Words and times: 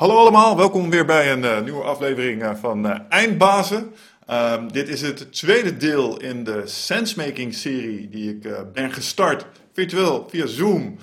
Hallo 0.00 0.16
allemaal, 0.16 0.56
welkom 0.56 0.90
weer 0.90 1.04
bij 1.04 1.32
een 1.32 1.42
uh, 1.42 1.60
nieuwe 1.60 1.82
aflevering 1.82 2.42
uh, 2.42 2.54
van 2.54 2.86
uh, 2.86 2.98
Eindbazen. 3.08 3.94
Ehm, 4.26 4.68
dit 4.68 4.88
is 4.88 5.00
het 5.00 5.32
tweede 5.32 5.76
deel 5.76 6.20
in 6.20 6.44
de 6.44 6.62
Sensemaking 6.64 7.54
serie 7.54 8.08
die 8.08 8.30
ik 8.30 8.72
ben 8.72 8.92
gestart 8.92 9.46
virtueel 9.72 10.26
via 10.30 10.46
Zoom. 10.46 10.98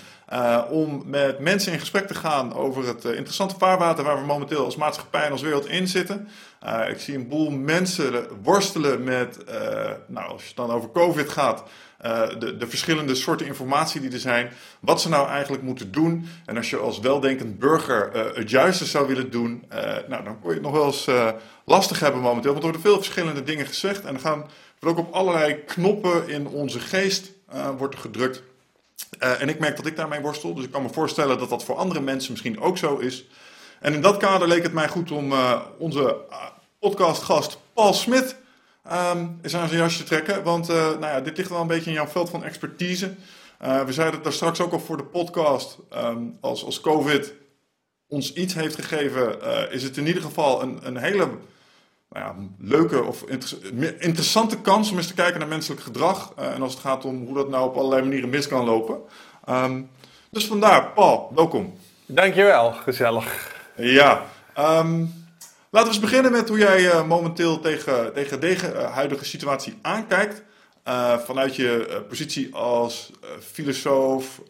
Om 0.69 1.03
met 1.05 1.39
mensen 1.39 1.71
in 1.71 1.79
gesprek 1.79 2.07
te 2.07 2.15
gaan 2.15 2.53
over 2.53 2.87
het 2.87 3.05
interessante 3.05 3.55
vaarwater 3.57 4.03
waar 4.03 4.19
we 4.19 4.25
momenteel 4.25 4.65
als 4.65 4.75
maatschappij 4.75 5.23
en 5.23 5.31
als 5.31 5.41
wereld 5.41 5.67
in 5.67 5.87
zitten. 5.87 6.27
ik 6.89 6.99
zie 6.99 7.15
een 7.15 7.27
boel 7.27 7.49
mensen 7.49 8.27
worstelen 8.43 9.03
met, 9.03 9.37
nou 10.07 10.29
als 10.29 10.47
het 10.47 10.55
dan 10.55 10.71
over 10.71 10.91
COVID 10.91 11.29
gaat, 11.29 11.63
de, 12.39 12.55
de, 12.57 12.67
verschillende 12.67 13.15
soorten 13.15 13.45
informatie 13.45 14.01
die 14.01 14.11
er 14.11 14.19
zijn, 14.19 14.51
wat 14.79 15.01
ze 15.01 15.09
nou 15.09 15.27
eigenlijk 15.27 15.63
moeten 15.63 15.91
doen. 15.91 16.27
En 16.45 16.57
als 16.57 16.69
je 16.69 16.77
als 16.77 16.99
weldenkend 16.99 17.59
burger 17.59 18.11
het 18.35 18.49
juiste 18.49 18.85
zou 18.85 19.07
willen 19.07 19.31
doen, 19.31 19.65
nou, 20.07 20.23
dan 20.23 20.39
kun 20.39 20.49
je 20.49 20.53
het 20.53 20.61
nog 20.61 20.71
wel 20.71 20.85
eens 20.85 21.07
lastig 21.65 21.99
hebben 21.99 22.21
momenteel. 22.21 22.51
Want 22.51 22.63
er 22.63 22.71
worden 22.71 22.89
veel 22.91 22.97
verschillende 23.03 23.43
dingen 23.43 23.65
gezegd 23.65 24.05
en 24.05 24.13
er 24.13 24.19
gaan 24.19 24.45
er 24.79 24.87
ook 24.87 24.97
op 24.97 25.13
allerlei 25.13 25.63
knoppen 25.65 26.27
in 26.27 26.47
onze 26.47 26.79
geest 26.79 27.31
wordt 27.77 27.93
er 27.93 28.41
gedrukt. 29.01 29.41
en 29.41 29.49
ik 29.49 29.59
merk 29.59 29.75
dat 29.75 29.85
ik 29.85 29.95
daarmee 29.95 30.19
worstel, 30.19 30.53
dus 30.53 30.63
ik 30.63 30.71
kan 30.71 30.81
me 30.81 30.89
voorstellen 30.89 31.39
dat 31.39 31.49
dat 31.49 31.63
voor 31.63 31.75
andere 31.75 32.01
mensen 32.01 32.31
misschien 32.31 32.59
ook 32.59 32.77
zo 32.77 32.97
is. 32.97 33.25
En 33.79 33.93
in 33.93 34.01
dat 34.01 34.17
kader 34.17 34.47
leek 34.47 34.63
het 34.63 34.73
mij 34.73 34.87
goed 34.87 35.11
om 35.11 35.33
onze 35.77 36.17
podcastgast 36.79 37.57
Paul 37.73 37.93
Smit 37.93 38.35
um, 38.91 39.39
is 39.41 39.55
aan 39.55 39.67
zijn 39.67 39.81
jasje 39.81 40.03
trekken. 40.03 40.43
Want 40.43 40.67
nou 40.67 40.99
ja, 40.99 41.21
dit 41.21 41.37
ligt 41.37 41.49
wel 41.49 41.61
een 41.61 41.67
beetje 41.67 41.89
in 41.89 41.95
jouw 41.95 42.07
veld 42.07 42.29
van 42.29 42.43
expertise. 42.43 43.15
We 43.59 43.93
zeiden 43.93 44.15
het 44.15 44.23
daar 44.23 44.33
straks 44.33 44.61
ook 44.61 44.71
al 44.71 44.79
voor 44.79 44.97
de 44.97 45.03
podcast. 45.03 45.77
Um, 45.95 46.37
als, 46.41 46.63
als 46.63 46.81
COVID 46.81 47.33
ons 48.07 48.33
iets 48.33 48.53
heeft 48.53 48.75
gegeven, 48.75 49.41
is 49.71 49.83
het 49.83 49.97
in 49.97 50.07
ieder 50.07 50.21
geval 50.21 50.61
een, 50.61 50.79
een 50.83 50.97
hele 50.97 51.29
nou 52.09 52.25
ja, 52.25 52.35
leuke 52.59 53.03
of 53.03 53.23
inter 53.23 53.57
interessante 53.99 54.61
kans 54.61 54.91
om 54.91 54.97
eens 54.97 55.07
te 55.07 55.13
kijken 55.13 55.39
naar 55.39 55.47
menselijk 55.47 55.81
gedrag. 55.81 56.33
en 56.35 56.61
als 56.61 56.71
het 56.71 56.81
gaat 56.81 57.05
om 57.05 57.25
hoe 57.25 57.35
dat 57.35 57.49
nou 57.49 57.67
op 57.67 57.75
allerlei 57.75 58.01
manieren 58.01 58.29
mis 58.29 58.47
kan 58.47 58.65
lopen. 58.65 58.99
Um, 59.49 59.89
dus 60.29 60.47
vandaar, 60.47 60.91
Paul, 60.91 61.31
welkom. 61.35 61.77
Dankjewel, 62.05 62.71
gezellig. 62.71 63.55
Ja, 63.75 64.25
um, 64.57 65.25
Laten 65.69 65.89
we 65.89 65.95
eens 65.95 66.05
beginnen 66.09 66.31
met 66.31 66.49
hoe 66.49 66.57
jij 66.57 66.83
uh, 66.83 67.07
momenteel 67.07 67.59
tegen, 67.59 68.13
tegen 68.13 68.39
deze 68.39 68.73
uh, 68.73 68.93
huidige 68.93 69.25
situatie 69.25 69.77
aankijkt. 69.81 70.43
Vanuit 71.25 71.55
je 71.55 72.03
positie 72.07 72.55
als 72.55 73.11
filosoof, 73.39 74.41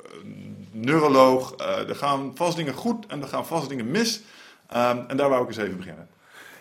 neuroloog. 0.72 1.54
er 1.88 1.96
gaan 1.96 2.32
vast 2.36 2.58
dingen 2.58 2.74
goed 2.74 3.06
en 3.06 3.22
er 3.22 3.28
gaan 3.28 3.46
vast 3.46 3.70
dingen 3.70 3.92
mis. 3.92 4.22
Um, 4.76 5.06
en 5.08 5.18
daar 5.18 5.30
wou 5.30 5.42
ik 5.42 5.48
eens 5.48 5.58
even 5.58 5.78
beginnen. 5.78 6.08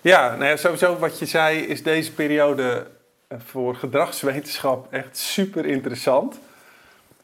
Ja, 0.06 0.36
nou 0.36 0.44
ja, 0.44 0.56
sowieso 0.56 0.98
wat 0.98 1.18
je 1.18 1.26
zei 1.26 1.58
is 1.58 1.82
deze 1.82 2.12
periode 2.12 2.86
voor 3.28 3.74
gedragswetenschap 3.74 4.92
echt 4.92 5.16
super 5.16 5.66
interessant. 5.66 6.38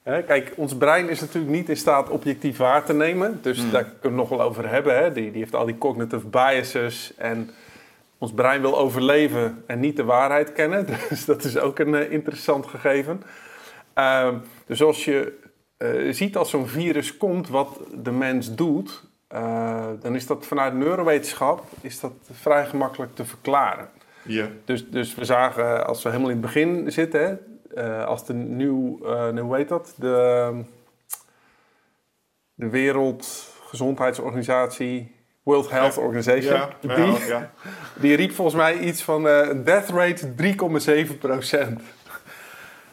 Kijk, 0.04 0.52
ons 0.56 0.76
brein 0.76 1.08
is 1.08 1.20
natuurlijk 1.20 1.52
niet 1.52 1.68
in 1.68 1.76
staat 1.76 2.08
objectief 2.08 2.56
waar 2.56 2.84
te 2.84 2.92
nemen. 2.92 3.38
Dus 3.42 3.58
hmm. 3.58 3.70
daar 3.70 3.82
kunnen 3.82 4.00
we 4.00 4.08
het 4.08 4.16
nog 4.16 4.28
wel 4.28 4.42
over 4.42 4.68
hebben. 4.68 4.96
Hè? 4.96 5.12
Die, 5.12 5.30
die 5.30 5.40
heeft 5.40 5.54
al 5.54 5.66
die 5.66 5.78
cognitive 5.78 6.26
biases. 6.26 7.12
En 7.16 7.50
ons 8.18 8.32
brein 8.32 8.60
wil 8.60 8.78
overleven 8.78 9.62
en 9.66 9.80
niet 9.80 9.96
de 9.96 10.04
waarheid 10.04 10.52
kennen. 10.52 10.86
Dus 11.08 11.24
dat 11.24 11.44
is 11.44 11.58
ook 11.58 11.78
een 11.78 11.94
uh, 11.94 12.12
interessant 12.12 12.66
gegeven. 12.66 13.22
Uh, 13.98 14.28
dus 14.66 14.82
als 14.82 15.04
je 15.04 15.38
uh, 15.78 16.12
ziet 16.12 16.36
als 16.36 16.50
zo'n 16.50 16.68
virus 16.68 17.16
komt 17.16 17.48
wat 17.48 17.80
de 17.94 18.12
mens 18.12 18.54
doet... 18.54 19.10
Uh, 19.34 19.86
dan 20.00 20.14
is 20.14 20.26
dat 20.26 20.46
vanuit 20.46 20.74
neurowetenschap 20.74 21.64
is 21.80 22.00
dat 22.00 22.12
vrij 22.30 22.66
gemakkelijk 22.66 23.14
te 23.14 23.24
verklaren. 23.24 23.88
Ja. 24.22 24.48
Dus, 24.64 24.90
dus 24.90 25.14
we 25.14 25.24
zagen, 25.24 25.86
als 25.86 26.02
we 26.02 26.08
helemaal 26.08 26.30
in 26.30 26.36
het 26.36 26.46
begin 26.46 26.92
zitten... 26.92 27.40
Uh, 27.74 28.04
als 28.04 28.26
de 28.26 28.34
nieuw, 28.34 28.98
hoe 29.40 29.56
heet 29.56 29.68
dat? 29.68 29.94
De, 29.96 30.52
de 32.54 32.68
Wereldgezondheidsorganisatie, 32.68 35.14
World 35.42 35.70
Health 35.70 35.96
Organization, 35.96 36.54
ja, 36.54 36.68
die, 36.80 37.26
ja. 37.26 37.50
die 38.00 38.16
riep 38.16 38.32
volgens 38.32 38.56
mij 38.56 38.78
iets 38.78 39.02
van 39.02 39.26
uh, 39.26 39.48
death 39.64 39.88
rate 39.88 40.32
3,7 41.06 41.18
procent. 41.18 41.80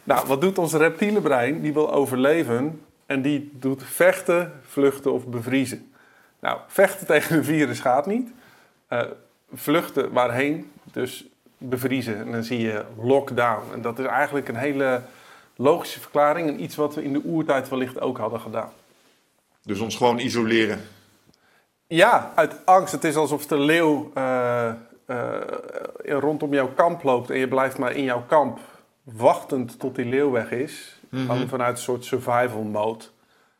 Nou, 0.03 0.28
wat 0.28 0.41
doet 0.41 0.58
ons 0.58 0.74
reptiele 0.74 1.22
brein? 1.22 1.62
Die 1.62 1.74
wil 1.74 1.94
overleven 1.94 2.81
en 3.06 3.22
die 3.22 3.52
doet 3.53 3.84
vechten, 3.84 4.52
vluchten 4.68 5.14
of 5.14 5.28
bevriezen. 5.28 5.89
Nou, 6.40 6.60
vechten 6.68 7.08
tegen 7.08 7.38
een 7.38 7.44
virus 7.44 7.80
gaat 7.80 8.06
niet. 8.06 8.32
vluchten 9.54 10.12
waarheen? 10.12 10.72
Dus 10.92 11.26
bevriezen. 11.58 12.18
En 12.18 12.32
dan 12.32 12.44
zie 12.44 12.60
je 12.60 12.86
lockdown. 12.98 13.74
En 13.74 13.82
dat 13.82 14.00
is 14.00 14.06
eigenlijk 14.06 14.48
een 14.48 14.56
hele 14.56 15.02
logische 15.56 16.00
verklaring 16.00 16.48
en 16.48 16.64
iets 16.64 16.76
wat 16.76 16.96
we 16.96 17.04
in 17.04 17.14
de 17.14 17.22
oertijd 17.26 17.70
wellicht 17.70 18.02
ook 18.02 18.18
hadden 18.18 18.40
gedaan. 18.40 18.72
Dus 19.64 19.80
ons 19.80 19.96
gewoon 19.96 20.20
isoleren. 20.20 20.82
Ja, 21.88 22.32
uit 22.36 22.66
angst. 22.66 22.92
Het 22.92 23.04
is 23.04 23.16
alsof 23.16 23.46
de 23.46 23.58
leeuw 23.58 24.12
uh, 24.18 24.72
uh, 25.08 25.36
rondom 26.04 26.54
jouw 26.54 26.68
kamp 26.68 27.04
loopt 27.04 27.30
en 27.30 27.38
je 27.38 27.48
blijft 27.48 27.78
maar 27.78 27.92
in 27.92 28.04
jouw 28.04 28.24
kamp 28.28 28.60
wachtend 29.04 29.80
tot 29.80 29.96
die 29.96 30.06
leeuw 30.06 30.32
weg 30.32 30.52
is. 30.52 30.98
Mm 31.10 31.48
vanuit 31.48 31.78
een 31.78 31.84
soort 31.84 32.06
survival 32.06 32.64
mode. 32.64 33.06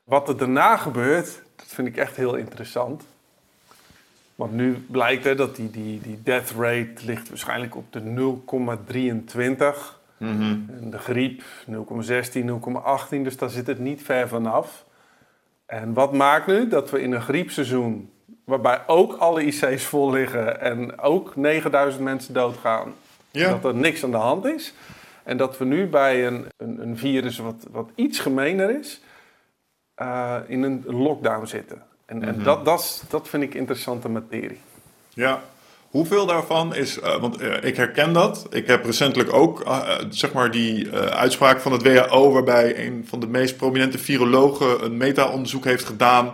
Wat 0.04 0.30
er 0.30 0.38
daarna 0.38 0.78
gebeurt, 0.78 1.42
dat 1.60 1.68
vind 1.68 1.88
ik 1.88 1.98
echt 1.98 2.16
heel 2.16 2.36
interessant. 2.36 3.04
Want 4.36 4.54
nu 4.54 4.86
blijkt 4.88 5.24
hè, 5.24 5.36
dat 5.36 5.56
die, 5.56 5.72
die, 5.72 6.02
die 6.02 6.20
death 6.24 6.52
rate 6.52 7.06
ligt 7.06 7.30
waarschijnlijk 7.30 7.76
op 7.76 7.94
de 7.94 8.02
0,23. 8.02 9.98
Mm 10.18 10.70
En 10.82 10.90
de 10.90 10.98
griep 10.98 11.42
0,16, 11.42 11.76
0,18. 13.12 13.22
Dus 13.24 13.38
daar 13.38 13.50
zit 13.50 13.68
het 13.68 13.80
niet 13.80 14.02
ver 14.02 14.28
vanaf. 14.28 14.86
En 15.66 15.94
wat 15.94 16.14
maakt 16.14 16.48
nu 16.48 16.68
dat 16.68 16.90
we 16.90 17.02
in 17.02 17.12
een 17.12 17.22
griepseizoen, 17.22 18.10
waarbij 18.44 18.82
ook 18.88 19.14
alle 19.14 19.44
IC's 19.44 19.84
vol 19.84 20.12
liggen 20.12 20.62
en 20.62 21.00
ook 21.00 21.36
9000 21.36 22.04
mensen 22.04 22.34
doodgaan, 22.34 22.94
ja. 23.32 23.50
dat 23.50 23.66
er 23.66 23.76
niks 23.76 24.04
aan 24.04 24.12
de 24.12 24.18
hand 24.18 24.46
is. 24.46 24.74
En 25.24 25.38
dat 25.38 25.58
we 25.58 25.66
nu 25.66 25.88
bij 25.88 26.28
een, 26.28 26.46
een, 26.58 26.82
een 26.82 26.98
virus 26.98 27.38
wat, 27.38 27.66
wat 27.72 27.90
iets 27.96 28.20
gemener 28.20 28.80
is, 28.80 29.02
uh, 30.02 30.36
in 30.48 30.64
een 30.64 30.84
lockdown 30.86 31.46
zitten. 31.46 31.82
En, 32.06 32.24
en 32.24 32.36
mhm. 32.36 32.44
dat, 32.44 32.66
dat, 32.66 33.04
dat 33.10 33.30
vind 33.30 33.44
ik 33.44 33.54
interessante 33.54 34.10
materie. 34.10 34.60
Ja, 35.14 35.42
Hoeveel 35.90 36.26
daarvan 36.26 36.76
is, 36.76 36.98
uh, 36.98 37.20
want 37.20 37.42
uh, 37.42 37.64
ik 37.64 37.76
herken 37.76 38.14
dat. 38.14 38.48
Ik 38.50 38.68
heb 38.68 38.86
recentelijk 38.86 39.34
ook, 39.34 39.66
uh, 39.66 39.90
zeg 40.10 40.34
maar, 40.34 40.52
die 40.52 40.92
uitspraak 40.92 41.60
van 41.60 41.72
het 41.72 41.84
WHO, 41.84 42.32
waarbij 42.32 42.86
een 42.86 43.06
van 43.08 43.20
de 43.20 43.28
meest 43.28 43.58
prominente 43.58 43.98
virologen 43.98 44.84
een 44.86 44.98
meta-onderzoek 44.98 45.66
heeft 45.66 45.86
gedaan. 45.86 46.32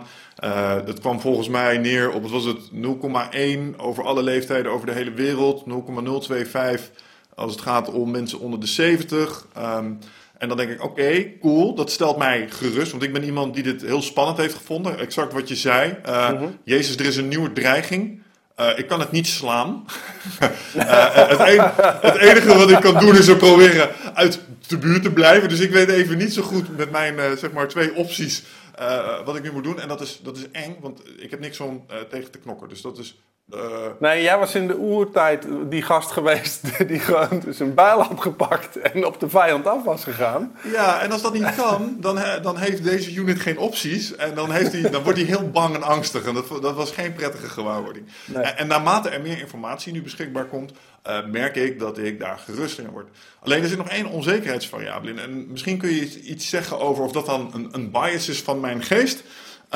dat 0.84 1.00
kwam 1.00 1.20
volgens 1.20 1.48
mij 1.48 1.78
neer 1.78 2.10
op, 2.12 2.22
wat 2.22 2.30
was 2.30 2.44
het, 2.44 2.70
0,1 2.72 3.76
over 3.76 4.04
alle 4.04 4.22
leeftijden 4.22 4.72
over 4.72 4.86
de 4.86 4.92
hele 4.92 5.12
wereld, 5.12 5.64
0,025 5.66 6.90
als 7.34 7.52
het 7.52 7.60
gaat 7.60 7.92
om 7.92 8.10
mensen 8.10 8.40
onder 8.40 8.60
de 8.60 8.66
70. 8.66 9.46
Um, 9.58 9.98
en 10.38 10.48
dan 10.48 10.56
denk 10.56 10.70
ik, 10.70 10.84
oké, 10.84 11.38
cool, 11.40 11.74
dat 11.74 11.90
stelt 11.90 12.16
mij 12.16 12.48
gerust. 12.50 12.90
Want 12.90 13.02
ik 13.02 13.12
ben 13.12 13.24
iemand 13.24 13.54
die 13.54 13.62
dit 13.62 13.82
heel 13.82 14.02
spannend 14.02 14.38
heeft 14.38 14.54
gevonden. 14.54 14.98
Exact 14.98 15.32
wat 15.32 15.48
je 15.48 15.56
zei. 15.56 15.96
Uh, 16.06 16.30
mm 16.30 16.36
-hmm. 16.36 16.58
Jezus, 16.64 16.96
er 16.96 17.06
is 17.06 17.16
een 17.16 17.28
nieuwe 17.28 17.52
dreiging. 17.52 18.22
Uh, 18.60 18.78
ik 18.78 18.86
kan 18.86 19.00
het 19.00 19.12
niet 19.12 19.26
slaan. 19.26 19.84
uh, 20.40 20.48
het, 21.28 21.74
het, 22.02 22.16
enige 22.16 22.54
wat 22.54 22.70
ik 22.70 22.80
kan 22.80 22.98
doen 22.98 23.16
is 23.16 23.28
er 23.28 23.36
proberen 23.36 23.90
uit 24.14 24.40
de 24.66 24.78
buurt 24.78 25.02
te 25.02 25.12
blijven. 25.12 25.48
Dus 25.48 25.60
ik 25.60 25.70
weet 25.70 25.88
even 25.88 26.18
niet 26.18 26.34
zo 26.34 26.42
goed 26.42 26.76
met 26.76 26.90
mijn 26.90 27.38
zeg 27.38 27.52
maar 27.52 27.68
twee 27.68 27.94
opties 27.94 28.42
wat 29.24 29.36
ik 29.36 29.42
nu 29.42 29.52
moet 29.52 29.64
doen. 29.64 29.80
En 29.80 29.88
dat 29.88 30.00
is, 30.00 30.20
dat 30.22 30.36
is 30.36 30.50
eng, 30.52 30.76
want 30.80 31.00
ik 31.18 31.30
heb 31.30 31.40
niks 31.40 31.60
om 31.60 31.86
tegen 32.10 32.30
te 32.30 32.38
knokken. 32.38 32.68
Dus 32.68 32.80
dat 32.80 32.98
is 32.98 33.18
uh, 33.54 33.60
nee, 34.00 34.22
jij 34.22 34.38
was 34.38 34.54
in 34.54 34.66
de 34.66 34.76
oertijd 34.76 35.46
die 35.68 35.82
gast 35.82 36.10
geweest 36.10 36.62
die 36.88 37.00
gewoon 37.00 37.40
dus 37.44 37.58
een 37.58 37.74
bijl 37.74 38.02
had 38.02 38.20
gepakt 38.20 38.76
en 38.76 39.06
op 39.06 39.20
de 39.20 39.28
vijand 39.28 39.66
af 39.66 39.84
was 39.84 40.04
gegaan. 40.04 40.56
Ja, 40.72 41.00
en 41.00 41.12
als 41.12 41.22
dat 41.22 41.32
niet 41.32 41.54
kan, 41.54 41.96
dan, 42.00 42.18
dan 42.42 42.56
heeft 42.56 42.84
deze 42.84 43.14
unit 43.14 43.40
geen 43.40 43.58
opties. 43.58 44.16
En 44.16 44.34
dan, 44.34 44.50
heeft 44.50 44.72
hij, 44.72 44.90
dan 44.90 45.02
wordt 45.02 45.18
hij 45.18 45.26
heel 45.26 45.50
bang 45.50 45.74
en 45.74 45.82
angstig. 45.82 46.24
En 46.24 46.34
dat, 46.34 46.48
dat 46.62 46.74
was 46.74 46.90
geen 46.90 47.12
prettige 47.12 47.48
gewaarwording. 47.48 48.06
Nee. 48.24 48.42
En, 48.42 48.58
en, 48.58 48.66
naarmate 48.66 49.08
er 49.08 49.22
meer 49.22 49.38
informatie 49.38 49.92
nu 49.92 50.02
beschikbaar 50.02 50.46
komt, 50.46 50.72
uh, 51.06 51.26
merk 51.26 51.56
ik 51.56 51.78
dat 51.78 51.98
ik 51.98 52.20
daar 52.20 52.38
gerust 52.38 52.78
in 52.78 52.90
word. 52.90 53.08
Alleen 53.40 53.62
er 53.62 53.68
zit 53.68 53.78
nog 53.78 53.88
één 53.88 54.06
onzekerheidsvariabele 54.06 55.12
in. 55.12 55.18
En 55.18 55.50
misschien 55.50 55.78
kun 55.78 55.90
je 55.90 56.20
iets 56.20 56.48
zeggen 56.48 56.78
over 56.78 57.04
of 57.04 57.12
dat 57.12 57.26
dan 57.26 57.50
een, 57.54 57.68
een 57.72 57.90
bias 57.90 58.28
is 58.28 58.42
van 58.42 58.60
mijn 58.60 58.82
geest. 58.82 59.22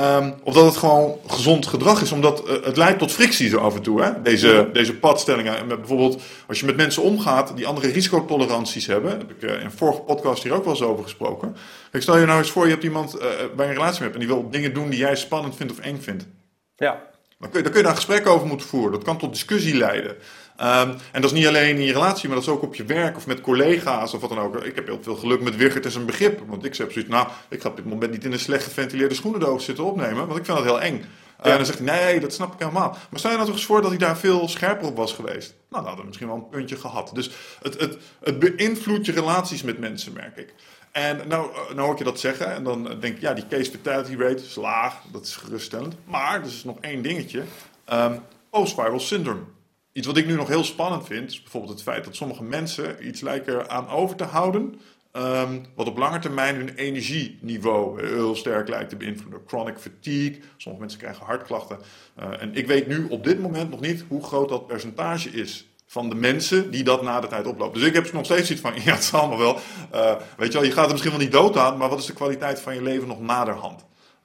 Um, 0.00 0.34
of 0.42 0.54
dat 0.54 0.64
het 0.64 0.76
gewoon 0.76 1.18
gezond 1.26 1.66
gedrag 1.66 2.02
is, 2.02 2.12
omdat 2.12 2.48
uh, 2.48 2.64
het 2.64 2.76
leidt 2.76 2.98
tot 2.98 3.12
frictie 3.12 3.48
zo 3.48 3.58
af 3.58 3.74
en 3.74 3.82
toe. 3.82 4.02
Hè? 4.02 4.22
Deze, 4.22 4.68
deze 4.72 4.94
padstellingen. 4.94 5.56
En 5.56 5.66
met, 5.66 5.78
bijvoorbeeld 5.78 6.22
als 6.46 6.60
je 6.60 6.66
met 6.66 6.76
mensen 6.76 7.02
omgaat 7.02 7.56
die 7.56 7.66
andere 7.66 7.88
risicotoleranties 7.88 8.86
hebben. 8.86 9.10
Heb 9.10 9.30
ik 9.30 9.42
uh, 9.42 9.54
in 9.54 9.64
een 9.64 9.72
vorige 9.72 10.00
podcast 10.00 10.42
hier 10.42 10.52
ook 10.52 10.64
wel 10.64 10.72
eens 10.72 10.82
over 10.82 11.02
gesproken. 11.02 11.56
Ik 11.92 12.02
stel 12.02 12.18
je 12.18 12.26
nou 12.26 12.38
eens 12.38 12.50
voor, 12.50 12.64
je 12.64 12.70
hebt 12.70 12.84
iemand 12.84 13.16
uh, 13.16 13.22
bij 13.56 13.66
een 13.66 13.72
relatie 13.72 14.02
hebt 14.02 14.14
en 14.14 14.20
die 14.20 14.28
wil 14.28 14.50
dingen 14.50 14.74
doen 14.74 14.90
die 14.90 14.98
jij 14.98 15.16
spannend 15.16 15.56
vindt 15.56 15.72
of 15.72 15.78
eng 15.78 15.98
vindt. 16.00 16.26
Ja. 16.76 17.02
Dan 17.38 17.50
kun, 17.50 17.58
je, 17.58 17.64
dan 17.64 17.72
kun 17.72 17.80
je 17.80 17.86
daar 17.86 17.96
een 17.96 18.04
gesprek 18.04 18.26
over 18.26 18.46
moeten 18.46 18.66
voeren. 18.66 18.92
Dat 18.92 19.04
kan 19.04 19.18
tot 19.18 19.32
discussie 19.32 19.76
leiden. 19.76 20.16
Ehm, 20.60 20.88
en 21.12 21.20
dat 21.20 21.24
is 21.24 21.38
niet 21.38 21.46
alleen 21.46 21.76
in 21.76 21.84
je 21.84 21.92
relatie, 21.92 22.28
maar 22.28 22.36
dat 22.36 22.46
is 22.46 22.52
ook 22.52 22.62
op 22.62 22.74
je 22.74 22.84
werk 22.84 23.16
of 23.16 23.26
met 23.26 23.40
collega's 23.40 24.14
of 24.14 24.20
wat 24.20 24.30
dan 24.30 24.38
ook. 24.38 24.64
Ik 24.64 24.74
heb 24.74 24.86
heel 24.86 24.98
veel 25.02 25.16
geluk 25.16 25.40
met 25.40 25.56
Wigert 25.56 25.84
en 25.84 25.90
zijn 25.90 26.06
begrip. 26.06 26.40
Want 26.46 26.64
ik 26.64 26.76
heb 26.76 26.92
zoiets, 26.92 27.10
nou, 27.10 27.28
ik 27.48 27.60
ga 27.60 27.68
op 27.68 27.76
dit 27.76 27.84
moment 27.84 28.12
niet 28.12 28.24
in 28.24 28.32
een 28.32 28.38
slecht 28.38 28.64
geventileerde 28.64 29.14
schoenendoos 29.14 29.64
zitten 29.64 29.84
opnemen, 29.84 30.26
want 30.26 30.38
ik 30.38 30.44
vind 30.44 30.56
dat 30.56 30.66
heel 30.66 30.80
eng. 30.80 31.04
En 31.40 31.56
dan 31.56 31.66
zegt 31.66 31.78
hij, 31.78 31.86
nee, 31.86 32.20
dat 32.20 32.32
snap 32.32 32.52
ik 32.52 32.58
helemaal. 32.58 32.88
Maar 33.10 33.18
stel 33.18 33.30
je 33.30 33.36
nou 33.36 33.48
toch 33.48 33.56
eens 33.56 33.66
voor 33.66 33.80
dat 33.80 33.90
hij 33.90 33.98
daar 33.98 34.18
veel 34.18 34.48
scherper 34.48 34.86
op 34.86 34.96
was 34.96 35.12
geweest. 35.12 35.48
Nou, 35.48 35.54
dan 35.68 35.84
hadden 35.84 36.00
we 36.00 36.06
misschien 36.06 36.28
wel 36.28 36.36
een 36.36 36.48
puntje 36.48 36.76
gehad. 36.76 37.10
Dus 37.14 37.30
het, 37.62 37.80
het, 37.80 37.96
het 38.20 38.38
beïnvloedt 38.38 39.06
je 39.06 39.12
relaties 39.12 39.62
met 39.62 39.78
mensen, 39.78 40.12
merk 40.12 40.36
ik. 40.36 40.54
En 40.92 41.16
nou, 41.28 41.50
nou 41.68 41.80
hoor 41.80 41.92
ik 41.92 41.98
je 41.98 42.04
dat 42.04 42.20
zeggen 42.20 42.54
en 42.54 42.64
dan 42.64 42.84
denk 42.84 43.14
ik, 43.14 43.20
ja, 43.20 43.34
die 43.34 43.46
case 43.48 43.70
fatality 43.70 44.16
rate 44.16 44.42
is 44.42 44.54
laag, 44.54 44.94
dat 45.12 45.22
is 45.22 45.36
geruststellend. 45.36 45.94
Maar, 46.04 46.40
er 46.40 46.46
is 46.46 46.64
nog 46.64 46.76
één 46.80 47.02
dingetje, 47.02 47.42
um, 47.92 48.20
post-viral 48.50 49.00
syndrome. 49.00 49.42
Iets 49.92 50.06
wat 50.06 50.16
ik 50.16 50.26
nu 50.26 50.34
nog 50.34 50.48
heel 50.48 50.64
spannend 50.64 51.06
vind, 51.06 51.30
is 51.30 51.42
bijvoorbeeld 51.42 51.72
het 51.72 51.82
feit 51.82 52.04
dat 52.04 52.16
sommige 52.16 52.42
mensen 52.42 53.06
iets 53.06 53.20
lijken 53.20 53.70
aan 53.70 53.88
over 53.88 54.16
te 54.16 54.24
houden, 54.24 54.80
ehm, 55.12 55.58
wat 55.74 55.88
op 55.88 55.98
lange 55.98 56.18
termijn 56.18 56.56
hun 56.56 56.74
energieniveau 56.74 58.06
heel 58.06 58.36
sterk 58.36 58.68
lijkt 58.68 58.90
te 58.90 58.96
beïnvloeden. 58.96 59.40
Chronic 59.46 59.78
fatigue, 59.78 60.40
sommige 60.56 60.84
mensen 60.84 61.00
krijgen 61.00 61.26
hartklachten. 61.26 61.78
Uh, 62.18 62.42
en 62.42 62.54
ik 62.54 62.66
weet 62.66 62.86
nu 62.86 63.06
op 63.08 63.24
dit 63.24 63.40
moment 63.40 63.70
nog 63.70 63.80
niet 63.80 64.04
hoe 64.08 64.22
groot 64.22 64.48
dat 64.48 64.66
percentage 64.66 65.30
is 65.30 65.68
van 65.86 66.08
de 66.08 66.14
mensen 66.14 66.70
die 66.70 66.84
dat 66.84 67.02
na 67.02 67.20
de 67.20 67.26
tijd 67.26 67.46
oplopen. 67.46 67.78
Dus 67.78 67.88
ik 67.88 67.94
heb 67.94 68.12
nog 68.12 68.24
steeds 68.24 68.50
iets 68.50 68.60
van, 68.60 68.72
ja, 68.84 68.94
het 68.94 69.04
zal 69.04 69.20
allemaal 69.20 69.38
wel. 69.38 69.58
Uh, 69.94 70.16
weet 70.36 70.52
je 70.52 70.58
wel, 70.58 70.66
je 70.66 70.72
gaat 70.72 70.84
er 70.84 70.90
misschien 70.90 71.12
wel 71.12 71.20
niet 71.20 71.32
dood 71.32 71.56
aan, 71.56 71.76
maar 71.76 71.88
wat 71.88 71.98
is 71.98 72.06
de 72.06 72.12
kwaliteit 72.12 72.60
van 72.60 72.74
je 72.74 72.82
leven 72.82 73.08
nog 73.08 73.20
naderhand? 73.20 73.84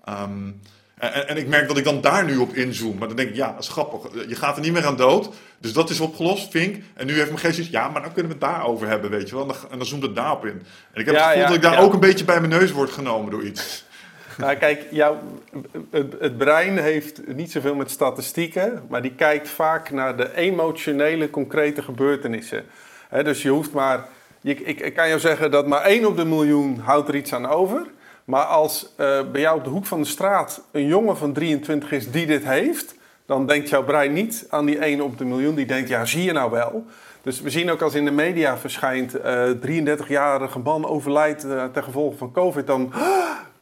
Um, 0.10 0.62
en, 0.98 1.28
en, 1.28 1.38
ik 1.38 1.48
merk 1.48 1.68
dat 1.68 1.78
ik 1.78 1.84
dan 1.84 2.02
daar 2.02 2.26
nu 2.26 2.38
op 2.38 2.54
inzoom. 2.54 2.98
Maar 2.98 3.08
dan 3.08 3.18
denk 3.18 3.30
ik, 3.30 3.36
ja, 3.36 3.52
dat 3.52 3.64
is 3.64 3.70
grappig. 3.70 4.28
Je 4.28 4.36
gaat 4.36 4.56
er 4.56 4.62
niet 4.62 4.74
meer 4.74 4.86
aan 4.86 4.98
dood. 4.98 5.30
Dus 5.58 5.74
dat 5.74 5.90
is 5.90 6.00
opgelost, 6.00 6.52
vink. 6.52 6.84
En 6.94 7.06
nu 7.06 7.14
heeft 7.14 7.28
mijn 7.28 7.40
geest 7.40 7.60
iets, 7.60 7.70
ja, 7.70 7.90
maar 7.90 8.02
dan 8.02 8.14
kunnen 8.14 8.32
we 8.32 8.46
het 8.46 8.54
daarover 8.54 8.88
hebben, 8.88 9.10
weet 9.10 9.30
je 9.30 9.36
wel. 9.36 9.42
En 9.42 9.48
dan, 9.48 9.72
en 9.72 9.78
dan 9.78 9.88
zoomt 9.88 10.04
het 10.04 10.16
daarop 10.16 10.46
in. 10.46 10.64
En 10.92 11.02
ik 11.02 11.06
heb 11.06 11.16
het 11.16 11.24
gevoel 11.24 11.46
dat 11.46 11.56
ik 11.56 11.62
daar 11.62 11.80
ook 11.80 11.94
een 11.94 12.00
beetje 12.00 12.26
bij 12.26 12.40
mijn 12.40 12.60
neus 12.60 12.72
word 12.72 12.90
genomen 12.90 13.32
door 13.32 13.44
iets. 13.44 13.84
Nou, 14.38 14.56
kijk, 14.56 14.88
jouw, 14.92 15.20
het, 15.90 16.16
het, 16.20 16.38
brein 16.38 16.78
heeft 16.78 17.28
niet 17.28 17.52
zoveel 17.52 17.76
met 17.76 17.92
statistieken, 17.92 18.84
maar 18.90 19.02
die 19.02 19.14
kijkt 19.16 19.50
vaak 19.50 19.92
naar 19.92 20.18
de 20.18 20.36
emotionele, 20.36 21.30
concrete 21.30 21.82
gebeurtenissen. 21.82 22.66
dus 23.24 23.42
je 23.42 23.50
hoeft 23.50 23.72
maar. 23.72 24.08
ik, 24.42 24.60
ik, 24.60 24.94
kan 24.94 25.08
jou 25.08 25.20
zeggen 25.20 25.52
dat 25.52 25.68
maar 25.68 25.82
één 25.82 26.06
op 26.06 26.18
de 26.18 26.26
miljoen 26.26 26.80
houdt 26.80 27.08
er 27.08 27.16
iets 27.16 27.34
aan 27.34 27.48
over. 27.48 27.88
Maar 28.26 28.44
als 28.44 28.94
uh, 28.98 29.32
bij 29.32 29.42
jou 29.42 29.58
op 29.58 29.64
de 29.64 29.70
hoek 29.70 29.86
van 29.86 30.02
de 30.02 30.08
straat 30.08 30.62
een 30.72 30.88
jongen 30.88 31.18
van 31.18 31.34
23 31.34 31.92
is 31.92 32.12
die 32.12 32.26
dit 32.26 32.44
heeft, 32.44 32.96
dan 33.26 33.48
denkt 33.48 33.70
jouw 33.70 33.84
brein 33.84 34.14
niet 34.14 34.46
aan 34.50 34.66
die 34.66 34.80
1 34.80 35.02
op 35.02 35.18
de 35.18 35.26
miljoen. 35.26 35.56
Die 35.56 35.66
denkt, 35.66 35.90
ja, 35.90 36.06
zie 36.06 36.24
je 36.24 36.32
nou 36.32 36.52
wel. 36.52 36.86
Dus 37.22 37.42
we 37.42 37.50
zien 37.50 37.72
ook 37.72 37.82
als 37.82 37.94
in 37.94 38.06
de 38.06 38.12
media 38.12 38.58
verschijnt, 38.58 39.16
uh, 39.16 39.50
eh, 39.50 39.58
33-jarige 39.98 40.60
man 40.60 40.86
overlijdt 40.86 41.46
uh, 41.46 41.64
ten 41.64 41.84
gevolge 41.84 42.18
van 42.18 42.32
COVID, 42.32 42.68
dan 42.68 42.94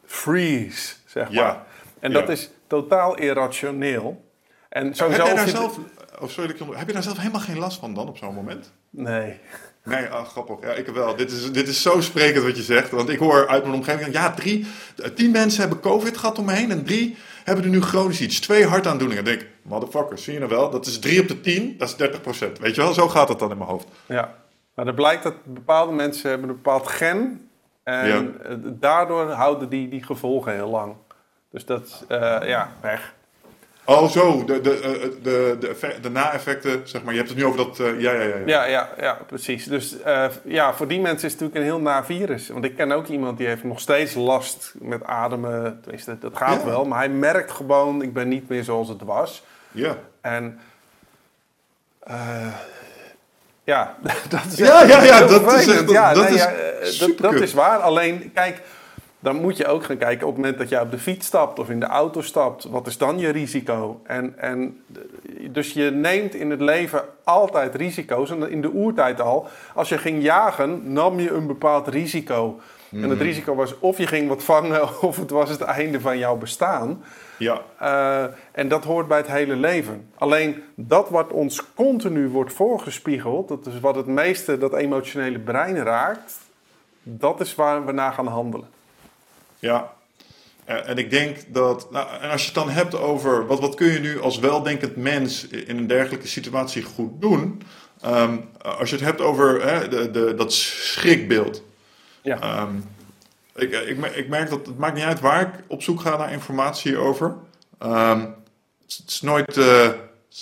freeze, 0.05 0.95
zeg 1.05 1.25
maar. 1.25 1.33
Ja. 1.33 1.65
En 1.99 2.11
dat 2.11 2.29
is 2.29 2.51
totaal 2.67 3.17
irrationeel. 3.17 4.25
En 4.69 4.95
sowieso 4.95 5.25
heb, 5.25 5.29
je 5.29 5.35
daar 5.35 5.47
zelf, 5.47 5.79
oh 6.19 6.29
sorry, 6.29 6.55
heb 6.71 6.87
je 6.87 6.93
daar 6.93 7.03
zelf 7.03 7.17
helemaal 7.17 7.41
geen 7.41 7.57
last 7.57 7.79
van 7.79 7.93
dan 7.93 8.07
op 8.07 8.17
zo'n 8.17 8.33
moment? 8.33 8.73
Nee. 8.89 9.39
Nee, 9.83 10.07
ah, 10.07 10.25
grappig. 10.25 10.57
Ja, 10.61 10.71
ik 10.71 10.87
wel. 10.87 11.15
Dit 11.15 11.31
is, 11.31 11.51
dit 11.51 11.67
is 11.67 11.81
zo 11.81 12.01
sprekend 12.01 12.43
wat 12.43 12.55
je 12.55 12.63
zegt. 12.63 12.91
Want 12.91 13.09
ik 13.09 13.19
hoor 13.19 13.47
uit 13.47 13.63
mijn 13.63 13.75
omgeving, 13.75 14.13
ja, 14.13 14.31
drie, 14.31 14.65
tien 15.15 15.31
mensen 15.31 15.59
hebben 15.59 15.79
COVID 15.79 16.17
gehad 16.17 16.37
om 16.37 16.45
me 16.45 16.51
heen 16.51 16.71
en 16.71 16.85
drie 16.85 17.17
hebben 17.43 17.63
er 17.63 17.69
nu 17.69 17.81
chronisch 17.81 18.21
iets. 18.21 18.39
Twee 18.39 18.67
hartaandoeningen. 18.67 19.23
Dan 19.23 19.33
denk 19.33 19.45
ik, 19.45 19.49
motherfucker, 19.61 20.17
zie 20.17 20.33
je 20.33 20.39
nou 20.39 20.51
wel? 20.51 20.69
Dat 20.69 20.85
is 20.85 20.99
drie 20.99 21.21
op 21.21 21.27
de 21.27 21.41
tien, 21.41 21.77
dat 21.77 21.87
is 21.87 21.95
30 21.95 22.21
procent. 22.21 22.59
Weet 22.59 22.75
je 22.75 22.81
wel, 22.81 22.93
zo 22.93 23.07
gaat 23.07 23.29
het 23.29 23.39
dan 23.39 23.51
in 23.51 23.57
mijn 23.57 23.69
hoofd. 23.69 23.87
Ja, 24.05 24.35
maar 24.73 24.87
er 24.87 24.93
blijkt 24.93 25.23
dat 25.23 25.33
bepaalde 25.43 25.93
mensen 25.93 26.29
hebben 26.29 26.49
een 26.49 26.55
bepaald 26.55 26.87
gen 26.87 27.49
en 27.83 28.37
daardoor 28.79 29.31
houden 29.31 29.69
die, 29.69 29.87
die 29.89 30.03
gevolgen 30.03 30.53
heel 30.53 30.69
lang. 30.69 30.95
Dus 31.51 31.65
dat, 31.65 32.05
uh, 32.09 32.39
ja, 32.43 32.71
weg. 32.81 33.13
Oh, 33.85 34.09
zo, 34.09 34.45
de, 34.45 34.61
de, 34.61 34.79
eh, 34.79 35.23
de, 35.23 35.57
de, 35.59 35.95
de 36.01 36.09
na-effecten, 36.09 36.81
zeg 36.83 37.03
maar. 37.03 37.13
Je 37.13 37.17
hebt 37.17 37.29
het 37.29 37.39
nu 37.39 37.45
over 37.45 37.57
dat. 37.57 37.79
Uh, 37.79 38.01
ja, 38.01 38.11
ja, 38.11 38.21
ja, 38.21 38.35
ja. 38.35 38.43
Ja, 38.45 38.65
ja, 38.65 38.89
ja, 38.99 39.17
precies. 39.27 39.65
Dus 39.65 39.95
ja, 40.43 40.73
voor 40.73 40.87
die 40.87 40.99
mensen 40.99 41.27
is 41.27 41.33
het 41.33 41.41
natuurlijk 41.41 41.55
een 41.55 41.77
heel 41.77 41.91
na 41.91 42.05
virus. 42.05 42.47
Want 42.47 42.65
ik 42.65 42.75
ken 42.75 42.91
ook 42.91 43.07
iemand 43.07 43.37
die 43.37 43.47
heeft 43.47 43.63
nog 43.63 43.79
steeds 43.79 44.13
last 44.13 44.73
met 44.79 45.03
ademen. 45.03 45.79
Tenminste, 45.81 46.17
dat 46.19 46.37
gaat 46.37 46.63
wel. 46.63 46.85
Maar 46.85 46.97
hij 46.97 47.09
merkt 47.09 47.51
gewoon, 47.51 48.01
ik 48.01 48.13
ben 48.13 48.27
niet 48.27 48.49
meer 48.49 48.63
zoals 48.63 48.87
het 48.87 49.01
was. 49.01 49.43
Ja. 49.71 49.97
En. 50.21 50.59
ja, 53.63 53.95
dat 54.29 54.45
is 54.51 54.57
ja, 54.57 54.83
ja, 54.83 55.03
ja, 55.03 55.19
dat 55.19 55.55
is, 55.59 55.65
dat, 55.65 56.29
is 56.81 57.15
dat 57.17 57.33
is 57.33 57.53
waar. 57.53 57.79
Alleen, 57.79 58.31
kijk 58.33 58.61
dan 59.23 59.35
moet 59.35 59.57
je 59.57 59.67
ook 59.67 59.83
gaan 59.83 59.97
kijken 59.97 60.27
op 60.27 60.33
het 60.33 60.41
moment 60.41 60.61
dat 60.61 60.69
je 60.69 60.81
op 60.81 60.91
de 60.91 60.97
fiets 60.97 61.27
stapt 61.27 61.59
of 61.59 61.69
in 61.69 61.79
de 61.79 61.85
auto 61.85 62.21
stapt, 62.21 62.63
wat 62.63 62.87
is 62.87 62.97
dan 62.97 63.19
je 63.19 63.29
risico? 63.29 64.01
En, 64.03 64.33
en, 64.37 64.83
dus 65.49 65.73
je 65.73 65.91
neemt 65.91 66.35
in 66.35 66.49
het 66.49 66.61
leven 66.61 67.01
altijd 67.23 67.75
risico's. 67.75 68.29
En 68.29 68.49
in 68.49 68.61
de 68.61 68.71
oertijd 68.73 69.21
al, 69.21 69.47
als 69.73 69.89
je 69.89 69.97
ging 69.97 70.23
jagen, 70.23 70.93
nam 70.93 71.19
je 71.19 71.31
een 71.31 71.47
bepaald 71.47 71.87
risico. 71.87 72.59
En 72.91 73.01
het 73.01 73.09
mhm. 73.09 73.21
risico 73.21 73.55
was 73.55 73.79
of 73.79 73.97
je 73.97 74.07
ging 74.07 74.27
wat 74.27 74.43
vangen 74.43 74.81
of 75.01 75.17
het 75.17 75.29
was 75.29 75.49
het 75.49 75.61
einde 75.61 75.99
van 75.99 76.17
jouw 76.17 76.35
bestaan. 76.35 77.03
Ja. 77.37 77.61
Uh, 77.81 78.23
en 78.51 78.67
dat 78.67 78.83
hoort 78.83 79.07
bij 79.07 79.17
het 79.17 79.27
hele 79.27 79.55
leven. 79.55 80.09
Alleen 80.15 80.63
dat 80.75 81.09
wat 81.09 81.31
ons 81.31 81.73
continu 81.73 82.27
wordt 82.27 82.53
voorgespiegeld, 82.53 83.47
dat 83.47 83.65
is 83.65 83.79
wat 83.79 83.95
het 83.95 84.05
meeste 84.05 84.57
dat 84.57 84.73
emotionele 84.73 85.39
brein 85.39 85.77
raakt, 85.77 86.39
dat 87.03 87.39
is 87.39 87.55
waar 87.55 87.85
we 87.85 87.91
naar 87.91 88.13
gaan 88.13 88.27
handelen. 88.27 88.67
Ja, 89.63 89.93
eh, 90.65 90.89
en 90.89 90.97
ik 90.97 91.09
denk 91.09 91.37
dat, 91.47 91.91
nou, 91.91 92.07
en 92.21 92.29
als 92.29 92.41
je 92.41 92.45
het 92.45 92.55
dan 92.55 92.69
hebt 92.69 92.95
over 92.95 93.47
wat, 93.47 93.59
wat 93.59 93.75
kun 93.75 93.91
je 93.91 93.99
nu 93.99 94.21
als 94.21 94.39
weldenkend 94.39 94.95
mens 94.95 95.47
in 95.47 95.77
een 95.77 95.87
dergelijke 95.87 96.27
situatie 96.27 96.83
goed 96.83 97.21
doen. 97.21 97.61
Ehm, 98.01 98.37
als 98.61 98.89
je 98.89 98.95
het 98.95 99.05
hebt 99.05 99.21
over 99.21 99.67
hè, 99.67 99.87
de, 99.87 100.11
de, 100.11 100.33
dat 100.35 100.53
schrikbeeld. 100.53 101.63
Ja. 102.21 102.61
Um, 102.61 102.83
ik, 103.55 103.71
ik, 103.71 104.05
ik, 104.05 104.27
merk 104.27 104.49
dat 104.49 104.65
het 104.65 104.77
maakt 104.77 104.95
niet 104.95 105.03
uit 105.03 105.19
waar 105.19 105.41
ik 105.41 105.63
op 105.67 105.81
zoek 105.81 106.01
ga 106.01 106.17
naar 106.17 106.31
informatie 106.31 106.97
over. 106.97 107.35
Um, 107.83 108.35
het 108.81 109.03
is 109.07 109.21
nooit, 109.21 109.57
uh, 109.57 109.89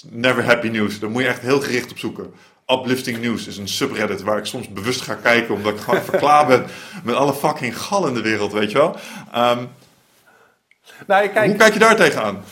never 0.10 0.46
happy 0.46 0.68
news. 0.68 1.00
Daar 1.00 1.10
moet 1.10 1.22
je 1.22 1.28
echt 1.28 1.42
heel 1.42 1.62
gericht 1.62 1.92
op 1.92 1.98
zoeken. 1.98 2.34
Uplifting 2.72 3.18
News 3.18 3.48
is 3.48 3.58
een 3.58 3.68
subreddit 3.68 4.22
waar 4.22 4.38
ik 4.38 4.46
soms 4.46 4.68
bewust 4.68 5.02
ga 5.02 5.16
kijken 5.16 5.56
omdat 5.56 5.74
ik 5.74 5.80
gewoon 5.80 6.02
verklaar 6.02 6.46
ben 6.48 6.66
met 7.04 7.16
alle 7.16 7.34
fucking 7.34 7.78
gal 7.78 8.08
in 8.08 8.14
de 8.14 8.22
wereld, 8.22 8.52
weet 8.52 8.72
je 8.72 8.78
wel. 8.78 8.96
Um, 9.36 9.70
nou, 11.08 11.28
kijk, 11.28 11.46
hoe 11.46 11.56
kijk 11.56 11.74
je 11.74 11.80
daar 11.80 11.96
tegenaan? 11.96 12.44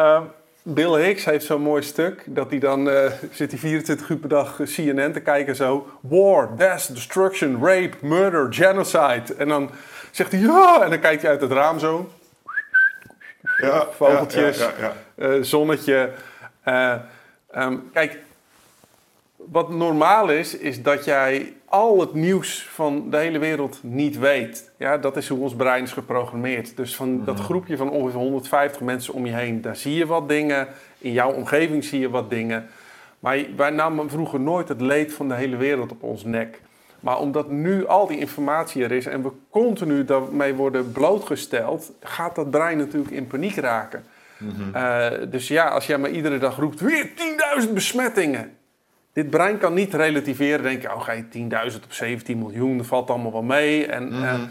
Um, 0.00 0.30
Bill 0.62 1.02
Hicks 1.02 1.24
heeft 1.24 1.44
zo'n 1.44 1.62
mooi 1.62 1.82
stuk 1.82 2.22
dat 2.26 2.50
hij 2.50 2.58
dan 2.58 2.88
uh, 2.88 3.10
zit 3.32 3.50
hij 3.50 3.60
24 3.60 4.08
uur 4.08 4.16
per 4.16 4.28
dag 4.28 4.56
CNN 4.56 5.12
te 5.12 5.20
kijken 5.24 5.56
zo. 5.56 5.86
War, 6.00 6.56
death, 6.56 6.94
destruction, 6.94 7.64
rape, 7.64 7.96
murder, 8.00 8.54
genocide. 8.54 9.34
En 9.38 9.48
dan 9.48 9.70
zegt 10.10 10.32
hij 10.32 10.40
ja 10.40 10.82
en 10.82 10.90
dan 10.90 11.00
kijkt 11.00 11.22
hij 11.22 11.30
uit 11.30 11.40
het 11.40 11.52
raam 11.52 11.78
zo. 11.78 12.10
Ja, 13.56 13.86
Vogeltjes, 13.96 14.58
ja, 14.58 14.72
ja, 14.78 14.92
uh, 15.16 15.42
zonnetje. 15.42 16.10
Uh, 16.64 16.94
um, 17.56 17.90
kijk, 17.92 18.18
wat 19.50 19.70
normaal 19.70 20.30
is, 20.30 20.56
is 20.56 20.82
dat 20.82 21.04
jij 21.04 21.52
al 21.64 22.00
het 22.00 22.14
nieuws 22.14 22.68
van 22.70 23.10
de 23.10 23.16
hele 23.16 23.38
wereld 23.38 23.78
niet 23.82 24.18
weet. 24.18 24.70
Ja, 24.78 24.98
dat 24.98 25.16
is 25.16 25.28
hoe 25.28 25.38
ons 25.38 25.54
brein 25.54 25.82
is 25.82 25.92
geprogrammeerd. 25.92 26.76
Dus 26.76 26.96
van 26.96 27.24
dat 27.24 27.36
mhm. 27.36 27.44
groepje 27.44 27.76
van 27.76 27.90
ongeveer 27.90 28.20
150 28.20 28.80
mensen 28.80 29.14
om 29.14 29.26
je 29.26 29.32
heen, 29.32 29.60
daar 29.60 29.76
zie 29.76 29.94
je 29.94 30.06
wat 30.06 30.28
dingen. 30.28 30.68
In 30.98 31.12
jouw 31.12 31.32
omgeving 31.32 31.84
zie 31.84 32.00
je 32.00 32.10
wat 32.10 32.30
dingen. 32.30 32.68
Maar 33.18 33.38
wij 33.56 33.70
namen 33.70 34.10
vroeger 34.10 34.40
nooit 34.40 34.68
het 34.68 34.80
leed 34.80 35.12
van 35.12 35.28
de 35.28 35.34
hele 35.34 35.56
wereld 35.56 35.92
op 35.92 36.02
ons 36.02 36.24
nek. 36.24 36.60
Maar 37.00 37.18
omdat 37.18 37.50
nu 37.50 37.86
al 37.86 38.06
die 38.06 38.18
informatie 38.18 38.84
er 38.84 38.92
is 38.92 39.06
en 39.06 39.22
we 39.22 39.30
continu 39.50 40.04
daarmee 40.04 40.54
worden 40.54 40.92
blootgesteld, 40.92 41.92
gaat 42.00 42.34
dat 42.34 42.50
brein 42.50 42.78
natuurlijk 42.78 43.14
in 43.14 43.26
paniek 43.26 43.56
raken. 43.56 44.04
Mhm. 44.38 44.74
Eh, 44.74 45.10
dus 45.30 45.48
ja, 45.48 45.68
als 45.68 45.86
jij 45.86 45.98
maar 45.98 46.10
iedere 46.10 46.38
dag 46.38 46.56
roept, 46.56 46.80
weer 46.80 47.10
10.000 47.14 47.74
besmettingen. 47.74 48.52
Dit 49.14 49.30
brein 49.30 49.58
kan 49.58 49.74
niet 49.74 49.94
relativeren, 49.94 50.62
denken, 50.62 50.94
oh 50.94 51.02
ga 51.02 51.12
je 51.12 51.24
10.000 51.70 51.84
op 51.84 51.92
17 51.92 52.38
miljoen, 52.38 52.76
dat 52.76 52.86
valt 52.86 53.10
allemaal 53.10 53.32
wel 53.32 53.42
mee. 53.42 53.86
En, 53.86 54.12
mm 54.12 54.48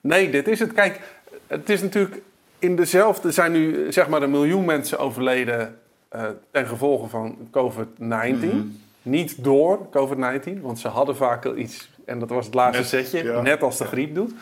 nee, 0.00 0.30
dit 0.30 0.48
is 0.48 0.58
het. 0.58 0.72
Kijk, 0.72 1.00
het 1.46 1.70
is 1.70 1.82
natuurlijk 1.82 2.20
in 2.58 2.76
dezelfde, 2.76 3.28
er 3.28 3.34
zijn 3.34 3.52
nu 3.52 3.92
zeg 3.92 4.08
maar 4.08 4.22
een 4.22 4.30
miljoen 4.30 4.64
mensen 4.64 4.98
overleden 4.98 5.78
uh, 6.16 6.22
ten 6.50 6.66
gevolge 6.66 7.08
van 7.08 7.36
COVID-19. 7.50 7.98
Mhm. 7.98 8.62
Niet 9.02 9.44
door 9.44 9.88
COVID-19, 9.90 10.60
want 10.60 10.78
ze 10.78 10.88
hadden 10.88 11.16
vaak 11.16 11.46
al 11.46 11.56
iets, 11.56 11.90
en 12.04 12.18
dat 12.18 12.28
was 12.28 12.44
het 12.44 12.54
laatste 12.54 12.84
setje, 12.84 13.42
net 13.42 13.62
als 13.62 13.78
de 13.78 13.84
griep 13.84 14.14
doet. 14.14 14.32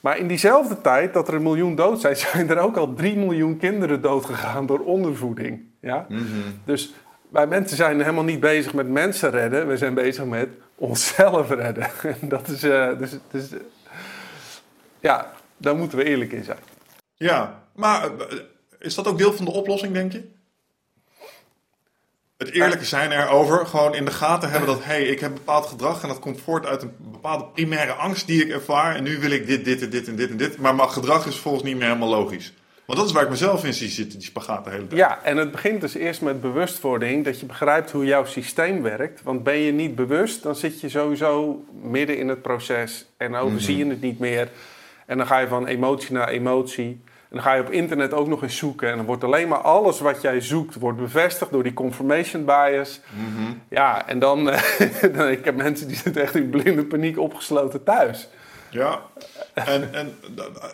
Maar 0.00 0.18
in 0.18 0.28
diezelfde 0.28 0.80
tijd 0.80 1.14
dat 1.14 1.28
er 1.28 1.34
een 1.34 1.42
miljoen 1.42 1.74
dood 1.74 2.00
zijn, 2.00 2.16
zijn 2.32 2.50
er 2.50 2.58
ook 2.58 2.76
al 2.76 2.94
3 2.94 3.16
miljoen 3.16 3.56
kinderen 3.56 4.00
doodgegaan 4.00 4.66
door 4.66 4.80
ondervoeding. 4.80 5.60
Ja? 5.80 6.06
Mhm. 6.08 6.22
Dus 6.64 6.94
wij 7.28 7.46
mensen 7.46 7.76
zijn 7.76 8.00
helemaal 8.00 8.24
niet 8.24 8.40
bezig 8.40 8.74
met 8.74 8.88
mensen 8.88 9.30
redden, 9.30 9.68
we 9.68 9.76
zijn 9.76 9.94
bezig 9.94 10.24
met 10.24 10.48
onszelf 10.74 11.50
redden. 11.50 11.90
En 12.20 12.28
dat 12.28 12.48
is, 12.48 12.62
eh, 12.62 12.98
dus, 12.98 13.10
dus, 13.30 13.48
ja, 15.00 15.32
daar 15.56 15.76
moeten 15.76 15.98
we 15.98 16.04
eerlijk 16.04 16.32
in 16.32 16.44
zijn. 16.44 16.58
Ja, 17.14 17.62
maar 17.74 18.04
eh, 18.04 18.38
is 18.78 18.94
dat 18.94 19.06
ook 19.06 19.18
deel 19.18 19.32
van 19.32 19.44
de 19.44 19.50
oplossing, 19.50 19.92
denk 19.92 20.12
je? 20.12 20.36
Het 22.36 22.50
eerlijke 22.50 22.84
zijn 22.84 23.12
erover, 23.12 23.66
gewoon 23.66 23.94
in 23.94 24.04
de 24.04 24.10
gaten 24.10 24.50
hebben 24.50 24.68
dat, 24.68 24.84
hé, 24.84 24.92
hey, 24.92 25.02
ik 25.02 25.20
heb 25.20 25.34
bepaald 25.34 25.66
gedrag 25.66 26.02
en 26.02 26.08
dat 26.08 26.18
komt 26.18 26.40
voort 26.40 26.66
uit 26.66 26.82
een 26.82 26.96
bepaalde 26.98 27.44
primaire 27.44 27.92
angst 27.92 28.26
die 28.26 28.44
ik 28.44 28.52
ervaar. 28.52 28.94
En 28.96 29.02
nu 29.02 29.18
wil 29.18 29.30
ik 29.30 29.46
dit, 29.46 29.64
dit 29.64 29.82
en 29.82 29.90
dit 29.90 30.08
en 30.08 30.16
dit 30.16 30.30
en 30.30 30.36
dit. 30.36 30.58
Maar 30.58 30.74
mijn 30.74 30.90
gedrag 30.90 31.26
is 31.26 31.36
volgens 31.36 31.64
niet 31.64 31.76
meer 31.76 31.86
helemaal 31.86 32.08
logisch. 32.08 32.52
Want 32.88 33.00
dat 33.00 33.08
is 33.08 33.14
waar 33.14 33.24
ik 33.24 33.30
mezelf 33.30 33.64
in 33.64 33.74
zie 33.74 33.88
zitten, 33.88 34.18
die 34.18 34.28
spagaat 34.28 34.64
de 34.64 34.70
hele 34.70 34.86
tijd. 34.86 35.00
Ja, 35.00 35.22
en 35.22 35.36
het 35.36 35.50
begint 35.50 35.80
dus 35.80 35.94
eerst 35.94 36.22
met 36.22 36.40
bewustwording, 36.40 37.24
dat 37.24 37.40
je 37.40 37.46
begrijpt 37.46 37.90
hoe 37.90 38.04
jouw 38.04 38.24
systeem 38.24 38.82
werkt. 38.82 39.22
Want 39.22 39.42
ben 39.42 39.58
je 39.58 39.72
niet 39.72 39.94
bewust, 39.94 40.42
dan 40.42 40.56
zit 40.56 40.80
je 40.80 40.88
sowieso 40.88 41.64
midden 41.82 42.18
in 42.18 42.28
het 42.28 42.42
proces 42.42 43.06
en 43.16 43.34
overzie 43.34 43.76
je 43.76 43.86
het 43.86 44.00
niet 44.00 44.18
meer. 44.18 44.48
En 45.06 45.16
dan 45.16 45.26
ga 45.26 45.38
je 45.38 45.46
van 45.46 45.66
emotie 45.66 46.12
naar 46.12 46.28
emotie. 46.28 47.00
En 47.04 47.36
dan 47.36 47.42
ga 47.42 47.54
je 47.54 47.60
op 47.60 47.70
internet 47.70 48.12
ook 48.12 48.28
nog 48.28 48.42
eens 48.42 48.56
zoeken. 48.56 48.90
En 48.90 48.96
dan 48.96 49.06
wordt 49.06 49.24
alleen 49.24 49.48
maar 49.48 49.60
alles 49.60 50.00
wat 50.00 50.22
jij 50.22 50.40
zoekt, 50.40 50.74
wordt 50.74 50.98
bevestigd 50.98 51.50
door 51.50 51.62
die 51.62 51.74
confirmation 51.74 52.44
bias. 52.44 53.00
Ja, 53.68 54.08
en 54.08 54.18
dan, 54.18 54.44
dan, 55.12 55.28
ik 55.38 55.44
heb 55.44 55.56
mensen 55.56 55.88
die 55.88 55.96
zitten 55.96 56.22
echt 56.22 56.34
in 56.34 56.50
blinde 56.50 56.84
paniek 56.84 57.18
opgesloten 57.18 57.84
thuis. 57.84 58.28
Ja, 58.70 59.00
en, 59.54 59.94
en 59.94 60.18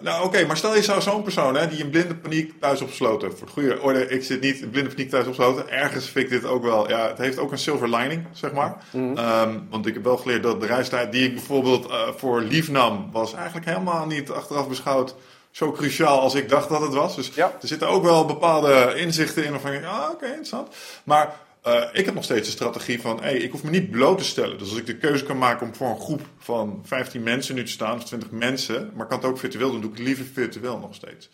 nou 0.00 0.24
oké, 0.24 0.46
maar 0.46 0.56
stel 0.56 0.74
je 0.74 0.82
zou 0.82 1.00
zo'n 1.00 1.22
persoon 1.22 1.54
hè, 1.56 1.68
die 1.68 1.78
in 1.78 1.90
blinde 1.90 2.14
paniek 2.14 2.52
thuis 2.60 2.80
opgesloten, 2.80 3.38
voor 3.38 3.48
goede 3.48 3.80
orde, 3.80 4.08
ik 4.08 4.22
zit 4.24 4.40
niet 4.40 4.60
in 4.60 4.70
blinde 4.70 4.90
paniek 4.90 5.10
thuis 5.10 5.26
opgesloten, 5.26 5.68
ergens 5.70 6.08
vind 6.08 6.24
ik 6.24 6.30
dit 6.40 6.50
ook 6.50 6.62
wel, 6.62 6.88
ja, 6.88 7.08
het 7.08 7.18
heeft 7.18 7.38
ook 7.38 7.52
een 7.52 7.58
silver 7.58 7.88
lining, 7.96 8.26
zeg 8.32 8.52
maar. 8.52 8.76
Ehm, 8.92 9.58
want 9.70 9.86
ik 9.86 9.94
heb 9.94 10.04
wel 10.04 10.16
geleerd 10.16 10.42
dat 10.42 10.60
de 10.60 10.66
reistijd 10.66 11.12
die 11.12 11.24
ik 11.24 11.34
bijvoorbeeld 11.34 11.86
eh, 11.90 12.08
voor 12.16 12.40
lief 12.40 12.70
nam, 12.70 13.08
was 13.12 13.34
eigenlijk 13.34 13.66
helemaal 13.66 14.06
niet 14.06 14.30
achteraf 14.30 14.68
beschouwd 14.68 15.14
zo 15.50 15.72
cruciaal 15.72 16.20
als 16.20 16.34
ik 16.34 16.48
dacht 16.48 16.68
dat 16.68 16.80
het 16.80 16.94
was. 16.94 17.16
Dus 17.16 17.30
Ja. 17.34 17.52
er 17.60 17.68
zitten 17.68 17.88
ook 17.88 18.02
wel 18.02 18.24
bepaalde 18.24 18.92
inzichten 18.96 19.44
in 19.44 19.50
waarvan 19.50 19.72
je, 19.72 19.86
ah 19.86 20.10
oké, 20.10 20.26
interessant. 20.26 20.68
Maar 21.04 21.34
eh, 21.64 21.82
ik 21.92 22.04
heb 22.04 22.14
nog 22.14 22.24
steeds 22.24 22.46
de 22.46 22.54
strategie 22.54 23.00
van, 23.00 23.22
hey, 23.22 23.36
ik 23.36 23.50
hoef 23.50 23.62
me 23.62 23.70
niet 23.70 23.90
bloot 23.90 24.18
te 24.18 24.24
stellen. 24.24 24.58
Dus 24.58 24.68
als 24.68 24.78
ik 24.78 24.86
de 24.86 24.96
keuze 24.96 25.24
kan 25.24 25.38
maken 25.38 25.66
om 25.66 25.74
voor 25.74 25.88
een 25.88 26.00
groep 26.00 26.20
van 26.38 26.82
15 26.84 27.22
mensen 27.22 27.54
nu 27.54 27.64
te 27.64 27.70
staan, 27.70 27.96
of 27.96 28.04
20 28.04 28.30
mensen, 28.30 28.90
maar 28.94 29.06
kan 29.06 29.18
het 29.18 29.26
ook 29.26 29.38
virtueel 29.38 29.70
doen, 29.70 29.80
doe 29.80 29.90
ik 29.90 29.96
het 29.96 30.06
liever 30.06 30.24
virtueel 30.24 30.78
nog 30.78 30.94
steeds. 30.94 31.30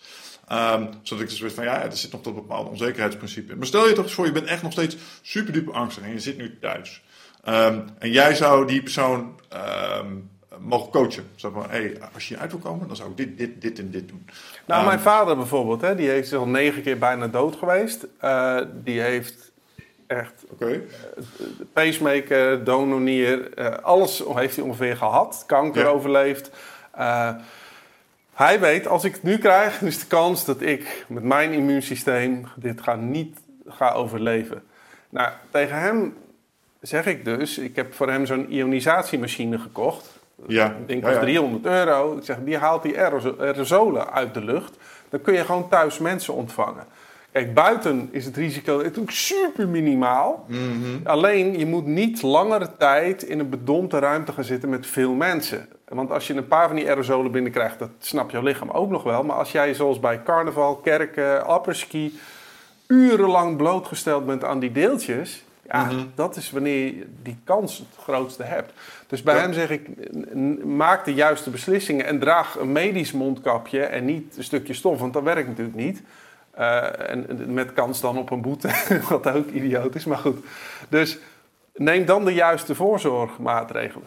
Ehm, 0.46 0.86
zodat 1.02 1.24
ik 1.24 1.30
dus 1.30 1.40
weet 1.40 1.52
van, 1.52 1.64
ja, 1.64 1.82
er 1.82 1.96
zit 1.96 2.12
nog 2.12 2.20
dat 2.20 2.34
bepaalde 2.34 2.70
onzekerheidsprincipe 2.70 3.52
in. 3.52 3.58
Maar 3.58 3.66
stel 3.66 3.88
je 3.88 3.94
toch 3.94 4.04
eens 4.04 4.14
voor, 4.14 4.26
je 4.26 4.32
bent 4.32 4.46
echt 4.46 4.62
nog 4.62 4.72
steeds 4.72 4.96
super 5.22 5.52
duper 5.52 5.74
angstig 5.74 6.04
en 6.04 6.12
je 6.12 6.20
zit 6.20 6.36
nu 6.36 6.58
thuis. 6.60 7.02
Ehm, 7.44 7.80
en 7.98 8.10
jij 8.10 8.34
zou 8.34 8.66
die 8.66 8.82
persoon 8.82 9.40
ehm, 9.48 10.16
mogen 10.58 10.90
coachen. 10.90 11.30
Zeg 11.36 11.50
maar, 11.50 11.70
hey, 11.70 11.98
als 12.14 12.28
je 12.28 12.38
uit 12.38 12.50
wil 12.50 12.60
komen, 12.60 12.86
dan 12.86 12.96
zou 12.96 13.10
ik 13.10 13.16
dit, 13.16 13.38
dit, 13.38 13.60
dit 13.62 13.78
en 13.78 13.90
dit 13.90 14.08
doen. 14.08 14.26
Nou, 14.66 14.86
mijn 14.86 15.00
vader 15.00 15.36
bijvoorbeeld, 15.36 15.80
hè, 15.80 15.94
die 15.94 16.08
heeft 16.08 16.32
al 16.32 16.48
negen 16.48 16.82
keer 16.82 16.98
bijna 16.98 17.28
dood 17.28 17.56
geweest. 17.56 18.06
Eh, 18.18 18.60
die 18.74 19.00
heeft 19.00 19.49
echt 20.10 20.44
Oké. 20.50 20.80
pacemaker, 21.72 22.64
dononier, 22.64 23.54
eh, 23.54 23.66
alles 23.82 24.22
heeft 24.34 24.56
hij 24.56 24.64
ongeveer 24.64 24.96
gehad. 24.96 25.42
Kanker 25.46 25.82
Ja. 25.82 25.88
overleefd. 25.88 26.50
Eh, 26.90 27.30
hij 28.34 28.60
weet, 28.60 28.86
als 28.86 29.04
ik 29.04 29.12
het 29.12 29.22
nu 29.22 29.38
krijg, 29.38 29.82
is 29.82 29.98
de 30.00 30.06
kans 30.06 30.44
dat 30.44 30.60
ik 30.60 31.04
met 31.08 31.22
mijn 31.22 31.52
immuunsysteem 31.52 32.46
dit 32.56 32.80
ga 32.80 32.94
niet 32.94 33.38
ga 33.66 33.92
overleven. 33.92 34.62
Nou, 35.08 35.30
tegen 35.50 35.78
hem 35.80 36.14
zeg 36.80 37.06
ik 37.06 37.24
dus, 37.24 37.58
ik 37.58 37.76
heb 37.76 37.94
voor 37.94 38.10
hem 38.10 38.26
zo'n 38.26 38.52
ionisatiemachine 38.52 39.58
gekocht. 39.58 40.18
Ja. 40.46 40.66
Ik 40.66 40.88
denk 40.88 41.00
Ja, 41.00 41.06
was 41.06 41.14
ja. 41.16 41.20
300 41.20 41.66
euro. 41.66 42.16
Ik 42.16 42.24
zeg, 42.24 42.36
die 42.44 42.56
haalt 42.56 42.82
die 42.82 42.98
aeroso- 42.98 43.36
aerosolen 43.38 44.12
uit 44.12 44.34
de 44.34 44.44
lucht. 44.44 44.76
Dan 45.08 45.20
kun 45.20 45.34
je 45.34 45.44
gewoon 45.44 45.68
thuis 45.68 45.98
mensen 45.98 46.34
ontvangen. 46.34 46.84
Kijk, 47.32 47.54
buiten 47.54 48.08
is 48.12 48.24
het 48.24 48.36
risico 48.36 48.76
natuurlijk 48.76 49.10
super 49.10 49.68
minimaal. 49.68 50.44
Mhm. 50.48 50.60
Alleen, 51.04 51.58
je 51.58 51.66
moet 51.66 51.86
niet 51.86 52.22
langere 52.22 52.76
tijd 52.78 53.22
in 53.22 53.38
een 53.38 53.48
bedompte 53.48 53.98
ruimte 53.98 54.32
gaan 54.32 54.44
zitten 54.44 54.68
met 54.68 54.86
veel 54.86 55.12
mensen. 55.12 55.68
Want 55.88 56.10
als 56.10 56.26
je 56.26 56.34
een 56.34 56.46
paar 56.48 56.66
van 56.66 56.76
die 56.76 56.88
aerosolen 56.88 57.32
binnenkrijgt, 57.32 57.78
dat 57.78 57.90
snapt 57.98 58.32
jouw 58.32 58.42
lichaam 58.42 58.70
ook 58.70 58.90
nog 58.90 59.02
wel. 59.02 59.22
Maar 59.22 59.36
als 59.36 59.52
jij 59.52 59.74
zoals 59.74 60.00
bij 60.00 60.22
carnaval, 60.22 60.76
kerken, 60.76 61.46
apperski... 61.46 62.18
urenlang 62.86 63.56
blootgesteld 63.56 64.26
bent 64.26 64.44
aan 64.44 64.58
die 64.58 64.72
deeltjes... 64.72 65.44
Ja, 65.72 65.84
Mhm. 65.84 66.04
dat 66.14 66.36
is 66.36 66.50
wanneer 66.50 66.84
je 66.84 67.06
die 67.22 67.36
kans 67.44 67.78
het 67.78 68.02
grootste 68.02 68.42
hebt. 68.42 68.72
Dus 69.06 69.22
bij 69.22 69.34
Ja. 69.34 69.40
hem 69.40 69.52
zeg 69.52 69.70
ik, 69.70 69.88
maak 70.64 71.04
de 71.04 71.14
juiste 71.14 71.50
beslissingen... 71.50 72.06
en 72.06 72.18
draag 72.18 72.58
een 72.58 72.72
medisch 72.72 73.12
mondkapje 73.12 73.80
en 73.82 74.04
niet 74.04 74.34
een 74.36 74.44
stukje 74.44 74.74
stof. 74.74 74.98
Want 74.98 75.12
dat 75.12 75.22
werkt 75.22 75.48
natuurlijk 75.48 75.76
niet. 75.76 76.02
Eh, 76.60 77.10
en, 77.10 77.52
met 77.52 77.72
kans 77.72 78.00
dan 78.00 78.18
op 78.18 78.30
een 78.30 78.40
boete, 78.40 78.70
wat 79.08 79.26
ook 79.26 79.50
idioot 79.50 79.94
is, 79.94 80.04
maar 80.04 80.18
goed. 80.18 80.44
Dus 80.88 81.18
neem 81.74 82.04
dan 82.04 82.24
de 82.24 82.32
juiste 82.32 82.74
voorzorgmaatregelen. 82.74 84.06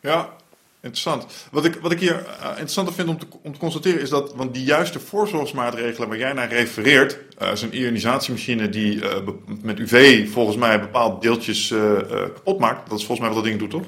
Ja, 0.00 0.28
interessant. 0.80 1.26
Wat 1.50 1.64
ik, 1.64 1.74
wat 1.74 1.92
ik 1.92 2.00
hier 2.00 2.26
eh, 2.26 2.48
interessanter 2.48 2.94
vind 2.94 3.08
om 3.08 3.18
te, 3.18 3.26
om 3.42 3.52
te 3.52 3.58
constateren 3.58 4.00
is 4.00 4.10
dat, 4.10 4.34
want 4.34 4.54
die 4.54 4.64
juiste 4.64 5.00
voorzorgsmaatregelen 5.00 6.08
waar 6.08 6.18
jij 6.18 6.32
naar 6.32 6.48
refereert, 6.48 7.18
eh 7.38 7.54
zo'n 7.54 7.76
ionisatiemachine 7.76 8.68
die 8.68 9.02
met 9.62 9.78
UV 9.78 10.28
volgens 10.30 10.56
mij 10.56 10.80
bepaalde 10.80 11.20
deeltjes 11.20 11.74
kapot 12.34 12.58
maakt, 12.58 12.88
dat 12.88 12.98
is 12.98 13.06
volgens 13.06 13.26
mij 13.26 13.28
wat 13.28 13.44
dat 13.44 13.44
ding 13.44 13.58
doet, 13.58 13.70
toch? 13.70 13.86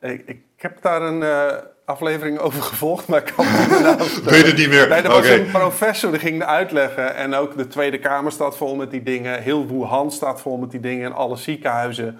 Ik, 0.00 0.22
ik 0.26 0.40
heb 0.62 0.82
daar 0.82 1.02
een 1.02 1.22
eh, 1.22 1.46
aflevering 1.84 2.38
over 2.38 2.62
gevolgd, 2.62 3.06
maar 3.08 3.18
ik 3.18 3.32
kan 3.36 3.44
het 3.46 3.58
niet 3.60 3.70
meer 3.70 3.80
naast- 3.96 4.22
Weet 4.24 4.46
het 4.46 4.56
niet 4.56 4.68
meer? 4.68 4.88
Nee, 4.88 5.00
er 5.02 5.06
Oké. 5.08 5.14
was 5.18 5.28
een 5.28 5.50
professor 5.50 6.10
die 6.10 6.20
ging 6.20 6.42
uitleggen. 6.44 7.14
En 7.16 7.34
ook 7.34 7.56
de 7.56 7.66
Tweede 7.66 7.98
Kamer 7.98 8.32
staat 8.32 8.56
vol 8.56 8.74
met 8.76 8.90
die 8.90 9.02
dingen. 9.02 9.42
Heel 9.42 9.66
Wuhan 9.66 10.10
staat 10.10 10.40
vol 10.40 10.56
met 10.56 10.70
die 10.70 10.80
dingen. 10.80 11.04
En 11.06 11.12
alle 11.16 11.36
ziekenhuizen. 11.36 12.18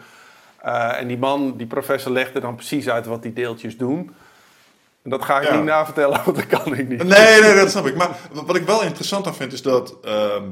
Eh, 0.62 1.00
en 1.00 1.06
die 1.08 1.18
man, 1.18 1.56
die 1.56 1.66
professor, 1.66 2.12
legde 2.12 2.40
dan 2.40 2.54
precies 2.54 2.88
uit 2.88 3.06
wat 3.06 3.22
die 3.22 3.32
deeltjes 3.32 3.76
doen. 3.76 4.14
En 5.02 5.10
dat 5.10 5.24
ga 5.24 5.40
ik 5.40 5.48
Ja. 5.48 5.54
niet 5.56 5.64
navertellen, 5.64 6.20
want 6.24 6.36
dat 6.36 6.46
kan 6.46 6.76
ik 6.76 6.88
niet. 6.88 7.02
Nee, 7.04 7.40
nee, 7.40 7.54
dat 7.54 7.70
snap 7.70 7.86
ik. 7.86 7.96
Maar 7.96 8.18
wat 8.32 8.56
ik 8.56 8.66
wel 8.66 8.82
interessant 8.82 9.26
aan 9.26 9.34
vind 9.34 9.52
is 9.52 9.62
dat. 9.62 9.96
ehm, 10.02 10.44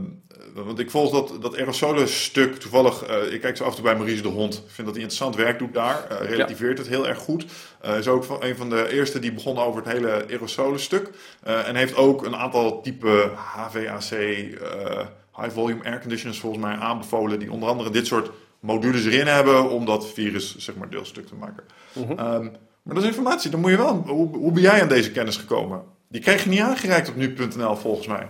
want 0.54 0.78
ik 0.78 0.90
volg 0.90 1.10
dat, 1.12 1.42
dat 1.42 1.56
aerosolen 1.56 2.08
stuk 2.08 2.56
toevallig. 2.56 3.02
eh, 3.02 3.32
ik 3.32 3.40
kijk 3.40 3.56
zo 3.56 3.62
af 3.64 3.68
en 3.68 3.74
toe 3.74 3.84
bij 3.84 3.94
Maurice 3.96 4.22
de 4.22 4.28
Hond. 4.28 4.54
Ik 4.54 4.60
vind 4.74 4.86
dat 4.86 4.96
hij 4.96 5.04
interessant 5.04 5.36
werk 5.36 5.58
doet 5.58 5.74
daar. 5.74 6.06
eh, 6.08 6.28
relativeert 6.28 6.78
het 6.78 6.86
heel 6.88 7.08
erg 7.08 7.18
goed. 7.18 7.44
Eh, 7.80 7.98
is 7.98 8.08
ook 8.08 8.24
van, 8.24 8.36
een 8.40 8.56
van 8.56 8.70
de 8.70 8.92
eerste 8.92 9.18
die 9.18 9.32
begon 9.32 9.58
over 9.58 9.82
het 9.82 9.92
hele 9.92 10.24
aerosolen 10.28 10.80
stuk. 10.80 11.10
Eh, 11.42 11.68
en 11.68 11.76
heeft 11.76 11.96
ook 11.96 12.24
een 12.24 12.36
aantal 12.36 12.80
type 12.82 13.30
HVAC, 13.34 14.10
high 15.36 15.50
volume 15.54 15.84
air 15.84 16.00
conditioners 16.00 16.40
volgens 16.40 16.62
mij 16.64 16.74
aanbevolen. 16.76 17.38
Die 17.38 17.52
onder 17.52 17.68
andere 17.68 17.90
dit 17.90 18.06
soort 18.06 18.30
modules 18.60 19.04
erin 19.04 19.26
hebben. 19.26 19.70
Om 19.70 19.84
dat 19.84 20.08
virus 20.12 20.56
zeg 20.56 20.74
maar 20.74 20.88
deelstuk 20.90 21.26
te 21.26 21.34
maken. 21.34 21.64
Ehm, 22.18 22.48
maar 22.82 22.94
dat 22.94 23.02
is 23.02 23.08
informatie. 23.10 23.50
Dan 23.50 23.60
moet 23.60 23.70
je 23.70 23.76
wel. 23.76 24.02
Hoe, 24.06 24.36
hoe 24.36 24.52
ben 24.52 24.62
jij 24.62 24.82
aan 24.82 24.88
deze 24.88 25.12
kennis 25.12 25.36
gekomen? 25.36 25.82
Die 26.08 26.20
kreeg 26.20 26.44
je 26.44 26.50
niet 26.50 26.60
aangereikt 26.60 27.08
op 27.08 27.16
nu.nl 27.16 27.76
volgens 27.76 28.06
mij. 28.06 28.28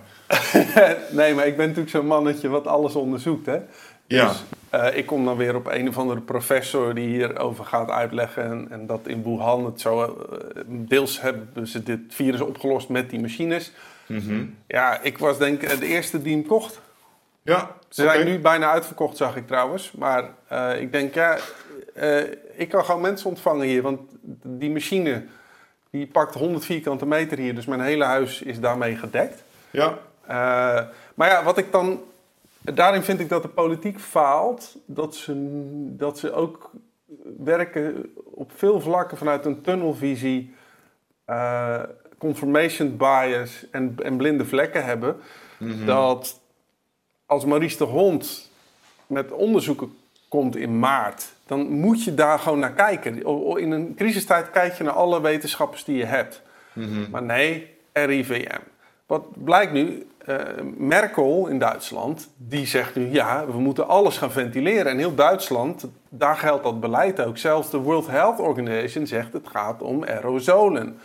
nee, 1.11 1.35
maar 1.35 1.47
ik 1.47 1.57
ben 1.57 1.67
natuurlijk 1.67 1.91
zo'n 1.97 2.07
mannetje 2.07 2.49
wat 2.49 2.67
alles 2.67 2.95
onderzoekt, 2.95 3.47
hè. 3.47 3.59
Ja. 4.07 4.29
Dus 4.29 4.43
eh, 4.71 4.97
ik 4.97 5.07
kom 5.07 5.25
dan 5.25 5.37
weer 5.37 5.55
op 5.55 5.67
een 5.67 5.89
of 5.89 5.99
andere 5.99 6.21
professor 6.21 6.95
die 6.95 7.09
hierover 7.09 7.65
gaat 7.65 7.91
uitleggen. 7.91 8.45
En, 8.45 8.67
en 8.71 8.87
dat 8.87 9.01
in 9.05 9.23
Wuhan 9.23 9.65
het 9.65 9.81
zo... 9.81 10.03
eh, 10.03 10.63
deels 10.67 11.21
hebben 11.21 11.67
ze 11.67 11.83
dit 11.83 12.01
virus 12.09 12.41
opgelost 12.41 12.89
met 12.89 13.11
die 13.11 13.21
machines. 13.21 13.73
Mhm. 14.07 14.45
Ja, 14.67 15.01
ik 15.03 15.19
was 15.19 15.39
denk 15.39 15.63
ik 15.63 15.81
de 15.81 15.87
eerste 15.87 16.23
die 16.23 16.37
hem 16.37 16.47
kocht. 16.47 16.81
Ja, 17.43 17.77
Ze 17.89 18.03
zijn 18.03 18.25
nu 18.25 18.39
bijna 18.39 18.71
uitverkocht, 18.71 19.17
zag 19.17 19.37
ik 19.37 19.47
trouwens. 19.47 19.93
Maar 19.93 20.25
eh, 20.49 20.81
ik 20.81 20.93
denk, 20.93 21.15
ja, 21.15 21.39
eh, 21.95 22.19
ik 22.55 22.69
kan 22.69 22.85
gewoon 22.85 23.01
mensen 23.01 23.29
ontvangen 23.29 23.67
hier. 23.67 23.83
Want 23.83 24.01
die 24.43 24.71
machine, 24.71 25.25
die 25.91 26.07
pakt 26.07 26.35
100 26.35 26.65
vierkante 26.65 27.07
meter 27.07 27.39
hier. 27.39 27.55
Dus 27.55 27.67
mijn 27.67 27.81
hele 27.81 28.05
huis 28.05 28.43
is 28.43 28.61
daarmee 28.61 28.97
gedekt. 28.97 29.43
Ja, 29.71 29.99
Eh, 30.27 30.87
maar 31.15 31.29
ja, 31.29 31.43
wat 31.45 31.59
ik 31.59 31.73
dan... 31.73 32.01
Daarin 32.61 33.03
vind 33.03 33.21
ik 33.21 33.29
dat 33.29 33.43
de 33.43 33.49
politiek 33.49 34.01
faalt. 34.01 34.77
Dat 34.87 35.15
ze, 35.15 35.33
dat 35.97 36.19
ze 36.19 36.33
ook 36.33 36.71
werken 37.39 38.13
op 38.25 38.51
veel 38.55 38.81
vlakken 38.81 39.17
vanuit 39.19 39.45
een 39.45 39.61
tunnelvisie... 39.61 40.55
eh, 41.25 41.83
confirmation 42.19 42.97
bias 42.97 43.67
en, 43.71 43.95
en 44.03 44.17
blinde 44.17 44.45
vlekken 44.45 44.85
hebben. 44.85 45.17
Mhm. 45.59 45.87
Dat 45.87 46.41
als 47.27 47.45
Maurice 47.45 47.77
de 47.79 47.85
Hond 47.85 48.51
met 49.07 49.33
onderzoeken 49.33 49.97
komt 50.29 50.57
in 50.57 50.79
maart... 50.79 51.33
dan 51.51 51.71
moet 51.71 52.05
je 52.05 52.15
daar 52.15 52.39
gewoon 52.39 52.59
naar 52.59 52.73
kijken. 52.73 53.23
In 53.57 53.71
een 53.71 53.95
crisistijd 53.97 54.51
kijk 54.51 54.75
je 54.75 54.85
naar 54.85 54.93
alle 54.93 55.21
wetenschappers 55.21 55.85
die 55.85 55.97
je 55.97 56.05
hebt. 56.05 56.43
Maar 57.11 57.23
nee, 57.23 57.77
RIVM. 57.93 58.59
Wat 59.07 59.45
blijkt 59.45 59.73
nu? 59.73 60.07
Uh, 60.29 60.37
Merkel 60.77 61.47
in 61.47 61.59
Duitsland, 61.59 62.29
die 62.37 62.67
zegt 62.67 62.95
nu 62.95 63.13
ja, 63.13 63.47
we 63.47 63.59
moeten 63.59 63.89
alles 63.89 64.19
gaan 64.19 64.33
ventileren. 64.33 64.93
En 64.93 64.99
heel 64.99 65.15
Duitsland, 65.15 65.87
daar 66.09 66.37
geldt 66.37 66.65
dat 66.65 66.81
beleid 66.81 67.21
ook. 67.21 67.39
Zelfs 67.39 67.71
de 67.71 67.79
World 67.79 68.07
Health 68.07 68.41
Organization 68.41 69.07
zegt 69.07 69.33
het 69.33 69.49
gaat 69.49 69.83
om 69.83 70.05
aerosolen. 70.05 70.99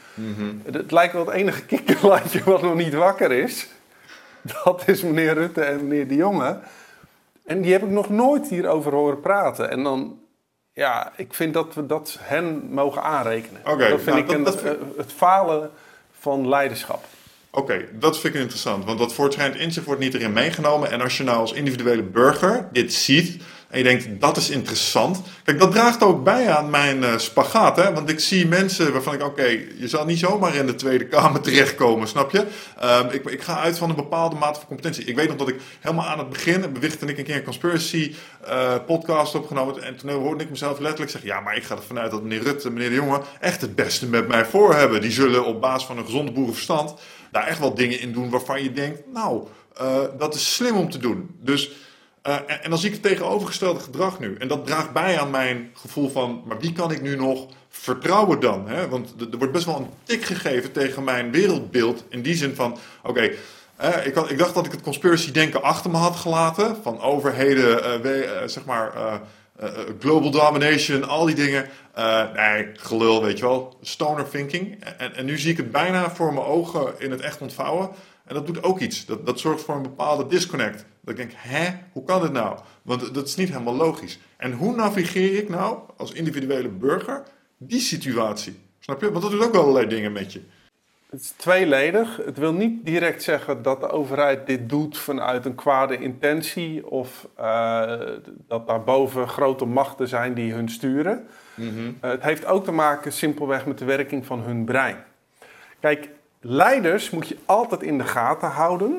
Het 0.72 0.92
lijkt 0.92 1.14
wel 1.14 1.26
het 1.26 1.36
enige 1.36 1.66
kikkerlandje 1.66 2.44
wat 2.44 2.62
nog 2.62 2.76
niet 2.76 2.94
wakker 2.94 3.32
is. 3.32 3.68
Dat 4.64 4.84
is 4.88 5.04
meneer 5.04 5.34
Rutte 5.34 5.62
en 5.62 5.88
meneer 5.88 6.08
De 6.08 6.16
Jonge. 6.16 6.60
En 7.46 7.62
die 7.62 7.72
heb 7.72 7.84
ik 7.84 7.90
nog 7.90 8.10
nooit 8.10 8.48
hierover 8.48 8.94
horen 8.94 9.20
praten. 9.20 9.70
En 9.70 9.84
dan, 9.84 10.20
ja, 10.76 11.14
ik 11.16 11.34
vind 11.34 11.54
dat 11.54 11.74
we 11.74 11.86
dat 11.86 12.18
hen 12.22 12.68
mogen 12.70 13.04
aanrekenen. 13.04 13.62
Okay, 13.66 13.90
dat 13.90 14.02
vind 14.02 14.16
nou, 14.16 14.40
ik 14.40 14.46
dat, 14.46 14.62
een, 14.64 14.78
dat 14.78 14.78
het 14.98 15.12
falen 15.12 15.72
van 16.20 16.50
leiderschap. 16.50 17.06
Oké, 17.52 17.86
dat 17.92 18.20
vind 18.20 18.34
ik 18.34 18.42
interessant. 18.42 18.86
Want 18.86 19.00
dat 19.00 19.14
voortschrijdend 19.14 19.62
inzicht 19.62 19.86
wordt 19.86 20.02
niet 20.02 20.14
erin 20.14 20.34
meegenomen. 20.34 20.92
En 20.92 21.02
als 21.02 21.18
je 21.18 21.24
nou 21.24 21.38
als 21.38 21.54
individuele 21.54 22.04
burger 22.04 22.68
dit 22.72 22.94
ziet 22.94 23.44
en 23.76 23.82
je 23.82 23.88
denkt, 23.88 24.22
dat 24.22 24.38
is 24.38 24.50
interessant. 24.50 25.22
Kijk, 25.44 25.60
dat 25.60 25.72
draagt 25.72 26.04
ook 26.04 26.24
bij 26.24 26.50
aan 26.50 26.70
mijn 26.70 27.02
uh, 27.02 27.18
spagaat. 27.18 27.76
Hè? 27.76 27.94
Want 27.94 28.10
ik 28.10 28.20
zie 28.20 28.48
mensen 28.48 28.92
waarvan 28.92 29.14
ik, 29.14 29.24
oké, 29.24 29.46
je 29.78 29.88
zal 29.88 30.06
niet 30.06 30.20
zomaar 30.20 30.56
in 30.56 30.66
de 30.66 30.76
Tweede 30.76 31.08
Kamer 31.08 31.42
terechtkomen, 31.52 32.08
snap 32.08 32.32
je? 32.32 32.40
Um, 32.84 33.10
ik, 33.10 33.26
ik, 33.26 33.42
ga 33.42 33.60
uit 33.60 33.78
van 33.78 33.90
een 33.90 33.96
bepaalde 33.96 34.36
mate 34.36 34.60
van 34.60 34.68
competentie. 34.68 35.04
Ik 35.06 35.16
weet 35.16 35.28
nog 35.28 35.38
dat 35.38 35.48
ik 35.48 35.56
helemaal 35.80 36.06
aan 36.06 36.20
het 36.20 36.30
begin, 36.30 36.74
bewichtte 36.74 37.06
ik 37.06 37.18
een 37.18 37.24
keer 37.24 37.36
een 37.36 37.44
conspiracy 37.44 38.16
uh, 38.48 38.76
podcast 38.86 39.36
opgenomen. 39.36 39.84
En 39.84 39.96
toen 39.96 40.10
hoorde 40.10 40.44
ik 40.44 40.50
mezelf 40.50 40.80
letterlijk 40.80 41.12
zeggen, 41.12 41.30
ja, 41.30 41.40
maar 41.40 41.56
ik 41.56 41.64
ga 41.64 41.76
ervan 41.76 42.00
uit 42.00 42.12
dat 42.12 42.22
meneer 42.22 42.44
Rutte 42.44 42.68
en 42.68 42.74
meneer 42.74 42.90
De 42.90 42.96
Jonge 42.96 43.22
echt 43.40 43.62
het 43.62 43.76
beste 43.76 44.08
met 44.08 44.28
mij 44.28 44.46
voor 44.46 44.76
hebben. 44.76 45.02
Die 45.02 45.12
zullen 45.12 45.46
op 45.46 45.62
basis 45.62 45.88
van 45.88 45.98
een 45.98 46.06
gezonde 46.06 46.32
boerenverstand 46.32 46.94
daar 47.32 47.48
echt 47.48 47.60
wel 47.60 47.74
dingen 47.74 48.00
in 48.00 48.12
doen 48.12 48.30
waarvan 48.30 48.64
je 48.64 48.72
denkt, 48.72 49.02
nou, 49.14 49.48
uh, 49.82 49.98
dat 50.18 50.36
is 50.36 50.54
slim 50.54 50.76
om 50.76 50.90
te 50.90 50.98
doen. 50.98 51.36
Dus 51.42 51.72
uh, 52.28 52.36
en, 52.48 52.70
dan 52.70 52.78
zie 52.78 52.88
ik 52.88 52.94
het 52.94 53.04
tegenovergestelde 53.04 53.80
gedrag 53.80 54.20
nu. 54.20 54.36
En 54.40 54.48
dat 54.48 54.66
draagt 54.66 54.94
bij 54.94 55.20
aan 55.20 55.30
mijn 55.30 55.72
gevoel 55.74 56.10
van, 56.10 56.44
maar 56.46 56.60
wie 56.60 56.72
kan 56.72 56.92
ik 56.92 57.02
nu 57.02 57.16
nog 57.16 57.46
vertrouwen 57.70 58.40
dan? 58.40 58.68
Hè? 58.68 58.90
Want 58.90 59.14
er 59.32 59.38
wordt 59.38 59.54
best 59.54 59.66
wel 59.66 59.78
een 59.78 59.90
tik 60.04 60.26
gegeven 60.26 60.72
tegen 60.72 61.04
mijn 61.04 61.32
wereldbeeld. 61.32 62.04
In 62.10 62.22
die 62.22 62.36
zin 62.36 62.56
van, 62.56 62.78
oké, 63.04 63.10
okay, 63.10 63.36
ik, 64.06 64.16
ik, 64.16 64.38
dacht 64.38 64.54
dat 64.54 64.66
ik 64.66 64.72
het 64.72 64.82
conspiracy 64.82 65.32
denken 65.32 65.64
achter 65.64 65.92
me 65.92 65.98
had 65.98 66.16
gelaten. 66.16 66.78
Van 66.82 67.02
overheden, 67.02 68.06
uh, 68.06 68.22
zeg 68.46 68.66
maar, 68.66 69.22
global 70.00 70.32
domination, 70.32 71.08
al 71.08 71.26
die 71.26 71.36
dingen. 71.36 71.70
nee, 72.36 72.72
gelul, 72.74 73.24
weet 73.24 73.38
je 73.38 73.46
wel. 73.46 73.78
Stoner 73.82 74.30
thinking. 74.30 74.84
En, 74.98 75.16
en 75.16 75.26
nu 75.26 75.38
zie 75.38 75.52
ik 75.52 75.58
het 75.58 75.72
bijna 75.72 76.12
voor 76.12 76.34
mijn 76.34 76.46
ogen 76.46 76.94
in 76.98 77.12
het 77.12 77.22
echt 77.22 77.42
ontvouwen. 77.42 77.90
En 78.26 78.34
dat 78.34 78.46
doet 78.46 78.64
ook 78.64 78.80
iets. 78.80 79.06
Dat, 79.06 79.26
dat 79.26 79.40
zorgt 79.40 79.64
voor 79.64 79.76
een 79.76 79.82
bepaalde 79.82 80.28
disconnect. 80.28 80.86
Dat 81.02 81.10
ik 81.10 81.16
denk, 81.16 81.32
hè, 81.36 81.70
hoe 81.92 82.04
kan 82.04 82.22
dit 82.22 82.32
nou? 82.32 82.60
Want 82.82 83.14
dat 83.14 83.28
is 83.28 83.36
niet 83.36 83.50
helemaal 83.50 83.76
logisch. 83.76 84.20
En 84.38 84.52
hoe 84.52 84.76
navigeer 84.76 85.38
ik 85.38 85.50
nou 85.50 85.80
als 85.98 86.12
individuele 86.12 86.70
burger 86.70 87.24
die 87.58 87.80
situatie? 87.80 88.60
Snap 88.80 89.02
je? 89.02 89.12
Want 89.12 89.22
dat 89.22 89.32
doet 89.32 89.44
ook 89.44 89.56
allerlei 89.56 89.88
dingen 89.88 90.12
met 90.12 90.34
je. 90.34 90.42
Het 91.10 91.22
is 91.22 91.34
tweeledig. 91.36 92.18
Het 92.26 92.38
wil 92.38 92.54
niet 92.54 92.86
direct 92.86 93.24
zeggen 93.24 93.62
dat 93.62 93.82
de 93.82 93.90
overheid 93.90 94.48
dit 94.48 94.70
doet 94.70 94.98
vanuit 94.98 95.46
een 95.46 95.56
kwade 95.56 95.98
intentie 95.98 96.88
of 96.88 97.28
uh, 97.40 97.94
dat 98.48 98.68
daarboven 98.68 99.28
grote 99.28 99.66
machten 99.66 100.08
zijn 100.08 100.34
die 100.34 100.54
hun 100.54 100.70
sturen. 100.70 101.28
Mm 101.56 101.70
-hmm. 101.70 101.98
uh, 102.02 102.12
het 102.12 102.24
heeft 102.24 102.46
ook 102.46 102.64
te 102.64 102.72
maken 102.72 103.12
simpelweg 103.12 103.66
met 103.66 103.78
de 103.78 103.86
werking 103.86 104.26
van 104.26 104.42
hun 104.42 104.66
brein. 104.66 104.98
Kijk, 105.80 106.10
leiders 106.48 107.10
moet 107.10 107.28
je 107.28 107.38
altijd 107.46 107.84
in 107.84 107.98
de 107.98 108.04
gaten 108.04 108.50
houden. 108.50 108.92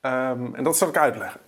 Um, 0.00 0.54
en 0.54 0.62
dat 0.62 0.76
zal 0.76 0.88
ik 0.88 0.96
uitleggen. 0.96 1.40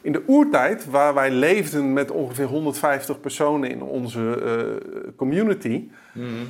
In 0.00 0.12
de 0.12 0.22
oertijd, 0.26 0.90
waar 0.90 1.14
wij 1.14 1.30
leefden 1.30 1.92
met 1.92 2.10
ongeveer 2.10 2.46
150 2.46 3.20
personen 3.20 3.70
in 3.70 3.82
onze 3.82 4.20
uh, 4.20 5.16
community, 5.16 5.88
mm. 6.12 6.48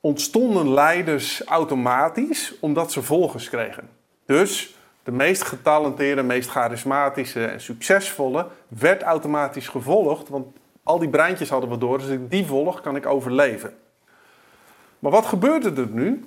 ontstonden 0.00 0.72
leiders 0.72 1.44
automatisch 1.44 2.54
omdat 2.60 2.92
ze 2.92 3.02
volgers 3.02 3.48
kregen. 3.48 3.88
Dus 4.26 4.76
de 5.02 5.12
meest 5.12 5.42
getalenteerde, 5.42 6.22
meest 6.22 6.50
charismatische 6.50 7.44
en 7.44 7.60
succesvolle 7.60 8.46
werd 8.68 9.02
automatisch 9.02 9.68
gevolgd, 9.68 10.28
want 10.28 10.46
al 10.82 10.98
die 10.98 11.08
breintjes 11.08 11.48
hadden 11.48 11.70
we 11.70 11.78
door. 11.78 11.98
Dus 11.98 12.08
ik 12.08 12.30
die 12.30 12.46
volg, 12.46 12.80
kan 12.80 12.96
ik 12.96 13.06
overleven. 13.06 13.74
Maar 14.98 15.10
wat 15.10 15.26
gebeurde 15.26 15.80
er 15.80 15.88
nu? 15.90 16.24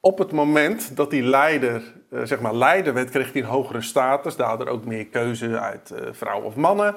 Op 0.00 0.18
het 0.18 0.32
moment 0.32 0.96
dat 0.96 1.10
die 1.10 1.22
leider, 1.22 1.82
uh, 2.10 2.22
zeg 2.24 2.40
maar 2.40 2.54
leider 2.54 2.94
werd, 2.94 3.10
kreeg 3.10 3.32
hij 3.32 3.42
een 3.42 3.48
hogere 3.48 3.82
status. 3.82 4.36
Daardoor 4.36 4.66
ook 4.66 4.84
meer 4.84 5.06
keuze 5.06 5.58
uit 5.58 5.90
uh, 5.92 5.98
vrouwen 6.12 6.46
of 6.46 6.54
mannen. 6.54 6.94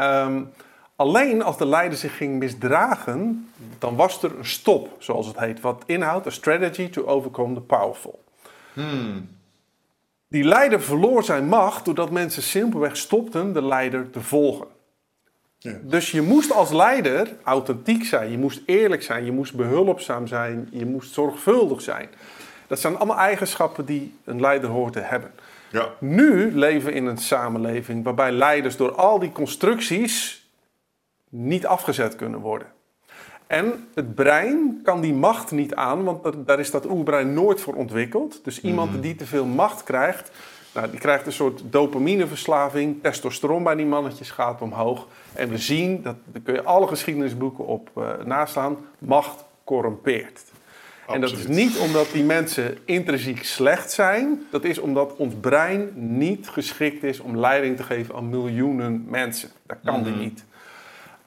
Um, 0.00 0.50
alleen 0.96 1.42
als 1.42 1.58
de 1.58 1.66
leider 1.66 1.98
zich 1.98 2.16
ging 2.16 2.38
misdragen, 2.38 3.50
dan 3.78 3.96
was 3.96 4.22
er 4.22 4.38
een 4.38 4.46
stop, 4.46 4.88
zoals 4.98 5.26
het 5.26 5.38
heet. 5.38 5.60
Wat 5.60 5.82
inhoudt, 5.86 6.26
a 6.26 6.30
strategy 6.30 6.88
to 6.88 7.04
overcome 7.04 7.54
the 7.54 7.60
powerful. 7.60 8.24
Hmm. 8.72 9.36
Die 10.28 10.44
leider 10.44 10.82
verloor 10.82 11.24
zijn 11.24 11.48
macht 11.48 11.84
doordat 11.84 12.10
mensen 12.10 12.42
simpelweg 12.42 12.96
stopten 12.96 13.52
de 13.52 13.62
leider 13.62 14.10
te 14.10 14.20
volgen. 14.20 14.66
Ja. 15.58 15.78
Dus 15.82 16.10
je 16.10 16.22
moest 16.22 16.52
als 16.52 16.70
leider 16.70 17.36
authentiek 17.42 18.04
zijn, 18.04 18.30
je 18.30 18.38
moest 18.38 18.62
eerlijk 18.66 19.02
zijn, 19.02 19.24
je 19.24 19.32
moest 19.32 19.54
behulpzaam 19.54 20.26
zijn, 20.26 20.68
je 20.70 20.86
moest 20.86 21.12
zorgvuldig 21.12 21.80
zijn. 21.80 22.08
Dat 22.68 22.80
zijn 22.80 22.96
allemaal 22.96 23.16
eigenschappen 23.16 23.84
die 23.84 24.14
een 24.24 24.40
leider 24.40 24.70
hoort 24.70 24.92
te 24.92 25.00
hebben. 25.00 25.30
Ja. 25.70 25.88
Nu 25.98 26.56
leven 26.56 26.88
we 26.88 26.94
in 26.94 27.06
een 27.06 27.18
samenleving 27.18 28.04
waarbij 28.04 28.32
leiders 28.32 28.76
door 28.76 28.94
al 28.94 29.18
die 29.18 29.32
constructies 29.32 30.46
niet 31.28 31.66
afgezet 31.66 32.16
kunnen 32.16 32.40
worden. 32.40 32.66
En 33.46 33.88
het 33.94 34.14
brein 34.14 34.80
kan 34.82 35.00
die 35.00 35.14
macht 35.14 35.50
niet 35.50 35.74
aan, 35.74 36.04
want 36.04 36.46
daar 36.46 36.58
is 36.58 36.70
dat 36.70 36.86
oerbrein 36.86 37.32
nooit 37.32 37.60
voor 37.60 37.74
ontwikkeld. 37.74 38.44
Dus 38.44 38.60
iemand 38.60 38.94
mm. 38.94 39.00
die 39.00 39.14
te 39.14 39.26
veel 39.26 39.44
macht 39.44 39.82
krijgt, 39.82 40.30
nou, 40.74 40.90
die 40.90 41.00
krijgt 41.00 41.26
een 41.26 41.32
soort 41.32 41.62
dopamineverslaving. 41.64 43.02
Testosteron 43.02 43.62
bij 43.62 43.74
die 43.74 43.86
mannetjes 43.86 44.30
gaat 44.30 44.62
omhoog. 44.62 45.06
En 45.32 45.48
we 45.48 45.58
zien, 45.58 46.02
dat, 46.02 46.14
daar 46.24 46.42
kun 46.42 46.54
je 46.54 46.62
alle 46.62 46.86
geschiedenisboeken 46.86 47.66
op 47.66 47.90
uh, 47.98 48.10
naslaan, 48.24 48.76
macht 48.98 49.44
corrumpeert. 49.64 50.42
En 51.08 51.20
dat 51.20 51.32
is 51.32 51.46
niet 51.46 51.78
omdat 51.78 52.08
die 52.12 52.24
mensen 52.24 52.78
intrinsiek 52.84 53.44
slecht 53.44 53.90
zijn. 53.90 54.46
Dat 54.50 54.64
is 54.64 54.78
omdat 54.78 55.16
ons 55.16 55.34
brein 55.40 55.90
niet 55.94 56.48
geschikt 56.48 57.02
is 57.02 57.20
om 57.20 57.36
leiding 57.36 57.76
te 57.76 57.82
geven 57.82 58.14
aan 58.14 58.28
miljoenen 58.28 59.04
mensen. 59.08 59.48
Dat 59.66 59.78
kan 59.84 60.02
die 60.02 60.14
niet. 60.14 60.44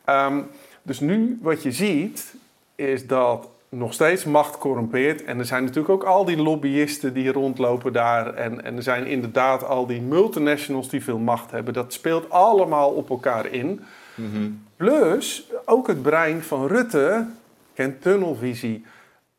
Um, 0.10 0.48
dus 0.82 1.00
nu 1.00 1.40
wat 1.42 1.64
je 1.64 1.72
ziet, 1.72 2.36
is 2.76 3.08
dat 3.08 3.50
nog 3.70 3.94
steeds 3.94 4.24
macht 4.24 4.58
corrumpeert. 4.58 5.24
En 5.24 5.40
er 5.40 5.46
zijn 5.46 5.64
natuurlijk 5.64 5.94
ook 5.94 6.04
al 6.04 6.26
die 6.26 6.38
lobbyisten 6.38 7.14
die 7.14 7.32
rondlopen 7.32 7.94
daar. 7.94 8.34
En, 8.34 8.64
en 8.64 8.76
er 8.76 8.84
zijn 8.84 9.06
inderdaad 9.06 9.64
al 9.66 9.86
die 9.88 10.02
multinationals 10.02 10.90
die 10.90 11.04
veel 11.04 11.20
macht 11.20 11.52
hebben. 11.52 11.74
Dat 11.74 11.94
speelt 11.94 12.30
allemaal 12.30 12.90
op 12.90 13.10
elkaar 13.10 13.46
in. 13.46 13.82
Mm 14.16 14.70
Plus, 14.76 15.50
ook 15.66 15.88
het 15.88 16.02
brein 16.02 16.42
van 16.42 16.68
Rutte 16.68 17.26
kent 17.74 18.02
tunnelvisie. 18.02 18.86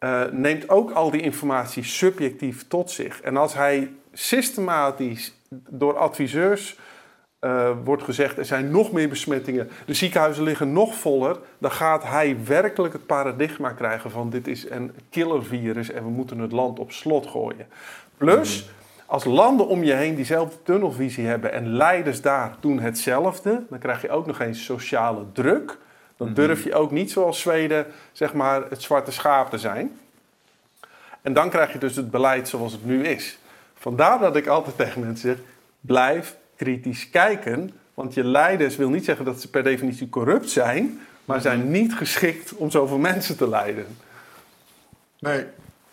Uh, 0.04 0.22
neemt 0.30 0.68
ook 0.68 0.90
al 0.90 1.10
die 1.10 1.20
informatie 1.20 1.84
subjectief 1.84 2.68
tot 2.68 2.90
zich. 2.90 3.20
En 3.20 3.36
als 3.36 3.54
hij 3.54 3.92
systematisch 4.12 5.34
door 5.68 5.96
adviseurs 5.96 6.78
uh, 7.40 7.70
wordt 7.84 8.02
gezegd: 8.02 8.38
er 8.38 8.44
zijn 8.44 8.70
nog 8.70 8.92
meer 8.92 9.08
besmettingen, 9.08 9.70
de 9.86 9.94
ziekenhuizen 9.94 10.42
liggen 10.42 10.72
nog 10.72 10.94
voller, 10.94 11.38
dan 11.58 11.70
gaat 11.70 12.04
hij 12.04 12.36
werkelijk 12.44 12.92
het 12.92 13.06
paradigma 13.06 13.72
krijgen 13.72 14.10
van: 14.10 14.30
dit 14.30 14.46
is 14.46 14.70
een 14.70 14.92
killervirus 15.10 15.90
en 15.90 16.02
we 16.02 16.10
moeten 16.10 16.38
het 16.38 16.52
land 16.52 16.78
op 16.78 16.92
slot 16.92 17.26
gooien. 17.26 17.66
Plus. 18.16 18.70
Als 19.06 19.24
landen 19.24 19.66
om 19.66 19.84
je 19.84 19.92
heen 19.92 20.14
diezelfde 20.14 20.56
tunnelvisie 20.62 21.26
hebben 21.26 21.52
en 21.52 21.68
leiders 21.68 22.20
daar 22.20 22.56
doen 22.60 22.78
hetzelfde, 22.78 23.62
dan 23.68 23.78
krijg 23.78 24.02
je 24.02 24.10
ook 24.10 24.26
nog 24.26 24.40
eens 24.40 24.64
sociale 24.64 25.24
druk. 25.32 25.78
Dan 26.16 26.26
mhm. 26.26 26.36
durf 26.36 26.64
je 26.64 26.74
ook 26.74 26.90
niet 26.90 27.10
zoals 27.10 27.40
Zweden, 27.40 27.86
zeg 28.12 28.32
maar, 28.32 28.62
het 28.68 28.82
zwarte 28.82 29.12
schaap 29.12 29.50
te 29.50 29.58
zijn. 29.58 29.98
En 31.22 31.32
dan 31.32 31.50
krijg 31.50 31.72
je 31.72 31.78
dus 31.78 31.96
het 31.96 32.10
beleid 32.10 32.48
zoals 32.48 32.72
het 32.72 32.84
nu 32.84 33.04
is. 33.04 33.38
Vandaar 33.74 34.18
dat 34.18 34.36
ik 34.36 34.46
altijd 34.46 34.76
tegen 34.76 35.00
mensen 35.00 35.28
zeg: 35.28 35.38
blijf 35.80 36.36
kritisch 36.56 37.10
kijken. 37.10 37.70
Want 37.94 38.14
je 38.14 38.24
leiders 38.24 38.76
wil 38.76 38.88
niet 38.88 39.04
zeggen 39.04 39.24
dat 39.24 39.40
ze 39.40 39.50
per 39.50 39.62
definitie 39.62 40.08
corrupt 40.08 40.50
zijn, 40.50 41.00
maar 41.24 41.40
zijn 41.40 41.58
mhm. 41.58 41.70
niet 41.70 41.94
geschikt 41.94 42.54
om 42.56 42.70
zoveel 42.70 42.98
mensen 43.12 43.36
te 43.36 43.48
leiden. 43.48 43.86
Nee, 45.18 45.44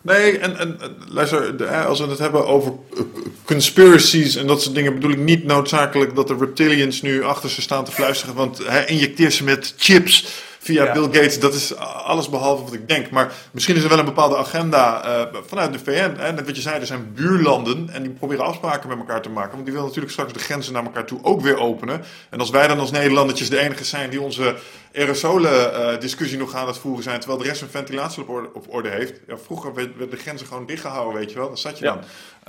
Nee, 0.01 0.37
en, 0.37 0.57
en 0.57 0.77
luister, 1.07 1.67
als 1.67 1.99
we 1.99 2.07
het 2.07 2.19
hebben 2.19 2.47
over 2.47 2.73
eh, 2.93 3.01
conspiracies 3.45 4.35
en 4.35 4.47
dat 4.47 4.61
soort 4.61 4.75
dingen, 4.75 4.93
bedoel 4.93 5.11
ik 5.11 5.17
niet 5.17 5.43
noodzakelijk 5.43 6.15
dat 6.15 6.27
de 6.27 6.35
reptilians 6.39 7.01
nu 7.01 7.23
achter 7.23 7.49
ze 7.49 7.61
staan 7.61 7.85
te 7.85 7.91
fluisteren. 7.91 8.35
Want 8.35 8.57
hij 8.65 8.85
injecteer 8.85 9.31
ze 9.31 9.43
met 9.43 9.73
chips 9.77 10.27
via 10.59 10.83
Ja. 10.83 10.93
Bill 10.93 11.03
Gates. 11.03 11.39
Dat 11.39 11.53
is 11.53 11.75
alles 11.75 12.29
behalve 12.29 12.63
wat 12.63 12.73
ik 12.73 12.87
denk. 12.87 13.09
Maar 13.09 13.31
misschien 13.51 13.75
is 13.75 13.83
er 13.83 13.89
wel 13.89 13.99
een 13.99 14.05
bepaalde 14.05 14.37
agenda 14.37 15.03
eh, 15.03 15.39
vanuit 15.47 15.73
de 15.73 15.79
VN. 15.79 16.13
Hè? 16.17 16.31
Net 16.31 16.45
wat 16.45 16.55
je 16.55 16.61
zei, 16.61 16.79
er 16.79 16.85
zijn 16.85 17.13
buurlanden 17.13 17.89
en 17.89 18.03
die 18.03 18.11
proberen 18.11 18.45
afspraken 18.45 18.89
met 18.89 18.97
elkaar 18.97 19.21
te 19.21 19.29
maken. 19.29 19.51
Want 19.51 19.63
die 19.63 19.73
willen 19.73 19.87
natuurlijk 19.87 20.13
straks 20.13 20.33
de 20.33 20.39
grenzen 20.39 20.73
naar 20.73 20.83
elkaar 20.83 21.05
toe 21.05 21.19
ook 21.23 21.41
weer 21.41 21.57
openen. 21.57 22.01
En 22.29 22.39
als 22.39 22.49
wij 22.49 22.67
dan 22.67 22.79
als 22.79 22.91
Nederlandertjes 22.91 23.49
de 23.49 23.59
enige 23.59 23.83
zijn 23.83 24.09
die 24.09 24.21
onze 24.21 24.55
aerosolen 24.93 25.73
eh, 26.01 26.37
nog 26.37 26.55
aan 26.55 26.67
het 26.67 26.77
voeren 26.77 27.03
zijn, 27.03 27.19
terwijl 27.19 27.41
de 27.41 27.47
rest 27.47 27.59
hun 27.61 27.69
ventilatie 27.69 28.21
op 28.21 28.29
orde, 28.29 28.49
op 28.53 28.65
orde 28.69 28.89
heeft. 28.89 29.13
Ja, 29.27 29.37
vroeger 29.37 29.73
werd- 29.73 29.97
werden 29.97 30.15
de 30.17 30.21
grenzen 30.21 30.47
gewoon 30.47 30.65
dichtgehouden, 30.65 31.19
weet 31.19 31.31
je 31.31 31.37
wel. 31.37 31.47
Dan 31.47 31.57
zat 31.57 31.77
je 31.79 31.85
Ja. 31.85 31.91
dan. 31.93 32.03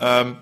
Ehm, 0.08 0.32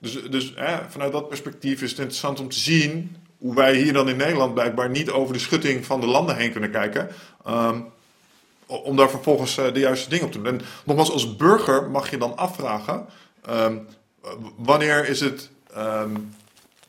dus 0.00 0.18
dus 0.30 0.52
hè, 0.54 0.76
vanuit 0.88 1.12
dat 1.12 1.28
perspectief 1.28 1.82
is 1.82 1.90
het 1.90 1.98
interessant 1.98 2.40
om 2.40 2.48
te 2.48 2.58
zien 2.58 3.16
hoe 3.38 3.54
wij 3.54 3.74
hier 3.76 3.92
dan 3.92 4.08
in 4.08 4.16
Nederland 4.16 4.54
blijkbaar 4.54 4.90
niet 4.90 5.10
over 5.10 5.32
de 5.32 5.40
schutting 5.40 5.86
van 5.86 6.00
de 6.00 6.06
landen 6.06 6.36
heen 6.36 6.52
kunnen 6.52 6.70
kijken. 6.70 7.08
Ehm, 7.44 7.78
om 8.66 8.96
daar 8.96 9.10
vervolgens 9.10 9.58
eh, 9.58 9.72
de 9.72 9.80
juiste 9.80 10.08
dingen 10.08 10.26
op 10.26 10.32
te 10.32 10.42
doen. 10.42 10.46
En 10.58 10.60
nogmaals, 10.84 11.10
als 11.10 11.36
burger 11.36 11.90
mag 11.90 12.10
je 12.10 12.18
dan 12.18 12.36
afvragen: 12.36 13.06
ehm, 13.44 13.76
wanneer 14.56 15.08
is 15.08 15.20
het. 15.20 15.50
ehm, 15.74 16.10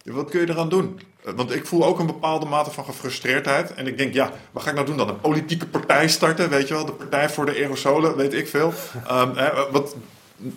wat 0.04 0.30
kun 0.30 0.40
je 0.40 0.50
eraan 0.50 0.70
doen? 0.70 1.00
Eh, 1.26 1.34
Want 1.36 1.56
ik 1.56 1.66
voel 1.66 1.86
ook 1.86 2.00
een 2.00 2.06
bepaalde 2.06 2.46
mate 2.46 2.72
van 2.72 2.86
gefrustreerdheid. 2.86 3.74
En 3.74 3.88
ik 3.88 3.98
denk, 3.98 4.14
ja, 4.14 4.32
wat 4.52 4.64
ga 4.64 4.70
ik 4.70 4.76
nou 4.76 4.88
doen 4.88 4.98
dan? 4.98 5.10
Een 5.10 5.20
politieke 5.20 5.68
partij 5.68 6.08
starten, 6.08 6.50
weet 6.50 6.68
je 6.68 6.74
wel? 6.74 6.86
De 6.86 6.92
Partij 6.92 7.30
voor 7.30 7.46
de 7.46 7.52
Aerosolen, 7.52 8.16
weet 8.16 8.34
ik 8.34 8.48
veel. 8.48 8.74
Hè, 9.36 9.72
wat, 9.72 9.96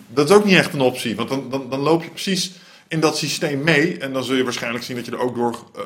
dat 0.07 0.29
is 0.29 0.35
ook 0.35 0.45
niet 0.45 0.57
echt 0.57 0.73
een 0.73 0.81
optie. 0.81 1.15
Want 1.15 1.29
dan, 1.29 1.49
dan, 1.49 1.69
dan 1.69 1.79
loop 1.79 2.03
je 2.03 2.09
precies 2.09 2.51
in 2.91 2.99
dat 2.99 3.17
systeem 3.17 3.63
mee. 3.63 3.97
En 3.97 4.13
dan 4.13 4.23
zul 4.23 4.35
je 4.35 4.43
waarschijnlijk 4.43 4.83
zien 4.83 4.95
dat 4.95 5.05
je 5.05 5.11
er 5.11 5.19
ook 5.19 5.35
door 5.35 5.65
eh, 5.75 5.81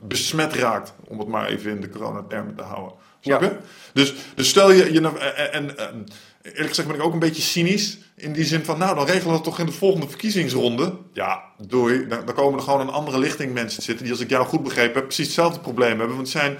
besmet 0.00 0.54
raakt. 0.54 0.94
Om 1.08 1.18
het 1.18 1.28
maar 1.28 1.48
even 1.48 1.70
in 1.70 1.80
de 1.80 1.88
coronatermen 1.88 2.54
te 2.54 2.62
houden. 2.62 2.92
Snap 3.20 3.42
Ja. 3.42 3.52
Dus, 3.92 4.14
dus 4.34 4.48
stel 4.48 4.72
je... 4.72 4.92
je 4.92 5.00
nou- 5.00 5.18
en, 5.18 5.52
en, 5.52 5.78
en 5.78 6.06
eerlijk 6.42 6.68
gezegd 6.68 6.88
ben 6.88 6.96
ik 6.96 7.02
ook 7.02 7.12
een 7.12 7.18
beetje 7.18 7.42
cynisch. 7.42 7.98
In 8.16 8.32
die 8.32 8.44
zin 8.44 8.64
van, 8.64 8.78
nou, 8.78 8.94
dan 8.94 9.06
regelen 9.06 9.26
we 9.26 9.32
dat 9.32 9.44
toch 9.44 9.58
in 9.58 9.66
de 9.66 9.72
volgende 9.72 10.08
verkiezingsronde. 10.08 10.96
Ja, 11.12 11.42
doei. 11.66 12.06
Dan, 12.06 12.24
dan 12.24 12.34
komen 12.34 12.58
er 12.58 12.64
gewoon 12.64 12.80
een 12.80 12.88
andere 12.88 13.18
lichting 13.18 13.52
mensen 13.54 13.82
zitten... 13.82 14.04
die, 14.04 14.12
als 14.12 14.22
ik 14.22 14.30
jou 14.30 14.46
goed 14.46 14.62
begrepen 14.62 14.94
heb, 14.94 15.04
precies 15.04 15.26
hetzelfde 15.26 15.60
probleem 15.60 15.98
hebben. 15.98 16.16
Want 16.16 16.32
het 16.32 16.40
zijn, 16.40 16.58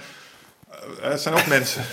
eh, 0.69 1.09
het 1.09 1.21
zijn 1.21 1.35
ook 1.35 1.47
mensen. 1.47 1.83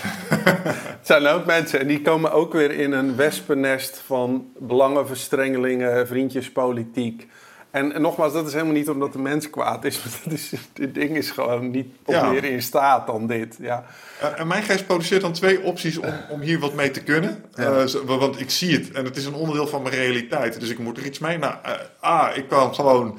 Het 1.01 1.09
zijn 1.09 1.27
ook 1.27 1.45
mensen 1.45 1.79
en 1.79 1.87
die 1.87 2.01
komen 2.01 2.31
ook 2.31 2.53
weer 2.53 2.71
in 2.71 2.91
een 2.91 3.15
wespennest 3.15 4.01
van 4.05 4.51
belangenverstrengelingen, 4.59 6.07
vriendjespolitiek. 6.07 7.27
En, 7.71 7.93
en 7.93 8.01
nogmaals, 8.01 8.33
dat 8.33 8.47
is 8.47 8.53
helemaal 8.53 8.73
niet 8.73 8.89
omdat 8.89 9.13
de 9.13 9.19
mens 9.19 9.49
kwaad 9.49 9.85
is. 9.85 9.97
Maar 10.03 10.19
dat 10.23 10.33
is, 10.33 10.51
dit 10.73 10.93
ding 10.93 11.17
is 11.17 11.31
gewoon 11.31 11.69
niet 11.71 11.87
Ja. 12.05 12.29
meer 12.29 12.43
in 12.43 12.61
staat 12.61 13.07
dan 13.07 13.27
dit. 13.27 13.57
Ja. 13.59 13.85
Eh, 14.19 14.39
En 14.39 14.47
mijn 14.47 14.63
geest 14.63 14.85
produceert 14.85 15.21
dan 15.21 15.33
twee 15.33 15.61
opties 15.61 15.97
om, 15.97 16.13
om 16.29 16.39
hier 16.41 16.59
wat 16.59 16.73
mee 16.73 16.91
te 16.91 17.03
kunnen. 17.03 17.43
Ja. 17.55 17.83
Eh, 17.83 17.93
want 18.05 18.39
ik 18.39 18.49
zie 18.49 18.73
het 18.77 18.91
en 18.91 19.05
het 19.05 19.17
is 19.17 19.25
een 19.25 19.33
onderdeel 19.33 19.67
van 19.67 19.81
mijn 19.81 19.95
realiteit. 19.95 20.59
Dus 20.59 20.69
ik 20.69 20.79
moet 20.79 20.97
er 20.97 21.05
iets 21.05 21.19
mee. 21.19 21.37
Nou, 21.37 21.55
A, 22.03 22.33
ik 22.33 22.47
kan 22.47 22.75
gewoon 22.75 23.17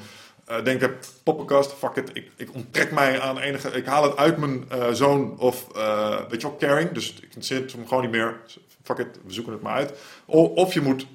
denken, 0.63 0.95
poppenkast, 1.23 1.73
fuck 1.77 1.95
it. 1.95 2.09
Ik, 2.13 2.31
ik 2.35 2.53
onttrek 2.53 2.91
mij 2.91 3.19
aan 3.19 3.39
enige... 3.39 3.69
Ik 3.71 3.85
haal 3.85 4.03
het 4.03 4.17
uit 4.17 4.37
mijn 4.37 4.65
zoon 4.91 5.39
of, 5.39 5.67
weet 6.29 6.41
je 6.41 6.47
wel, 6.47 6.57
caring. 6.59 6.91
Dus 6.91 7.13
ik 7.21 7.29
zit 7.39 7.71
hem 7.71 7.87
gewoon 7.87 8.03
niet 8.03 8.11
meer. 8.11 8.35
Fuck 8.83 8.97
it, 8.97 9.07
we 9.25 9.33
zoeken 9.33 9.53
het 9.53 9.61
maar 9.61 9.73
uit. 9.73 9.93
O- 10.25 10.43
of 10.43 10.73
je 10.73 10.81
moet 10.81 11.05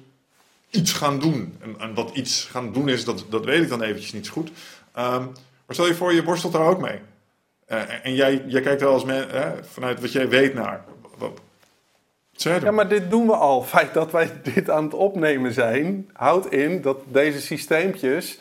iets 0.69 0.93
gaan 0.93 1.19
doen. 1.19 1.57
En, 1.61 1.75
en 1.79 1.93
wat 1.93 2.11
iets 2.13 2.47
gaan 2.51 2.73
doen 2.73 2.89
is, 2.89 3.05
dat, 3.05 3.25
dat 3.29 3.45
weet 3.45 3.61
ik 3.61 3.69
dan 3.69 3.81
eventjes 3.81 4.13
niet 4.13 4.25
zo 4.25 4.31
goed. 4.33 4.51
Ehm, 4.93 5.21
maar 5.65 5.75
stel 5.75 5.87
je 5.87 5.95
voor, 5.95 6.13
je 6.13 6.23
worstelt 6.23 6.53
daar 6.53 6.67
ook 6.67 6.81
mee. 6.81 6.99
Eh, 7.65 8.05
en 8.05 8.15
jij, 8.15 8.43
jij 8.47 8.61
kijkt 8.61 8.81
wel 8.81 8.93
als 8.93 9.05
men, 9.05 9.29
hè, 9.29 9.63
vanuit 9.63 10.01
wat 10.01 10.11
jij 10.11 10.29
weet 10.29 10.53
naar. 10.53 10.83
Wat, 11.17 11.41
ja, 12.31 12.71
maar 12.71 12.87
dit 12.87 13.09
doen 13.09 13.25
we 13.27 13.35
al. 13.35 13.59
Het 13.61 13.69
feit 13.79 13.93
dat 13.93 14.11
wij 14.11 14.31
dit 14.43 14.69
aan 14.69 14.83
het 14.83 14.93
opnemen 14.93 15.53
zijn, 15.53 16.09
houdt 16.13 16.51
in 16.51 16.81
dat 16.81 16.97
deze 17.07 17.41
systeempjes 17.41 18.39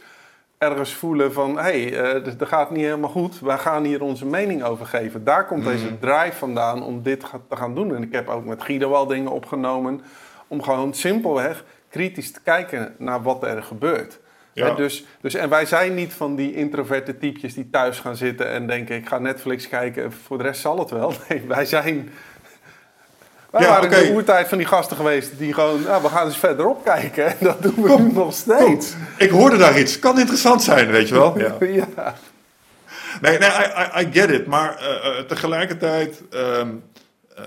ergens 0.58 0.92
voelen 0.94 1.32
van... 1.32 1.56
hé, 1.56 1.62
hey, 1.88 2.14
eh, 2.14 2.24
dat 2.38 2.48
gaat 2.48 2.70
niet 2.70 2.84
helemaal 2.84 3.10
goed. 3.10 3.40
Wij 3.40 3.58
gaan 3.58 3.84
hier 3.84 4.02
onze 4.02 4.26
mening 4.26 4.62
over 4.64 4.86
geven. 4.86 5.24
Daar 5.24 5.46
komt 5.46 5.62
Mhm. 5.64 5.72
deze 5.72 5.98
drive 5.98 6.36
vandaan 6.36 6.82
om 6.82 7.02
dit 7.02 7.20
te 7.48 7.56
gaan 7.56 7.74
doen. 7.74 7.94
En 7.94 8.02
ik 8.02 8.12
heb 8.12 8.28
ook 8.28 8.44
met 8.44 8.62
Guido 8.62 8.92
al 8.92 9.06
dingen 9.06 9.32
opgenomen... 9.32 10.00
om 10.46 10.62
gewoon 10.62 10.94
simpelweg 10.94 11.64
kritisch 11.90 12.32
te 12.32 12.40
kijken 12.44 12.94
naar 12.98 13.22
wat 13.22 13.42
er 13.42 13.62
gebeurt. 13.62 14.18
Ja. 14.52 14.74
Dus, 14.74 15.04
dus, 15.20 15.34
en 15.34 15.48
wij 15.48 15.66
zijn 15.66 15.94
niet 15.94 16.12
van 16.12 16.36
die 16.36 16.54
introverte 16.54 17.18
typjes 17.18 17.54
die 17.54 17.70
thuis 17.70 17.98
gaan 17.98 18.16
zitten 18.16 18.48
en 18.50 18.66
denken... 18.66 18.96
ik 18.96 19.08
ga 19.08 19.18
Netflix 19.18 19.68
kijken, 19.68 20.04
en 20.04 20.12
voor 20.12 20.38
de 20.38 20.44
rest 20.44 20.60
zal 20.60 20.78
het 20.78 20.90
wel. 20.90 21.12
Nee, 21.28 21.42
wij 21.48 21.64
zijn... 21.64 22.10
Wij 23.50 23.62
Ja, 23.62 23.68
waren 23.68 23.90
in 24.02 24.06
de 24.06 24.12
oertijd 24.12 24.48
van 24.48 24.58
die 24.58 24.66
gasten 24.66 24.96
geweest 24.96 25.38
die 25.38 25.54
gewoon... 25.54 25.82
Nou, 25.82 26.02
we 26.02 26.08
gaan 26.08 26.26
eens 26.26 26.36
verderop 26.36 26.84
kijken. 26.84 27.26
En 27.32 27.36
dat 27.40 27.62
doen 27.62 27.82
we 27.82 28.10
nog 28.12 28.34
steeds. 28.34 28.94
Ik 29.16 29.30
hoorde 29.30 29.56
daar 29.56 29.78
iets. 29.78 29.98
Kan 29.98 30.18
interessant 30.18 30.62
zijn, 30.62 30.90
weet 30.90 31.08
je 31.08 31.14
wel. 31.14 31.38
Ja. 31.38 31.56
Ja. 31.96 32.14
Nee, 33.20 33.38
nee 33.38 33.48
I, 33.48 34.00
I, 34.00 34.06
I 34.06 34.12
get 34.12 34.30
it. 34.30 34.46
Maar 34.46 34.76
eh, 34.76 35.18
eh, 35.18 35.24
tegelijkertijd... 35.24 36.22
ehm, 36.30 36.68
eh, 37.36 37.44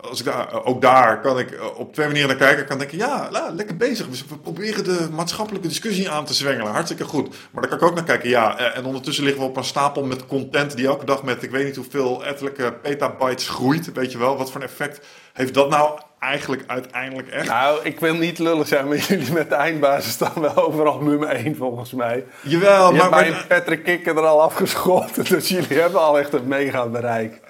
als 0.00 0.18
ik 0.18 0.24
daar, 0.24 0.64
ook 0.64 0.80
daar 0.80 1.20
kan 1.20 1.38
ik 1.38 1.50
eh, 1.50 1.78
op 1.78 1.92
twee 1.92 2.06
manieren 2.06 2.28
naar 2.28 2.38
kijken. 2.38 2.62
Ik 2.62 2.68
kan 2.68 2.78
denken, 2.78 2.98
ja, 2.98 3.28
la, 3.30 3.50
lekker 3.50 3.76
bezig. 3.76 4.06
We, 4.28 4.38
proberen 4.38 4.84
de 4.84 5.08
maatschappelijke 5.10 5.68
discussie 5.68 6.10
aan 6.10 6.24
te 6.24 6.34
zwengelen. 6.34 6.72
Hartstikke 6.72 7.04
goed. 7.04 7.28
Maar 7.50 7.62
daar 7.62 7.70
kan 7.70 7.78
ik 7.78 7.84
ook 7.84 7.94
naar 7.94 8.04
kijken, 8.04 8.28
ja. 8.28 8.58
eh, 8.58 8.76
en 8.76 8.84
ondertussen 8.84 9.24
liggen 9.24 9.42
we 9.42 9.48
op 9.48 9.56
een 9.56 9.64
stapel 9.64 10.04
met 10.04 10.26
content 10.26 10.76
die 10.76 10.86
elke 10.86 11.04
dag 11.04 11.22
met, 11.22 11.42
ik 11.42 11.50
weet 11.50 11.64
niet 11.64 11.76
hoeveel 11.76 12.24
etelijke 12.24 12.72
petabytes 12.82 13.48
groeit. 13.48 13.92
Weet 13.92 14.12
je 14.12 14.18
wel, 14.18 14.36
wat 14.36 14.50
voor 14.50 14.60
een 14.60 14.66
effect 14.66 15.06
heeft 15.32 15.54
dat 15.54 15.70
nou 15.70 15.98
eigenlijk 16.18 16.62
uiteindelijk 16.66 17.28
echt? 17.28 17.46
Nou, 17.46 17.78
ik 17.82 18.00
wil 18.00 18.14
niet 18.14 18.38
lullig 18.38 18.66
zijn, 18.66 18.88
maar 18.88 18.96
jullie 19.08 19.32
met 19.32 19.48
de 19.48 19.54
eindbasis 19.54 20.12
staan 20.12 20.40
wel 20.40 20.56
overal 20.56 21.00
nummer 21.00 21.28
1 21.28 21.56
volgens 21.56 21.92
mij. 21.92 22.24
Jawel, 22.42 22.92
Je 22.92 22.96
maar, 22.96 23.24
hebt 23.24 23.30
maar, 23.30 23.46
Patrick 23.48 23.84
Kikker 23.84 24.16
er 24.16 24.22
al 24.22 24.42
afgeschoten. 24.42 25.24
Dus 25.36 25.48
jullie 25.48 25.80
hebben 25.80 26.00
al 26.00 26.18
echt 26.18 26.32
een 26.32 26.48
mega 26.48 26.86
bereik. 26.86 27.40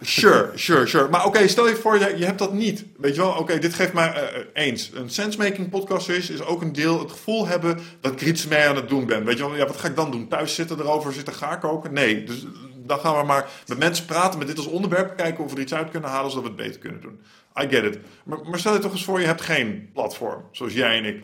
Sure, 0.00 0.50
sure, 0.54 0.86
sure. 0.86 1.08
Maar 1.08 1.24
oké, 1.24 1.48
stel 1.48 1.68
je 1.68 1.76
voor, 1.76 1.98
je, 1.98 2.14
je 2.16 2.24
hebt 2.24 2.38
dat 2.38 2.52
niet. 2.52 2.84
Weet 2.96 3.14
je 3.14 3.20
wel, 3.20 3.32
oké, 3.32 3.58
dit 3.58 3.74
geeft 3.74 3.92
mij 3.92 4.12
eh, 4.12 4.22
eh, 4.22 4.46
eens. 4.52 4.90
Een 4.94 5.10
sensemaking 5.10 5.68
podcast 5.68 6.08
is, 6.08 6.30
is 6.30 6.42
ook 6.42 6.62
een 6.62 6.72
deel 6.72 6.98
het 6.98 7.10
gevoel 7.10 7.46
hebben 7.46 7.78
dat 8.00 8.12
ik 8.12 8.20
iets 8.20 8.46
mee 8.46 8.68
aan 8.68 8.76
het 8.76 8.88
doen 8.88 9.06
ben. 9.06 9.24
Weet 9.24 9.36
je 9.36 9.48
wel, 9.48 9.56
ja, 9.56 9.66
wat 9.66 9.76
ga 9.76 9.88
ik 9.88 9.96
dan 9.96 10.10
doen? 10.10 10.28
Thuis 10.28 10.54
zitten 10.54 10.78
erover, 10.78 11.12
zitten 11.12 11.34
gaar 11.34 11.58
koken? 11.58 11.92
Nee, 11.92 12.24
dus 12.24 12.44
eh, 12.44 12.50
dan 12.74 12.98
gaan 12.98 13.16
we 13.16 13.26
maar 13.26 13.48
met 13.66 13.78
mensen 13.78 14.04
praten, 14.04 14.38
met 14.38 14.48
dit 14.48 14.56
als 14.56 14.66
onderwerp, 14.66 15.16
kijken 15.16 15.44
of 15.44 15.50
we 15.50 15.56
er 15.56 15.62
iets 15.62 15.74
uit 15.74 15.90
kunnen 15.90 16.10
halen, 16.10 16.30
zodat 16.30 16.44
we 16.44 16.56
het 16.56 16.66
beter 16.66 16.80
kunnen 16.80 17.00
doen. 17.00 17.20
I 17.62 17.68
get 17.68 17.84
it. 17.84 17.98
Maar, 18.24 18.58
stel 18.58 18.72
je 18.72 18.78
toch 18.78 18.92
eens 18.92 19.04
voor, 19.04 19.20
je 19.20 19.26
hebt 19.26 19.40
geen 19.40 19.90
platform, 19.92 20.44
zoals 20.52 20.72
jij 20.72 20.98
en 20.98 21.04
ik. 21.04 21.22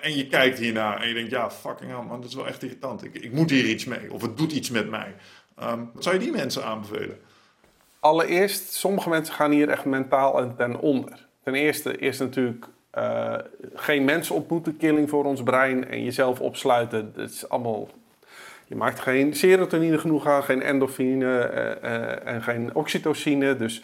En, 0.00 0.16
je 0.16 0.26
kijkt 0.26 0.58
hierna 0.58 1.00
en 1.00 1.08
je 1.08 1.14
denkt, 1.14 1.30
ja, 1.30 1.50
fucking 1.50 1.90
hell, 1.90 2.02
man, 2.02 2.20
dat 2.20 2.30
is 2.30 2.34
wel 2.34 2.46
echt 2.46 2.62
irritant. 2.62 3.04
Ik, 3.04 3.14
ik 3.14 3.32
moet 3.32 3.50
hier 3.50 3.64
iets 3.64 3.84
mee, 3.84 4.12
of 4.12 4.22
het 4.22 4.36
doet 4.36 4.52
iets 4.52 4.70
met 4.70 4.90
mij. 4.90 5.14
Ehm, 5.56 5.80
wat 5.94 6.02
zou 6.02 6.14
je 6.14 6.22
die 6.22 6.32
mensen 6.32 6.64
aanbevelen? 6.64 7.18
Allereerst, 8.00 8.72
sommige 8.72 9.08
mensen 9.08 9.34
gaan 9.34 9.50
hier 9.50 9.68
echt 9.68 9.84
mentaal 9.84 10.40
en 10.40 10.56
ten 10.56 10.80
onder. 10.80 11.26
Ten 11.42 11.54
eerste 11.54 11.96
is 11.96 12.18
natuurlijk 12.18 12.66
eh, 12.90 13.34
geen 13.74 14.04
mensen 14.04 14.34
ontmoeten, 14.34 14.76
killing 14.76 15.08
voor 15.08 15.24
ons 15.24 15.42
brein 15.42 15.88
en 15.88 16.04
jezelf 16.04 16.40
opsluiten. 16.40 17.12
Dat 17.14 17.30
is 17.30 17.48
allemaal. 17.48 17.88
Je 18.66 18.76
maakt 18.76 19.00
geen 19.00 19.34
serotonine 19.34 19.98
genoeg 19.98 20.26
aan, 20.26 20.42
geen 20.42 20.62
endorfine 20.62 21.38
eh, 21.38 21.94
eh, 21.94 22.34
en 22.34 22.42
geen 22.42 22.74
oxytocine. 22.74 23.56
Dus 23.56 23.82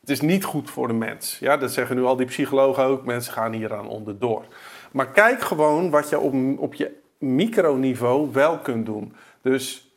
het 0.00 0.10
is 0.10 0.20
niet 0.20 0.44
goed 0.44 0.70
voor 0.70 0.86
de 0.86 0.94
mens. 0.94 1.38
Ja, 1.38 1.56
dat 1.56 1.72
zeggen 1.72 1.96
nu 1.96 2.02
al 2.02 2.16
die 2.16 2.26
psychologen 2.26 2.84
ook. 2.84 3.04
Mensen 3.04 3.32
gaan 3.32 3.52
hieraan 3.52 3.88
onderdoor. 3.88 4.44
Maar 4.92 5.10
kijk 5.10 5.40
gewoon 5.40 5.90
wat 5.90 6.08
je 6.08 6.18
op, 6.18 6.34
op 6.58 6.74
je 6.74 6.90
microniveau 7.18 8.32
wel 8.32 8.58
kunt 8.58 8.86
doen. 8.86 9.14
Dus 9.42 9.90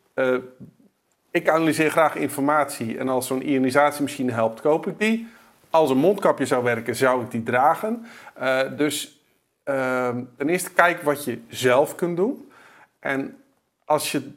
ik 1.33 1.49
analyseer 1.49 1.91
graag 1.91 2.15
informatie 2.15 2.97
en 2.97 3.09
als 3.09 3.27
zo'n 3.27 3.49
ionisatiemachine 3.49 4.31
helpt, 4.31 4.61
koop 4.61 4.87
ik 4.87 4.99
die. 4.99 5.27
Als 5.69 5.89
een 5.89 5.97
mondkapje 5.97 6.45
zou 6.45 6.63
werken, 6.63 6.95
zou 6.95 7.23
ik 7.23 7.31
die 7.31 7.43
dragen. 7.43 8.05
Eh, 8.33 8.59
dus 8.77 9.21
ehm, 9.63 10.23
ten 10.37 10.49
eerste 10.49 10.73
kijk 10.73 11.01
wat 11.01 11.23
je 11.25 11.39
zelf 11.47 11.95
kunt 11.95 12.17
doen. 12.17 12.51
En 12.99 13.37
als 13.85 14.11
je 14.11 14.31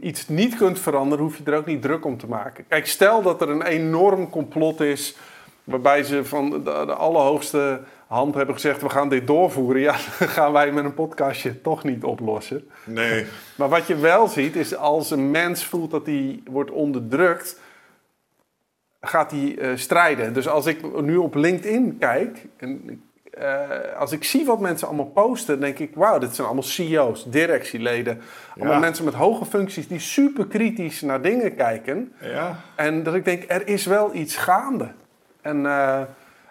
iets 0.00 0.28
niet 0.28 0.56
kunt 0.56 0.78
veranderen, 0.78 1.24
hoef 1.24 1.36
je 1.36 1.44
er 1.44 1.56
ook 1.56 1.66
niet 1.66 1.82
druk 1.82 2.04
om 2.04 2.18
te 2.18 2.26
maken. 2.26 2.64
Kijk, 2.68 2.86
stel 2.86 3.22
dat 3.22 3.40
er 3.40 3.48
een 3.48 3.62
enorm 3.62 4.30
complot 4.30 4.80
is 4.80 5.16
waarbij 5.64 6.02
ze 6.02 6.24
van 6.24 6.50
de, 6.50 6.60
de 6.62 6.94
allerhoogste 6.94 7.80
hand 8.08 8.34
hebben 8.34 8.54
gezegd: 8.54 8.82
we 8.82 8.88
gaan 8.88 9.08
dit 9.08 9.26
doorvoeren. 9.26 9.80
Ja, 9.80 9.92
dan 10.18 10.28
gaan 10.28 10.52
wij 10.52 10.72
met 10.72 10.84
een 10.84 10.94
podcastje 10.94 11.60
toch 11.60 11.84
niet 11.84 12.04
oplossen. 12.04 12.68
Nee. 12.84 13.26
Maar 13.56 13.68
wat 13.68 13.86
je 13.86 13.96
wel 13.96 14.28
ziet 14.28 14.56
is 14.56 14.76
als 14.76 15.10
een 15.10 15.30
mens 15.30 15.64
voelt 15.64 15.90
dat 15.90 16.06
hij 16.06 16.42
wordt 16.50 16.70
onderdrukt, 16.70 17.60
gaat 19.00 19.30
hij 19.30 19.58
eh, 19.58 19.70
strijden. 19.76 20.32
Dus 20.34 20.48
als 20.48 20.66
ik 20.66 21.00
nu 21.02 21.16
op 21.16 21.34
LinkedIn 21.34 21.98
kijk, 21.98 22.38
en, 22.56 23.02
eh, 23.30 23.60
als 23.98 24.12
ik 24.12 24.24
zie 24.24 24.44
wat 24.44 24.60
mensen 24.60 24.86
allemaal 24.86 25.06
posten, 25.06 25.60
denk 25.60 25.78
ik, 25.78 25.90
wauw, 25.94 26.18
dit 26.18 26.34
zijn 26.34 26.46
allemaal 26.46 26.64
CEO's, 26.64 27.30
directieleden. 27.30 28.20
Allemaal 28.56 28.74
Ja. 28.74 28.78
mensen 28.80 29.04
met 29.04 29.14
hoge 29.14 29.44
functies 29.44 29.88
die 29.88 29.98
super 29.98 30.46
kritisch 30.46 31.00
naar 31.00 31.22
dingen 31.22 31.54
kijken. 31.56 32.12
Ja. 32.20 32.60
En 32.74 33.02
dat 33.02 33.14
ik 33.14 33.24
denk, 33.24 33.44
er 33.48 33.68
is 33.68 33.86
wel 33.86 34.14
iets 34.14 34.36
gaande. 34.36 34.88
En, 35.40 35.66
eh, 35.66 36.00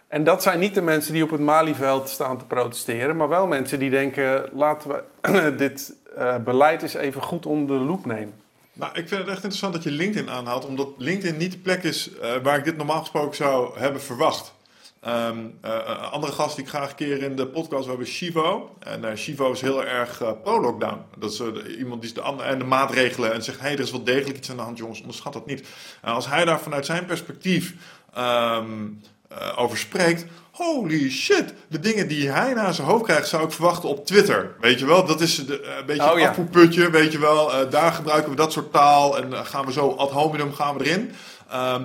en 0.08 0.24
dat 0.24 0.44
zijn 0.44 0.60
niet 0.60 0.74
de 0.74 0.82
mensen 0.82 1.14
die 1.14 1.24
op 1.24 1.32
het 1.32 1.42
Malieveld 1.42 2.10
staan 2.10 2.38
te 2.38 2.46
protesteren, 2.46 3.16
maar 3.16 3.30
wel 3.30 3.48
mensen 3.48 3.80
die 3.80 3.90
denken, 3.90 4.50
laten 4.54 4.90
we 4.90 5.56
dit 5.58 5.94
eh, 6.16 6.36
beleid 6.38 6.82
eens 6.82 6.94
even 6.94 7.22
goed 7.22 7.46
onder 7.46 7.78
de 7.78 7.84
loep 7.84 8.06
nemen. 8.06 8.34
Nou, 8.78 8.92
ik 8.94 9.08
vind 9.08 9.22
het 9.22 9.30
echt 9.30 9.44
interessant 9.44 9.74
dat 9.74 9.84
je 9.84 9.92
LinkedIn 9.92 10.30
aanhaalt, 10.30 10.66
omdat 10.66 10.90
LinkedIn 10.98 11.38
niet 11.38 11.52
de 11.52 11.58
plek 11.58 11.84
is 11.84 12.12
eh, 12.14 12.36
waar 12.44 12.58
ik 12.58 12.64
dit 12.64 12.78
normaal 12.78 13.00
gesproken 13.00 13.36
zou 13.36 13.80
hebben 13.80 14.02
verwacht. 14.02 14.56
Ehm, 15.00 15.38
eh, 15.62 15.72
een 15.86 15.98
andere 15.98 16.34
gast 16.34 16.56
die 16.56 16.64
ik 16.64 16.70
graag 16.70 16.90
een 16.90 16.96
keer 16.96 17.24
in 17.24 17.36
de 17.36 17.48
podcast 17.48 17.84
we 17.84 17.90
hebben, 17.90 18.08
Shivo. 18.08 18.76
En 18.80 19.06
eh, 19.06 19.16
Shivo 19.16 19.52
is 19.52 19.62
heel 19.62 19.86
erg 19.86 20.18
pro-lockdown. 20.44 21.02
Dat 21.18 21.32
is 21.32 21.42
iemand 21.78 22.02
die 22.02 22.10
is 22.10 22.14
de, 22.14 22.44
en 22.44 22.60
de 22.60 22.66
maatregelen 22.66 23.34
en 23.34 23.44
zegt: 23.44 23.60
hé, 23.60 23.64
hey, 23.64 23.74
er 23.74 23.80
is 23.80 23.92
wel 23.92 24.04
degelijk 24.04 24.38
iets 24.38 24.50
aan 24.50 24.58
de 24.58 24.62
hand, 24.62 24.78
jongens, 24.78 25.00
onderschat 25.00 25.34
dat 25.34 25.46
niet. 25.46 25.68
En 26.02 26.14
als 26.14 26.28
hij 26.28 26.46
daar 26.46 26.60
vanuit 26.60 26.86
zijn 26.86 27.06
perspectief 27.06 27.74
ehm, 28.14 28.86
eh, 29.28 29.62
over 29.62 29.78
spreekt. 29.78 30.26
Holy 30.52 31.10
shit, 31.10 31.54
de 31.68 31.80
dingen 31.80 32.08
die 32.08 32.30
hij 32.30 32.54
naar 32.54 32.74
zijn 32.74 32.88
hoofd 32.88 33.04
krijgt, 33.04 33.28
zou 33.28 33.44
ik 33.44 33.52
verwachten 33.52 33.90
op 33.90 34.06
Twitter. 34.06 34.56
Weet 34.60 34.80
je 34.80 34.86
wel, 34.86 35.06
dat 35.06 35.22
is 35.22 35.46
de, 35.46 35.62
eh, 35.62 35.78
een 35.78 35.86
beetje 35.86 36.04
Oh, 36.04 36.20
een 36.20 36.72
ja. 36.72 36.92
weet 36.92 37.12
je 37.12 37.20
wel. 37.20 37.54
Eh, 37.54 37.72
daar 37.72 37.92
gebruiken 37.92 38.30
we 38.30 38.36
dat 38.36 38.52
soort 38.52 38.72
taal 38.72 39.18
en 39.18 39.46
gaan 39.46 39.66
we 39.66 39.72
zo 39.72 39.90
ad 39.90 40.12
hominem 40.12 40.54
gaan 40.54 40.78
we 40.78 40.86
erin. 40.86 41.12
Ehm, 41.50 41.84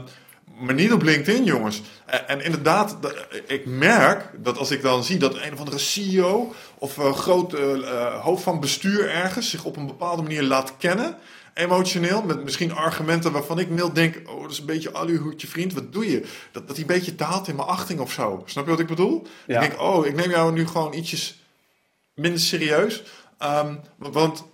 maar 0.58 0.74
niet 0.74 0.92
op 0.92 1.02
LinkedIn, 1.02 1.44
jongens. 1.44 1.82
En, 2.26 2.44
inderdaad, 2.44 2.96
ik 3.46 3.66
merk 3.66 4.30
dat 4.36 4.58
als 4.58 4.70
ik 4.70 4.82
dan 4.82 5.04
zie 5.04 5.18
dat 5.18 5.34
een 5.34 5.52
of 5.52 5.58
andere 5.58 5.78
CEO 5.78 6.54
of 6.78 6.96
een 6.96 7.14
groot 7.14 7.52
hoofd 8.22 8.42
van 8.42 8.60
bestuur 8.60 9.10
ergens 9.10 9.50
zich 9.50 9.64
op 9.64 9.76
een 9.76 9.86
bepaalde 9.86 10.22
manier 10.22 10.42
laat 10.42 10.76
kennen, 10.78 11.16
emotioneel, 11.54 12.22
met 12.22 12.44
misschien 12.44 12.74
argumenten 12.74 13.32
waarvan 13.32 13.58
ik 13.58 13.68
mild 13.68 13.94
denk, 13.94 14.30
oh, 14.30 14.42
dat 14.42 14.50
is 14.50 14.58
een 14.58 14.66
beetje 14.66 14.92
aluhoedje 14.92 15.46
vriend, 15.46 15.72
wat 15.72 15.92
doe 15.92 16.10
je? 16.10 16.20
Dat, 16.52 16.66
dat 16.66 16.76
hij 16.76 16.80
een 16.80 16.94
beetje 16.94 17.14
daalt 17.14 17.48
in 17.48 17.56
mijn 17.56 17.68
achting 17.68 18.00
of 18.00 18.12
zo. 18.12 18.42
Snap 18.46 18.64
je 18.64 18.70
wat 18.70 18.80
ik 18.80 18.86
bedoel? 18.86 19.26
Ja. 19.46 19.60
Ik 19.60 19.68
denk, 19.70 19.80
oh, 19.80 20.06
ik 20.06 20.14
neem 20.14 20.30
jou 20.30 20.52
nu 20.52 20.66
gewoon 20.66 20.92
ietsjes 20.92 21.42
minder 22.14 22.40
serieus. 22.40 23.02
Ehm, 23.38 23.74
want 23.96 24.44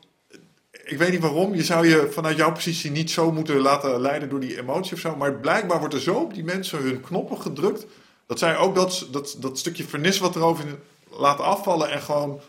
ik 0.84 0.98
weet 0.98 1.10
niet 1.10 1.20
waarom. 1.20 1.54
Je 1.54 1.64
zou 1.64 1.88
je 1.88 2.08
vanuit 2.10 2.36
jouw 2.36 2.52
positie 2.52 2.90
niet 2.90 3.10
zo 3.10 3.32
moeten 3.32 3.60
laten 3.60 4.00
leiden 4.00 4.28
door 4.28 4.40
die 4.40 4.58
emotie 4.58 4.92
of 4.92 5.00
zo. 5.00 5.16
Maar 5.16 5.34
blijkbaar 5.34 5.78
wordt 5.78 5.94
er 5.94 6.00
zo 6.00 6.14
op 6.14 6.34
die 6.34 6.44
mensen 6.44 6.82
hun 6.82 7.00
knoppen 7.00 7.40
gedrukt. 7.40 7.86
Dat 8.26 8.38
zij 8.38 8.56
ook 8.56 8.74
dat, 8.74 9.06
dat, 9.10 9.36
dat 9.38 9.58
stukje 9.58 9.84
vernis 9.84 10.18
wat 10.18 10.36
erover 10.36 10.64
laten 11.10 11.44
afvallen. 11.44 11.90
En 11.90 12.02
gewoon. 12.02 12.40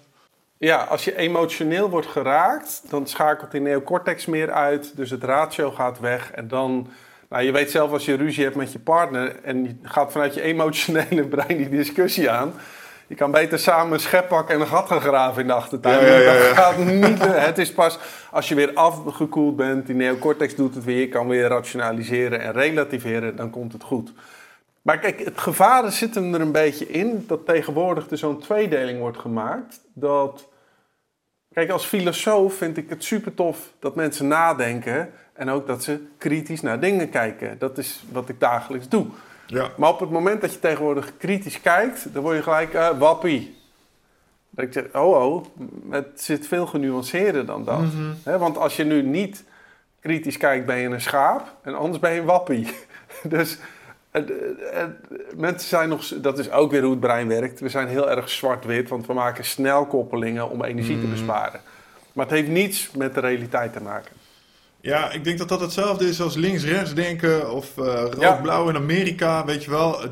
Ja, 0.60 0.84
als 0.84 1.04
je 1.04 1.18
emotioneel 1.18 1.90
wordt 1.90 2.08
geraakt, 2.08 2.82
dan 2.90 3.08
schakelt 3.08 3.52
die 3.52 3.62
neocortex 3.62 4.26
meer 4.26 4.52
uit. 4.52 4.92
Dus 4.96 5.10
het 5.10 5.24
ratio 5.24 5.72
gaat 5.72 6.00
weg. 6.00 6.32
En 6.32 6.48
dan, 6.48 6.88
nou, 7.30 7.44
je 7.44 7.52
weet 7.52 7.72
zelf 7.72 7.92
als 7.92 8.06
je 8.06 8.16
ruzie 8.16 8.44
hebt 8.44 8.56
met 8.56 8.72
je 8.72 8.80
partner 8.80 9.36
en 9.44 9.64
je 9.64 9.76
gaat 9.84 10.12
vanuit 10.12 10.34
je 10.34 10.42
emotionele 10.42 11.28
brein 11.36 11.58
die 11.58 11.70
discussie 11.70 12.30
aan. 12.30 12.54
Je 13.08 13.16
kan 13.16 13.32
beter 13.32 13.60
samen 13.60 13.94
een 13.94 14.00
schep 14.00 14.28
pakken 14.28 14.56
en 14.56 14.62
een 14.62 14.68
gat 14.68 14.88
gaan 14.88 15.02
graven 15.02 15.42
in 15.42 15.48
de 15.48 15.54
achtertuin. 15.54 16.06
Ja, 16.06 16.18
ja. 16.18 16.34
Dat 16.34 16.58
gaat 16.58 16.78
niet. 16.78 17.26
Het 17.26 17.58
is 17.58 17.74
pas 17.74 18.00
als 18.32 18.48
je 18.48 18.56
weer 18.56 18.74
afgekoeld 18.74 19.56
bent, 19.56 19.86
die 19.86 19.96
neocortex 19.96 20.56
doet 20.56 20.76
het 20.76 20.84
weer, 20.84 21.00
je 21.00 21.10
kan 21.10 21.28
weer 21.28 21.48
rationaliseren 21.48 22.42
en 22.42 22.52
relativeren, 22.52 23.36
dan 23.36 23.50
komt 23.50 23.74
het 23.74 23.84
goed. 23.84 24.12
Maar 24.82 25.00
kijk, 25.00 25.20
het 25.20 25.40
gevaar 25.40 25.92
zit 25.92 26.16
hem 26.16 26.34
er 26.34 26.42
een 26.42 26.52
beetje 26.52 26.88
in 26.88 27.24
dat 27.28 27.46
tegenwoordig 27.46 28.10
er 28.10 28.18
zo'n 28.18 28.40
tweedeling 28.40 29.00
wordt 29.00 29.18
gemaakt. 29.18 29.82
Dat, 29.94 30.49
kijk, 31.54 31.70
als 31.70 31.86
filosoof 31.86 32.54
vind 32.58 32.78
ik 32.78 32.90
het 32.90 33.04
super 33.04 33.34
tof 33.34 33.74
dat 33.80 33.96
mensen 33.96 34.28
nadenken 34.28 35.10
en 35.34 35.50
ook 35.50 35.68
dat 35.68 35.84
ze 35.84 36.06
kritisch 36.18 36.62
naar 36.62 36.80
dingen 36.80 37.10
kijken. 37.10 37.58
Dat 37.60 37.78
is 37.78 38.04
wat 38.12 38.30
ik 38.30 38.40
dagelijks 38.40 38.90
doe. 38.90 39.06
Ja. 39.46 39.70
Maar 39.78 39.90
op 39.90 40.00
het 40.00 40.10
moment 40.10 40.42
dat 40.42 40.54
je 40.54 40.60
tegenwoordig 40.60 41.18
kritisch 41.18 41.62
kijkt, 41.62 42.14
dan 42.14 42.24
word 42.24 42.36
je 42.36 42.44
gelijk 42.44 42.74
eh, 42.74 42.98
wappie. 42.98 43.58
Dat 44.50 44.66
ik 44.66 44.74
zeg, 44.74 44.84
oh 44.94 45.26
oh, 45.26 45.46
het 45.90 46.22
zit 46.22 46.48
veel 46.48 46.66
genuanceerder 46.66 47.46
dan 47.46 47.64
dat. 47.64 47.84
Hè, 48.24 48.38
want 48.38 48.58
als 48.58 48.76
je 48.76 48.84
nu 48.84 49.02
niet 49.02 49.44
kritisch 50.00 50.38
kijkt, 50.38 50.66
ben 50.66 50.78
je 50.78 50.88
een 50.88 51.02
schaap 51.02 51.56
en 51.62 51.76
anders 51.76 52.00
ben 52.00 52.12
je 52.12 52.20
een 52.20 52.26
wappie. 52.26 52.68
dus 53.24 53.58
mensen 55.36 55.70
zijn 55.70 55.90
nog, 55.90 56.08
dat 56.22 56.40
is 56.40 56.52
ook 56.52 56.72
weer 56.72 56.82
hoe 56.82 56.92
het 56.92 57.00
brein 57.00 57.28
werkt. 57.28 57.60
We 57.60 57.70
zijn 57.70 57.88
heel 57.88 58.10
erg 58.10 58.30
zwart-wit, 58.30 58.90
want 58.90 59.08
we 59.08 59.14
maken 59.14 59.46
snel 59.46 59.86
koppelingen 59.86 60.50
om 60.50 60.64
energie 60.64 61.00
te 61.00 61.08
besparen. 61.08 61.62
Maar 62.14 62.26
het 62.26 62.36
heeft 62.36 62.48
niets 62.48 62.92
met 62.96 63.14
de 63.14 63.20
realiteit 63.20 63.74
te 63.74 63.82
maken. 63.82 64.12
Ja, 64.82 65.12
ik 65.12 65.24
denk 65.24 65.38
dat 65.38 65.50
dat 65.50 65.60
hetzelfde 65.62 66.08
is 66.08 66.22
als 66.22 66.36
links-rechts 66.36 66.94
denken 66.94 67.52
of 67.52 67.78
eh, 67.78 67.86
Ja. 67.86 68.30
rood-blauw 68.30 68.70
in 68.70 68.76
Amerika, 68.76 69.46
weet 69.46 69.64
je 69.64 69.70
wel. 69.70 70.04
Eh, 70.04 70.10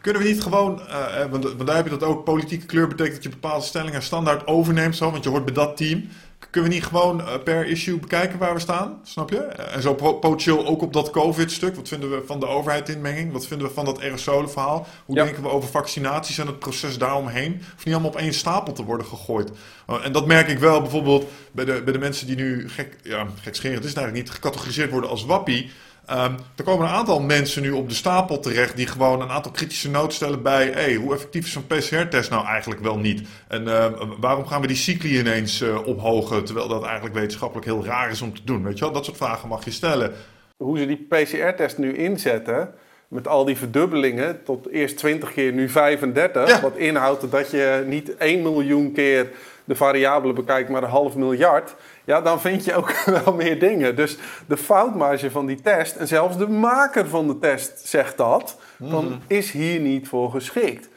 Kunnen 0.00 0.22
we 0.22 0.28
niet 0.28 0.42
gewoon, 0.42 0.80
eh, 0.88 1.20
eh, 1.22 1.30
want, 1.30 1.44
want 1.44 1.66
daar 1.66 1.76
heb 1.76 1.84
je 1.84 1.90
dat 1.90 2.02
ook, 2.02 2.24
politieke 2.24 2.66
kleur 2.66 2.88
betekent 2.88 3.14
dat 3.14 3.22
je 3.22 3.28
bepaalde 3.40 3.64
stellingen 3.64 4.02
standaard 4.02 4.46
overneemt, 4.46 4.96
zo, 4.96 5.10
want 5.10 5.24
je 5.24 5.30
hoort 5.30 5.44
bij 5.44 5.54
dat 5.54 5.76
team. 5.76 6.08
Kunnen 6.52 6.70
we 6.70 6.76
niet 6.76 6.86
gewoon 6.86 7.20
eh, 7.20 7.26
per 7.44 7.66
issue 7.66 7.98
bekijken 7.98 8.38
waar 8.38 8.54
we 8.54 8.60
staan, 8.60 9.00
snap 9.04 9.30
je? 9.30 9.36
Eh, 9.38 9.74
En 9.76 9.82
zo 9.82 9.94
po- 9.94 10.12
potentieel 10.14 10.66
ook 10.66 10.82
op 10.82 10.92
dat 10.92 11.10
COVID-stuk. 11.10 11.76
Wat 11.76 11.88
vinden 11.88 12.10
we 12.10 12.22
van 12.26 12.40
de 12.40 12.46
overheidinmenging? 12.46 13.32
Wat 13.32 13.46
vinden 13.46 13.66
we 13.66 13.72
van 13.74 13.84
dat 13.84 14.00
aerosolenverhaal? 14.00 14.86
Hoe 15.04 15.16
Ja. 15.16 15.24
denken 15.24 15.42
we 15.42 15.48
over 15.48 15.68
vaccinaties 15.68 16.38
en 16.38 16.46
het 16.46 16.58
proces 16.58 16.98
daaromheen? 16.98 17.52
Hoeft 17.72 17.84
niet 17.84 17.94
allemaal 17.94 18.10
op 18.12 18.16
één 18.16 18.34
stapel 18.34 18.72
te 18.72 18.84
worden 18.84 19.06
gegooid. 19.06 19.50
Uh, 19.90 20.04
en 20.04 20.12
dat 20.12 20.26
merk 20.26 20.48
ik 20.48 20.58
wel 20.58 20.80
bijvoorbeeld 20.80 21.24
bij 21.52 21.64
de, 21.64 21.82
bij 21.84 21.92
de 21.92 21.98
mensen 21.98 22.26
die 22.26 22.36
nu, 22.36 22.68
gek, 22.68 22.96
ja, 23.02 23.26
gekscherend 23.40 23.82
is 23.84 23.88
het 23.88 23.98
eigenlijk 23.98 24.26
niet, 24.26 24.34
gecategoriseerd 24.36 24.90
worden 24.90 25.10
als 25.10 25.24
wappie. 25.24 25.70
Ehm, 26.12 26.32
er 26.56 26.64
komen 26.64 26.86
een 26.86 26.92
aantal 26.92 27.20
mensen 27.20 27.62
nu 27.62 27.70
op 27.70 27.88
de 27.88 27.94
stapel 27.94 28.40
terecht 28.40 28.76
die 28.76 28.86
gewoon 28.86 29.20
een 29.20 29.30
aantal 29.30 29.52
kritische 29.52 29.90
noten 29.90 30.12
stellen 30.12 30.42
bij 30.42 30.70
hey, 30.70 30.94
hoe 30.94 31.14
effectief 31.14 31.44
is 31.44 31.52
zo'n 31.52 31.66
PCR-test 31.66 32.30
nou 32.30 32.46
eigenlijk 32.46 32.80
wel 32.80 32.98
niet? 32.98 33.28
En 33.48 33.68
ehm, 33.68 33.92
waarom 34.20 34.46
gaan 34.46 34.60
we 34.60 34.66
die 34.66 34.76
cycli 34.76 35.18
ineens 35.18 35.60
eh, 35.60 35.86
ophogen 35.86 36.44
terwijl 36.44 36.68
dat 36.68 36.84
eigenlijk 36.84 37.14
wetenschappelijk 37.14 37.66
heel 37.66 37.84
raar 37.84 38.10
is 38.10 38.22
om 38.22 38.34
te 38.34 38.40
doen? 38.44 38.62
Weet 38.62 38.78
je 38.78 38.84
wel, 38.84 38.92
dat 38.92 39.04
soort 39.04 39.16
vragen 39.16 39.48
mag 39.48 39.64
je 39.64 39.70
stellen. 39.70 40.12
hoe 40.56 40.78
ze 40.78 40.86
die 40.86 41.06
PCR-test 41.08 41.78
nu 41.78 41.96
inzetten. 41.96 42.74
Met 43.08 43.28
al 43.28 43.44
die 43.44 43.56
verdubbelingen 43.56 44.42
tot 44.44 44.68
eerst 44.70 44.96
20 44.96 45.32
keer, 45.32 45.52
nu 45.52 45.68
35. 45.68 46.48
Ja. 46.48 46.60
Wat 46.60 46.76
inhoudt 46.76 47.30
dat 47.30 47.50
je 47.50 47.84
niet 47.86 48.16
1 48.16 48.42
miljoen 48.42 48.92
keer 48.92 49.30
de 49.64 49.74
variabelen 49.74 50.34
bekijkt, 50.34 50.68
maar 50.68 50.82
een 50.82 50.88
half 50.88 51.16
miljard. 51.16 51.74
Ja, 52.04 52.20
dan 52.20 52.40
vind 52.40 52.64
je 52.64 52.74
ook 52.74 52.92
wel 53.24 53.34
meer 53.34 53.58
dingen. 53.58 53.96
Dus 53.96 54.18
de 54.46 54.56
foutmarge 54.56 55.30
van 55.30 55.46
die 55.46 55.60
test, 55.60 55.96
en 55.96 56.08
zelfs 56.08 56.36
de 56.36 56.48
maker 56.48 57.08
van 57.08 57.26
de 57.26 57.38
test 57.38 57.86
zegt 57.86 58.16
dat, 58.16 58.56
dan 58.76 59.20
is 59.26 59.50
hier 59.50 59.80
niet 59.80 60.08
voor 60.08 60.30
geschikt. 60.30 60.88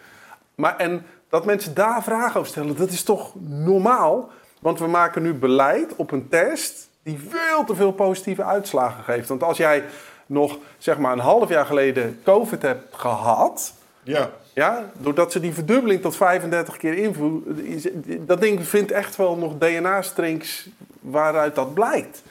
Maar 0.56 0.78
en 0.78 1.06
dat 1.30 1.46
mensen 1.46 1.74
daar 1.74 2.04
vragen 2.04 2.40
over 2.40 2.52
stellen, 2.52 2.78
dat 2.78 2.90
is 2.90 3.04
toch 3.04 3.32
normaal? 3.42 4.30
Want 4.60 4.80
we 4.80 4.88
maken 4.88 5.22
nu 5.22 5.34
beleid 5.34 5.96
op 5.96 6.12
een 6.12 6.28
test 6.30 6.90
die 7.04 7.20
veel 7.30 7.64
te 7.64 7.76
veel 7.76 7.92
positieve 7.92 8.44
uitslagen 8.44 9.04
geeft. 9.04 9.28
Want 9.28 9.44
als 9.44 9.58
jij 9.58 9.84
nog 10.26 10.58
zeg 10.78 10.98
maar 10.98 11.12
een 11.12 11.20
half 11.20 11.50
jaar 11.50 11.66
geleden 11.66 12.20
COVID 12.24 12.62
hebt 12.62 12.96
gehad, 12.96 13.74
Ja, 14.04 14.30
ja, 14.54 14.90
doordat 14.98 15.32
ze 15.32 15.40
die 15.40 15.54
verdubbeling 15.54 16.02
tot 16.02 16.16
35 16.16 16.78
keer 16.78 16.94
invoeren, 16.94 18.26
dat 18.26 18.42
ding 18.42 18.68
vindt 18.68 18.92
echt 18.92 19.16
wel 19.16 19.38
nog 19.38 19.58
DNA-strings 19.58 20.70
waaruit 21.06 21.56
dat 21.56 21.74
blijkt. 21.74 22.22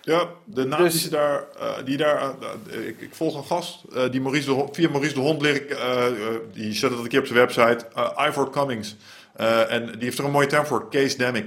Ja, 0.00 0.28
de 0.44 0.64
naam 0.64 0.82
Dus- 0.82 0.92
die, 0.92 1.00
ze 1.00 1.10
daar, 1.10 1.44
eh, 1.60 1.68
die 1.84 1.96
daar, 1.96 2.20
eh, 2.70 2.86
ik, 2.86 3.00
ik 3.00 3.14
volg 3.14 3.36
een 3.36 3.44
gast 3.44 3.78
eh, 3.94 4.10
die 4.10 4.20
Maurice 4.20 4.46
de 4.46 4.52
Hond, 4.52 4.74
via 4.76 4.88
Maurice 4.88 5.14
de 5.14 5.20
Hond 5.20 5.42
leer 5.42 5.54
ik, 5.54 5.70
eh, 5.70 6.06
eh, 6.06 6.12
die 6.52 6.72
zet 6.72 6.90
het 6.90 6.98
een 7.00 7.08
keer 7.08 7.18
op 7.20 7.26
zijn 7.26 7.38
website, 7.38 7.86
eh, 7.94 8.26
Ivor 8.28 8.50
Cummings. 8.50 8.96
Eh, 9.36 9.72
en 9.72 9.86
die 9.86 10.02
heeft 10.04 10.18
er 10.18 10.24
een 10.24 10.30
mooie 10.30 10.46
term 10.46 10.66
voor, 10.66 10.90
case 10.90 11.16
demic. 11.16 11.44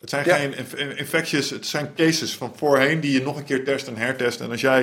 Het 0.00 0.10
zijn 0.10 0.24
Ja. 0.24 0.36
geen 0.36 0.56
inf- 0.56 0.74
infecties, 0.74 1.50
het 1.50 1.66
zijn 1.66 1.92
cases 1.96 2.34
van 2.36 2.52
voorheen 2.56 3.00
die 3.00 3.12
je 3.12 3.22
nog 3.22 3.36
een 3.36 3.44
keer 3.44 3.64
test 3.64 3.86
en 3.86 3.96
hertest. 3.96 4.40
En 4.40 4.50
als 4.50 4.60
jij, 4.60 4.82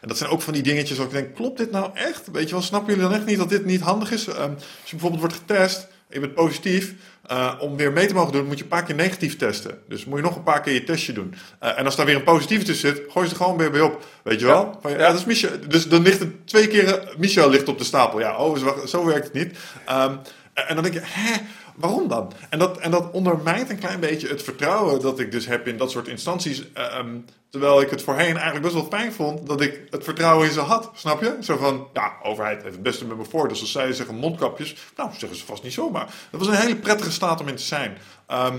en 0.00 0.08
dat 0.08 0.18
zijn 0.18 0.30
ook 0.30 0.40
van 0.42 0.52
die 0.52 0.62
dingetjes 0.62 0.96
waar 0.98 1.06
ik 1.06 1.12
denk, 1.12 1.34
klopt 1.34 1.58
dit 1.58 1.70
nou 1.70 1.90
echt? 1.94 2.30
Weet 2.32 2.46
je 2.48 2.54
wel, 2.54 2.62
snappen 2.62 2.94
jullie 2.94 3.08
dan 3.08 3.18
echt 3.18 3.26
niet 3.26 3.38
dat 3.38 3.48
dit 3.48 3.64
niet 3.64 3.80
handig 3.80 4.12
is? 4.12 4.26
Ehm, 4.26 4.38
als 4.52 4.62
je 4.84 4.90
bijvoorbeeld 4.90 5.20
wordt 5.20 5.36
getest, 5.36 5.86
je 6.08 6.20
bent 6.20 6.34
positief, 6.34 6.94
eh, 7.26 7.54
om 7.58 7.76
weer 7.76 7.92
mee 7.92 8.06
te 8.06 8.14
mogen 8.14 8.32
doen, 8.32 8.46
moet 8.46 8.56
je 8.56 8.62
een 8.62 8.68
paar 8.68 8.84
keer 8.84 8.94
negatief 8.94 9.36
testen. 9.36 9.78
Dus 9.88 10.04
moet 10.04 10.18
je 10.18 10.24
nog 10.24 10.36
een 10.36 10.42
paar 10.42 10.60
keer 10.60 10.72
je 10.74 10.84
testje 10.84 11.12
doen. 11.12 11.34
Eh, 11.58 11.78
en 11.78 11.84
als 11.84 11.96
daar 11.96 12.06
weer 12.06 12.14
een 12.16 12.22
positief 12.24 12.62
tussen 12.64 12.88
zit, 12.94 13.02
gooi 13.08 13.26
ze 13.26 13.32
er 13.32 13.38
gewoon 13.38 13.56
weer 13.56 13.70
bij 13.70 13.80
op. 13.80 14.04
Weet 14.22 14.40
je 14.40 14.46
wel? 14.46 14.64
Ja. 14.64 14.78
Van, 14.80 14.90
ja, 14.90 14.98
Ja. 14.98 15.06
dat 15.08 15.18
is 15.18 15.24
Michel. 15.24 15.50
Dus 15.68 15.88
dan 15.88 16.02
ligt 16.02 16.20
er 16.20 16.32
twee 16.44 16.66
keer 16.68 16.94
eh, 16.94 17.16
Michel 17.16 17.50
ligt 17.50 17.68
op 17.68 17.78
de 17.78 17.84
stapel. 17.84 18.20
Ja, 18.20 18.36
oh, 18.36 18.58
zo, 18.58 18.86
zo 18.86 19.04
werkt 19.04 19.24
het 19.24 19.32
niet. 19.34 19.58
Ehm, 19.86 20.16
en 20.52 20.68
en 20.68 20.74
dan 20.74 20.84
denk 20.84 20.94
je, 20.94 21.02
hè? 21.04 21.32
waarom 21.76 22.08
dan? 22.08 22.32
En 22.50 22.58
dat, 22.58 22.78
en 22.78 22.90
dat 22.90 23.10
ondermijnt 23.10 23.70
een 23.70 23.78
klein 23.78 24.00
beetje 24.00 24.28
het 24.28 24.42
vertrouwen 24.42 25.00
dat 25.00 25.18
ik 25.18 25.32
dus 25.32 25.46
heb 25.46 25.66
in 25.66 25.76
dat 25.76 25.90
soort 25.90 26.08
instanties. 26.08 26.72
Ehm, 26.72 27.16
terwijl 27.54 27.80
ik 27.80 27.90
het 27.90 28.02
voorheen 28.02 28.34
eigenlijk 28.34 28.62
best 28.62 28.74
wel 28.74 28.86
fijn 29.00 29.12
vond 29.12 29.46
dat 29.46 29.60
ik 29.60 29.80
het 29.90 30.04
vertrouwen 30.04 30.46
in 30.46 30.52
ze 30.52 30.60
had. 30.60 30.90
Snap 30.94 31.20
je? 31.20 31.36
Zo 31.40 31.56
van, 31.56 31.88
ja, 31.92 32.12
overheid 32.22 32.62
heeft 32.62 32.74
het 32.74 32.82
beste 32.82 33.04
met 33.04 33.16
me 33.16 33.24
voor. 33.24 33.48
Dus 33.48 33.60
als 33.60 33.72
zij 33.72 33.92
zeggen 33.92 34.14
mondkapjes, 34.14 34.76
nou 34.96 35.10
zeggen 35.12 35.38
ze 35.38 35.44
vast 35.44 35.62
niet 35.62 35.72
zomaar. 35.72 36.06
Dat 36.30 36.40
was 36.40 36.48
een 36.48 36.54
hele 36.54 36.76
prettige 36.76 37.12
staat 37.12 37.40
om 37.40 37.48
in 37.48 37.56
te 37.56 37.62
zijn. 37.62 37.96
Ehm, 38.26 38.56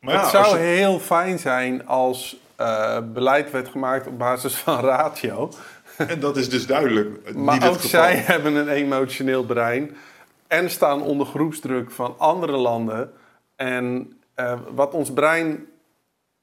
maar 0.00 0.20
het 0.20 0.30
zou 0.30 0.58
heel 0.58 0.98
fijn 0.98 1.38
zijn 1.38 1.86
als 1.86 2.36
uh, 2.60 2.98
beleid 3.12 3.50
werd 3.50 3.68
gemaakt 3.68 4.06
op 4.06 4.18
basis 4.18 4.54
van 4.64 4.80
ratio. 4.80 5.52
En 5.96 6.20
dat 6.20 6.36
is 6.36 6.48
dus 6.48 6.66
duidelijk. 6.66 7.34
maar 7.34 7.54
niet 7.54 7.64
ook 7.64 7.72
het 7.72 7.80
geval. 7.80 8.00
zij 8.00 8.16
hebben 8.16 8.54
een 8.54 8.68
emotioneel 8.68 9.44
brein 9.44 9.96
en 10.46 10.70
staan 10.70 11.02
onder 11.02 11.26
groepsdruk 11.26 11.90
van 11.90 12.14
andere 12.18 12.56
landen. 12.56 13.12
En 13.56 14.12
uh, 14.36 14.58
wat 14.74 14.94
ons 14.94 15.12
brein, 15.12 15.66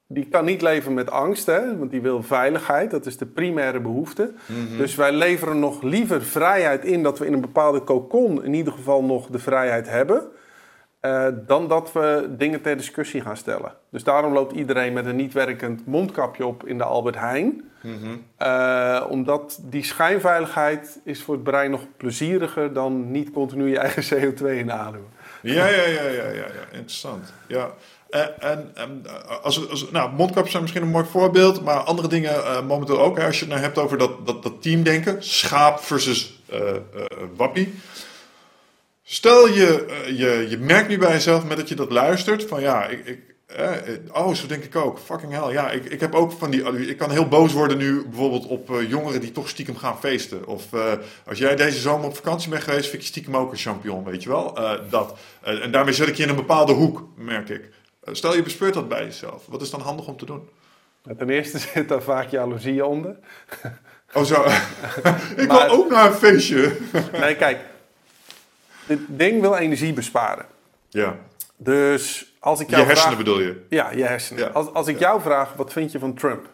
die 0.06 0.28
kan 0.28 0.44
niet 0.44 0.62
leven 0.62 0.94
met 0.94 1.10
angst, 1.10 1.46
hè, 1.46 1.78
want 1.78 1.90
die 1.90 2.00
wil 2.00 2.22
veiligheid, 2.22 2.90
dat 2.90 3.06
is 3.06 3.16
de 3.18 3.26
primaire 3.26 3.80
behoefte. 3.80 4.32
Mhm. 4.46 4.76
Dus 4.76 4.94
wij 4.94 5.12
leveren 5.12 5.58
nog 5.58 5.82
liever 5.82 6.22
vrijheid 6.22 6.84
in 6.84 7.02
dat 7.02 7.18
we 7.18 7.26
in 7.26 7.32
een 7.32 7.40
bepaalde 7.40 7.84
cocon 7.84 8.44
in 8.44 8.54
ieder 8.54 8.72
geval 8.72 9.04
nog 9.04 9.26
de 9.26 9.38
vrijheid 9.38 9.88
hebben. 9.88 10.22
Uh, 11.00 11.26
dan 11.46 11.68
dat 11.68 11.92
we 11.92 12.28
dingen 12.30 12.60
ter 12.60 12.76
discussie 12.76 13.20
gaan 13.20 13.36
stellen. 13.36 13.72
Dus 13.90 14.04
daarom 14.04 14.32
loopt 14.32 14.52
iedereen 14.52 14.92
met 14.92 15.06
een 15.06 15.16
niet 15.16 15.32
werkend 15.32 15.86
mondkapje 15.86 16.46
op 16.46 16.66
in 16.66 16.78
de 16.78 16.84
Albert 16.84 17.18
Heijn. 17.18 17.70
uh, 18.42 19.06
omdat 19.08 19.58
die 19.62 19.84
schijnveiligheid 19.84 21.00
is 21.04 21.22
voor 21.22 21.34
het 21.34 21.42
brein 21.42 21.70
nog 21.70 21.86
plezieriger 21.96 22.72
dan 22.72 23.10
niet 23.10 23.30
continu 23.30 23.68
je 23.68 23.78
eigen 23.78 24.02
CO2 24.34 24.58
inademen. 24.58 25.08
Ja, 25.40 25.66
ja, 25.66 25.86
ja, 25.86 26.02
ja, 26.02 26.28
ja, 26.28 26.28
ja. 26.32 26.66
interessant. 26.70 27.32
Ja. 27.46 27.70
Uh, 28.14 28.20
en, 28.38 28.70
en 28.74 29.06
als, 29.42 29.70
als, 29.70 29.90
nou, 29.90 30.12
mondkapjes 30.12 30.50
zijn 30.50 30.62
misschien 30.62 30.82
een 30.82 30.88
mooi 30.88 31.04
voorbeeld, 31.10 31.62
maar 31.64 31.76
andere 31.76 32.08
dingen 32.08 32.66
momenteel 32.66 33.00
ook. 33.00 33.18
Hè, 33.18 33.26
als 33.26 33.38
je 33.38 33.44
het 33.44 33.50
nou 33.50 33.62
hebt 33.62 33.78
over 33.78 33.98
dat, 33.98 34.26
dat, 34.26 34.42
dat 34.42 34.62
teamdenken, 34.62 35.16
schaap 35.22 35.80
versus 35.80 36.42
wappie. 37.36 37.74
Stel 39.06 39.48
je, 39.48 39.86
uh, 39.88 40.18
je, 40.18 40.46
je 40.48 40.58
merkt 40.58 40.88
nu 40.88 40.98
bij 40.98 41.12
jezelf 41.12 41.44
met 41.44 41.56
dat 41.56 41.68
je 41.68 41.74
dat 41.74 41.90
luistert 41.90 42.44
van 42.44 42.60
ja, 42.60 42.86
ik, 42.86 43.06
ik 43.06 43.34
eh, 43.46 43.70
oh, 44.12 44.34
zo 44.34 44.46
denk 44.46 44.64
ik 44.64 44.76
ook. 44.76 44.98
Fucking 44.98 45.32
hell. 45.32 45.52
Ja, 45.52 45.70
ik, 45.70 45.84
ik 45.84 46.00
heb 46.00 46.14
ook 46.14 46.32
van 46.32 46.50
die. 46.50 46.88
Ik 46.88 46.96
kan 46.96 47.10
heel 47.10 47.28
boos 47.28 47.52
worden 47.52 47.78
nu 47.78 48.04
bijvoorbeeld 48.04 48.46
op 48.46 48.70
uh, 48.70 48.88
jongeren 48.88 49.20
die 49.20 49.32
toch 49.32 49.48
stiekem 49.48 49.76
gaan 49.76 49.98
feesten. 49.98 50.46
Of 50.46 50.72
uh, 50.72 50.92
als 51.26 51.38
jij 51.38 51.56
deze 51.56 51.78
zomer 51.78 52.06
op 52.06 52.16
vakantie 52.16 52.50
bent 52.50 52.62
geweest, 52.62 52.88
vind 52.90 53.02
ik 53.02 53.08
stiekem 53.08 53.36
ook 53.36 53.52
een 53.52 53.58
champion, 53.58 54.04
weet 54.04 54.22
je 54.22 54.28
wel? 54.28 54.58
dat. 54.90 55.18
en 55.42 55.70
daarmee 55.70 55.94
zet 55.94 56.08
ik 56.08 56.14
je 56.14 56.22
in 56.22 56.28
een 56.28 56.36
bepaalde 56.36 56.72
hoek, 56.72 57.08
merk 57.16 57.48
ik. 57.48 57.70
Stel 58.12 58.34
je 58.34 58.42
bespeurt 58.42 58.74
dat 58.74 58.88
bij 58.88 59.04
jezelf. 59.04 59.46
Wat 59.46 59.62
is 59.62 59.70
dan 59.70 59.80
handig 59.80 60.06
om 60.06 60.16
te 60.16 60.24
doen? 60.24 60.48
Ten 61.18 61.30
eerste 61.30 61.58
zit 61.74 61.88
daar 61.88 62.02
vaak 62.02 62.28
jaloezie 62.28 62.86
onder. 62.86 63.16
Oh, 64.12 64.22
zo. 64.22 64.44
ik 65.42 65.50
wil 65.50 65.68
ook 65.68 65.90
naar 65.90 66.06
een 66.06 66.14
feestje. 66.14 66.76
nee, 67.20 67.36
kijk 67.36 67.58
dit 68.86 68.98
ding 69.06 69.40
wil 69.40 69.56
energie 69.56 69.92
besparen. 69.92 70.46
Ja. 70.88 71.16
Dus 71.56 72.34
als 72.38 72.60
ik 72.60 72.70
jou 72.70 72.82
Je 72.82 72.88
hersenen 72.88 73.16
bedoel 73.16 73.40
je? 73.40 73.64
Ja, 73.68 73.90
je 73.90 74.04
hersenen. 74.04 74.54
Als, 74.54 74.72
als 74.72 74.86
ik 74.86 74.98
jou 74.98 75.20
vraag, 75.20 75.52
wat 75.52 75.72
vind 75.72 75.92
je 75.92 75.98
van 75.98 76.14
Trump? 76.14 76.46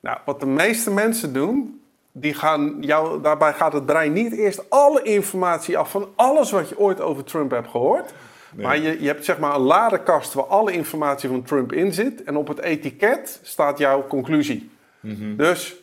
Nou, 0.00 0.18
wat 0.24 0.40
de 0.40 0.46
meeste 0.46 0.90
mensen 0.90 1.32
doen, 1.32 1.82
die 2.12 2.34
gaan 2.34 2.76
jou, 2.80 3.22
daarbij 3.22 3.52
gaat 3.52 3.72
het 3.72 3.86
brein 3.86 4.12
niet 4.12 4.32
eerst 4.32 4.70
alle 4.70 5.02
informatie 5.02 5.78
af 5.78 5.90
van 5.90 6.08
alles 6.16 6.50
wat 6.50 6.68
je 6.68 6.78
ooit 6.78 7.00
over 7.00 7.24
Trump 7.24 7.50
hebt 7.50 7.68
gehoord. 7.68 8.12
Maar 8.54 8.78
je, 8.78 9.00
je 9.00 9.06
hebt 9.06 9.24
zeg 9.24 9.38
maar 9.38 9.54
een 9.54 9.60
ladekast 9.60 10.32
waar 10.32 10.44
alle 10.44 10.72
informatie 10.72 11.28
van 11.28 11.42
Trump 11.42 11.72
in 11.72 11.92
zit. 11.92 12.22
En 12.22 12.36
op 12.36 12.48
het 12.48 12.58
etiket 12.58 13.40
staat 13.42 13.78
jouw 13.78 14.06
conclusie. 14.06 14.70
Mhm. 15.00 15.36
Dus 15.36 15.74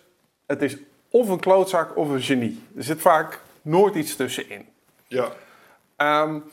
het 0.46 0.62
is 0.62 0.78
of 1.10 1.30
een 1.30 1.40
klootzak 1.40 1.98
of 1.98 2.10
een 2.10 2.22
genie. 2.22 2.64
Er 2.76 2.84
zit 2.84 3.02
vaak 3.02 3.42
nooit 3.62 3.96
iets 3.96 4.16
tussenin. 4.16 4.66
Ja. 5.08 5.32
Um, 6.24 6.44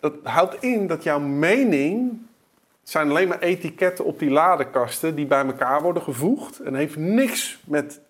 dat 0.00 0.14
houdt 0.22 0.62
in 0.62 0.86
dat 0.86 1.02
jouw 1.02 1.20
mening 1.20 2.18
zijn 2.82 3.10
alleen 3.10 3.28
maar 3.28 3.38
etiketten 3.38 4.04
op 4.04 4.18
die 4.18 4.30
ladekasten 4.30 5.14
die 5.14 5.26
bij 5.26 5.44
elkaar 5.44 5.82
worden 5.82 6.02
gevoegd 6.02 6.58
en 6.58 6.74
heeft 6.74 6.96
niks 6.96 7.58
met 7.64 8.00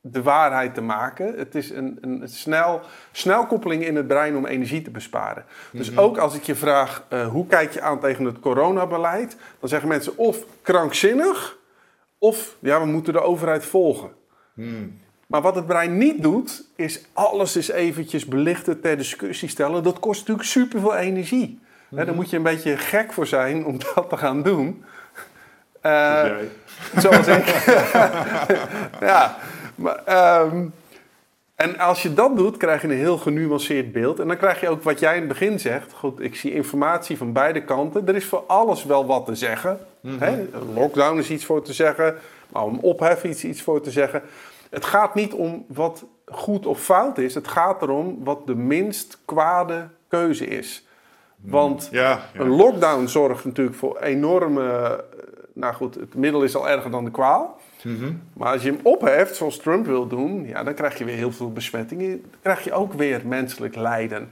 de 0.00 0.22
waarheid 0.22 0.74
te 0.74 0.80
maken. 0.80 1.34
Het 1.36 1.54
is 1.54 1.70
een, 1.70 1.98
een 2.00 2.28
snel, 2.28 2.80
snelkoppeling 3.12 3.84
in 3.84 3.96
het 3.96 4.06
brein 4.06 4.36
om 4.36 4.46
energie 4.46 4.82
te 4.82 4.90
besparen. 4.90 5.44
Dus 5.72 5.90
mhm. 5.90 6.00
ook 6.00 6.18
als 6.18 6.34
ik 6.34 6.42
je 6.42 6.54
vraag, 6.54 7.04
uh, 7.12 7.26
hoe 7.26 7.46
kijk 7.46 7.72
je 7.72 7.80
aan 7.80 8.00
tegen 8.00 8.24
het 8.24 8.40
coronabeleid? 8.40 9.36
Dan 9.60 9.68
zeggen 9.68 9.88
mensen 9.88 10.16
of 10.16 10.44
krankzinnig, 10.62 11.58
of 12.18 12.56
ja, 12.58 12.80
we 12.80 12.86
moeten 12.86 13.12
de 13.12 13.22
overheid 13.22 13.64
volgen. 13.64 14.10
Mm. 14.54 14.98
Maar 15.26 15.42
wat 15.42 15.54
het 15.54 15.66
brein 15.66 15.98
niet 15.98 16.22
doet, 16.22 16.64
is 16.76 17.04
alles 17.12 17.54
eens 17.54 17.70
eventjes 17.70 18.24
belichten, 18.24 18.80
ter 18.80 18.96
discussie 18.96 19.48
stellen. 19.48 19.82
Dat 19.82 19.98
kost 19.98 20.20
natuurlijk 20.20 20.48
superveel 20.48 20.94
energie. 20.94 21.48
Mm 21.48 21.66
daar 21.90 22.14
moet 22.14 22.30
je 22.30 22.36
een 22.36 22.42
beetje 22.42 22.76
gek 22.76 23.12
voor 23.12 23.26
zijn 23.26 23.64
om 23.64 23.78
dat 23.94 24.08
te 24.08 24.16
gaan 24.16 24.42
doen. 24.42 24.84
Uh, 25.82 26.24
zoals 26.96 27.26
ik. 27.26 27.46
ja, 29.00 29.36
maar, 29.78 30.42
um, 30.42 30.72
en 31.54 31.78
als 31.78 32.02
je 32.02 32.14
dat 32.14 32.36
doet, 32.36 32.56
krijg 32.56 32.82
je 32.82 32.88
een 32.88 32.94
heel 32.94 33.18
genuanceerd 33.18 33.92
beeld. 33.92 34.20
En 34.20 34.28
dan 34.28 34.36
krijg 34.36 34.60
je 34.60 34.68
ook 34.68 34.82
wat 34.82 35.00
jij 35.00 35.14
in 35.14 35.18
het 35.18 35.28
begin 35.28 35.60
zegt. 35.60 35.92
Goed, 35.92 36.20
ik 36.20 36.36
zie 36.36 36.54
informatie 36.54 37.16
van 37.16 37.32
beide 37.32 37.64
kanten. 37.64 38.08
Er 38.08 38.16
is 38.16 38.24
voor 38.24 38.44
alles 38.46 38.84
wel 38.84 39.06
wat 39.06 39.26
te 39.26 39.34
zeggen. 39.34 39.78
Mm 40.00 40.18
-hmm. 40.18 40.48
Lockdown 40.74 41.18
is 41.18 41.30
iets 41.30 41.44
voor 41.44 41.62
te 41.62 41.72
zeggen. 41.72 42.16
Maar 42.48 42.62
om 42.62 42.78
ophef 42.78 43.24
is 43.24 43.44
iets 43.44 43.62
voor 43.62 43.80
te 43.80 43.90
zeggen. 43.90 44.22
Het 44.70 44.84
gaat 44.84 45.14
niet 45.14 45.32
om 45.32 45.64
wat 45.68 46.04
goed 46.26 46.66
of 46.66 46.80
fout 46.80 47.18
is. 47.18 47.34
Het 47.34 47.48
gaat 47.48 47.82
erom 47.82 48.24
wat 48.24 48.46
de 48.46 48.54
minst 48.54 49.18
kwade 49.24 49.88
keuze 50.08 50.46
is. 50.46 50.86
Want 51.36 51.88
ja, 51.92 52.20
een 52.34 52.48
lockdown 52.48 53.06
zorgt 53.06 53.44
natuurlijk 53.44 53.76
voor 53.76 53.98
enorme. 53.98 54.72
Eh, 54.72 54.92
nou 55.52 55.74
goed, 55.74 55.94
het 55.94 56.14
middel 56.14 56.42
is 56.42 56.56
al 56.56 56.68
erger 56.68 56.90
dan 56.90 57.04
de 57.04 57.10
kwaal. 57.10 57.60
Mhm. 57.82 58.12
Maar 58.32 58.52
als 58.52 58.62
je 58.62 58.70
hem 58.70 58.80
opheft, 58.82 59.36
zoals 59.36 59.58
Trump 59.58 59.86
wil 59.86 60.06
doen, 60.06 60.46
ja, 60.46 60.64
dan 60.64 60.74
krijg 60.74 60.98
je 60.98 61.04
weer 61.04 61.16
heel 61.16 61.32
veel 61.32 61.52
besmettingen. 61.52 62.08
Dan 62.08 62.40
krijg 62.42 62.64
je 62.64 62.72
ook 62.72 62.92
weer 62.92 63.20
menselijk 63.24 63.76
lijden 63.76 64.28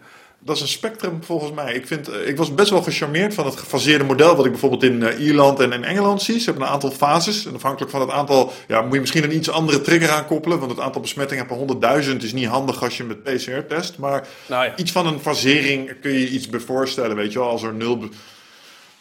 dat 0.47 0.57
is 0.57 0.63
een 0.63 0.69
spectrum 0.69 1.19
volgens 1.23 1.53
mij. 1.53 1.75
Ik, 1.75 1.87
vind, 1.87 2.09
eh, 2.09 2.29
ik 2.29 2.37
was 2.37 2.55
best 2.55 2.71
wel 2.71 2.83
gecharmeerd 2.83 3.35
van 3.35 3.45
het 3.45 3.57
gefaseerde 3.57 4.05
model 4.05 4.37
wat 4.37 4.45
ik 4.45 4.51
bijvoorbeeld 4.51 4.83
in 4.83 5.01
uh, 5.01 5.21
Ierland 5.21 5.61
en 5.61 5.73
in 5.73 5.85
Engeland 5.85 6.23
zie. 6.23 6.39
Ze 6.39 6.45
hebben 6.45 6.63
een 6.63 6.73
aantal 6.73 6.91
fases 6.91 7.47
en 7.47 7.55
afhankelijk 7.55 7.91
van 7.91 8.01
het 8.01 8.11
aantal 8.11 8.53
ja, 8.69 8.83
moet 8.83 8.95
je 8.95 9.01
misschien 9.01 9.25
een 9.25 9.37
iets 9.37 9.51
andere 9.51 9.81
trigger 9.81 10.11
aankoppelen. 10.11 10.59
Want 10.59 10.71
het 10.71 10.81
aantal 10.81 11.01
besmettingen 11.01 11.47
per 11.47 12.05
100.000 12.05 12.17
is 12.17 12.33
niet 12.33 12.47
handig 12.47 12.83
als 12.83 12.97
je 12.97 13.05
met 13.05 13.23
PCR 13.23 13.67
test. 13.69 13.99
Maar 13.99 14.27
nou 14.49 14.65
ja. 14.65 14.77
iets 14.77 14.93
van 14.93 15.07
een 15.07 15.21
fasering 15.21 16.01
kun 16.01 16.13
je 16.13 16.29
iets 16.29 16.49
bij 16.49 16.61
voorstellen, 16.61 17.17
weet 17.17 17.33
je 17.33 17.39
wel. 17.39 17.49
Als 17.49 17.63
er 17.63 17.75
nul 17.75 17.99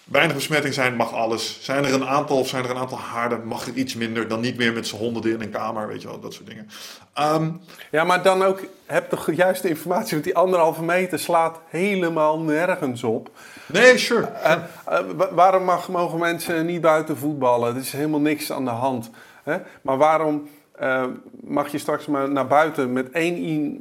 weinig 0.06 0.36
besmetting 0.36 0.74
zijn, 0.74 0.96
mag 0.96 1.14
alles. 1.14 1.58
Zijn 1.62 1.86
er 1.86 1.94
een 1.94 2.06
aantal 2.06 2.38
of 2.38 2.48
zijn 2.48 2.64
er 2.64 2.70
een 2.70 2.78
aantal 2.78 3.00
haarden, 3.00 3.46
mag 3.46 3.68
er 3.68 3.74
iets 3.74 3.96
minder. 3.96 4.28
Dan 4.28 4.40
niet 4.40 4.58
meer 4.58 4.74
met 4.74 4.88
z'n 4.88 4.96
honderden 4.96 5.34
in 5.34 5.42
een 5.42 5.50
kamer, 5.50 5.88
weet 5.88 6.02
je 6.02 6.08
wel, 6.08 6.20
dat 6.20 6.34
soort 6.34 6.48
dingen. 6.48 6.70
Ehm, 7.14 7.52
ja, 7.92 8.04
maar 8.04 8.24
dan 8.24 8.44
ook, 8.44 8.60
heb 8.86 9.10
de 9.10 9.36
juiste 9.36 9.70
informatie, 9.70 10.12
want 10.12 10.24
die 10.24 10.36
anderhalve 10.36 10.84
meter 10.84 11.20
slaat 11.20 11.60
helemaal 11.68 12.40
nergens 12.40 13.04
op. 13.04 13.30
Nee, 13.66 13.98
sure. 13.98 14.30
Uh, 14.46 15.00
waarom 15.32 15.64
mag, 15.64 15.90
mogen 15.90 16.20
mensen 16.20 16.66
niet 16.66 16.82
buiten 16.82 17.18
voetballen? 17.18 17.76
Er 17.76 17.82
is 17.82 17.92
helemaal 17.92 18.20
niks 18.20 18.52
aan 18.52 18.66
de 18.66 18.72
hand. 18.72 19.10
Hè? 19.44 19.58
Maar 19.82 19.98
waarom 19.98 20.50
uh, 20.82 21.04
mag 21.42 21.72
je 21.72 21.78
straks 21.78 22.06
maar 22.06 22.30
naar 22.30 22.48
buiten 22.48 22.94
met 22.94 23.12
één 23.12 23.38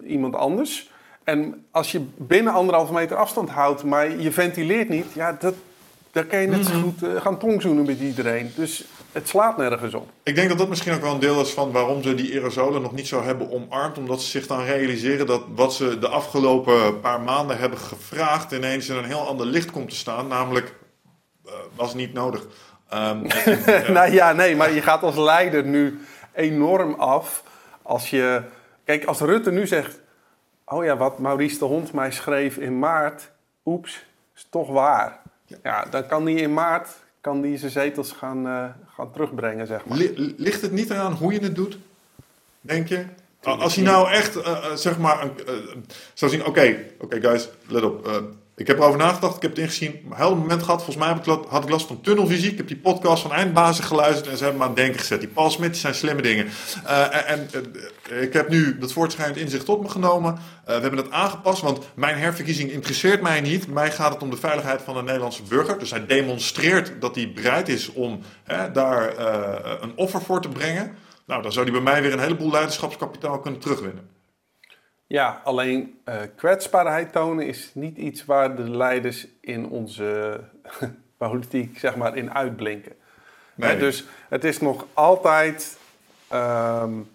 iemand 0.07 0.35
anders? 0.35 0.93
En 1.25 1.65
als 1.71 1.93
je 1.93 2.07
binnen 2.17 2.53
anderhalve 2.53 2.93
meter 2.93 3.17
afstand 3.17 3.51
houdt, 3.51 3.85
maar 3.85 4.11
je 4.11 4.33
ventileert 4.33 4.89
niet, 4.89 5.13
ja, 5.13 5.37
dat, 5.41 5.55
daar 6.15 6.25
kan 6.25 6.41
je 6.41 6.47
net 6.47 6.67
zo 6.67 6.73
mhm. 6.73 6.83
goed 6.83 7.03
uh, 7.03 7.21
gaan 7.21 7.39
tongzoenen 7.39 7.87
met 7.87 8.01
iedereen. 8.01 8.53
Dus 8.57 8.85
het 9.13 9.29
slaat 9.29 9.57
nergens 9.57 9.95
op. 9.95 10.09
Ik 10.23 10.35
denk 10.35 10.49
dat 10.49 10.59
dat 10.59 10.69
misschien 10.69 10.93
ook 10.93 11.01
wel 11.01 11.13
een 11.13 11.21
deel 11.21 11.41
is 11.41 11.51
van 11.51 11.73
waarom 11.73 12.03
ze 12.03 12.15
die 12.15 12.33
aerosolen 12.35 12.83
nog 12.83 12.93
niet 12.93 13.07
zo 13.07 13.23
hebben 13.23 13.51
omarmd. 13.51 13.99
Omdat 13.99 14.23
ze 14.23 14.29
zich 14.29 14.47
dan 14.47 14.65
realiseren 14.65 15.27
dat 15.27 15.43
wat 15.55 15.75
ze 15.75 15.99
de 15.99 16.09
afgelopen 16.09 17.01
paar 17.01 17.21
maanden 17.21 17.59
hebben 17.59 17.79
gevraagd 17.79 18.53
ineens 18.53 18.89
in 18.89 18.97
een 18.97 19.05
heel 19.05 19.27
ander 19.27 19.47
licht 19.47 19.71
komt 19.71 19.91
te 19.91 19.97
staan. 19.97 20.27
Namelijk, 20.27 20.75
uh, 21.47 21.53
was 21.75 21.95
niet 21.95 22.13
nodig. 22.13 22.47
Um, 22.95 23.27
nou 23.93 24.13
ja, 24.13 24.33
nee, 24.33 24.57
maar 24.57 24.73
je 24.73 24.83
gaat 24.83 25.03
als 25.03 25.17
leider 25.17 25.65
nu 25.65 26.01
enorm 26.33 26.95
af 26.95 27.43
als 27.83 28.11
je... 28.11 28.43
Kijk, 28.85 29.05
als 29.05 29.21
Rutte 29.21 29.51
nu 29.51 29.67
zegt... 29.67 30.01
Oh 30.65 30.85
ja, 30.85 30.97
wat 30.97 31.19
Maurice 31.19 31.59
de 31.59 31.65
Hond 31.65 31.93
mij 31.93 32.11
schreef 32.11 32.57
in 32.57 32.79
maart... 32.79 33.31
Oeps, 33.65 34.05
is 34.35 34.47
toch 34.51 34.69
waar. 34.69 35.21
Ja, 35.63 35.85
dan 35.85 36.07
kan 36.07 36.25
hij 36.25 36.35
in 36.35 36.55
maart 36.55 36.89
kan 37.21 37.41
die 37.41 37.59
zijn 37.59 37.71
zetels 37.71 38.13
gaan, 38.13 38.47
uh, 38.47 38.65
gaan 38.95 39.13
terugbrengen, 39.13 39.67
zeg 39.67 39.85
maar. 39.85 39.99
Ligt 40.37 40.63
het 40.63 40.73
niet 40.73 40.91
eraan 40.91 41.13
hoe 41.13 41.33
je 41.33 41.41
het 41.41 41.55
doet, 41.55 41.79
denk 42.61 42.89
je? 42.89 43.05
Als 43.43 43.75
hij 43.75 43.85
nou 43.85 44.11
echt, 44.11 44.37
uh, 44.37 44.73
zeg 44.75 44.99
maar, 44.99 45.25
uh, 45.25 45.55
zou 46.15 46.31
zien, 46.31 46.41
oké, 46.41 46.49
okay, 46.49 46.93
oké 46.99 47.05
okay 47.05 47.21
guys, 47.21 47.49
let 47.67 47.83
op. 47.83 48.09
ik 48.57 48.67
heb 48.67 48.79
erover 48.79 48.99
nagedacht, 48.99 49.37
ik 49.37 49.43
heb 49.43 49.51
het 49.51 49.61
ingezien. 49.61 50.01
Een 50.11 50.17
heel 50.17 50.37
moment 50.37 50.63
gehad, 50.63 50.83
volgens 50.83 51.07
mij 51.07 51.37
had 51.49 51.65
ik 51.65 51.71
last 51.71 51.87
van 51.87 52.01
tunnelvisie. 52.01 52.51
Ik 52.51 52.57
heb 52.57 52.69
die 52.69 52.77
podcast 52.77 53.23
van 53.23 53.33
Eindbazen 53.33 53.85
geluisterd 53.85 54.29
en 54.29 54.37
ze 54.37 54.43
hebben 54.43 54.61
me 54.61 54.67
aan 54.69 54.75
het 54.75 54.83
denken 54.83 55.01
gezet. 55.01 55.21
Die 55.21 55.29
Paul 55.29 55.51
Smit 55.51 55.77
zijn 55.77 55.95
slimme 55.95 56.23
dingen. 56.23 56.47
Uh, 56.85 57.31
en 57.31 57.51
uh, 58.11 58.23
ik 58.23 58.33
heb 58.33 58.49
nu 58.49 58.79
dat 58.79 58.93
voortschrijdend 58.93 59.39
inzicht 59.39 59.65
tot 59.65 59.83
me 59.83 59.89
genomen. 59.89 60.33
Uh, 60.35 60.41
we 60.65 60.73
hebben 60.73 60.97
het 60.97 61.11
aangepast, 61.11 61.63
want 61.63 61.79
mijn 61.95 62.17
herverkiezing 62.17 62.71
interesseert 62.71 63.23
mij 63.23 63.41
niet. 63.41 63.69
Mij 63.69 63.91
gaat 63.91 64.13
het 64.13 64.23
om 64.23 64.31
de 64.31 64.37
veiligheid 64.37 64.83
van 64.83 64.95
de 64.95 65.03
Nederlandse 65.03 65.43
burger. 65.43 65.79
Dus 65.79 65.91
hij 65.91 66.07
demonstreert 66.07 66.93
dat 67.01 67.15
hij 67.15 67.33
bereid 67.35 67.69
is 67.69 67.93
om 67.93 68.21
daar 68.73 69.19
een 69.83 69.93
offer 69.97 70.23
voor 70.23 70.41
te 70.41 70.49
brengen. 70.49 70.97
Nou, 71.27 71.43
dan 71.43 71.53
zou 71.53 71.65
hij 71.65 71.75
bij 71.75 71.93
mij 71.93 72.03
weer 72.03 72.13
een 72.13 72.19
heleboel 72.19 72.51
leiderschapskapitaal 72.51 73.41
kunnen 73.41 73.61
terugwinnen. 73.61 74.09
Ja, 75.15 75.41
alleen 75.45 75.99
uh, 76.09 76.15
kwetsbaarheid 76.37 77.13
tonen 77.13 77.47
is 77.47 77.71
niet 77.75 77.97
iets 77.97 78.25
waar 78.25 78.57
de 78.57 78.71
leiders 78.71 79.27
in 79.41 79.69
onze 79.69 80.41
politiek 81.17 81.79
zeg 81.79 81.97
maar 81.97 82.17
in 82.17 82.35
uitblinken. 82.35 82.93
Nee. 83.55 83.79
dus 83.79 84.05
het 84.29 84.45
is 84.45 84.61
nog 84.61 84.87
altijd 84.95 85.79
um, 86.33 87.11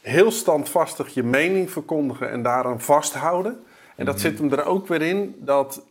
heel 0.00 0.30
standvastig 0.30 1.14
je 1.14 1.22
mening 1.22 1.70
verkondigen 1.70 2.30
en 2.30 2.42
daaraan 2.42 2.80
vasthouden. 2.80 3.64
En 3.96 4.04
dat 4.04 4.14
mhm. 4.14 4.24
zit 4.24 4.38
hem 4.38 4.52
er 4.52 4.64
ook 4.64 4.86
weer 4.86 5.02
in 5.02 5.34
dat 5.38 5.82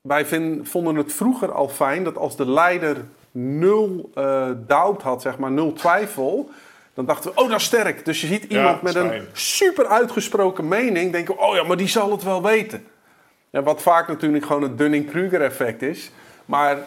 wij 0.00 0.26
vind, 0.26 0.68
vonden 0.68 0.96
het 0.96 1.12
vroeger 1.12 1.52
al 1.52 1.68
fijn 1.68 2.04
dat 2.04 2.16
als 2.16 2.36
de 2.36 2.50
leider 2.50 3.04
nul 3.30 4.10
uh, 4.14 4.50
doubt 4.66 5.02
had, 5.02 5.22
zeg 5.22 5.38
maar 5.38 5.50
nul 5.50 5.72
twijfel, 5.72 6.50
dan 6.94 7.04
dachten 7.04 7.30
we, 7.30 7.40
oh, 7.40 7.48
dat 7.48 7.58
is 7.58 7.64
sterk. 7.64 8.04
Dus 8.04 8.20
je 8.20 8.26
ziet 8.26 8.44
iemand 8.44 8.82
met 8.82 8.94
een 8.94 9.26
super 9.32 9.86
uitgesproken 9.86 10.68
mening, 10.68 11.12
denken 11.12 11.38
oh 11.38 11.54
ja, 11.54 11.62
maar 11.62 11.76
die 11.76 11.88
zal 11.88 12.10
het 12.10 12.22
wel 12.22 12.42
weten. 12.42 12.86
Ja, 13.50 13.62
wat 13.62 13.82
vaak 13.82 14.08
natuurlijk 14.08 14.46
gewoon 14.46 14.62
het 14.62 14.78
Dunning-Kruger 14.78 15.42
effect 15.42 15.82
is. 15.82 16.10
Maar 16.44 16.78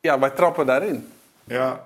ja, 0.00 0.18
wij 0.18 0.30
trappen 0.30 0.66
daarin. 0.66 1.08
Ja, 1.44 1.85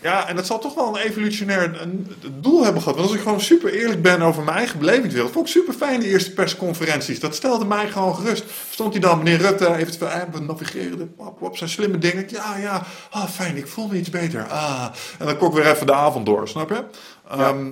ja, 0.00 0.28
en 0.28 0.36
dat 0.36 0.46
zal 0.46 0.58
toch 0.58 0.74
wel 0.74 0.88
een 0.88 1.02
evolutionair 1.02 1.80
een, 1.80 2.06
doel 2.40 2.64
hebben 2.64 2.82
gehad. 2.82 2.96
Want 2.96 3.08
als 3.08 3.16
ik 3.16 3.22
gewoon 3.22 3.40
super 3.40 3.72
eerlijk 3.72 4.02
ben 4.02 4.22
over 4.22 4.42
mijn 4.42 4.56
eigen 4.56 4.78
belevingswereld, 4.78 5.32
vond 5.32 5.46
ik 5.46 5.52
super 5.52 5.74
fijn 5.74 6.00
de 6.00 6.06
eerste 6.06 6.32
persconferenties. 6.32 7.20
Dat 7.20 7.34
stelde 7.34 7.64
mij 7.64 7.88
gewoon 7.88 8.14
gerust. 8.14 8.44
Stond 8.70 8.92
hij 8.92 9.00
dan, 9.00 9.18
meneer 9.18 9.38
Rutte, 9.38 9.76
even 9.76 10.12
eh, 10.12 10.22
we 10.32 10.40
navigeren 10.40 11.14
op, 11.16 11.56
zijn 11.56 11.70
slimme 11.70 11.98
dingen. 11.98 12.26
Ja, 12.28 12.56
ja, 12.56 12.86
ah, 13.10 13.28
fijn, 13.28 13.56
ik 13.56 13.66
voel 13.66 13.86
me 13.86 13.96
iets 13.96 14.10
beter. 14.10 14.48
Ah. 14.48 14.88
En 15.18 15.26
dan 15.26 15.36
kon 15.36 15.48
ik 15.48 15.54
weer 15.54 15.72
even 15.72 15.86
de 15.86 15.94
avond 15.94 16.26
door, 16.26 16.48
snap 16.48 16.68
je? 16.68 16.84
Ehm, 17.28 17.70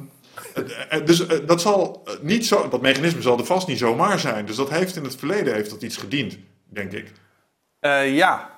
eh, 0.54 0.62
eh, 0.88 1.06
dus 1.06 1.26
dat 1.46 1.60
zal 1.60 2.02
niet 2.20 2.46
zo, 2.46 2.68
dat 2.68 2.80
mechanisme 2.80 3.22
zal 3.22 3.38
er 3.38 3.44
vast 3.44 3.66
niet 3.66 3.78
zomaar 3.78 4.18
zijn. 4.18 4.46
Dus 4.46 4.56
dat 4.56 4.70
heeft 4.70 4.96
in 4.96 5.04
het 5.04 5.16
verleden 5.16 5.54
heeft 5.54 5.70
dat 5.70 5.82
iets 5.82 5.96
gediend, 5.96 6.38
denk 6.68 6.92
ik. 6.92 7.12
ja, 8.06 8.50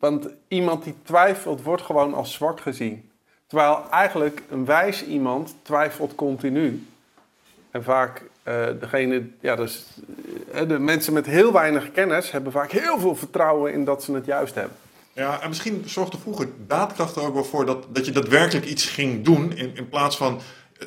want 0.00 0.28
iemand 0.48 0.84
die 0.84 0.94
twijfelt, 1.02 1.62
wordt 1.62 1.82
gewoon 1.82 2.14
als 2.14 2.32
zwak 2.32 2.60
gezien. 2.60 3.10
Terwijl 3.46 3.84
eigenlijk 3.90 4.42
een 4.50 4.64
wijs 4.64 5.04
iemand 5.04 5.54
twijfelt 5.62 6.14
continu. 6.14 6.86
En 7.70 7.84
vaak 7.84 8.22
uh, 8.44 8.66
degene, 8.80 9.26
ja, 9.40 9.56
dus, 9.56 9.86
uh, 10.54 10.68
de 10.68 10.78
mensen 10.78 11.12
met 11.12 11.26
heel 11.26 11.52
weinig 11.52 11.92
kennis 11.92 12.30
hebben 12.30 12.52
vaak 12.52 12.70
heel 12.70 12.98
veel 12.98 13.16
vertrouwen 13.16 13.72
in 13.72 13.84
dat 13.84 14.02
ze 14.02 14.12
het 14.12 14.26
juist 14.26 14.54
hebben. 14.54 14.76
Ja, 15.12 15.40
en 15.40 15.48
misschien 15.48 15.82
zorgde 15.86 16.18
vroeger 16.18 16.48
daadkracht 16.66 17.16
er 17.16 17.22
ook 17.22 17.34
wel 17.34 17.44
voor 17.44 17.66
dat, 17.66 17.86
dat 17.88 18.06
je 18.06 18.12
daadwerkelijk 18.12 18.66
iets 18.66 18.86
ging 18.86 19.24
doen. 19.24 19.56
In, 19.56 19.70
in 19.74 19.88
plaats 19.88 20.16
van. 20.16 20.40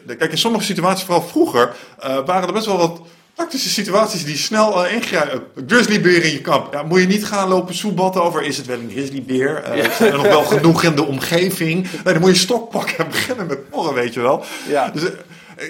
Kijk, 0.05 0.32
in 0.32 0.38
sommige 0.38 0.64
situaties, 0.64 1.05
vooral 1.05 1.24
vroeger, 1.24 1.76
waren 1.99 2.47
er 2.47 2.53
best 2.53 2.66
wel 2.66 2.78
wat 2.78 3.01
Praktische 3.36 3.69
situaties 3.69 4.25
die 4.25 4.38
snel 4.38 4.86
uh, 4.86 4.93
ingrijpen. 4.93 5.43
Grizzlybeer 5.67 6.23
in 6.23 6.31
je 6.31 6.41
kamp. 6.41 6.73
Ja, 6.73 6.84
moet 6.84 6.99
je 6.99 7.07
niet 7.07 7.25
gaan 7.25 7.47
lopen 7.47 7.75
soebatten 7.75 8.23
over 8.23 8.43
is 8.43 8.57
het 8.57 8.65
wel 8.65 8.79
een 8.79 8.89
grizzlybeer? 8.91 9.63
Uh, 9.77 9.91
Zijn 9.91 10.11
er 10.11 10.17
nog 10.17 10.27
wel 10.27 10.43
genoeg 10.43 10.84
in 10.84 10.95
de 10.95 11.05
omgeving? 11.05 11.88
Nee, 12.03 12.13
dan 12.13 12.19
moet 12.19 12.29
je 12.29 12.36
stok 12.36 12.69
pakken 12.69 12.97
en 12.97 13.07
beginnen 13.11 13.47
met 13.47 13.69
porren, 13.69 13.93
weet 13.93 14.13
je 14.13 14.21
wel. 14.21 14.43
Ja. 14.67 14.89
Dus 14.89 15.03
uh, 15.03 15.09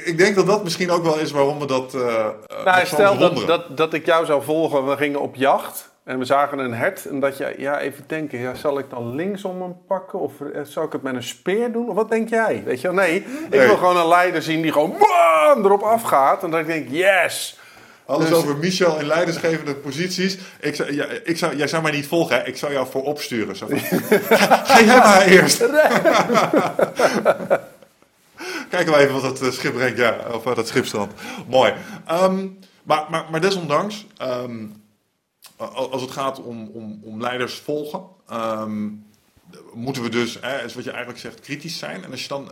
ik 0.03 0.17
denk 0.17 0.35
dat 0.35 0.45
dat 0.45 0.63
misschien 0.63 0.91
ook 0.91 1.03
wel 1.03 1.19
is 1.19 1.31
waarom 1.31 1.59
we 1.59 1.65
dat. 1.65 1.93
Uh, 1.95 2.27
nou, 2.65 2.85
stel 2.85 3.17
dat, 3.17 3.47
dat, 3.47 3.77
dat 3.77 3.93
ik 3.93 4.05
jou 4.05 4.25
zou 4.25 4.43
volgen, 4.43 4.87
we 4.87 4.97
gingen 4.97 5.21
op 5.21 5.35
jacht. 5.35 5.91
En 6.03 6.19
we 6.19 6.25
zagen 6.25 6.59
een 6.59 6.73
hert 6.73 7.05
en 7.05 7.19
dat 7.19 7.37
je, 7.37 7.53
ja, 7.57 7.79
even 7.79 8.03
denken, 8.07 8.39
ja, 8.39 8.53
zal 8.53 8.79
ik 8.79 8.89
dan 8.89 9.15
linksom 9.15 9.61
hem 9.61 9.75
pakken 9.87 10.19
of 10.19 10.33
zal 10.63 10.83
ik 10.83 10.91
het 10.91 11.01
met 11.01 11.15
een 11.15 11.23
speer 11.23 11.71
doen? 11.71 11.89
Of 11.89 11.95
wat 11.95 12.09
denk 12.09 12.29
jij? 12.29 12.63
Weet 12.65 12.81
je 12.81 12.87
wel, 12.87 12.95
nee, 12.95 13.15
ik 13.49 13.49
wil 13.49 13.77
gewoon 13.77 13.97
een 13.97 14.07
leider 14.07 14.41
zien 14.41 14.61
die 14.61 14.71
gewoon 14.71 14.95
bam, 14.99 15.65
erop 15.65 15.81
afgaat 15.81 16.43
en 16.43 16.51
dat 16.51 16.59
ik 16.59 16.65
denk, 16.65 16.87
yes! 16.89 17.59
Alles 18.05 18.29
dus- 18.29 18.37
over 18.37 18.57
Michel 18.57 18.99
in 18.99 19.05
leidersgevende 19.05 19.75
posities. 19.75 20.37
Ik 20.59 20.75
zou, 20.75 20.93
ja, 20.93 21.05
ik 21.23 21.37
zou, 21.37 21.55
jij 21.55 21.67
zou 21.67 21.83
mij 21.83 21.91
niet 21.91 22.07
volgen, 22.07 22.35
hè? 22.35 22.43
ik 22.43 22.57
zou 22.57 22.71
jou 22.71 22.87
voor 22.87 23.03
opsturen. 23.03 23.55
Zo 23.55 23.67
ga, 24.29 24.83
jij 24.83 24.97
maar 24.97 25.25
eerst. 25.25 25.59
Kijken 28.69 28.93
we 28.93 28.99
even 28.99 29.13
wat 29.13 29.21
dat 29.21 29.41
eh, 29.41 29.51
schip 29.51 29.73
brengt, 29.73 29.97
ja, 29.97 30.17
of 30.31 30.43
dat 30.43 30.67
schip 30.67 30.85
Mooi. 31.47 31.73
Um, 32.11 32.59
maar, 32.83 33.05
maar, 33.09 33.25
maar 33.31 33.41
desondanks, 33.41 34.05
um, 34.21 34.82
als 35.69 36.01
het 36.01 36.11
gaat 36.11 36.41
om, 36.41 36.69
om, 36.73 36.99
om 37.03 37.21
leiders 37.21 37.53
volgen, 37.53 38.03
um, 38.31 39.05
moeten 39.73 40.03
we 40.03 40.09
dus, 40.09 40.37
hè, 40.41 40.63
is 40.63 40.73
wat 40.73 40.83
je 40.83 40.89
eigenlijk 40.89 41.19
zegt, 41.19 41.39
kritisch 41.39 41.77
zijn. 41.77 42.03
En 42.03 42.11
als 42.11 42.21
je, 42.21 42.27
dan, 42.27 42.49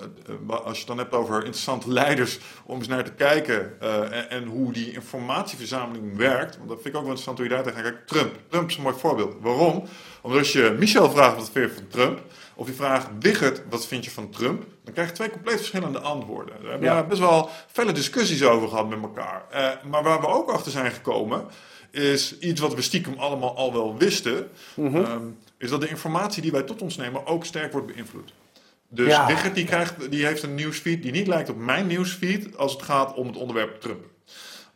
eh, 0.48 0.50
als 0.50 0.72
je 0.72 0.78
het 0.78 0.88
dan 0.88 0.98
hebt 0.98 1.14
over 1.14 1.36
interessante 1.36 1.92
leiders, 1.92 2.40
om 2.66 2.78
eens 2.78 2.88
naar 2.88 3.04
te 3.04 3.12
kijken 3.12 3.74
uh, 3.82 4.18
en, 4.18 4.30
en, 4.30 4.46
hoe 4.46 4.74
die 4.74 4.92
informatieverzameling 4.92 6.18
werkt. 6.18 6.58
Want 6.58 6.70
dat 6.70 6.82
vind 6.82 6.94
ik 6.94 7.00
ook 7.00 7.08
wel 7.08 7.16
interessant 7.16 7.38
hoe 7.38 7.48
je 7.48 7.54
daar 7.54 7.64
tegen 7.64 7.82
kijkt. 7.82 8.08
Trump. 8.08 8.40
Trump 8.48 8.70
is 8.70 8.76
een 8.76 8.84
mooi 8.84 8.96
voorbeeld. 8.98 9.36
Waarom? 9.42 9.84
Omdat 10.22 10.40
als 10.40 10.52
je 10.52 10.76
Michel 10.80 11.12
vraagt 11.12 11.36
wat 11.36 11.50
vind 11.52 11.70
je 11.70 11.76
van 11.76 11.88
Trump, 11.88 12.22
of 12.56 12.68
je 12.68 12.74
vraagt 12.74 13.08
Wigert 13.20 13.62
wat 13.70 13.88
vind 13.88 14.06
je 14.06 14.12
van 14.12 14.30
Trump, 14.30 14.66
dan 14.84 14.94
krijg 14.94 15.10
je 15.10 15.16
twee 15.16 15.30
compleet 15.30 15.58
verschillende 15.58 16.00
antwoorden. 16.00 16.56
We 16.62 16.70
hebben 16.70 16.88
ja. 16.88 17.04
best 17.04 17.20
wel 17.20 17.50
felle 17.72 17.92
discussies 17.92 18.44
over 18.44 18.70
gehad 18.70 18.90
met 18.90 19.02
elkaar. 19.02 19.46
Uh, 19.54 19.90
maar 19.90 20.04
waar 20.04 20.22
we 20.22 20.28
ook 20.28 20.50
achter 20.50 20.72
zijn 20.72 20.92
gekomen, 20.92 21.46
is 21.92 22.40
iets 22.40 22.62
wat 22.62 22.74
we 22.74 22.82
stiekem 22.82 23.14
allemaal 23.18 23.56
al 23.56 23.74
wel 23.74 23.98
wisten. 23.98 24.50
Mm 24.76 24.94
-hmm 24.94 25.36
is 25.62 25.70
dat 25.70 25.82
de 25.82 25.88
informatie 25.88 26.42
die 26.42 26.52
wij 26.52 26.64
tot 26.64 26.82
ons 26.82 26.98
nemen 26.98 27.26
ook 27.26 27.46
sterk 27.46 27.72
wordt 27.72 27.88
beïnvloed. 27.88 28.34
Dus 28.88 29.08
ja. 29.08 29.50
die, 29.54 29.66
krijgt, 29.66 30.12
die 30.12 30.26
heeft 30.26 30.44
een 30.44 30.56
nieuwsfeed 30.56 31.04
die 31.04 31.12
niet 31.12 31.28
lijkt 31.28 31.50
op 31.50 31.58
mijn 31.58 31.88
nieuwsfeed 31.88 32.58
als 32.58 32.72
het 32.72 32.82
gaat 32.82 33.14
om 33.14 33.28
het 33.28 33.38
onderwerp 33.38 33.82
Trump. 33.82 34.06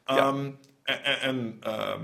Ehm, 0.06 0.50
en, 0.86 1.22
en 1.22 1.58
ehm, 1.60 2.00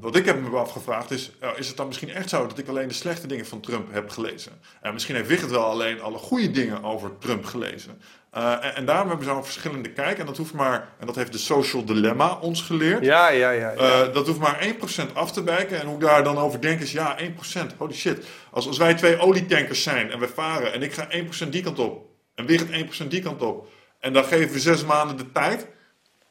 wat 0.00 0.16
ik 0.16 0.24
heb 0.24 0.40
me 0.40 0.56
afgevraagd 0.56 1.10
is, 1.10 1.30
uh, 1.42 1.48
is 1.56 1.68
het 1.68 1.76
dan 1.76 1.86
misschien 1.86 2.10
echt 2.10 2.28
zo 2.28 2.46
dat 2.46 2.58
ik 2.58 2.68
alleen 2.68 2.88
de 2.88 2.94
slechte 2.94 3.26
dingen 3.26 3.46
van 3.46 3.60
Trump 3.60 3.92
heb 3.92 4.10
gelezen? 4.10 4.52
En 4.80 4.92
misschien 4.92 5.14
heeft 5.14 5.28
Wigert 5.28 5.50
wel 5.50 5.64
alleen 5.64 6.00
alle 6.00 6.18
goede 6.18 6.50
dingen 6.50 6.84
over 6.84 7.18
Trump 7.18 7.44
gelezen. 7.44 8.00
Uh, 8.34 8.64
en, 8.64 8.74
en, 8.74 8.84
daarom 8.84 9.08
hebben 9.08 9.26
we 9.26 9.32
zo'n 9.32 9.44
verschillende 9.44 9.92
kijk. 9.92 10.18
En 10.18 10.26
dat 10.26 10.36
hoeft 10.36 10.52
maar, 10.52 10.88
en 10.98 11.06
dat 11.06 11.16
heeft 11.16 11.32
de 11.32 11.38
social 11.38 11.84
dilemma 11.84 12.38
ons 12.40 12.62
geleerd. 12.62 13.04
Ja, 13.04 13.28
ja, 13.28 13.50
ja. 13.50 13.70
ja. 13.70 14.06
Uh, 14.06 14.14
dat 14.14 14.26
hoeft 14.26 14.38
maar 14.38 14.74
1% 15.08 15.12
af 15.12 15.32
te 15.32 15.44
wijken. 15.44 15.80
En 15.80 15.86
hoe 15.86 15.94
ik 15.94 16.00
daar 16.00 16.24
dan 16.24 16.38
over 16.38 16.60
denk 16.60 16.80
is, 16.80 16.92
ja, 16.92 17.18
1%. 17.18 17.76
Holy 17.78 17.94
shit. 17.94 18.24
Als, 18.50 18.66
als 18.66 18.78
wij 18.78 18.94
twee 18.94 19.18
olietankers 19.18 19.82
zijn 19.82 20.10
en 20.10 20.18
we 20.18 20.28
varen 20.28 20.72
en 20.72 20.82
ik 20.82 20.92
ga 20.92 21.08
1% 21.46 21.48
die 21.48 21.62
kant 21.62 21.78
op. 21.78 22.06
En 22.34 22.46
Wigert 22.46 23.04
1% 23.04 23.06
die 23.08 23.22
kant 23.22 23.42
op. 23.42 23.68
En 24.00 24.12
dan 24.12 24.24
geven 24.24 24.52
we 24.52 24.60
zes 24.60 24.84
maanden 24.84 25.16
de 25.16 25.32
tijd. 25.32 25.66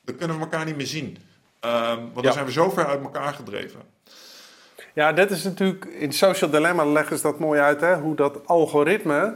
Dan 0.03 0.15
kunnen 0.15 0.37
we 0.37 0.43
elkaar 0.43 0.65
niet 0.65 0.77
meer 0.77 0.87
zien. 0.87 1.17
Um, 1.65 2.09
want 2.13 2.23
dan 2.23 2.33
zijn 2.33 2.45
we 2.45 2.51
zo 2.51 2.69
ver 2.69 2.87
uit 2.87 3.01
elkaar 3.01 3.33
gedreven. 3.33 3.81
Ja, 4.93 5.13
dit 5.13 5.31
is 5.31 5.43
natuurlijk, 5.43 5.85
in 5.85 6.13
Social 6.13 6.49
Dilemma 6.49 6.85
leggen 6.85 7.17
ze 7.17 7.23
dat 7.23 7.39
mooi 7.39 7.59
uit, 7.59 7.81
hè? 7.81 7.95
hoe 7.95 8.15
dat 8.15 8.47
algoritme 8.47 9.35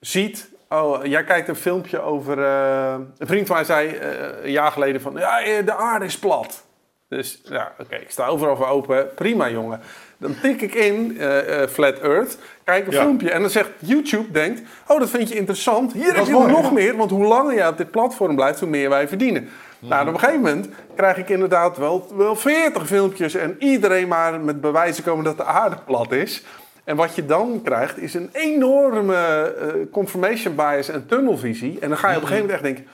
ziet. 0.00 0.48
Oh, 0.68 1.04
jij 1.04 1.24
kijkt 1.24 1.48
een 1.48 1.56
filmpje 1.56 2.00
over. 2.00 2.38
Uh, 2.38 2.94
een 3.18 3.26
vriend 3.26 3.46
van 3.46 3.56
mij 3.56 3.64
zei 3.64 3.88
uh, 3.88 4.00
een 4.42 4.50
jaar 4.50 4.72
geleden 4.72 5.00
van. 5.00 5.14
Ja, 5.16 5.42
eh, 5.42 5.64
de 5.64 5.74
aarde 5.74 6.04
is 6.04 6.18
plat. 6.18 6.64
Dus 7.08 7.40
ja, 7.44 7.72
oké, 7.78 7.96
ik 7.96 8.10
sta 8.10 8.26
overal 8.26 8.56
voor 8.56 8.66
open. 8.66 9.14
Prima, 9.14 9.50
jongen. 9.50 9.80
Dan 10.18 10.40
tik 10.42 10.60
ik 10.60 10.74
in 10.74 11.16
uh, 11.16 11.66
Flat 11.66 11.98
Earth, 11.98 12.38
kijk 12.64 12.86
een 12.86 12.92
filmpje 12.92 13.30
en 13.30 13.40
dan 13.40 13.50
zegt 13.50 13.70
YouTube, 13.78 14.30
denkt, 14.30 14.62
oh 14.86 14.98
dat 14.98 15.10
vind 15.10 15.28
je 15.28 15.34
interessant. 15.34 15.92
Hier 15.92 16.16
heb 16.16 16.26
je 16.26 16.32
nog 16.32 16.72
meer, 16.72 16.96
want 16.96 17.10
hoe 17.10 17.26
langer 17.26 17.54
je 17.54 17.68
op 17.68 17.76
dit 17.76 17.90
platform 17.90 18.34
blijft, 18.34 18.60
hoe 18.60 18.68
meer 18.68 18.88
wij 18.88 19.08
verdienen. 19.08 19.48
Nou, 19.78 20.08
op 20.08 20.14
een 20.14 20.20
gegeven 20.20 20.40
moment 20.40 20.68
krijg 20.96 21.16
ik 21.16 21.28
inderdaad 21.28 21.76
wel, 21.76 22.06
wel 22.16 22.36
40 22.36 22.86
filmpjes 22.86 23.34
en 23.34 23.56
iedereen 23.58 24.08
maar 24.08 24.40
met 24.40 24.60
bewijzen 24.60 25.04
komen 25.04 25.24
dat 25.24 25.36
de 25.36 25.44
aarde 25.44 25.76
plat 25.84 26.12
is. 26.12 26.44
En 26.84 26.96
wat 26.96 27.14
je 27.14 27.26
dan 27.26 27.60
krijgt 27.64 27.98
is 27.98 28.14
een 28.14 28.30
enorme 28.32 29.54
uh, 29.58 29.92
confirmation 29.92 30.54
bias 30.54 30.88
en 30.88 31.06
tunnelvisie. 31.06 31.78
En 31.80 31.88
dan 31.88 31.98
ga 31.98 32.10
je 32.10 32.16
op 32.16 32.22
een 32.22 32.28
gegeven 32.28 32.48
moment 32.50 32.64
echt 32.64 32.74
denken, 32.74 32.92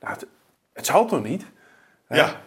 nou, 0.00 0.12
het, 0.12 0.26
het 0.72 0.86
zal 0.86 1.06
toch 1.06 1.22
niet? 1.22 1.44
Ja. 2.08 2.40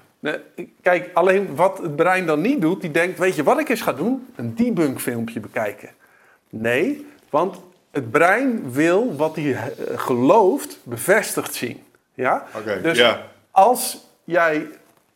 Kijk, 0.82 1.10
alleen 1.14 1.56
wat 1.56 1.78
het 1.78 1.96
brein 1.96 2.26
dan 2.26 2.42
niet 2.42 2.62
doet, 2.62 2.82
die 2.82 2.92
denkt, 2.92 3.20
weet 3.20 3.36
je 3.36 3.44
wat 3.44 3.60
ik 3.60 3.70
eens 3.70 3.82
ga 3.82 3.94
doen? 3.94 4.28
Een 4.36 4.56
debunk 4.56 5.00
filmpje 5.00 5.40
bekijken. 5.40 5.90
Nee, 6.50 7.08
want 7.30 7.60
het 7.92 8.12
brein 8.12 8.72
wil 8.72 9.16
wat 9.16 9.36
hij 9.36 9.54
eh, 9.54 10.00
gelooft 10.00 10.78
bevestigd 10.84 11.54
zien. 11.54 11.84
Ja? 12.14 12.46
Okay, 12.56 12.82
dus 12.82 13.04
als 13.52 13.98
jij 14.24 14.68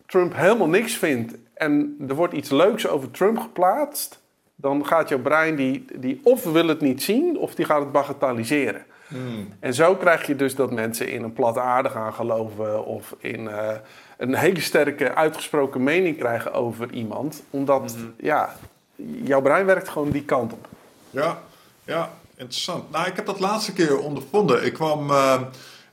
Trump 0.05 0.36
helemaal 0.36 0.67
niks 0.67 0.93
vindt 0.93 1.33
en 1.53 1.95
er 2.07 2.15
wordt 2.15 2.33
iets 2.33 2.49
leuks 2.49 2.88
over 2.88 3.11
Trump 3.11 3.39
geplaatst, 3.39 4.19
dan 4.55 4.86
gaat 4.86 5.09
jouw 5.09 5.19
brein 5.19 5.55
die, 5.55 5.86
die 5.95 6.19
of 6.23 6.43
wil 6.43 6.67
het 6.67 6.81
niet 6.81 7.03
zien 7.03 7.38
of 7.38 7.55
die 7.55 7.65
gaat 7.65 7.79
het 7.79 7.91
bagatelliseren. 7.91 8.86
Hmm. 9.07 9.53
En 9.59 9.73
zo 9.73 9.95
krijg 9.95 10.27
je 10.27 10.36
dus 10.36 10.55
dat 10.55 10.71
mensen 10.71 11.11
in 11.11 11.23
een 11.23 11.33
platte 11.33 11.59
aarde 11.59 11.89
gaan 11.89 12.13
geloven 12.13 12.86
of 12.86 13.15
in 13.17 13.41
uh, 13.41 13.69
een 14.17 14.36
hele 14.36 14.61
sterke 14.61 15.15
uitgesproken 15.15 15.83
mening 15.83 16.17
krijgen 16.17 16.53
over 16.53 16.91
iemand, 16.91 17.43
omdat 17.49 17.95
hmm. 17.95 18.13
ja, 18.17 18.55
jouw 19.23 19.41
brein 19.41 19.65
werkt 19.65 19.89
gewoon 19.89 20.09
die 20.09 20.25
kant 20.25 20.53
op. 20.53 20.67
Ja, 21.09 21.41
ja, 21.83 22.11
interessant. 22.36 22.91
Nou, 22.91 23.07
ik 23.07 23.15
heb 23.15 23.25
dat 23.25 23.39
laatste 23.39 23.73
keer 23.73 23.99
ondervonden. 23.99 24.65
Ik 24.65 24.73
kwam. 24.73 25.09
Uh 25.09 25.41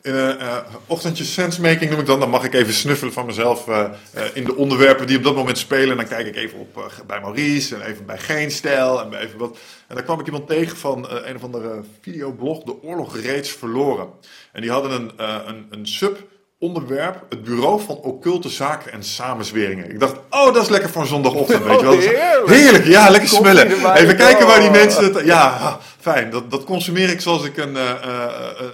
in 0.03 0.15
een 0.15 0.41
uh, 0.41 0.57
ochtendje 0.87 1.25
sensemaking 1.25 1.91
noem 1.91 2.01
ik 2.01 2.07
dan. 2.07 2.21
Dan 2.21 2.31
mag 2.31 2.45
ik 2.45 2.55
even 2.55 2.73
snuffelen 2.73 3.13
van 3.13 3.27
mezelf 3.27 3.69
uh, 3.69 3.91
in 4.35 4.45
de 4.45 4.57
onderwerpen 4.57 5.07
die 5.07 5.17
op 5.17 5.23
dat 5.23 5.35
moment 5.35 5.59
spelen. 5.59 5.91
En 5.91 5.97
dan 5.97 6.09
kijk 6.09 6.27
ik 6.27 6.37
even 6.37 6.59
op 6.59 6.93
bij 7.07 7.21
Maurice 7.21 7.75
en 7.75 7.83
even 7.83 8.07
bij 8.07 8.19
Geen 8.19 8.51
Stijl 8.51 9.01
en 9.01 9.15
even 9.15 9.39
wat. 9.39 9.59
En 9.87 9.95
daar 9.95 10.05
kwam 10.05 10.21
ik 10.21 10.27
iemand 10.27 10.47
tegen 10.47 10.77
van 10.77 11.11
een 11.11 11.37
of 11.37 11.43
andere 11.45 11.83
videoblog, 12.01 12.63
De 12.63 12.83
Oorlog 12.83 13.19
Reeds 13.19 13.51
Verloren. 13.51 14.09
En 14.53 14.61
die 14.61 14.71
hadden 14.71 14.93
een, 14.93 15.13
een, 15.49 15.67
een 15.71 15.87
sub 15.87 16.19
onderwerp 16.63 17.25
het 17.29 17.45
Bureau 17.45 17.81
van 17.81 17.97
Occulte 17.97 18.49
Zaken 18.49 18.93
en 18.93 19.03
Samenzweringen. 19.03 19.91
Ik 19.91 20.01
dacht, 20.01 20.15
oh, 20.31 20.55
dat 20.55 20.63
is 20.63 20.69
lekker 20.69 20.91
voor 20.91 21.03
een 21.03 21.09
zondagochtend, 21.09 21.65
weet 21.65 21.81
je 21.81 21.87
wel. 21.87 21.99
Heerlijk, 21.99 22.49
heerlijk 22.49 22.87
ja, 22.87 23.11
lekker 23.11 23.29
smullen. 23.29 23.95
Even 23.97 24.17
kijken 24.17 24.47
waar 24.47 24.61
die 24.61 24.71
mensen 24.71 25.05
het... 25.05 25.25
Ja, 25.25 25.79
fijn. 26.01 26.31
Dat, 26.31 26.51
dat 26.51 26.65
consumeer 26.65 27.11
ik 27.11 27.21
zoals 27.21 27.45
ik 27.45 27.57
een, 27.57 27.75
uh, 27.75 27.91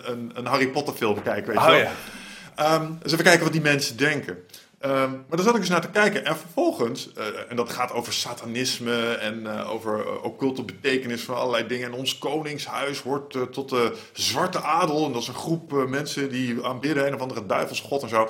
een, 0.04 0.32
een 0.34 0.46
Harry 0.46 0.68
Potter 0.68 0.94
film 0.94 1.22
kijk, 1.22 1.46
weet 1.46 1.54
je 1.54 1.60
oh, 1.60 1.66
wel. 1.66 1.76
Ja. 1.76 2.74
Um, 2.74 2.98
dus 3.02 3.12
even 3.12 3.24
kijken 3.24 3.42
wat 3.42 3.52
die 3.52 3.62
mensen 3.62 3.96
denken. 3.96 4.38
Um, 4.86 4.90
maar 5.28 5.36
daar 5.36 5.42
zat 5.44 5.54
ik 5.54 5.60
dus 5.60 5.68
naar 5.68 5.80
te 5.80 5.90
kijken. 5.90 6.24
En 6.24 6.36
vervolgens, 6.36 7.10
uh, 7.18 7.24
en 7.48 7.56
dat 7.56 7.70
gaat 7.70 7.92
over 7.92 8.12
satanisme 8.12 9.12
en 9.12 9.40
uh, 9.42 9.70
over 9.72 9.98
uh, 9.98 10.24
occulte 10.24 10.62
betekenis 10.62 11.22
van 11.22 11.36
allerlei 11.36 11.66
dingen. 11.66 11.86
En 11.86 11.98
ons 11.98 12.18
koningshuis 12.18 13.00
hoort 13.00 13.52
tot 13.52 13.68
de 13.68 13.96
zwarte 14.12 14.60
adel. 14.60 15.06
En 15.06 15.12
dat 15.12 15.22
is 15.22 15.28
een 15.28 15.34
groep 15.34 15.88
mensen 15.88 16.30
die 16.30 16.64
aanbidden 16.64 17.06
een 17.06 17.14
of 17.14 17.20
andere 17.20 17.46
duivelsgod 17.46 18.02
en 18.02 18.08
zo. 18.08 18.28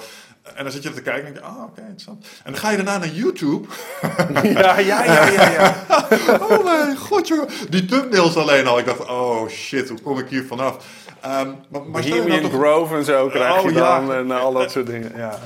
En 0.55 0.63
dan 0.63 0.73
zit 0.73 0.83
je 0.83 0.89
er 0.89 0.95
te 0.95 1.03
kijken 1.03 1.27
en 1.27 1.33
denk 1.33 1.45
je, 1.45 1.53
ah, 1.53 1.63
oké, 1.63 1.81
interessant. 1.81 2.27
En 2.45 2.53
dan 2.53 2.61
ga 2.61 2.71
je 2.71 2.77
daarna 2.77 2.99
naar 2.99 3.09
YouTube. 3.09 3.69
Ja, 4.43 4.79
ja, 4.79 5.05
ja, 5.05 5.29
ja, 5.29 5.51
ja. 5.51 5.85
oh 6.51 6.65
mijn 6.65 6.97
god. 6.97 7.33
Die 7.69 7.85
thumbnails 7.85 8.37
alleen 8.37 8.67
al. 8.67 8.79
Ik 8.79 8.87
dacht, 8.87 9.07
oh 9.07 9.49
shit, 9.49 9.89
hoe 9.89 10.01
kom 10.01 10.19
ik 10.19 10.29
hier 10.29 10.45
vanaf? 10.45 10.77
Um, 11.25 11.31
maar, 11.31 11.57
maar 11.69 12.03
Bohemian 12.03 12.41
toch... 12.41 12.53
Grove 12.53 12.97
en 12.97 13.05
zo 13.05 13.29
krijg 13.29 13.59
oh, 13.59 13.65
je 13.65 13.73
dan 13.73 14.07
ja. 14.07 14.15
en 14.15 14.31
al 14.31 14.53
dat 14.53 14.71
soort 14.71 14.87
dingen, 14.87 15.13
ja. 15.17 15.39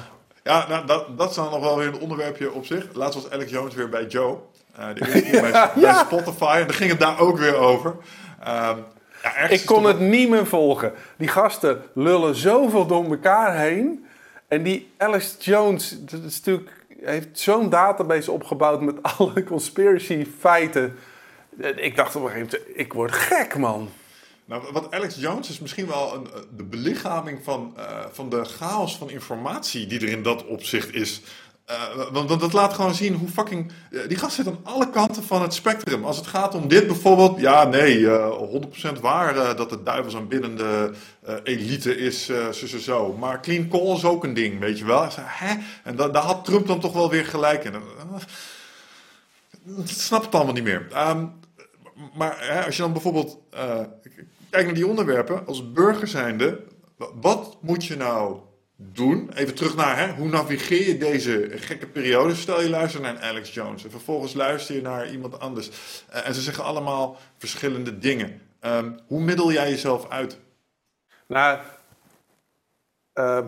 Ja, 0.42 0.68
nou, 0.68 0.86
dat, 0.86 1.18
dat 1.18 1.30
is 1.30 1.36
dan 1.36 1.50
nog 1.50 1.60
wel 1.60 1.76
weer 1.78 1.86
een 1.86 2.00
onderwerpje 2.00 2.52
op 2.52 2.66
zich. 2.66 2.86
Laatst 2.92 3.22
was 3.22 3.30
Alex 3.30 3.50
Jones 3.50 3.74
weer 3.74 3.88
bij 3.88 4.06
Joe. 4.06 4.38
Uh, 4.78 4.86
de 4.94 5.06
eerste 5.06 5.22
keer 5.22 5.40
bij, 5.40 5.70
bij, 5.74 5.94
Spotify. 5.94 6.56
En 6.60 6.66
daar 6.66 6.76
ging 6.76 6.90
het 6.90 7.00
daar 7.00 7.18
ook 7.18 7.38
weer 7.38 7.56
over. 7.56 7.90
Um, 8.40 8.84
ja, 9.22 9.48
ik 9.48 9.66
kon 9.66 9.84
het 9.84 10.00
niet 10.00 10.28
meer 10.28 10.46
volgen. 10.46 10.92
Die 11.16 11.28
gasten 11.28 11.82
lullen 11.94 12.34
zoveel 12.34 12.86
door 12.86 13.04
elkaar 13.04 13.56
heen. 13.56 14.06
En 14.48 14.62
die 14.62 14.92
Alex 14.96 15.36
Jones, 15.38 15.98
dat 16.00 16.22
is 16.22 16.36
natuurlijk, 16.36 16.70
heeft 17.00 17.38
zo'n 17.38 17.70
database 17.70 18.32
opgebouwd 18.32 18.80
met 18.80 19.02
alle 19.18 19.44
conspiracy 19.44 20.26
feiten. 20.38 20.98
Ik 21.76 21.96
dacht 21.96 22.16
op 22.16 22.22
een 22.22 22.30
gegeven 22.30 22.58
moment, 22.58 22.78
ik 22.78 22.92
word 22.92 23.12
gek 23.12 23.56
man. 23.56 23.90
Nou, 24.44 24.62
wat 24.72 24.90
Alex 24.90 25.14
Jones 25.14 25.50
is 25.50 25.58
misschien 25.58 25.86
wel 25.86 26.14
een, 26.14 26.26
eh, 26.26 26.40
de 26.56 26.64
belichaming 26.64 27.38
van, 27.42 27.74
uh, 27.76 27.84
van 28.12 28.28
de 28.28 28.44
chaos 28.44 28.96
van 28.96 29.10
informatie 29.10 29.86
die 29.86 30.00
er 30.00 30.08
in 30.08 30.22
dat 30.22 30.46
opzicht 30.46 30.94
is. 30.94 31.20
Uh, 31.70 32.10
want, 32.12 32.28
dat 32.28 32.52
laat 32.52 32.72
gewoon 32.74 32.94
zien 32.94 33.14
hoe 33.14 33.28
fucking. 33.28 33.72
die 34.08 34.16
gast 34.16 34.34
zit 34.34 34.46
aan 34.46 34.60
alle 34.62 34.90
kanten 34.90 35.22
van 35.22 35.42
het 35.42 35.54
spectrum. 35.54 36.04
Als 36.04 36.16
het 36.16 36.26
gaat 36.26 36.54
om 36.54 36.68
dit 36.68 36.86
bijvoorbeeld. 36.86 37.40
Ja, 37.40 37.64
nee, 37.64 37.98
uh, 37.98 38.30
100% 38.30 39.00
waar 39.00 39.56
dat 39.56 39.70
de 39.70 39.82
duivels 39.82 40.16
aanbiddende 40.16 40.92
elite 41.44 41.96
is. 41.96 42.30
zo, 42.52 42.78
zo. 42.78 43.12
Maar 43.12 43.40
clean 43.40 43.68
call 43.68 43.94
is 43.94 44.04
ook 44.04 44.24
een 44.24 44.34
ding, 44.34 44.58
weet 44.58 44.78
je 44.78 44.84
wel. 44.84 45.08
Hè? 45.20 45.54
En 45.84 45.96
da 45.96 46.08
daar 46.08 46.22
had 46.22 46.44
Trump 46.44 46.66
dan 46.66 46.80
toch 46.80 46.92
wel 46.92 47.10
weer 47.10 47.24
gelijk 47.26 47.64
in. 47.64 47.74
Ik 49.76 49.88
snap 49.88 50.24
het 50.24 50.34
allemaal 50.34 50.54
niet 50.54 50.64
meer. 50.64 50.86
Um, 50.96 51.40
maar 52.14 52.36
hè, 52.38 52.64
als 52.64 52.76
je 52.76 52.82
dan 52.82 52.92
bijvoorbeeld 52.92 53.38
kijk 54.52 54.64
naar 54.64 54.74
die 54.74 54.86
onderwerpen, 54.86 55.46
als 55.46 55.72
burger 55.72 56.08
zijnde, 56.08 56.60
wat 57.20 57.58
moet 57.60 57.84
je 57.84 57.96
nou 57.96 58.40
doen? 58.76 59.30
Even 59.34 59.54
terug 59.54 59.76
naar 59.76 59.98
hè, 59.98 60.12
hoe 60.14 60.28
navigeer 60.28 60.86
je 60.86 60.98
deze 60.98 61.50
gekke 61.54 61.86
periode? 61.86 62.34
Stel 62.34 62.62
je 62.62 62.70
luistert 62.70 63.02
naar 63.02 63.18
Alex 63.20 63.54
Jones 63.54 63.84
en 63.84 63.90
vervolgens 63.90 64.34
luister 64.34 64.74
je 64.74 64.82
naar 64.82 65.10
iemand 65.10 65.40
anders. 65.40 65.70
Uh, 66.10 66.26
en 66.26 66.34
ze 66.34 66.40
zeggen 66.40 66.64
allemaal 66.64 67.16
verschillende 67.38 67.98
dingen. 67.98 68.40
Um, 68.60 68.98
hoe 69.06 69.20
middel 69.20 69.52
jij 69.52 69.70
jezelf 69.70 70.08
uit? 70.08 70.38
Nou, 71.26 71.58
uh, 73.14 73.46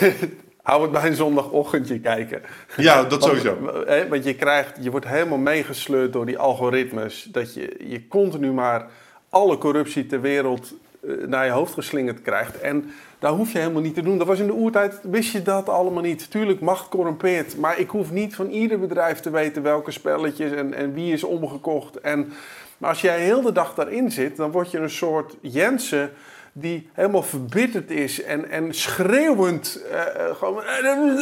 hou 0.62 0.82
het 0.82 0.92
bij 0.92 1.06
een 1.06 1.14
zondagochtendje 1.14 2.00
kijken. 2.00 2.42
Ja, 2.76 3.04
dat 3.04 3.22
sowieso. 3.22 3.60
Want, 3.60 4.08
want 4.08 4.24
je, 4.24 4.34
krijgt, 4.34 4.76
je 4.80 4.90
wordt 4.90 5.06
helemaal 5.06 5.38
meegesleurd 5.38 6.12
door 6.12 6.26
die 6.26 6.38
algoritmes. 6.38 7.22
Dat 7.22 7.54
je, 7.54 7.76
je 7.88 8.08
continu 8.08 8.52
maar 8.52 8.90
alle 9.30 9.58
corruptie 9.58 10.06
ter 10.06 10.20
wereld 10.20 10.72
eh, 11.00 11.10
naar 11.26 11.44
je 11.44 11.50
hoofd 11.50 11.74
geslingerd 11.74 12.22
krijgt. 12.22 12.60
En 12.60 12.90
daar 13.18 13.32
hoef 13.32 13.52
je 13.52 13.58
helemaal 13.58 13.82
niet 13.82 13.94
te 13.94 14.02
doen. 14.02 14.18
Dat 14.18 14.26
was 14.26 14.38
in 14.38 14.46
de 14.46 14.54
oertijd, 14.54 15.00
wist 15.02 15.32
je 15.32 15.42
dat 15.42 15.68
allemaal 15.68 16.02
niet. 16.02 16.30
Tuurlijk, 16.30 16.60
macht 16.60 16.88
corrumpeert. 16.88 17.56
Maar 17.56 17.78
ik 17.78 17.90
hoef 17.90 18.10
niet 18.10 18.34
van 18.34 18.50
ieder 18.50 18.80
bedrijf 18.80 19.20
te 19.20 19.30
weten 19.30 19.62
welke 19.62 19.90
spelletjes 19.90 20.52
en, 20.52 20.74
en 20.74 20.94
wie 20.94 21.12
is 21.12 21.24
omgekocht. 21.24 22.00
En, 22.00 22.32
maar 22.78 22.90
als 22.90 23.00
jij 23.00 23.20
heel 23.20 23.42
de 23.42 23.52
dag 23.52 23.74
daarin 23.74 24.10
zit, 24.10 24.36
dan 24.36 24.50
word 24.50 24.70
je 24.70 24.78
een 24.78 24.90
soort 24.90 25.36
Jensen 25.40 26.10
die 26.52 26.88
helemaal 26.92 27.22
verbitterd 27.22 27.90
is 27.90 28.22
en, 28.22 28.50
en 28.50 28.74
schreeuwend 28.74 29.82
uh, 29.92 30.36
gewoon 30.36 30.62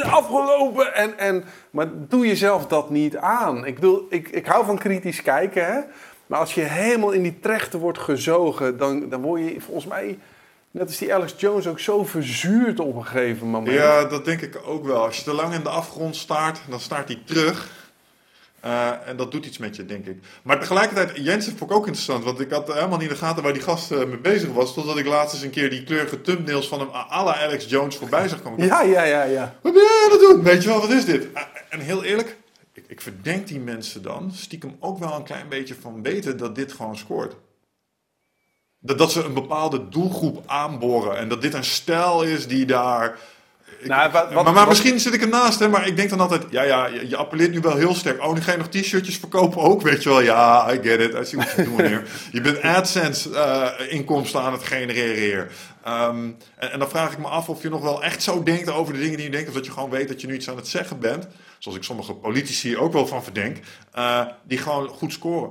afgelopen. 0.03 0.95
En, 0.95 1.19
en, 1.19 1.45
maar 1.71 1.87
doe 1.95 2.27
jezelf 2.27 2.67
dat 2.67 2.91
niet 2.91 3.17
aan. 3.17 3.67
Ik, 3.67 3.75
bedoel, 3.75 4.07
ik, 4.11 4.29
ik 4.29 4.47
hou 4.47 4.65
van 4.65 4.79
kritisch 4.79 5.23
kijken, 5.23 5.67
hè? 5.67 5.81
Maar 6.29 6.39
als 6.39 6.55
je 6.55 6.61
helemaal 6.61 7.11
in 7.11 7.22
die 7.22 7.41
trechten 7.41 7.79
wordt 7.79 7.99
gezogen, 7.99 8.76
dan, 8.76 9.09
dan 9.09 9.20
word 9.20 9.41
je 9.41 9.61
volgens 9.61 9.87
mij, 9.87 10.18
net 10.70 10.87
als 10.87 10.99
die 10.99 11.14
Alex 11.14 11.35
Jones, 11.37 11.66
ook 11.66 11.81
zo 11.81 12.05
verzuurd 12.05 12.81
op 12.81 12.97
een 12.97 13.07
gegeven 13.07 13.47
moment. 13.47 13.76
Ja, 13.76 14.05
dat 14.05 14.24
denk 14.24 14.41
ik 14.41 14.61
ook 14.64 14.85
wel. 14.85 15.05
Als 15.05 15.16
je 15.16 15.22
te 15.22 15.33
lang 15.33 15.55
in 15.55 15.62
de 15.62 15.68
afgrond 15.68 16.16
staart, 16.16 16.61
dan 16.68 16.81
staart 16.81 17.09
hij 17.09 17.22
terug. 17.24 17.76
Uh, 18.64 18.91
en 19.07 19.16
dat 19.16 19.33
doet 19.33 19.47
iets 19.47 19.59
met 19.59 19.76
je, 19.76 19.87
denk 19.87 20.07
ik. 20.07 20.16
Maar 20.43 20.61
tegelijkertijd, 20.61 21.24
Jensen 21.24 21.57
vond 21.57 21.70
ik 21.70 21.76
ook 21.76 21.87
interessant. 21.87 22.24
Want 22.24 22.41
ik 22.41 22.51
had 22.51 22.72
helemaal 22.72 22.99
niet 22.99 23.09
in 23.09 23.14
de 23.14 23.20
gaten 23.20 23.43
waar 23.43 23.53
die 23.53 23.62
gast 23.62 23.93
uh, 23.93 24.05
mee 24.05 24.18
bezig 24.18 24.53
was. 24.53 24.74
Totdat 24.74 24.99
ik 24.99 25.07
laatst 25.07 25.35
eens 25.35 25.43
een 25.43 25.51
keer 25.51 25.70
die 25.70 25.85
kleurige 25.85 26.20
thumbnails 26.20 26.68
van 26.68 26.79
hem 26.79 26.89
à 26.93 27.24
la 27.24 27.37
Alex 27.43 27.64
Jones 27.68 27.97
voorbij 27.97 28.29
zag 28.29 28.43
komen. 28.43 28.66
Ja, 28.66 28.83
ja, 28.83 29.03
ja, 29.03 29.22
ja. 29.22 29.55
Wat 29.62 29.72
ben 29.72 29.83
je 29.83 30.03
aan 30.05 30.18
het 30.18 30.20
doen? 30.20 30.43
Weet 30.43 30.62
je 30.62 30.68
wel, 30.68 30.81
wat 30.81 30.91
is 30.91 31.05
dit? 31.05 31.24
Uh, 31.24 31.41
en 31.68 31.81
heel 31.81 32.05
eerlijk, 32.05 32.37
ik 32.87 33.01
verdenk 33.01 33.47
die 33.47 33.61
mensen 33.61 34.03
dan 34.03 34.33
stiekem 34.33 34.76
ook 34.81 34.99
wel 34.99 35.14
een 35.14 35.24
klein 35.24 35.49
beetje 35.49 35.74
van 35.81 36.03
weten 36.03 36.37
dat 36.37 36.55
dit 36.55 36.72
gewoon 36.72 36.97
scoort. 36.97 37.37
Dat, 38.79 38.99
dat 38.99 39.12
ze 39.12 39.24
een 39.24 39.35
bepaalde 39.35 39.89
doelgroep 39.89 40.43
aanboren 40.47 41.18
en 41.18 41.29
dat 41.29 41.43
dit 41.43 41.55
een 41.55 41.64
stijl 41.64 42.22
is 42.22 42.47
die 42.47 42.66
daar. 42.66 43.18
Nou, 43.83 44.12
wat, 44.12 44.53
maar, 44.55 44.68
misschien 44.68 45.01
zit 45.01 45.14
ik 45.14 45.22
ernaast, 45.22 45.59
hè, 45.59 45.68
maar 45.68 45.87
ik 45.87 45.97
denk 45.97 46.11
dan 46.11 46.20
altijd: 46.20 46.43
ja, 46.51 46.62
ja, 46.62 46.87
je, 46.87 47.16
appelleert 47.16 47.53
nu 47.53 47.61
wel 47.61 47.76
heel 47.76 47.95
sterk. 47.95 48.24
Oh, 48.24 48.35
nu 48.35 48.41
ga 48.41 48.53
je 48.53 48.59
nog 48.59 48.68
t-shirtjes 48.68 49.16
verkopen 49.16 49.61
ook, 49.61 49.83
weet 49.83 50.03
je 50.03 50.09
wel. 50.09 50.20
Ja, 50.20 50.72
I 50.72 50.79
get 50.83 51.01
it. 51.01 51.14
I 51.14 51.24
see 51.24 51.39
what 51.39 51.53
you're 51.57 51.70
doing 51.70 51.89
here. 51.89 52.03
je 52.33 52.41
bent 52.41 52.62
AdSense-inkomsten 52.62 54.41
eh, 54.41 54.47
aan 54.47 54.53
het 54.53 54.62
genereren 54.62 55.22
hier. 55.22 55.51
Ehm, 55.85 56.31
en, 56.57 56.72
en, 56.72 56.79
dan 56.79 56.89
vraag 56.89 57.12
ik 57.12 57.18
me 57.18 57.26
af 57.26 57.49
of 57.49 57.62
je 57.62 57.68
nog 57.68 57.83
wel 57.83 58.03
echt 58.03 58.22
zo 58.22 58.43
denkt 58.43 58.70
over 58.70 58.93
de 58.93 58.99
dingen 58.99 59.16
die 59.16 59.26
je 59.26 59.33
denkt, 59.33 59.49
of 59.49 59.55
dat 59.55 59.66
je 59.66 59.72
gewoon 59.72 59.91
weet 59.91 60.09
dat 60.09 60.20
je 60.20 60.26
nu 60.26 60.35
iets 60.35 60.51
aan 60.51 60.57
het 60.57 60.68
zeggen 60.68 60.99
bent 60.99 61.26
zoals 61.59 61.77
ik 61.77 61.85
sommige 61.85 62.15
politici 62.15 62.77
ook 62.77 62.93
wel 62.93 63.07
van 63.07 63.23
verdenk, 63.23 63.59
uh, 63.97 64.27
die 64.43 64.59
gewoon 64.59 64.89
goed 64.89 65.13
scoren. 65.13 65.51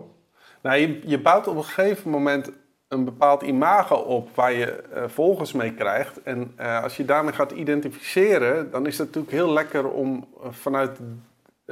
Nou, 0.62 0.78
je, 0.78 1.00
je, 1.06 1.20
bouwt 1.20 1.48
op 1.48 1.56
een 1.56 1.64
gegeven 1.64 2.10
moment 2.10 2.52
een 2.88 3.06
bepaald 3.06 3.42
imago 3.42 3.96
op 3.96 4.36
waar 4.36 4.54
je 4.54 4.84
uh, 4.96 5.04
volgers 5.08 5.52
mee 5.52 5.74
krijgt. 5.74 6.24
En 6.24 6.54
uh, 6.60 6.84
als 6.84 6.98
je 6.98 7.06
daarmee 7.06 7.34
gaat 7.34 7.52
identificeren, 7.52 8.72
dan 8.72 8.86
is 8.86 8.98
het 8.98 9.08
natuurlijk 9.08 9.34
heel 9.34 9.54
lekker 9.54 9.90
om 9.90 10.28
vanuit 10.50 11.00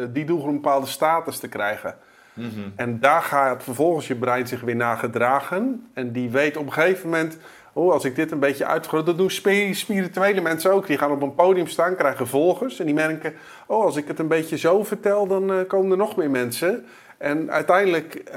die 0.10 0.26
doelgroep 0.26 0.50
een 0.50 0.62
bepaalde 0.62 0.88
status 0.88 1.38
te 1.38 1.48
krijgen. 1.48 1.98
Mm 2.34 2.50
-hmm. 2.50 2.74
En 2.76 3.00
daar 3.00 3.22
gaat 3.22 3.64
vervolgens 3.64 4.08
je 4.08 4.16
brein 4.16 4.48
zich 4.48 4.62
weer 4.62 4.76
naar 4.76 4.98
gedragen. 4.98 5.90
En 5.94 6.12
die 6.12 6.30
weet 6.30 6.58
op 6.58 6.66
een 6.66 6.74
gegeven 6.74 7.10
moment 7.10 7.38
oh, 7.76 7.92
als 7.92 8.06
ik 8.06 8.16
dit 8.16 8.32
een 8.32 8.40
beetje 8.40 8.66
uitvergroot, 8.66 9.06
dat 9.06 9.18
doen 9.18 9.32
spirituele 9.76 10.42
mensen 10.42 10.72
ook. 10.72 10.88
Die 10.88 10.98
gaan 10.98 11.12
op 11.12 11.22
een 11.22 11.36
podium 11.36 11.68
staan, 11.68 11.96
krijgen 11.96 12.28
volgers 12.28 12.80
en 12.80 12.86
die 12.86 12.94
merken, 12.94 13.34
oh, 13.68 13.84
als 13.84 13.96
ik 13.96 14.08
het 14.08 14.20
een 14.20 14.28
beetje 14.28 14.58
zo 14.58 14.84
vertel, 14.84 15.28
dan 15.28 15.52
uh, 15.52 15.68
komen 15.68 15.92
er 15.92 15.98
nog 15.98 16.16
meer 16.16 16.30
mensen. 16.30 16.86
En 17.18 17.52
uiteindelijk 17.52 18.16
uh, 18.16 18.34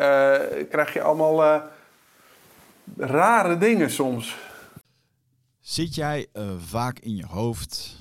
krijg 0.71 0.93
je 0.93 1.03
allemaal 1.03 1.43
uh, 1.43 1.63
rare 2.97 3.59
dingen 3.59 3.91
soms. 3.91 4.37
Zit 5.61 5.95
jij 5.95 6.27
vaak 6.59 6.99
in 6.99 7.17
je 7.17 7.27
hoofd 7.27 7.97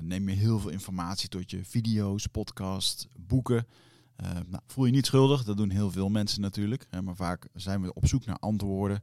neem 0.00 0.28
je 0.28 0.34
heel 0.34 0.58
veel 0.58 0.70
informatie 0.70 1.28
tot 1.28 1.50
je, 1.50 1.64
video's, 1.64 2.26
podcasts, 2.26 3.08
boeken. 3.16 3.66
nou, 4.48 4.62
voel 4.66 4.84
je 4.84 4.92
niet 4.92 5.06
schuldig, 5.06 5.44
dat 5.44 5.56
doen 5.56 5.70
heel 5.70 5.90
veel 5.90 6.08
mensen 6.08 6.40
natuurlijk. 6.40 6.86
maar 7.02 7.16
vaak 7.16 7.46
zijn 7.54 7.82
we 7.82 7.94
op 7.94 8.06
zoek 8.06 8.24
naar 8.24 8.38
antwoorden. 8.38 9.02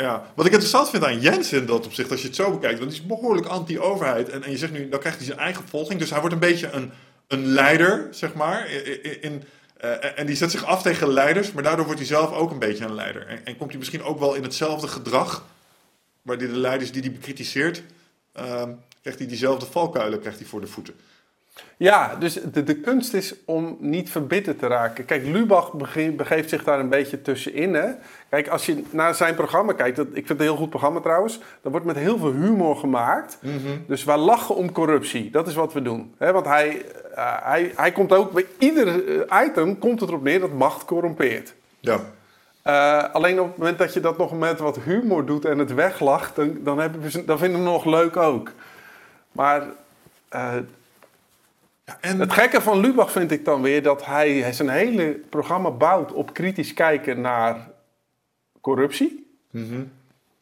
Ja, 0.00 0.32
wat 0.34 0.46
ik 0.46 0.52
interessant 0.52 0.90
vind 0.90 1.04
aan 1.04 1.20
Jens 1.20 1.52
in 1.52 1.66
dat 1.66 1.86
opzicht, 1.86 2.10
als 2.10 2.20
je 2.20 2.26
het 2.26 2.36
zo 2.36 2.50
bekijkt, 2.50 2.78
want 2.78 2.90
hij 2.90 3.00
is 3.00 3.06
behoorlijk 3.06 3.46
anti-overheid. 3.46 4.28
En, 4.28 4.42
en 4.42 4.50
je 4.50 4.58
zegt 4.58 4.72
nu, 4.72 4.88
dan 4.88 5.00
krijgt 5.00 5.18
hij 5.18 5.26
zijn 5.26 5.38
eigen 5.38 5.68
volging. 5.68 6.00
Dus 6.00 6.10
hij 6.10 6.18
wordt 6.18 6.34
een 6.34 6.40
beetje 6.40 6.70
een, 6.70 6.92
een 7.26 7.46
leider, 7.46 8.08
zeg 8.10 8.34
maar. 8.34 8.70
In, 9.20 9.42
uh, 9.84 10.18
en 10.18 10.26
die 10.26 10.36
zet 10.36 10.50
zich 10.50 10.64
af 10.64 10.82
tegen 10.82 11.08
leiders, 11.08 11.52
maar 11.52 11.62
daardoor 11.62 11.84
wordt 11.84 12.00
hij 12.00 12.08
zelf 12.08 12.32
ook 12.32 12.50
een 12.50 12.58
beetje 12.58 12.84
een 12.84 12.94
leider. 12.94 13.26
En, 13.26 13.44
en 13.44 13.56
komt 13.56 13.70
hij 13.70 13.78
misschien 13.78 14.02
ook 14.02 14.18
wel 14.18 14.34
in 14.34 14.42
hetzelfde 14.42 14.88
gedrag, 14.88 15.44
waar 16.22 16.38
die 16.38 16.48
de 16.48 16.56
leiders 16.56 16.92
die 16.92 17.02
hij 17.02 17.12
bekritiseert, 17.12 17.82
uh, 18.36 18.62
krijgt 19.00 19.18
hij 19.18 19.28
diezelfde 19.28 19.66
valkuilen 19.66 20.20
krijgt 20.20 20.38
hij 20.38 20.48
voor 20.48 20.60
de 20.60 20.66
voeten. 20.66 20.94
Ja, 21.76 22.16
dus 22.18 22.34
de, 22.52 22.62
de 22.62 22.74
kunst 22.74 23.14
is 23.14 23.34
om 23.44 23.76
niet 23.80 24.10
verbitterd 24.10 24.58
te 24.58 24.66
raken. 24.66 25.04
Kijk, 25.04 25.24
Lubach 25.24 25.72
begeeft 26.16 26.48
zich 26.48 26.64
daar 26.64 26.78
een 26.78 26.88
beetje 26.88 27.22
tussenin. 27.22 27.74
Hè? 27.74 27.88
Kijk, 28.28 28.48
als 28.48 28.66
je 28.66 28.82
naar 28.90 29.14
zijn 29.14 29.34
programma 29.34 29.72
kijkt, 29.72 29.96
dat, 29.96 30.06
ik 30.06 30.12
vind 30.12 30.28
het 30.28 30.38
een 30.38 30.44
heel 30.44 30.56
goed 30.56 30.70
programma 30.70 31.00
trouwens, 31.00 31.40
dat 31.62 31.72
wordt 31.72 31.86
met 31.86 31.96
heel 31.96 32.18
veel 32.18 32.32
humor 32.32 32.76
gemaakt. 32.76 33.38
Mhm. 33.40 33.56
Dus 33.86 34.04
wij 34.04 34.16
lachen 34.16 34.54
om 34.54 34.72
corruptie, 34.72 35.30
dat 35.30 35.48
is 35.48 35.54
wat 35.54 35.72
we 35.72 35.82
doen. 35.82 36.14
Hè? 36.18 36.32
Want 36.32 36.46
hij, 36.46 36.84
uh, 37.16 37.36
hij, 37.42 37.72
hij 37.76 37.92
komt 37.92 38.12
ook, 38.12 38.32
bij 38.32 38.46
ieder 38.58 39.20
eh, 39.28 39.46
item 39.46 39.78
komt 39.78 40.00
het 40.00 40.08
erop 40.08 40.22
neer 40.22 40.40
dat 40.40 40.52
macht 40.52 40.84
corrumpeert. 40.84 41.54
Ja. 41.80 42.00
Uh, 42.66 43.14
alleen 43.14 43.40
op 43.40 43.46
het 43.48 43.56
moment 43.56 43.78
dat 43.78 43.94
je 43.94 44.00
dat 44.00 44.18
nog 44.18 44.38
met 44.38 44.58
wat 44.58 44.78
humor 44.78 45.26
doet 45.26 45.44
en 45.44 45.58
het 45.58 45.74
weglacht, 45.74 46.36
dan, 46.36 46.58
dan, 46.64 46.78
hebben 46.78 47.00
we, 47.00 47.24
dan 47.24 47.38
vinden 47.38 47.58
we 47.58 47.64
het 47.64 47.74
nog 47.74 47.84
leuk 47.84 48.16
ook. 48.16 48.50
Maar 49.32 49.62
uh, 50.34 50.54
en... 52.00 52.20
Het 52.20 52.32
gekke 52.32 52.60
van 52.60 52.80
Lubach 52.80 53.12
vind 53.12 53.30
ik 53.30 53.44
dan 53.44 53.62
weer 53.62 53.82
dat 53.82 54.06
hij 54.06 54.52
zijn 54.52 54.68
hele 54.68 55.20
programma 55.30 55.70
bouwt 55.70 56.12
op 56.12 56.34
kritisch 56.34 56.74
kijken 56.74 57.20
naar 57.20 57.70
corruptie. 58.60 59.38
Mhm. 59.50 59.82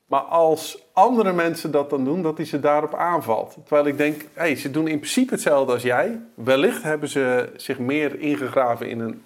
Maar 0.06 0.20
als 0.20 0.84
andere 0.92 1.32
mensen 1.32 1.70
dat 1.70 1.90
dan 1.90 2.04
doen, 2.04 2.22
dat 2.22 2.36
hij 2.36 2.46
ze 2.46 2.60
daarop 2.60 2.94
aanvalt. 2.94 3.56
Terwijl 3.64 3.86
ik 3.86 3.96
denk, 3.96 4.24
hey, 4.32 4.56
ze 4.56 4.70
doen 4.70 4.88
in 4.88 4.98
principe 4.98 5.34
hetzelfde 5.34 5.72
als 5.72 5.82
jij. 5.82 6.20
Wellicht 6.34 6.82
hebben 6.82 7.08
ze 7.08 7.52
zich 7.56 7.78
meer 7.78 8.20
ingegraven 8.20 8.88
in 8.88 9.00
een, 9.00 9.22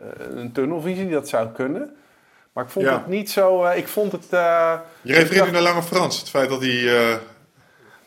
uh, 0.00 0.06
een 0.40 0.52
tunnelvisie, 0.52 1.10
dat 1.10 1.28
zou 1.28 1.48
kunnen. 1.48 1.96
Maar 2.52 2.64
ik 2.64 2.70
vond 2.70 2.86
het 2.86 3.06
niet 3.06 3.30
zo. 3.30 3.64
Uh, 3.64 3.76
ik 3.76 3.88
vond 3.88 4.12
het. 4.12 4.26
Uh, 4.30 4.78
je 5.02 5.12
refereert 5.12 5.52
naar 5.52 5.62
Lange 5.62 5.82
Frans, 5.82 6.18
het 6.18 6.30
feit 6.30 6.48
dat 6.48 6.60
hij. 6.60 7.18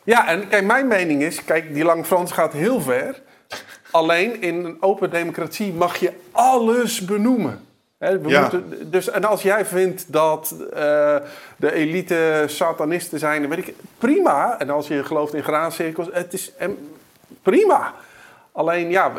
Ja, 0.03 0.27
en 0.27 0.47
kijk, 0.47 0.65
mijn 0.65 0.87
mening 0.87 1.21
is: 1.23 1.43
kijk, 1.43 1.73
die 1.73 1.83
Lange 1.83 2.03
Frans 2.03 2.31
gaat 2.31 2.53
heel 2.53 2.81
ver. 2.81 3.21
Alleen 3.91 4.41
in 4.41 4.65
een 4.65 4.77
open 4.79 5.09
democratie 5.09 5.73
mag 5.73 5.97
je 5.97 6.11
alles 6.31 7.05
benoemen. 7.05 7.65
we 7.97 8.19
ja. 8.25 8.41
moeten, 8.41 8.91
dus, 8.91 9.09
en 9.09 9.23
als 9.23 9.41
jij 9.41 9.65
vindt 9.65 10.11
dat 10.11 10.55
uh, 10.59 10.69
de 11.57 11.73
elite 11.73 12.43
satanisten 12.47 13.19
zijn, 13.19 13.49
weet 13.49 13.67
ik, 13.67 13.73
prima. 13.97 14.59
En 14.59 14.69
als 14.69 14.87
je 14.87 15.03
gelooft 15.03 15.33
in 15.33 15.43
graancirkels, 15.43 16.07
het 16.11 16.33
is 16.33 16.51
prima. 17.41 17.93
Alleen 18.51 18.89
ja, 18.89 19.13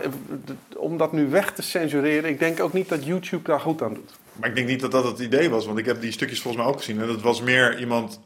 om 0.77 0.97
dat 0.97 1.13
nu 1.13 1.29
weg 1.29 1.53
te 1.53 1.63
censureren, 1.63 2.31
ik 2.31 2.39
denk 2.39 2.61
ook 2.61 2.73
niet 2.73 2.89
dat 2.89 3.05
YouTube 3.05 3.43
daar 3.43 3.61
goed 3.61 3.83
aan 3.83 3.95
doet. 3.95 4.19
Maar 4.33 4.49
ik 4.49 4.55
denk 4.55 4.69
niet 4.69 4.81
dat 4.81 4.91
dat 4.91 5.05
het 5.05 5.19
idee 5.19 5.51
was, 5.51 5.67
want 5.67 5.79
ik 5.79 5.87
heb 5.87 6.01
die 6.01 6.13
stukjes 6.13 6.41
volgens 6.41 6.63
mij 6.63 6.73
ook 6.73 6.79
gezien. 6.79 7.01
En 7.01 7.07
dat 7.07 7.21
was 7.21 7.43
meer 7.43 7.79
iemand, 7.79 8.21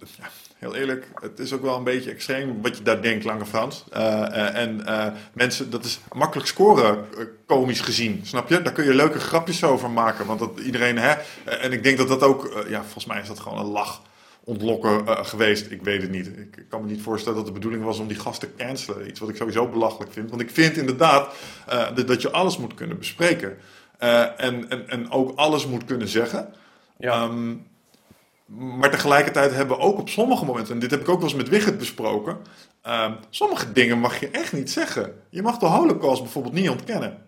heel 0.63 0.75
eerlijk, 0.75 1.07
het 1.21 1.39
is 1.39 1.53
ook 1.53 1.63
wel 1.63 1.77
een 1.77 1.85
beetje 1.85 2.11
extreem 2.11 2.63
wat 2.63 2.77
je 2.77 2.83
daar 2.83 3.03
denkt, 3.03 3.25
Lange 3.25 3.47
Frans. 3.47 3.85
Uh, 3.93 3.99
uh, 3.99 4.57
en 4.57 4.81
uh, 4.87 5.07
mensen, 5.33 5.71
dat 5.71 5.85
is 5.85 6.01
makkelijk 6.13 6.49
scoren, 6.49 7.05
komisch 7.47 7.81
gezien, 7.81 8.21
snap 8.25 8.49
je? 8.49 8.63
Daar 8.63 8.73
kun 8.73 8.85
je 8.85 8.95
leuke 8.95 9.21
grapjes 9.21 9.65
over 9.65 9.91
maken, 9.91 10.27
want 10.27 10.39
dat 10.39 10.59
iedereen, 10.59 10.99
hè. 10.99 11.15
En 11.45 11.73
ik 11.73 11.83
denk 11.83 11.99
dat 11.99 12.09
dat 12.09 12.23
ook, 12.23 12.65
ja, 12.69 12.83
volgens 12.83 13.07
mij 13.07 13.21
is 13.21 13.29
dat 13.29 13.41
gewoon 13.41 13.59
een 13.59 13.71
lach 13.71 14.03
ontlokken 14.45 15.27
geweest. 15.27 15.71
Ik 15.71 15.83
weet 15.83 16.03
het 16.03 16.11
niet. 16.11 16.27
Ik 16.27 16.65
kan 16.69 16.81
me 16.81 16.91
niet 16.91 17.03
voorstellen 17.03 17.39
dat 17.39 17.47
de 17.47 17.53
bedoeling 17.53 17.85
was 17.85 17.99
om 17.99 18.07
die 18.07 18.19
gasten 18.19 18.49
te 18.49 18.65
cancelen. 18.65 19.09
Iets 19.09 19.21
wat 19.21 19.29
ik 19.29 19.37
sowieso 19.37 19.69
belachelijk 19.69 20.13
vind. 20.13 20.31
Want 20.31 20.43
ik 20.43 20.51
vind 20.51 20.77
inderdaad 20.77 21.35
dat 22.07 22.23
je 22.23 22.31
alles 22.31 22.59
moet 22.59 22.75
kunnen 22.75 22.99
bespreken. 22.99 23.57
en, 23.99 24.69
en, 24.69 24.89
en 24.89 25.11
ook 25.11 25.39
alles 25.39 25.67
moet 25.67 25.85
kunnen 25.85 26.09
zeggen. 26.09 26.55
Ja. 26.99 27.25
Um, 27.25 27.67
maar 28.59 28.91
tegelijkertijd 28.91 29.55
hebben 29.55 29.77
we 29.77 29.83
ook 29.83 29.99
op 29.99 30.09
sommige 30.09 30.45
momenten, 30.45 30.75
en 30.75 30.81
dit 30.81 30.91
heb 30.91 31.01
ik 31.01 31.09
ook 31.09 31.21
wel 31.21 31.29
eens 31.29 31.39
met 31.39 31.49
Wigget 31.49 31.79
besproken, 31.79 32.37
uh, 32.87 33.11
sommige 33.31 33.73
dingen 33.73 33.99
mag 33.99 34.21
je 34.21 34.29
echt 34.29 34.53
niet 34.53 34.71
zeggen. 34.71 35.15
Je 35.31 35.43
mag 35.43 35.59
de 35.59 35.67
holocaust 35.67 36.23
bijvoorbeeld 36.23 36.55
niet 36.55 36.69
ontkennen. 36.69 37.19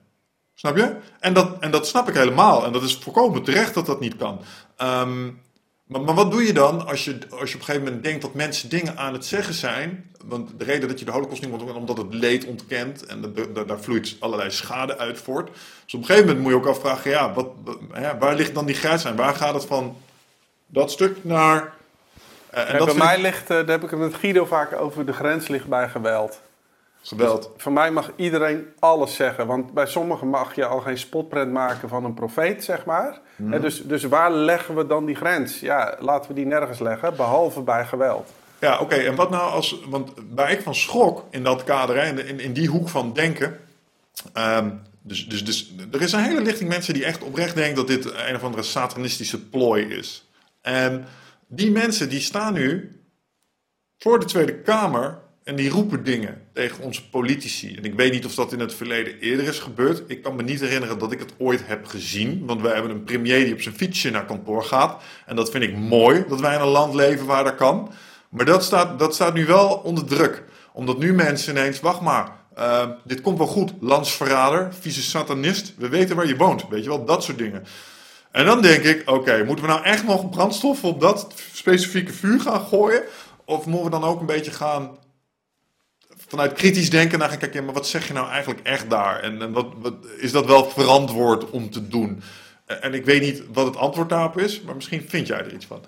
Snap 0.54 0.76
je? 0.76 0.96
En 1.20 1.34
dat, 1.34 1.58
en 1.60 1.70
dat 1.70 1.86
snap 1.86 2.08
ik 2.08 2.14
helemaal. 2.14 2.64
En 2.64 2.72
dat 2.72 2.82
is 2.82 2.96
volkomen 2.96 3.42
terecht 3.42 3.74
dat 3.74 3.86
dat 3.86 4.00
niet 4.00 4.16
kan. 4.16 4.40
Um, 4.82 5.42
maar, 5.84 6.00
maar, 6.00 6.14
wat 6.14 6.30
doe 6.30 6.42
je 6.42 6.52
dan 6.52 6.86
als 6.86 7.04
je, 7.04 7.18
als 7.30 7.50
je 7.50 7.54
op 7.54 7.60
een 7.60 7.66
gegeven 7.66 7.82
moment 7.82 8.02
denkt 8.02 8.22
dat 8.22 8.34
mensen 8.34 8.68
dingen 8.68 8.96
aan 8.96 9.12
het 9.12 9.24
zeggen 9.24 9.54
zijn? 9.54 10.10
Want 10.24 10.50
de 10.58 10.64
reden 10.64 10.88
dat 10.88 10.98
je 10.98 11.04
de 11.04 11.10
holocaust 11.10 11.42
niet 11.42 11.50
ontkennen, 11.50 11.80
omdat 11.80 11.96
het 11.96 12.14
leed 12.14 12.44
ontkent 12.44 13.06
en 13.06 13.34
daar 13.66 13.80
vloeit 13.80 14.16
allerlei 14.18 14.50
schade 14.50 14.98
uit 14.98 15.18
voort. 15.18 15.50
Dus 15.84 15.94
op 15.94 16.00
een 16.00 16.06
gegeven 16.06 16.26
moment 16.26 16.44
moet 16.44 16.52
je 16.52 16.58
ook 16.58 16.76
afvragen, 16.76 17.10
ja, 17.10 17.32
wat, 17.32 17.46
waar 18.18 18.34
ligt 18.34 18.54
dan 18.54 18.66
die 18.66 18.74
grens 18.74 19.06
aan? 19.06 19.16
Waar 19.16 19.34
gaat 19.34 19.54
het 19.54 19.64
van 19.64 19.96
dat 20.74 20.90
stuk 20.90 21.24
naar. 21.24 21.72
Uh, 22.54 22.72
en 22.72 22.78
dat 22.78 22.86
bij 22.86 22.96
mij 22.96 23.20
ligt, 23.20 23.42
uh, 23.42 23.48
daar 23.48 23.66
heb 23.66 23.82
ik 23.82 23.90
het 23.90 23.98
met 23.98 24.14
Guido 24.14 24.44
vaak 24.44 24.80
over, 24.80 25.06
de 25.06 25.12
grens 25.12 25.48
ligt 25.48 25.66
bij 25.66 25.88
geweld. 25.88 26.40
Geweld. 27.02 27.42
Dus 27.42 27.62
voor 27.62 27.72
mij 27.72 27.90
mag 27.90 28.10
iedereen 28.16 28.66
alles 28.78 29.14
zeggen. 29.14 29.46
Want 29.46 29.72
bij 29.72 29.86
sommigen 29.86 30.28
mag 30.28 30.54
je 30.54 30.66
al 30.66 30.80
geen 30.80 30.98
spotprint 30.98 31.52
maken 31.52 31.88
van 31.88 32.04
een 32.04 32.14
profeet, 32.14 32.64
zeg 32.64 32.84
maar. 32.84 33.20
Mm. 33.36 33.60
dus, 33.60 33.82
dus 33.82 34.04
waar 34.04 34.32
leggen 34.32 34.74
we 34.74 34.86
dan 34.86 35.04
die 35.04 35.14
grens? 35.14 35.60
Ja, 35.60 35.96
laten 35.98 36.28
we 36.28 36.34
die 36.34 36.46
nergens 36.46 36.78
leggen, 36.78 37.16
behalve 37.16 37.60
bij 37.60 37.84
geweld. 37.86 38.30
Ja, 38.58 38.78
oké. 38.78 38.94
En 38.94 39.14
wat 39.14 39.30
nou 39.30 39.50
als. 39.50 39.80
Want 39.88 40.12
waar 40.34 40.50
ik 40.50 40.62
van 40.62 40.74
schrok 40.74 41.24
in 41.30 41.42
dat 41.42 41.64
kader, 41.64 42.02
hè, 42.02 42.22
in, 42.22 42.40
in 42.40 42.52
die 42.52 42.68
hoek 42.68 42.88
van 42.88 43.12
denken. 43.12 43.60
Um, 44.34 44.82
dus, 45.02 45.28
dus, 45.28 45.44
dus 45.44 45.72
er 45.92 46.02
is 46.02 46.12
een 46.12 46.22
hele 46.22 46.40
lichting 46.40 46.68
mensen 46.68 46.94
die 46.94 47.04
echt 47.04 47.22
oprecht 47.22 47.54
denken 47.54 47.76
dat 47.76 47.86
dit 47.86 48.04
een 48.04 48.34
of 48.34 48.42
andere 48.42 48.62
satanistische 48.62 49.40
plooi 49.40 49.84
is. 49.84 50.24
En 50.64 51.04
die 51.48 51.70
mensen 51.70 52.08
die 52.08 52.20
staan 52.20 52.52
nu 52.52 53.00
voor 53.98 54.20
de 54.20 54.24
Tweede 54.24 54.54
Kamer 54.54 55.18
en 55.42 55.56
die 55.56 55.70
roepen 55.70 56.04
dingen 56.04 56.42
tegen 56.52 56.84
onze 56.84 57.08
politici. 57.08 57.76
En 57.76 57.84
ik 57.84 57.94
weet 57.94 58.12
niet 58.12 58.24
of 58.24 58.34
dat 58.34 58.52
in 58.52 58.60
het 58.60 58.74
verleden 58.74 59.18
eerder 59.18 59.46
is 59.46 59.58
gebeurd. 59.58 60.02
Ik 60.06 60.22
kan 60.22 60.36
me 60.36 60.42
niet 60.42 60.60
herinneren 60.60 60.98
dat 60.98 61.12
ik 61.12 61.18
het 61.18 61.34
ooit 61.38 61.66
heb 61.66 61.86
gezien. 61.86 62.46
Want 62.46 62.60
wij 62.60 62.72
hebben 62.72 62.90
een 62.90 63.04
premier 63.04 63.44
die 63.44 63.52
op 63.52 63.60
zijn 63.60 63.74
fietsje 63.74 64.10
naar 64.10 64.24
kantoor 64.24 64.64
gaat. 64.64 65.02
En 65.26 65.36
dat 65.36 65.50
vind 65.50 65.64
ik 65.64 65.76
mooi, 65.76 66.24
dat 66.28 66.40
wij 66.40 66.54
in 66.54 66.60
een 66.60 66.66
land 66.66 66.94
leven 66.94 67.26
waar 67.26 67.44
dat 67.44 67.54
kan. 67.54 67.92
Maar 68.28 68.44
dat 68.44 68.64
staat, 68.64 68.98
dat 68.98 69.14
staat 69.14 69.34
nu 69.34 69.46
wel 69.46 69.68
onder 69.68 70.04
druk. 70.04 70.42
Omdat 70.72 70.98
nu 70.98 71.12
mensen 71.12 71.56
ineens, 71.56 71.80
wacht 71.80 72.00
maar, 72.00 72.32
uh, 72.58 72.88
dit 73.04 73.20
komt 73.20 73.38
wel 73.38 73.46
goed. 73.46 73.72
Landsverrader, 73.80 74.74
vieze 74.80 75.02
satanist, 75.02 75.74
we 75.76 75.88
weten 75.88 76.16
waar 76.16 76.26
je 76.26 76.36
woont. 76.36 76.68
Weet 76.68 76.82
je 76.82 76.88
wel, 76.88 77.04
dat 77.04 77.24
soort 77.24 77.38
dingen. 77.38 77.64
En 78.34 78.44
dan 78.44 78.62
denk 78.62 78.82
ik, 78.82 79.10
oké, 79.10 79.44
moeten 79.44 79.64
we 79.64 79.70
nou 79.70 79.84
echt 79.84 80.04
nog 80.04 80.30
brandstof 80.30 80.84
op 80.84 81.00
dat 81.00 81.34
specifieke 81.52 82.12
vuur 82.12 82.40
gaan 82.40 82.60
gooien? 82.60 83.02
Of 83.44 83.66
moeten 83.66 83.84
we 83.84 84.00
dan 84.00 84.10
ook 84.10 84.20
een 84.20 84.26
beetje 84.26 84.50
gaan 84.50 84.98
vanuit 86.16 86.52
kritisch 86.52 86.90
denken 86.90 87.18
naar 87.18 87.28
gaan 87.28 87.38
kijken, 87.38 87.64
maar 87.64 87.74
wat 87.74 87.86
zeg 87.86 88.06
je 88.06 88.12
nou 88.12 88.28
eigenlijk 88.28 88.60
echt 88.62 88.90
daar? 88.90 89.20
En, 89.20 89.52
wat, 89.52 89.66
is 90.18 90.32
dat 90.32 90.46
wel 90.46 90.64
verantwoord 90.64 91.50
om 91.50 91.70
te 91.70 91.88
doen? 91.88 92.22
En 92.66 92.94
ik 92.94 93.04
weet 93.04 93.20
niet 93.20 93.42
wat 93.52 93.66
het 93.66 93.76
antwoord 93.76 94.08
daarop 94.08 94.38
is, 94.38 94.60
maar 94.60 94.74
misschien 94.74 95.08
vind 95.08 95.26
jij 95.26 95.38
er 95.38 95.52
iets 95.52 95.66
van. 95.66 95.84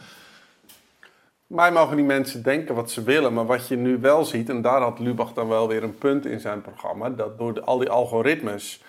Mij 1.47 1.73
mogen 1.73 1.97
die 1.97 2.05
mensen 2.05 2.43
denken 2.43 2.75
wat 2.75 2.91
ze 2.91 3.03
willen, 3.03 3.33
maar 3.33 3.47
wat 3.47 3.69
je 3.69 3.77
nu 3.77 3.99
wel 3.99 4.25
ziet, 4.25 4.49
en 4.49 4.63
daar 4.63 4.81
had 4.81 4.99
Lubach 4.99 5.33
dan 5.33 5.49
wel 5.49 5.69
weer 5.69 5.83
een 5.83 5.99
punt 5.99 6.27
in 6.27 6.41
zijn 6.41 6.63
programma, 6.63 7.11
dat 7.11 7.39
door 7.39 7.61
al 7.61 7.79
die 7.79 7.91
algoritmes. 7.91 8.81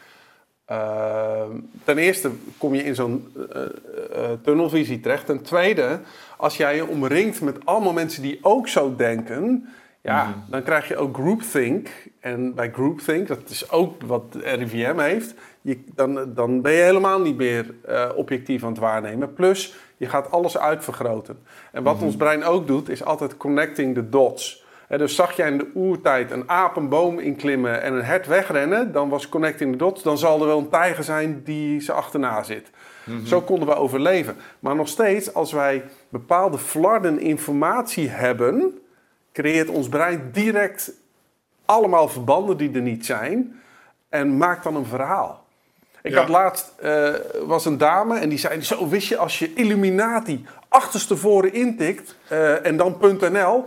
Uh, 0.71 1.41
ten 1.83 1.97
eerste 1.97 2.31
kom 2.57 2.73
je 2.75 2.83
in 2.83 2.95
zo'n 2.95 3.33
uh, 3.37 3.43
uh, 3.55 4.29
tunnelvisie 4.41 4.99
terecht. 4.99 5.25
Ten 5.25 5.41
tweede, 5.41 5.99
als 6.37 6.57
jij 6.57 6.75
je 6.75 6.87
omringt 6.87 7.41
met 7.41 7.65
allemaal 7.65 7.93
mensen 7.93 8.21
die 8.21 8.39
ook 8.41 8.67
zo 8.67 8.95
denken, 8.95 9.69
ja, 10.01 10.23
mm 10.23 10.33
-hmm. 10.33 10.43
dan 10.49 10.63
krijg 10.63 10.87
je 10.87 10.97
ook 10.97 11.15
groupthink. 11.15 11.89
En 12.19 12.55
bij 12.55 12.71
groupthink, 12.71 13.27
dat 13.27 13.49
is 13.49 13.71
ook 13.71 14.01
wat 14.03 14.23
RIVM 14.43 14.99
heeft, 14.99 15.33
je, 15.61 15.79
dan, 15.95 16.33
dan 16.33 16.61
ben 16.61 16.71
je 16.71 16.81
helemaal 16.81 17.21
niet 17.21 17.37
meer 17.37 17.73
objectief 18.15 18.63
aan 18.63 18.69
het 18.69 18.79
waarnemen. 18.79 19.33
Plus, 19.33 19.75
je 19.97 20.09
gaat 20.09 20.31
alles 20.31 20.57
uitvergroten. 20.57 21.39
En 21.71 21.83
wat 21.83 21.93
mm 21.93 21.99
-hmm. 21.99 22.07
ons 22.07 22.17
brein 22.17 22.43
ook 22.43 22.67
doet, 22.67 22.89
is 22.89 23.03
altijd 23.03 23.37
connecting 23.37 23.93
the 23.93 24.09
dots. 24.09 24.65
Dus 24.87 25.15
zag 25.15 25.35
jij 25.35 25.47
in 25.51 25.57
de 25.57 25.71
oertijd 25.73 26.31
een 26.31 26.49
aap 26.49 26.75
een 26.75 26.89
boom 26.89 27.19
inklimmen 27.19 27.81
en 27.81 27.93
een 27.93 28.03
hert 28.03 28.27
wegrennen, 28.27 28.91
dan 28.91 29.09
was 29.09 29.29
connecting 29.29 29.71
the 29.71 29.77
dots, 29.77 30.03
dan 30.03 30.17
zal 30.17 30.41
er 30.41 30.47
wel 30.47 30.57
een 30.57 30.69
tijger 30.69 31.03
zijn 31.03 31.41
die 31.43 31.81
ze 31.81 31.91
achterna 31.91 32.43
zit. 32.43 32.69
Mm 33.03 33.17
-hmm. 33.17 33.25
Zo 33.25 33.41
konden 33.41 33.67
we 33.67 33.75
overleven. 33.75 34.35
Maar 34.59 34.75
nog 34.75 34.87
steeds, 34.87 35.33
als 35.33 35.51
wij 35.51 35.83
bepaalde 36.09 36.57
flarden 36.57 37.19
informatie 37.19 38.09
hebben, 38.09 38.79
creëert 39.33 39.69
ons 39.69 39.89
brein 39.89 40.29
direct 40.31 40.91
allemaal 41.65 42.07
verbanden 42.07 42.57
die 42.57 42.71
er 42.73 42.81
niet 42.81 43.05
zijn 43.05 43.61
en 44.09 44.37
maakt 44.37 44.63
dan 44.63 44.75
een 44.75 44.85
verhaal. 44.85 45.45
Ik 46.01 46.11
ja. 46.11 46.19
had 46.19 46.29
laatst, 46.29 46.73
uh, 46.83 47.13
was 47.45 47.65
een 47.65 47.77
dame 47.77 48.19
en 48.19 48.29
die 48.29 48.37
zei, 48.37 48.61
zo 48.61 48.87
wist 48.87 49.07
je 49.07 49.17
als 49.17 49.39
je 49.39 49.53
Illuminati 49.53 50.45
achterstevoren 50.67 51.53
intikt 51.53 52.15
uh, 52.31 52.65
en 52.65 52.77
dan 52.77 52.97
.nl, 53.31 53.65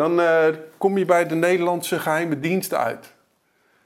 dan 0.00 0.20
uh, 0.20 0.44
kom 0.78 0.98
je 0.98 1.04
bij 1.04 1.26
de 1.26 1.34
Nederlandse 1.34 1.98
geheime 1.98 2.40
dienst 2.40 2.74
uit. 2.74 3.12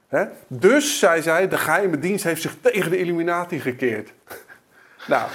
Hè? 0.09 0.25
Dus, 0.47 0.99
zei 0.99 1.23
zij, 1.23 1.49
de 1.49 1.57
geheime 1.57 1.99
dienst 1.99 2.25
heeft 2.25 2.43
zich 2.43 2.57
tegen 2.61 2.91
de 2.91 2.99
Illuminati 2.99 3.61
gekeerd. 3.61 4.12
nou, 5.07 5.29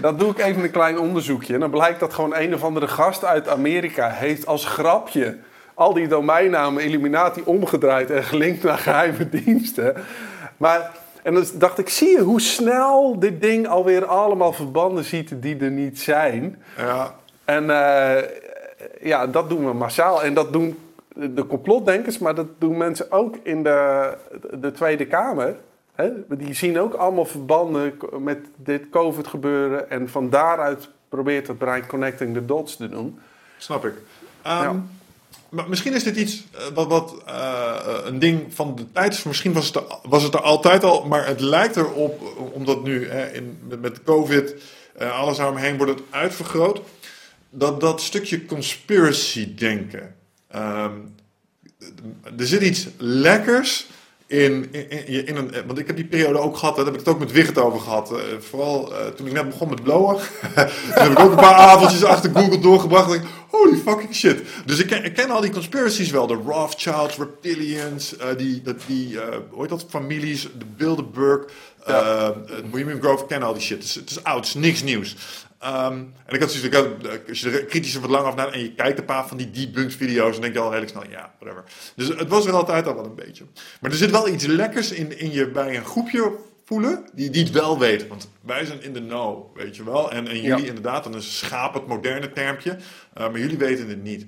dat 0.00 0.18
doe 0.18 0.30
ik 0.30 0.38
even 0.38 0.62
een 0.62 0.70
klein 0.70 0.98
onderzoekje. 0.98 1.54
En 1.54 1.60
dan 1.60 1.70
blijkt 1.70 2.00
dat 2.00 2.14
gewoon 2.14 2.36
een 2.36 2.54
of 2.54 2.64
andere 2.64 2.88
gast 2.88 3.24
uit 3.24 3.48
Amerika 3.48 4.10
heeft 4.10 4.46
als 4.46 4.64
grapje 4.64 5.38
al 5.74 5.94
die 5.94 6.08
domeinnamen 6.08 6.82
Illuminati 6.82 7.42
omgedraaid 7.44 8.10
en 8.10 8.24
gelinkt 8.24 8.62
naar 8.62 8.78
geheime 8.78 9.28
diensten. 9.28 9.94
Maar 10.56 10.90
en 11.22 11.34
dan 11.34 11.46
dacht 11.54 11.78
ik, 11.78 11.88
zie 11.88 12.08
je 12.08 12.20
hoe 12.20 12.40
snel 12.40 13.18
dit 13.18 13.40
ding 13.40 13.68
alweer 13.68 14.04
allemaal 14.04 14.52
verbanden 14.52 15.04
ziet 15.04 15.42
die 15.42 15.58
er 15.58 15.70
niet 15.70 16.00
zijn. 16.00 16.62
Ja. 16.76 17.14
En 17.44 17.64
uh, 17.64 18.16
ja, 19.02 19.26
dat 19.26 19.48
doen 19.48 19.66
we 19.66 19.72
massaal. 19.72 20.22
En 20.22 20.34
dat 20.34 20.52
doen 20.52 20.78
de 21.14 21.46
complotdenkers, 21.46 22.18
maar 22.18 22.34
dat 22.34 22.46
doen 22.58 22.76
mensen 22.76 23.12
ook 23.12 23.36
in 23.42 23.62
de, 23.62 24.12
de 24.60 24.72
Tweede 24.72 25.06
Kamer. 25.06 25.56
Hè? 25.94 26.10
Die 26.28 26.54
zien 26.54 26.80
ook 26.80 26.94
allemaal 26.94 27.24
verbanden 27.24 27.94
met 28.18 28.38
dit 28.56 28.90
COVID 28.90 29.26
gebeuren. 29.26 29.90
En 29.90 30.08
van 30.08 30.30
daaruit 30.30 30.88
probeert 31.08 31.46
het 31.46 31.58
brein 31.58 31.86
connecting 31.86 32.34
the 32.34 32.44
dots 32.44 32.76
te 32.76 32.88
doen. 32.88 33.18
Snap 33.58 33.84
ik. 33.84 33.92
Um, 33.92 34.02
ja. 34.42 34.82
Maar 35.48 35.68
misschien 35.68 35.94
is 35.94 36.04
dit 36.04 36.16
iets 36.16 36.46
wat, 36.74 36.86
wat 36.86 37.14
uh, 37.28 37.74
een 38.04 38.18
ding 38.18 38.54
van 38.54 38.74
de 38.74 38.92
tijd 38.92 39.12
is. 39.12 39.22
Misschien 39.22 39.52
was 39.52 39.66
het, 39.66 39.74
er, 39.76 39.82
was 40.02 40.22
het 40.22 40.34
er 40.34 40.40
altijd 40.40 40.84
al, 40.84 41.06
maar 41.06 41.26
het 41.26 41.40
lijkt 41.40 41.76
erop, 41.76 42.20
omdat 42.52 42.82
nu 42.82 43.08
hè, 43.08 43.32
in, 43.32 43.58
met, 43.68 43.80
met 43.80 44.02
COVID 44.02 44.54
uh, 45.00 45.20
alles 45.20 45.36
daaromheen 45.36 45.76
wordt 45.76 45.92
het 45.92 46.02
uitvergroot, 46.10 46.80
dat 47.52 47.80
dat 47.80 48.00
stukje 48.00 48.44
conspiracy 48.46 49.54
denken. 49.54 50.14
Um, 50.56 51.14
er 52.38 52.46
zit 52.46 52.62
iets 52.62 52.88
lekkers 52.96 53.86
in, 54.26 54.68
in, 54.70 54.90
in, 55.06 55.26
in, 55.26 55.36
een. 55.36 55.52
Want 55.66 55.78
ik 55.78 55.86
heb 55.86 55.96
die 55.96 56.04
periode 56.04 56.38
ook 56.38 56.56
gehad, 56.56 56.76
daar 56.76 56.84
heb 56.84 56.94
ik 56.94 57.00
het 57.00 57.08
ook 57.08 57.18
met 57.18 57.32
Wigert 57.32 57.58
over 57.58 57.80
gehad. 57.80 58.12
Uh, 58.12 58.18
vooral 58.38 58.92
uh, 58.92 59.06
toen 59.06 59.26
ik 59.26 59.32
net 59.32 59.48
begon 59.48 59.68
met 59.68 59.82
blowen. 59.82 60.16
toen 60.94 61.02
heb 61.02 61.10
ik 61.10 61.18
ook 61.18 61.30
een 61.30 61.36
paar 61.36 61.54
avondjes 61.54 62.04
achter 62.04 62.30
Google 62.30 62.58
doorgebracht. 62.58 63.10
En 63.10 63.20
ik, 63.20 63.26
holy 63.48 63.76
fucking 63.76 64.14
shit. 64.14 64.42
Dus 64.66 64.78
ik 64.78 64.86
ken, 64.86 65.04
ik 65.04 65.14
ken 65.14 65.30
al 65.30 65.40
die 65.40 65.50
conspiracies 65.50 66.10
wel. 66.10 66.26
De 66.26 66.40
Rothschilds, 66.46 67.16
Reptilians, 67.16 68.14
uh, 68.16 68.26
die, 68.36 68.62
die, 68.62 68.74
die 68.86 69.18
hoe 69.50 69.60
heet 69.60 69.68
dat, 69.68 69.86
families, 69.88 70.42
de 70.42 70.64
Bilderberg, 70.76 71.44
ja. 71.86 72.34
Bohemian 72.70 73.00
Grove, 73.00 73.26
ken 73.26 73.42
al 73.42 73.52
die 73.52 73.62
shit. 73.62 73.76
Het 73.76 73.86
is, 73.86 73.94
het 73.94 74.10
is 74.10 74.24
oud, 74.24 74.36
het 74.36 74.46
is 74.46 74.54
niks 74.54 74.82
nieuws. 74.82 75.16
Um, 75.64 76.14
en 76.26 76.34
ik 76.34 76.40
had 76.40 76.52
zoiets, 76.52 76.76
als 77.28 77.40
je 77.40 77.50
er 77.50 77.64
kritisch 77.64 77.94
wat 77.94 78.10
lang 78.10 78.26
af 78.26 78.34
naar 78.34 78.52
en 78.52 78.60
je 78.60 78.74
kijkt 78.74 78.98
een 78.98 79.04
paar 79.04 79.26
van 79.26 79.36
die 79.36 79.50
debunked 79.50 79.94
video's, 79.94 80.32
dan 80.32 80.40
denk 80.40 80.54
je 80.54 80.60
al 80.60 80.70
redelijk 80.70 80.92
snel, 80.92 81.10
ja, 81.10 81.34
whatever. 81.38 81.64
Dus 81.96 82.08
het 82.08 82.28
was 82.28 82.46
er 82.46 82.52
altijd 82.52 82.86
al 82.86 82.94
wel 82.94 83.04
een 83.04 83.14
beetje. 83.14 83.44
Maar 83.80 83.90
er 83.90 83.96
zit 83.96 84.10
wel 84.10 84.28
iets 84.28 84.46
lekkers 84.46 84.90
in, 84.92 85.18
in 85.18 85.32
je 85.32 85.50
bij 85.50 85.76
een 85.76 85.84
groepje 85.84 86.32
voelen, 86.64 87.04
die, 87.12 87.30
die 87.30 87.44
het 87.44 87.52
wel 87.52 87.78
weten. 87.78 88.08
Want 88.08 88.30
wij 88.40 88.64
zijn 88.64 88.82
in 88.82 88.92
de 88.92 89.06
know, 89.06 89.56
weet 89.56 89.76
je 89.76 89.84
wel. 89.84 90.12
En, 90.12 90.28
en 90.28 90.40
jullie 90.40 90.62
ja. 90.62 90.68
inderdaad, 90.68 91.04
dan 91.04 91.14
is 91.14 91.38
schaap 91.38 91.74
het 91.74 91.86
moderne 91.86 92.32
termpje, 92.32 92.70
uh, 92.70 92.78
maar 93.14 93.38
jullie 93.38 93.58
weten 93.58 93.88
het 93.88 94.02
niet. 94.02 94.26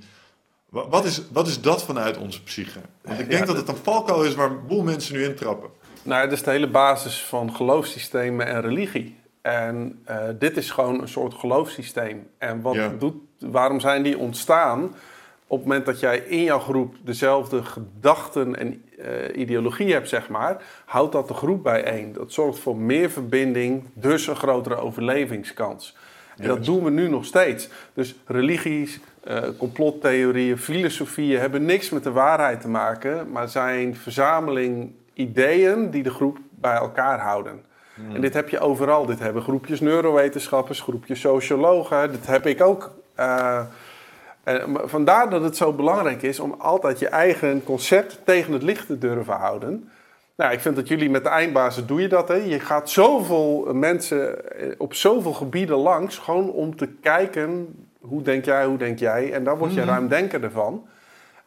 Wat, 0.68 0.86
wat, 0.90 1.04
is, 1.04 1.22
wat 1.32 1.46
is 1.46 1.60
dat 1.60 1.84
vanuit 1.84 2.16
onze 2.16 2.42
psyche? 2.42 2.80
Want 3.02 3.20
ik 3.20 3.28
denk 3.28 3.40
ja, 3.40 3.46
dat 3.46 3.56
het 3.56 3.68
een 3.68 3.82
valkuil 3.82 4.24
is 4.24 4.34
waar 4.34 4.50
een 4.50 4.66
boel 4.66 4.82
mensen 4.82 5.14
nu 5.14 5.24
intrappen. 5.24 5.70
Nou, 6.02 6.22
dat 6.22 6.32
is 6.32 6.42
de 6.42 6.50
hele 6.50 6.70
basis 6.70 7.22
van 7.22 7.54
geloofssystemen 7.54 8.46
en 8.46 8.60
religie. 8.60 9.22
En 9.44 10.02
uh, 10.10 10.18
dit 10.38 10.56
is 10.56 10.70
gewoon 10.70 11.00
een 11.00 11.08
soort 11.08 11.34
geloofssysteem. 11.34 12.26
En 12.38 12.60
wat 12.60 12.74
ja. 12.74 12.88
doet, 12.98 13.14
waarom 13.38 13.80
zijn 13.80 14.02
die 14.02 14.18
ontstaan? 14.18 14.82
Op 15.46 15.58
het 15.58 15.68
moment 15.68 15.86
dat 15.86 16.00
jij 16.00 16.18
in 16.18 16.42
jouw 16.42 16.58
groep 16.58 16.94
dezelfde 17.02 17.62
gedachten 17.62 18.56
en 18.56 18.84
uh, 18.98 19.06
ideologie 19.36 19.92
hebt, 19.92 20.08
zeg 20.08 20.28
maar, 20.28 20.62
houdt 20.84 21.12
dat 21.12 21.28
de 21.28 21.34
groep 21.34 21.62
bijeen. 21.62 22.12
Dat 22.12 22.32
zorgt 22.32 22.58
voor 22.58 22.76
meer 22.76 23.10
verbinding, 23.10 23.84
dus 23.92 24.26
een 24.26 24.36
grotere 24.36 24.76
overlevingskans. 24.76 25.96
En 26.36 26.48
dat 26.48 26.64
doen 26.64 26.84
we 26.84 26.90
nu 26.90 27.08
nog 27.08 27.24
steeds. 27.24 27.68
Dus 27.94 28.14
religies, 28.26 29.00
uh, 29.28 29.42
complottheorieën, 29.58 30.58
filosofieën 30.58 31.40
hebben 31.40 31.64
niks 31.64 31.90
met 31.90 32.02
de 32.02 32.12
waarheid 32.12 32.60
te 32.60 32.68
maken, 32.68 33.30
maar 33.30 33.48
zijn 33.48 33.96
verzameling 33.96 34.92
ideeën 35.12 35.90
die 35.90 36.02
de 36.02 36.10
groep 36.10 36.38
bij 36.50 36.74
elkaar 36.74 37.20
houden. 37.20 37.72
En 38.14 38.20
dit 38.20 38.34
heb 38.34 38.48
je 38.48 38.60
overal. 38.60 39.06
Dit 39.06 39.18
hebben 39.18 39.42
groepjes 39.42 39.80
neurowetenschappers, 39.80 40.80
groepjes 40.80 41.20
sociologen. 41.20 42.10
Dit 42.10 42.26
heb 42.26 42.46
ik 42.46 42.62
ook. 42.62 42.90
Uh, 43.20 43.60
en 44.44 44.76
vandaar 44.84 45.30
dat 45.30 45.42
het 45.42 45.56
zo 45.56 45.72
belangrijk 45.72 46.22
is 46.22 46.40
om 46.40 46.54
altijd 46.58 46.98
je 46.98 47.08
eigen 47.08 47.64
concept 47.64 48.20
tegen 48.24 48.52
het 48.52 48.62
licht 48.62 48.86
te 48.86 48.98
durven 48.98 49.34
houden. 49.34 49.90
Nou, 50.36 50.52
ik 50.52 50.60
vind 50.60 50.76
dat 50.76 50.88
jullie 50.88 51.10
met 51.10 51.22
de 51.22 51.28
eindbazen 51.28 51.86
doe 51.86 52.00
je 52.00 52.08
dat. 52.08 52.28
Hè? 52.28 52.34
Je 52.34 52.60
gaat 52.60 52.90
zoveel 52.90 53.68
mensen 53.74 54.38
op 54.78 54.94
zoveel 54.94 55.32
gebieden 55.32 55.76
langs, 55.76 56.18
gewoon 56.18 56.50
om 56.50 56.76
te 56.76 56.86
kijken 56.86 57.76
hoe 58.00 58.22
denk 58.22 58.44
jij, 58.44 58.64
hoe 58.64 58.76
denk 58.76 58.98
jij. 58.98 59.32
En 59.32 59.44
daar 59.44 59.58
word 59.58 59.70
je 59.70 59.80
mm 59.80 59.82
-hmm. 59.82 59.94
ruimdenker 59.94 60.44
ervan. 60.44 60.86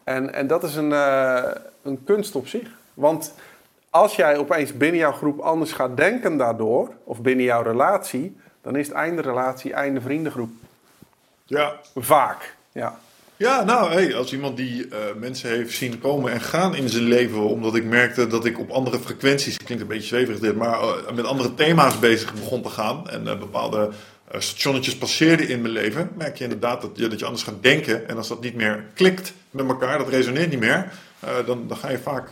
En, 0.04 0.34
en 0.34 0.48
dat 0.48 0.64
is 0.64 0.76
een, 0.76 0.89
uh, 0.89 1.43
een 1.82 2.04
kunst 2.04 2.36
op 2.36 2.48
zich. 2.48 2.70
Want 2.93 3.34
als 3.89 4.15
jij 4.15 4.38
opeens 4.38 4.77
binnen 4.77 4.99
jouw 4.99 5.11
groep 5.11 5.39
anders 5.39 5.71
gaat 5.71 5.97
denken 5.97 6.38
daardoor, 6.38 6.89
of 7.03 7.21
binnen 7.21 7.45
jouw 7.45 7.61
relatie, 7.61 8.38
dan 8.61 8.75
is 8.75 8.88
het 8.88 8.95
einde 8.95 9.21
relatie, 9.21 9.73
einde 9.73 10.01
vriendengroep. 10.01 10.49
Ja. 11.45 11.75
Vaak, 11.95 12.55
ja. 12.71 12.99
Ja, 13.35 13.63
nou, 13.63 13.91
hey, 13.91 14.15
als 14.15 14.33
iemand 14.33 14.57
die 14.57 14.85
uh, 14.85 14.95
mensen 15.19 15.49
heeft 15.49 15.75
zien 15.75 15.99
komen 15.99 16.31
en 16.31 16.41
gaan 16.41 16.75
in 16.75 16.89
zijn 16.89 17.03
leven, 17.03 17.41
omdat 17.41 17.75
ik 17.75 17.83
merkte 17.83 18.27
dat 18.27 18.45
ik 18.45 18.59
op 18.59 18.69
andere 18.69 18.99
frequenties, 18.99 19.57
klinkt 19.57 19.83
een 19.83 19.89
beetje 19.89 20.07
zweverig 20.07 20.39
dit, 20.39 20.55
maar 20.55 20.79
uh, 20.81 21.11
met 21.15 21.25
andere 21.25 21.53
thema's 21.53 21.99
bezig 21.99 22.33
begon 22.33 22.61
te 22.61 22.69
gaan 22.69 23.09
en 23.09 23.23
uh, 23.25 23.39
bepaalde 23.39 23.89
stationnetjes 24.31 24.97
passeerde 24.97 25.47
in 25.47 25.61
mijn 25.61 25.73
leven, 25.73 26.09
merk 26.17 26.38
je 26.38 26.43
inderdaad 26.43 26.81
dat 26.81 26.91
je, 26.93 27.07
dat 27.07 27.19
je 27.19 27.25
anders 27.25 27.43
gaat 27.43 27.63
denken. 27.63 28.07
En 28.07 28.17
als 28.17 28.27
dat 28.27 28.41
niet 28.41 28.55
meer 28.55 28.83
klikt 28.93 29.33
met 29.51 29.67
elkaar, 29.67 29.97
dat 29.97 30.09
resoneert 30.09 30.49
niet 30.49 30.59
meer, 30.59 30.91
dan, 31.45 31.67
dan 31.67 31.77
ga 31.77 31.89
je 31.89 31.97
vaak 31.97 32.29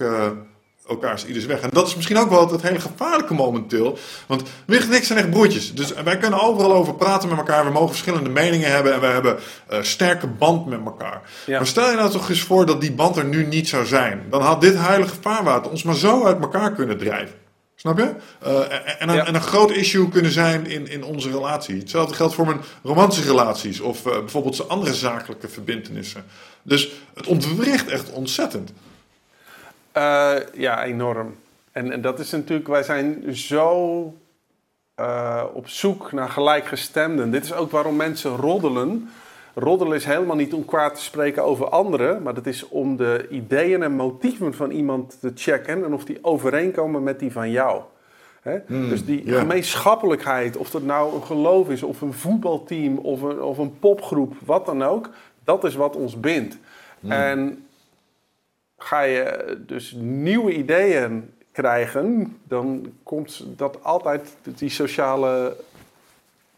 elkaars 0.87 1.25
ieders 1.25 1.45
weg. 1.45 1.61
En 1.61 1.69
dat 1.73 1.87
is 1.87 1.95
misschien 1.95 2.17
ook 2.17 2.29
wel 2.29 2.51
het 2.51 2.61
hele 2.61 2.79
gevaarlijke 2.79 3.33
momenteel. 3.33 3.97
Want 4.27 4.43
Wicht 4.65 4.87
en 4.87 4.93
ik 4.93 5.03
zijn 5.03 5.19
echt 5.19 5.29
broertjes. 5.29 5.73
Dus 5.73 5.93
wij 5.93 6.17
kunnen 6.17 6.41
overal 6.41 6.73
over 6.73 6.95
praten 6.95 7.29
met 7.29 7.37
elkaar. 7.37 7.65
We 7.65 7.71
mogen 7.71 7.89
verschillende 7.89 8.29
meningen 8.29 8.71
hebben. 8.71 8.93
En 8.93 8.99
we 8.99 9.05
hebben 9.05 9.37
uh, 9.71 9.81
sterke 9.81 10.27
band 10.27 10.65
met 10.65 10.79
elkaar. 10.85 11.21
Maar 11.47 11.67
stel 11.67 11.89
je 11.89 11.95
nou 11.95 12.09
toch 12.09 12.29
eens 12.29 12.41
voor 12.41 12.65
dat 12.65 12.81
die 12.81 12.91
band 12.91 13.17
er 13.17 13.25
nu 13.25 13.45
niet 13.45 13.67
zou 13.67 13.85
zijn. 13.85 14.23
Dan 14.29 14.41
had 14.41 14.61
dit 14.61 14.77
heilige 14.77 15.15
vaarwater 15.21 15.71
ons 15.71 15.83
maar 15.83 15.95
zo 15.95 16.25
uit 16.25 16.39
elkaar 16.39 16.71
kunnen 16.71 16.97
drijven. 16.97 17.43
Snap 17.75 17.97
je? 17.97 18.15
Uh, 18.45 18.59
en, 18.99 19.09
en, 19.09 19.25
en, 19.25 19.35
een 19.35 19.41
groot 19.41 19.71
issue 19.71 20.09
kunnen 20.09 20.31
zijn 20.31 20.65
in, 20.67 20.87
in 20.87 21.03
onze 21.03 21.29
relatie. 21.29 21.77
Hetzelfde 21.77 22.15
geldt 22.15 22.33
voor 22.33 22.45
mijn 22.45 22.61
romantische 22.83 23.27
relaties 23.27 23.79
of 23.79 24.05
uh, 24.05 24.13
bijvoorbeeld 24.13 24.69
andere 24.69 24.93
zakelijke 24.93 25.49
verbindenissen. 25.49 26.25
Dus 26.63 26.89
het 27.13 27.27
ontwricht 27.27 27.87
echt 27.87 28.11
ontzettend. 28.11 28.71
Uh, 29.97 30.33
ja, 30.53 30.83
enorm. 30.83 31.35
En, 31.71 31.91
en, 31.91 32.01
dat 32.01 32.19
is 32.19 32.31
natuurlijk, 32.31 32.67
wij 32.67 32.83
zijn 32.83 33.35
zo 33.35 34.13
op 35.53 35.67
zoek 35.67 36.11
naar 36.11 36.29
gelijkgestemden. 36.29 37.31
Dit 37.31 37.43
is 37.43 37.53
ook 37.53 37.71
waarom 37.71 37.95
mensen 37.95 38.35
roddelen. 38.35 39.09
Roddelen 39.53 39.97
is 39.97 40.05
helemaal 40.05 40.35
niet 40.35 40.53
om 40.53 40.65
kwaad 40.65 40.95
te 40.95 41.01
spreken 41.01 41.43
over 41.43 41.69
anderen, 41.69 42.21
maar 42.21 42.33
dat 42.33 42.45
is 42.45 42.67
om 42.67 42.97
de 42.97 43.27
ideeën 43.29 43.83
en 43.83 43.91
motieven 43.91 44.53
van 44.53 44.71
iemand 44.71 45.17
te 45.19 45.31
checken 45.35 45.85
en 45.85 45.93
of 45.93 46.05
die 46.05 46.19
overeenkomen 46.21 47.03
met 47.03 47.19
die 47.19 47.31
van 47.31 47.51
jou. 47.51 47.81
Hmm, 48.67 48.89
dus 48.89 49.05
die 49.05 49.23
gemeenschappelijkheid, 49.33 50.57
of 50.57 50.69
dat 50.69 50.83
nou 50.83 51.15
een 51.15 51.23
geloof 51.23 51.69
is, 51.69 51.83
of 51.83 52.01
een 52.01 52.13
voetbalteam, 52.13 52.97
of 52.97 53.21
een, 53.21 53.41
of 53.41 53.57
een 53.57 53.79
popgroep, 53.79 54.33
wat 54.45 54.65
dan 54.65 54.83
ook, 54.83 55.09
dat 55.43 55.63
is 55.63 55.75
wat 55.75 55.95
ons 55.95 56.19
bindt. 56.19 56.57
Hmm. 56.99 57.11
En 57.11 57.64
ga 58.77 59.01
je 59.01 59.57
dus 59.65 59.91
nieuwe 59.97 60.53
ideeën 60.53 61.33
krijgen, 61.51 62.37
dan 62.43 62.93
komt 63.03 63.43
dat 63.57 63.83
altijd, 63.83 64.35
die 64.43 64.69
sociale 64.69 65.57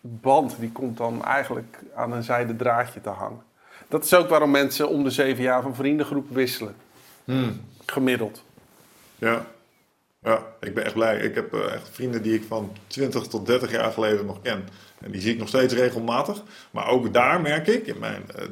band 0.01 0.55
die 0.59 0.72
komt 0.72 0.97
dan 0.97 1.26
eigenlijk 1.26 1.80
aan 1.95 2.11
een 2.11 2.24
zijde 2.24 2.55
draadje 2.55 3.01
te 3.01 3.09
hangen. 3.09 3.41
Dat 3.88 4.03
is 4.03 4.13
ook 4.13 4.30
waarom 4.30 4.51
mensen 4.51 4.89
om 4.89 5.03
de 5.03 5.09
zeven 5.09 5.43
jaar 5.43 5.61
van 5.61 5.76
vriendengroep 5.76 6.30
wisselen. 6.30 6.76
Hmm. 7.24 7.61
Gemiddeld. 7.86 8.43
Ja. 9.15 9.45
ja, 10.20 10.45
ik 10.59 10.74
ben 10.74 10.86
echt 10.86 10.93
blij. 10.93 11.20
Ik 11.20 11.36
heb 11.36 11.53
uh, 11.53 11.74
echt 11.74 11.89
vrienden 11.89 12.22
die 12.22 12.34
ik 12.34 12.43
van 12.47 12.72
20 12.88 13.28
tot 13.28 13.45
30 13.45 13.72
jaar 13.72 13.91
geleden 13.91 14.26
nog 14.26 14.41
ken. 14.41 14.68
En 14.99 15.11
die 15.11 15.22
zie 15.22 15.34
ik 15.34 15.39
nog 15.39 15.47
steeds 15.47 15.74
regelmatig. 15.74 16.43
Maar 16.72 16.88
ook 16.88 17.13
daar 17.13 17.41
merk 17.41 17.68
ik 17.68 17.88
in 17.88 17.99
mijn 17.99 18.24
uh, 18.36 18.43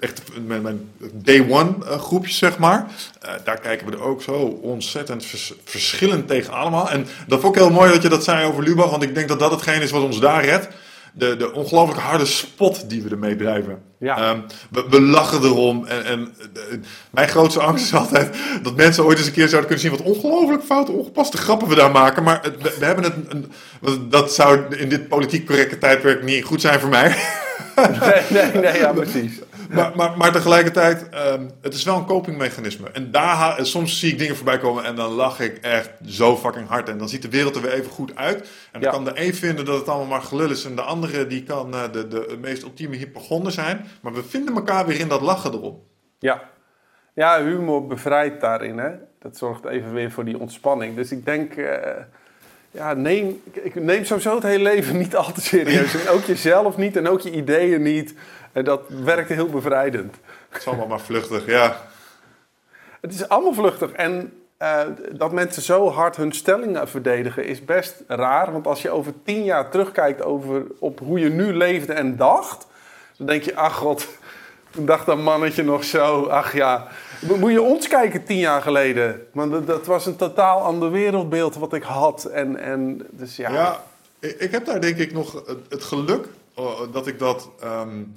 echt 0.00 0.22
mijn, 0.46 0.62
mijn 0.62 0.90
day 1.12 1.46
one 1.50 1.74
uh, 1.82 1.98
groepjes, 1.98 2.38
zeg 2.38 2.58
maar. 2.58 2.86
Uh, 3.24 3.30
daar 3.44 3.60
kijken 3.60 3.86
we 3.86 3.92
er 3.92 4.02
ook 4.02 4.22
zo 4.22 4.32
ontzettend 4.62 5.24
vers 5.24 5.52
verschillend 5.64 6.28
tegen 6.28 6.52
allemaal. 6.52 6.90
En 6.90 7.06
dat 7.26 7.40
vond 7.40 7.56
ik 7.56 7.62
heel 7.62 7.70
mooi 7.70 7.92
dat 7.92 8.02
je 8.02 8.08
dat 8.08 8.24
zei 8.24 8.46
over 8.46 8.62
Lubach, 8.62 8.90
want 8.90 9.02
ik 9.02 9.14
denk 9.14 9.28
dat 9.28 9.38
dat 9.38 9.50
hetgeen 9.50 9.82
is 9.82 9.90
wat 9.90 10.02
ons 10.02 10.20
daar 10.20 10.44
redt. 10.44 10.68
De, 11.12 11.36
de 11.36 11.52
ongelooflijk 11.52 12.00
harde 12.00 12.26
spot 12.26 12.90
die 12.90 13.02
we 13.02 13.10
ermee 13.10 13.36
drijven. 13.36 13.82
Ja. 13.98 14.30
Um, 14.30 14.44
we, 14.70 14.84
we, 14.90 15.00
lachen 15.00 15.42
erom. 15.42 15.86
En, 15.86 16.04
en 16.04 16.34
de, 16.52 16.80
mijn 17.10 17.28
grootste 17.28 17.60
angst 17.60 17.84
is 17.84 17.94
altijd 17.94 18.36
dat 18.62 18.76
mensen 18.76 19.04
ooit 19.04 19.18
eens 19.18 19.26
een 19.26 19.32
keer 19.32 19.48
zouden 19.48 19.70
kunnen 19.70 19.88
zien 19.88 19.98
wat 19.98 20.14
ongelooflijk 20.14 20.62
foute, 20.62 20.92
ongepaste 20.92 21.36
grappen 21.36 21.68
we 21.68 21.74
daar 21.74 21.90
maken. 21.90 22.22
Maar 22.22 22.42
het, 22.42 22.62
we, 22.62 22.76
we, 22.78 22.84
hebben 22.84 23.04
het. 23.04 23.14
Een, 23.28 24.08
dat 24.08 24.34
zou 24.34 24.76
in 24.76 24.88
dit 24.88 25.08
politiek 25.08 25.46
correcte 25.46 25.78
tijdperk 25.78 26.22
niet 26.22 26.44
goed 26.44 26.60
zijn 26.60 26.80
voor 26.80 26.90
mij. 26.90 27.16
Nee, 27.76 28.22
nee, 28.52 28.62
nee, 28.62 28.78
ja, 28.78 28.92
precies 28.92 29.32
maar, 29.70 29.92
maar, 29.96 30.16
maar 30.16 30.32
tegelijkertijd, 30.32 31.08
um, 31.32 31.50
het 31.60 31.74
is 31.74 31.84
wel 31.84 31.96
een 31.96 32.04
copingmechanisme. 32.04 32.90
En 32.90 33.10
daar, 33.10 33.66
soms 33.66 33.98
zie 33.98 34.12
ik 34.12 34.18
dingen 34.18 34.36
voorbij 34.36 34.58
komen 34.58 34.84
en 34.84 34.96
dan 34.96 35.12
lach 35.12 35.40
ik 35.40 35.58
echt 35.58 35.90
zo 36.06 36.36
fucking 36.36 36.68
hard. 36.68 36.88
En 36.88 36.98
dan 36.98 37.08
ziet 37.08 37.22
de 37.22 37.28
wereld 37.28 37.56
er 37.56 37.62
weer 37.62 37.72
even 37.72 37.90
goed 37.90 38.16
uit. 38.16 38.50
En 38.72 38.80
dan 38.80 38.90
kan 38.90 39.04
de 39.04 39.12
een 39.14 39.34
vinden 39.34 39.64
dat 39.64 39.78
het 39.78 39.88
allemaal 39.88 40.06
maar 40.06 40.22
gelul 40.22 40.50
is. 40.50 40.64
En 40.64 40.76
de 40.76 40.82
andere 40.82 41.26
die 41.26 41.42
kan 41.42 41.74
uh, 41.74 41.82
de, 41.92 42.08
de, 42.08 42.38
meest 42.40 42.62
ultieme 42.62 42.96
hypochonder 42.96 43.52
zijn. 43.52 43.86
Maar 44.00 44.12
we 44.12 44.22
vinden 44.22 44.54
elkaar 44.54 44.86
weer 44.86 45.00
in 45.00 45.08
dat 45.08 45.20
lachen 45.20 45.52
erop. 45.52 45.82
Ja, 46.18 46.42
ja 47.14 47.44
humor 47.44 47.86
bevrijdt 47.86 48.40
daarin. 48.40 48.78
Hè? 48.78 48.90
Dat 49.18 49.36
zorgt 49.36 49.64
even 49.64 49.92
weer 49.92 50.10
voor 50.10 50.24
die 50.24 50.38
ontspanning. 50.38 50.96
Dus 50.96 51.12
ik 51.12 51.24
denk... 51.24 51.56
Uh, 51.56 51.68
ja, 52.70 52.94
neem, 52.94 53.42
ik 53.52 53.74
neem 53.74 54.04
sowieso 54.04 54.34
het 54.34 54.42
hele 54.42 54.62
leven 54.62 54.98
niet 54.98 55.16
al 55.22 55.32
te 55.32 55.40
serieus. 55.40 55.94
En 55.94 56.08
ook 56.08 56.22
jezelf 56.22 56.76
niet 56.76 56.96
en 56.96 57.08
ook 57.08 57.20
je 57.20 57.30
ideeën 57.30 57.82
niet. 57.82 58.14
En 58.52 58.64
dat 58.64 58.80
werkte 58.88 59.32
heel 59.32 59.48
bevrijdend. 59.48 60.16
Het 60.48 60.60
is 60.60 60.66
allemaal 60.66 60.86
maar 60.86 61.00
vluchtig, 61.00 61.46
ja. 61.46 61.80
Het 63.00 63.14
is 63.14 63.28
allemaal 63.28 63.54
vluchtig. 63.54 63.92
En 63.92 64.32
uh, 64.62 64.80
dat 65.12 65.32
mensen 65.32 65.62
zo 65.62 65.90
hard 65.90 66.16
hun 66.16 66.32
stellingen 66.32 66.88
verdedigen 66.88 67.44
is 67.44 67.64
best 67.64 68.02
raar. 68.06 68.52
Want 68.52 68.66
als 68.66 68.82
je 68.82 68.90
over 68.90 69.12
tien 69.24 69.44
jaar 69.44 69.70
terugkijkt 69.70 70.22
over, 70.22 70.66
op 70.78 70.98
hoe 70.98 71.18
je 71.18 71.28
nu 71.28 71.54
leefde 71.54 71.92
en 71.92 72.16
dacht... 72.16 72.66
dan 73.16 73.26
denk 73.26 73.42
je, 73.42 73.56
ach 73.56 73.76
god, 73.76 74.08
toen 74.70 74.86
dacht 74.86 75.06
dat 75.06 75.18
mannetje 75.18 75.62
nog 75.62 75.84
zo. 75.84 76.24
Ach 76.24 76.54
ja, 76.54 76.88
moet 77.20 77.52
je 77.52 77.62
ons 77.62 77.88
kijken 77.88 78.24
tien 78.24 78.38
jaar 78.38 78.62
geleden. 78.62 79.26
Want 79.32 79.66
dat, 79.66 79.86
was 79.86 80.06
een 80.06 80.16
totaal 80.16 80.60
ander 80.60 80.90
wereldbeeld 80.90 81.54
wat 81.54 81.72
ik 81.72 81.82
had. 81.82 82.24
En, 82.24 82.56
en, 82.56 83.06
dus 83.10 83.36
ja. 83.36 83.52
ja, 83.52 83.84
ik 84.18 84.50
heb 84.50 84.64
daar 84.64 84.80
denk 84.80 84.96
ik 84.96 85.12
nog 85.12 85.42
het 85.68 85.84
geluk 85.84 86.26
oh, 86.54 86.80
dat 86.92 87.06
ik 87.06 87.18
dat... 87.18 87.48
Um 87.64 88.14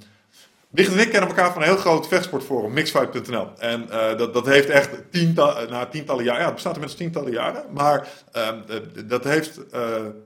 Wicht 0.74 0.92
en 0.92 0.98
ik 0.98 1.10
kennen 1.10 1.28
elkaar 1.28 1.52
van 1.52 1.62
een 1.62 1.68
heel 1.68 1.76
groot 1.76 2.08
vechtsportforum, 2.08 2.72
mixfight.nl. 2.72 3.48
En 3.58 3.86
uh, 3.90 4.18
dat, 4.18 4.34
dat 4.34 4.46
heeft 4.46 4.68
echt 4.68 4.90
tientallen, 5.10 5.70
nou, 5.70 5.86
tientallen 5.90 6.24
jaren, 6.24 6.40
ja, 6.40 6.44
het 6.44 6.54
bestaat 6.54 6.74
inmiddels 6.74 7.00
tientallen 7.00 7.32
jaren. 7.32 7.64
Maar 7.72 8.08
uh, 8.36 8.48
dat, 9.04 9.24
heeft, 9.24 9.60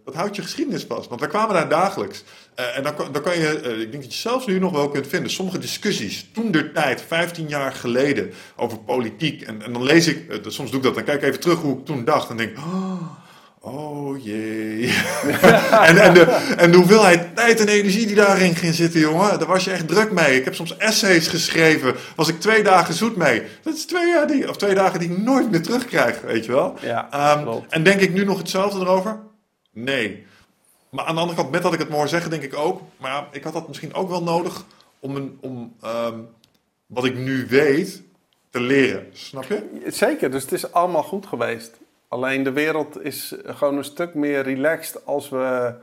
dat 0.05 0.14
houdt 0.14 0.36
je 0.36 0.42
geschiedenis 0.42 0.84
vast. 0.84 1.09
Want 1.09 1.20
wij 1.20 1.28
kwamen 1.28 1.55
daar 1.55 1.68
dagelijks. 1.68 2.24
en 2.55 2.82
dan, 2.82 2.94
dan 3.12 3.22
kan 3.22 3.38
je, 3.38 3.61
ik 3.62 3.90
denk 3.90 4.03
dat 4.03 4.14
je 4.14 4.20
zelfs 4.20 4.46
nu 4.46 4.59
nog 4.59 4.72
wel 4.72 4.88
kunt 4.88 5.07
vinden, 5.07 5.30
sommige 5.30 5.59
discussies, 5.59 6.26
toen 6.32 6.51
der 6.51 6.72
tijd, 6.72 7.03
15 7.07 7.49
jaar 7.49 7.72
geleden, 7.72 8.32
over 8.57 8.78
politiek. 8.78 9.42
En, 9.42 9.62
en 9.62 9.72
dan 9.72 9.82
lees 9.82 10.07
ik, 10.07 10.40
soms 10.46 10.70
doe 10.70 10.78
ik 10.78 10.84
dat, 10.84 10.94
dan 10.94 11.05
kijk 11.05 11.22
ik 11.22 11.28
even 11.28 11.40
terug 11.40 11.59
hoe 11.59 11.78
ik 11.78 11.84
toen 11.84 12.05
dacht. 12.05 12.30
En 12.30 12.36
denk, 12.36 12.59
oh, 12.59 13.03
Oh 13.61 14.24
jee. 14.24 14.86
en, 15.88 15.98
en, 15.98 16.14
de, 16.14 16.22
en 16.56 16.70
de 16.70 16.76
hoeveelheid 16.76 17.36
tijd 17.36 17.61
en 17.61 17.68
energie 17.68 18.06
die 18.06 18.16
daarin 18.16 18.54
ging 18.54 18.74
zitten, 18.74 19.00
jongen, 19.00 19.38
daar 19.38 19.48
was 19.48 19.64
je 19.64 19.70
echt 19.70 19.88
druk 19.88 20.12
mee. 20.12 20.36
Ik 20.36 20.44
heb 20.44 20.54
soms 20.54 20.76
essays 20.76 21.28
geschreven, 21.28 21.94
was 22.16 22.28
ik 22.28 22.40
twee 22.40 22.62
dagen 22.62 22.94
zoet 22.94 23.16
mee. 23.16 23.42
Dat 23.62 23.74
is 23.74 23.86
twee, 23.86 24.06
jaar 24.06 24.26
die, 24.26 24.48
of 24.48 24.56
twee 24.56 24.74
dagen 24.74 25.00
die 25.00 25.11
ik 25.11 25.18
nooit 25.18 25.50
meer 25.50 25.62
terugkrijg, 25.62 26.20
weet 26.20 26.44
je 26.44 26.52
wel. 26.52 26.74
Ja, 26.80 27.38
um, 27.38 27.64
en 27.68 27.82
denk 27.82 28.00
ik 28.00 28.12
nu 28.12 28.24
nog 28.24 28.38
hetzelfde 28.38 28.80
erover? 28.80 29.20
Nee. 29.72 30.26
Maar 30.90 31.04
aan 31.04 31.14
de 31.14 31.20
andere 31.20 31.38
kant, 31.38 31.50
met 31.50 31.62
dat 31.62 31.72
ik 31.72 31.78
het 31.78 31.88
mooi 31.88 32.09
zeggen, 32.09 32.30
denk 32.30 32.42
ik 32.42 32.56
ook. 32.56 32.80
Maar 32.96 33.11
ja, 33.11 33.28
ik 33.32 33.44
had 33.44 33.52
dat 33.52 33.68
misschien 33.68 33.94
ook 33.94 34.09
wel 34.09 34.22
nodig 34.22 34.64
om, 35.00 35.16
een, 35.16 35.38
om 35.40 35.74
um, 35.84 36.28
wat 36.86 37.04
ik 37.04 37.16
nu 37.16 37.46
weet 37.48 38.02
te 38.50 38.61
leren. 38.61 39.06
Snap 39.12 39.44
je? 39.44 39.82
Zeker, 39.86 40.30
dus 40.30 40.42
het 40.42 40.52
is 40.52 40.72
allemaal 40.72 41.02
goed 41.02 41.26
geweest. 41.26 41.70
Alleen 42.09 42.42
de 42.42 42.52
wereld 42.52 43.02
is 43.02 43.34
gewoon 43.44 43.76
een 43.76 43.84
stuk 43.84 44.14
meer 44.14 44.42
relaxed 44.42 45.06
als 45.06 45.28
we 45.28 45.74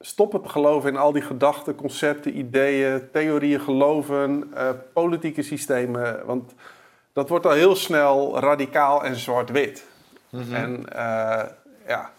stoppen 0.00 0.42
te 0.42 0.48
geloven 0.48 0.90
in 0.90 0.96
al 0.96 1.12
die 1.12 1.22
gedachten, 1.22 1.74
concepten, 1.74 2.38
ideeën, 2.38 3.08
theorieën, 3.12 3.60
geloven, 3.60 4.50
uh, 4.54 4.68
politieke 4.92 5.42
systemen. 5.42 6.26
Want 6.26 6.54
dat 7.12 7.28
wordt 7.28 7.46
al 7.46 7.52
heel 7.52 7.76
snel 7.76 8.38
radicaal 8.38 9.04
en 9.04 9.16
zwart-wit. 9.16 9.86
Mhm. 10.30 10.54
En 10.54 10.84
uh, 10.92 11.42
ja, 11.86 12.10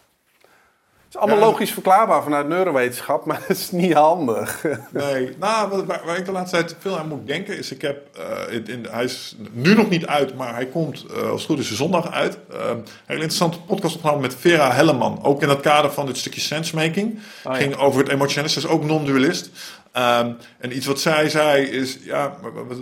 is 1.16 1.22
allemaal 1.22 1.50
logisch 1.50 1.72
verklaarbaar 1.72 2.24
vanuit 2.24 2.48
neurowetenschap, 2.48 3.26
maar 3.26 3.42
het 3.46 3.58
is 3.58 3.72
niet 3.72 3.94
handig. 3.94 4.64
Nee, 4.92 5.36
nou, 5.40 5.86
waar, 5.86 6.02
waar 6.06 6.18
ik 6.18 6.26
de 6.26 6.32
laatste 6.32 6.58
tijd 6.58 6.76
veel 6.80 6.98
aan 6.98 7.08
moet 7.08 7.28
denken 7.28 7.58
is, 7.58 7.72
ik 7.72 7.82
heb, 7.82 8.08
uh, 8.50 8.60
in, 8.66 8.88
hij 8.90 9.04
is 9.04 9.36
nu 9.52 9.76
nog 9.76 9.90
niet 9.90 10.06
uit, 10.06 10.36
maar 10.36 10.54
hij 10.54 10.66
komt 10.66 11.06
uh, 11.12 11.30
als 11.30 11.42
het 11.42 11.52
goed 11.52 11.60
is 11.60 11.68
de 11.68 11.76
zondag 11.76 12.12
uit. 12.12 12.38
Uh, 12.54 12.60
een 12.60 12.86
hele 13.06 13.22
interessante 13.22 13.62
podcast 13.62 13.96
opgenomen 13.96 14.22
met 14.22 14.36
Vera 14.36 14.72
Helleman, 14.72 15.24
ook 15.24 15.42
in 15.42 15.50
het 15.50 15.60
kader 15.60 15.92
van 15.92 16.06
dit 16.06 16.18
stukje 16.18 16.42
sensemaking. 16.42 17.20
Oh, 17.44 17.56
Ging 17.56 17.76
over 17.76 18.00
het 18.00 18.10
emotionele, 18.10 18.50
ze 18.50 18.58
is 18.58 18.68
ook 18.68 18.84
non-dualist. 18.84 19.50
Um, 19.98 20.38
en 20.60 20.76
iets 20.76 20.86
wat 20.86 21.00
zij 21.00 21.30
zei 21.30 21.66
is, 21.66 21.98
ja, 22.04 22.38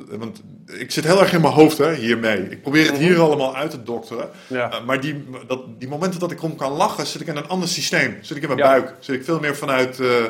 want 0.09 0.41
ik 0.65 0.91
zit 0.91 1.03
heel 1.03 1.19
erg 1.19 1.33
in 1.33 1.41
mijn 1.41 1.53
hoofd 1.53 1.77
hè, 1.77 1.93
hiermee. 1.93 2.49
Ik 2.49 2.61
probeer 2.61 2.85
het 2.85 2.97
hier 2.97 3.11
mhm. 3.11 3.21
allemaal 3.21 3.55
uit 3.55 3.71
te 3.71 3.83
dokteren. 3.83 4.29
Ja. 4.47 4.71
Uh, 4.71 4.85
maar 4.85 5.01
die, 5.01 5.25
dat, 5.47 5.79
die 5.79 5.87
momenten 5.87 6.19
dat 6.19 6.31
ik 6.31 6.43
om 6.43 6.55
kan 6.55 6.71
lachen, 6.71 7.05
zit 7.05 7.21
ik 7.21 7.27
in 7.27 7.35
een 7.35 7.47
ander 7.47 7.69
systeem. 7.69 8.17
Zit 8.21 8.37
ik 8.37 8.43
in 8.43 8.47
mijn 8.47 8.59
ja. 8.59 8.67
buik. 8.67 8.95
Zit 8.99 9.15
ik 9.15 9.23
veel 9.23 9.39
meer 9.39 9.55
vanuit 9.55 9.99
uh, 9.99 10.07
uh, 10.09 10.27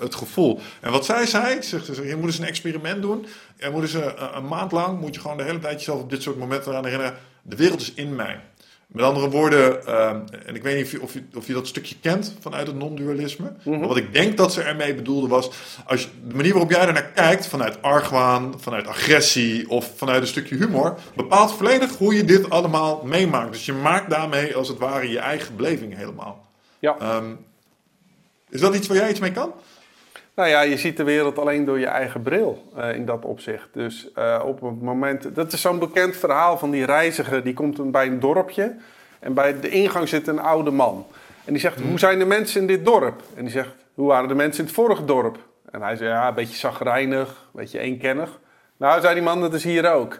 het 0.00 0.14
gevoel. 0.14 0.60
En 0.80 0.90
wat 0.90 1.04
zij 1.04 1.26
zei, 1.26 1.62
zegt, 1.62 1.86
je 1.86 2.16
moet 2.16 2.26
eens 2.26 2.38
een 2.38 2.46
experiment 2.46 3.02
doen. 3.02 3.26
Je 3.58 3.70
moet 3.70 3.82
eens 3.82 3.94
een, 3.94 4.36
een 4.36 4.46
maand 4.48 4.72
lang, 4.72 5.00
moet 5.00 5.14
je 5.14 5.20
gewoon 5.20 5.36
de 5.36 5.42
hele 5.42 5.58
tijd 5.58 5.78
jezelf 5.78 6.00
op 6.00 6.10
dit 6.10 6.22
soort 6.22 6.38
momenten 6.38 6.70
eraan 6.70 6.84
herinneren. 6.84 7.16
De 7.42 7.56
wereld 7.56 7.80
is 7.80 7.94
in 7.94 8.14
mij. 8.14 8.40
Met 8.86 9.04
andere 9.04 9.30
woorden, 9.30 9.86
ehm, 9.86 10.20
en 10.46 10.54
ik 10.54 10.62
weet 10.62 10.76
niet 10.76 10.84
of 10.84 10.90
je, 10.90 11.02
of, 11.02 11.12
je, 11.12 11.22
of 11.34 11.46
je 11.46 11.52
dat 11.52 11.66
stukje 11.66 11.94
kent 12.00 12.34
vanuit 12.40 12.66
het 12.66 12.76
non-dualisme. 12.76 13.52
Mhm. 13.62 13.78
Maar 13.78 13.88
wat 13.88 13.96
ik 13.96 14.12
denk 14.12 14.36
dat 14.36 14.52
ze 14.52 14.62
ermee 14.62 14.94
bedoelde 14.94 15.28
was, 15.28 15.50
als 15.86 16.02
je, 16.02 16.08
de 16.28 16.34
manier 16.34 16.52
waarop 16.52 16.70
jij 16.70 16.80
ernaar 16.80 17.10
kijkt, 17.14 17.46
vanuit 17.46 17.82
argwaan, 17.82 18.54
vanuit 18.60 18.86
agressie 18.86 19.68
of 19.70 19.92
vanuit 19.96 20.22
een 20.22 20.28
stukje 20.28 20.56
humor, 20.56 20.98
bepaalt 21.14 21.52
volledig 21.52 21.96
hoe 21.96 22.14
je 22.14 22.24
dit 22.24 22.50
allemaal 22.50 23.02
meemaakt. 23.04 23.52
Dus 23.52 23.66
je 23.66 23.72
maakt 23.72 24.10
daarmee 24.10 24.56
als 24.56 24.68
het 24.68 24.78
ware 24.78 25.10
je 25.10 25.18
eigen 25.18 25.56
beleving 25.56 25.96
helemaal. 25.96 26.46
Ja. 26.78 26.96
Ehm, 26.98 27.32
is 28.50 28.60
dat 28.60 28.74
iets 28.74 28.86
waar 28.86 28.96
jij 28.96 29.10
iets 29.10 29.20
mee 29.20 29.32
kan? 29.32 29.52
Nou 30.36 30.48
ja, 30.48 30.60
je 30.60 30.76
ziet 30.76 30.96
de 30.96 31.04
wereld 31.04 31.38
alleen 31.38 31.64
door 31.64 31.78
je 31.78 31.86
eigen 31.86 32.22
bril 32.22 32.62
eh, 32.76 32.94
in 32.94 33.04
dat 33.04 33.24
opzicht. 33.24 33.68
Dus 33.72 34.12
eh, 34.14 34.42
op 34.44 34.60
het 34.60 34.82
moment. 34.82 35.34
Dat 35.34 35.52
is 35.52 35.60
zo'n 35.60 35.78
bekend 35.78 36.16
verhaal 36.16 36.58
van 36.58 36.70
die 36.70 36.84
reiziger. 36.84 37.44
Die 37.44 37.54
komt 37.54 37.90
bij 37.90 38.06
een 38.06 38.20
dorpje. 38.20 38.76
En 39.18 39.34
bij 39.34 39.60
de 39.60 39.68
ingang 39.68 40.08
zit 40.08 40.26
een 40.26 40.38
oude 40.38 40.70
man. 40.70 41.06
En 41.44 41.52
die 41.52 41.60
zegt: 41.60 41.80
Hoe 41.80 41.98
zijn 41.98 42.18
de 42.18 42.24
mensen 42.24 42.60
in 42.60 42.66
dit 42.66 42.84
dorp? 42.84 43.22
En 43.34 43.42
die 43.42 43.52
zegt: 43.52 43.74
Hoe 43.94 44.08
waren 44.08 44.28
de 44.28 44.34
mensen 44.34 44.60
in 44.60 44.66
het 44.66 44.74
vorige 44.74 45.04
dorp? 45.04 45.38
En 45.70 45.82
hij 45.82 45.96
zei: 45.96 46.10
Ja, 46.10 46.28
een 46.28 46.34
beetje 46.34 46.56
zagrijnig, 46.56 47.28
een 47.28 47.60
beetje 47.60 47.78
eenkennig. 47.78 48.40
Nou, 48.76 49.00
zei 49.00 49.14
die 49.14 49.22
man: 49.22 49.40
Dat 49.40 49.54
is 49.54 49.64
hier 49.64 49.92
ook. 49.92 50.18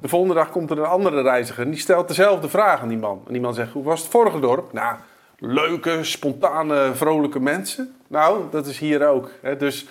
De 0.00 0.08
volgende 0.08 0.34
dag 0.34 0.50
komt 0.50 0.70
er 0.70 0.78
een 0.78 0.84
andere 0.84 1.22
reiziger. 1.22 1.64
En 1.64 1.70
die 1.70 1.80
stelt 1.80 2.08
dezelfde 2.08 2.48
vraag 2.48 2.80
aan 2.80 2.88
die 2.88 2.98
man. 2.98 3.22
En 3.26 3.32
die 3.32 3.42
man 3.42 3.54
zegt: 3.54 3.72
Hoe 3.72 3.84
was 3.84 4.00
het 4.00 4.10
vorige 4.10 4.40
dorp? 4.40 4.72
Nou, 4.72 4.96
leuke, 5.40 6.04
spontane, 6.04 6.90
vrolijke 6.94 7.40
mensen. 7.40 7.94
Nou, 8.06 8.44
dat 8.50 8.66
is 8.66 8.78
hier 8.78 9.08
ook. 9.08 9.30
Hè. 9.42 9.56
Dus 9.56 9.86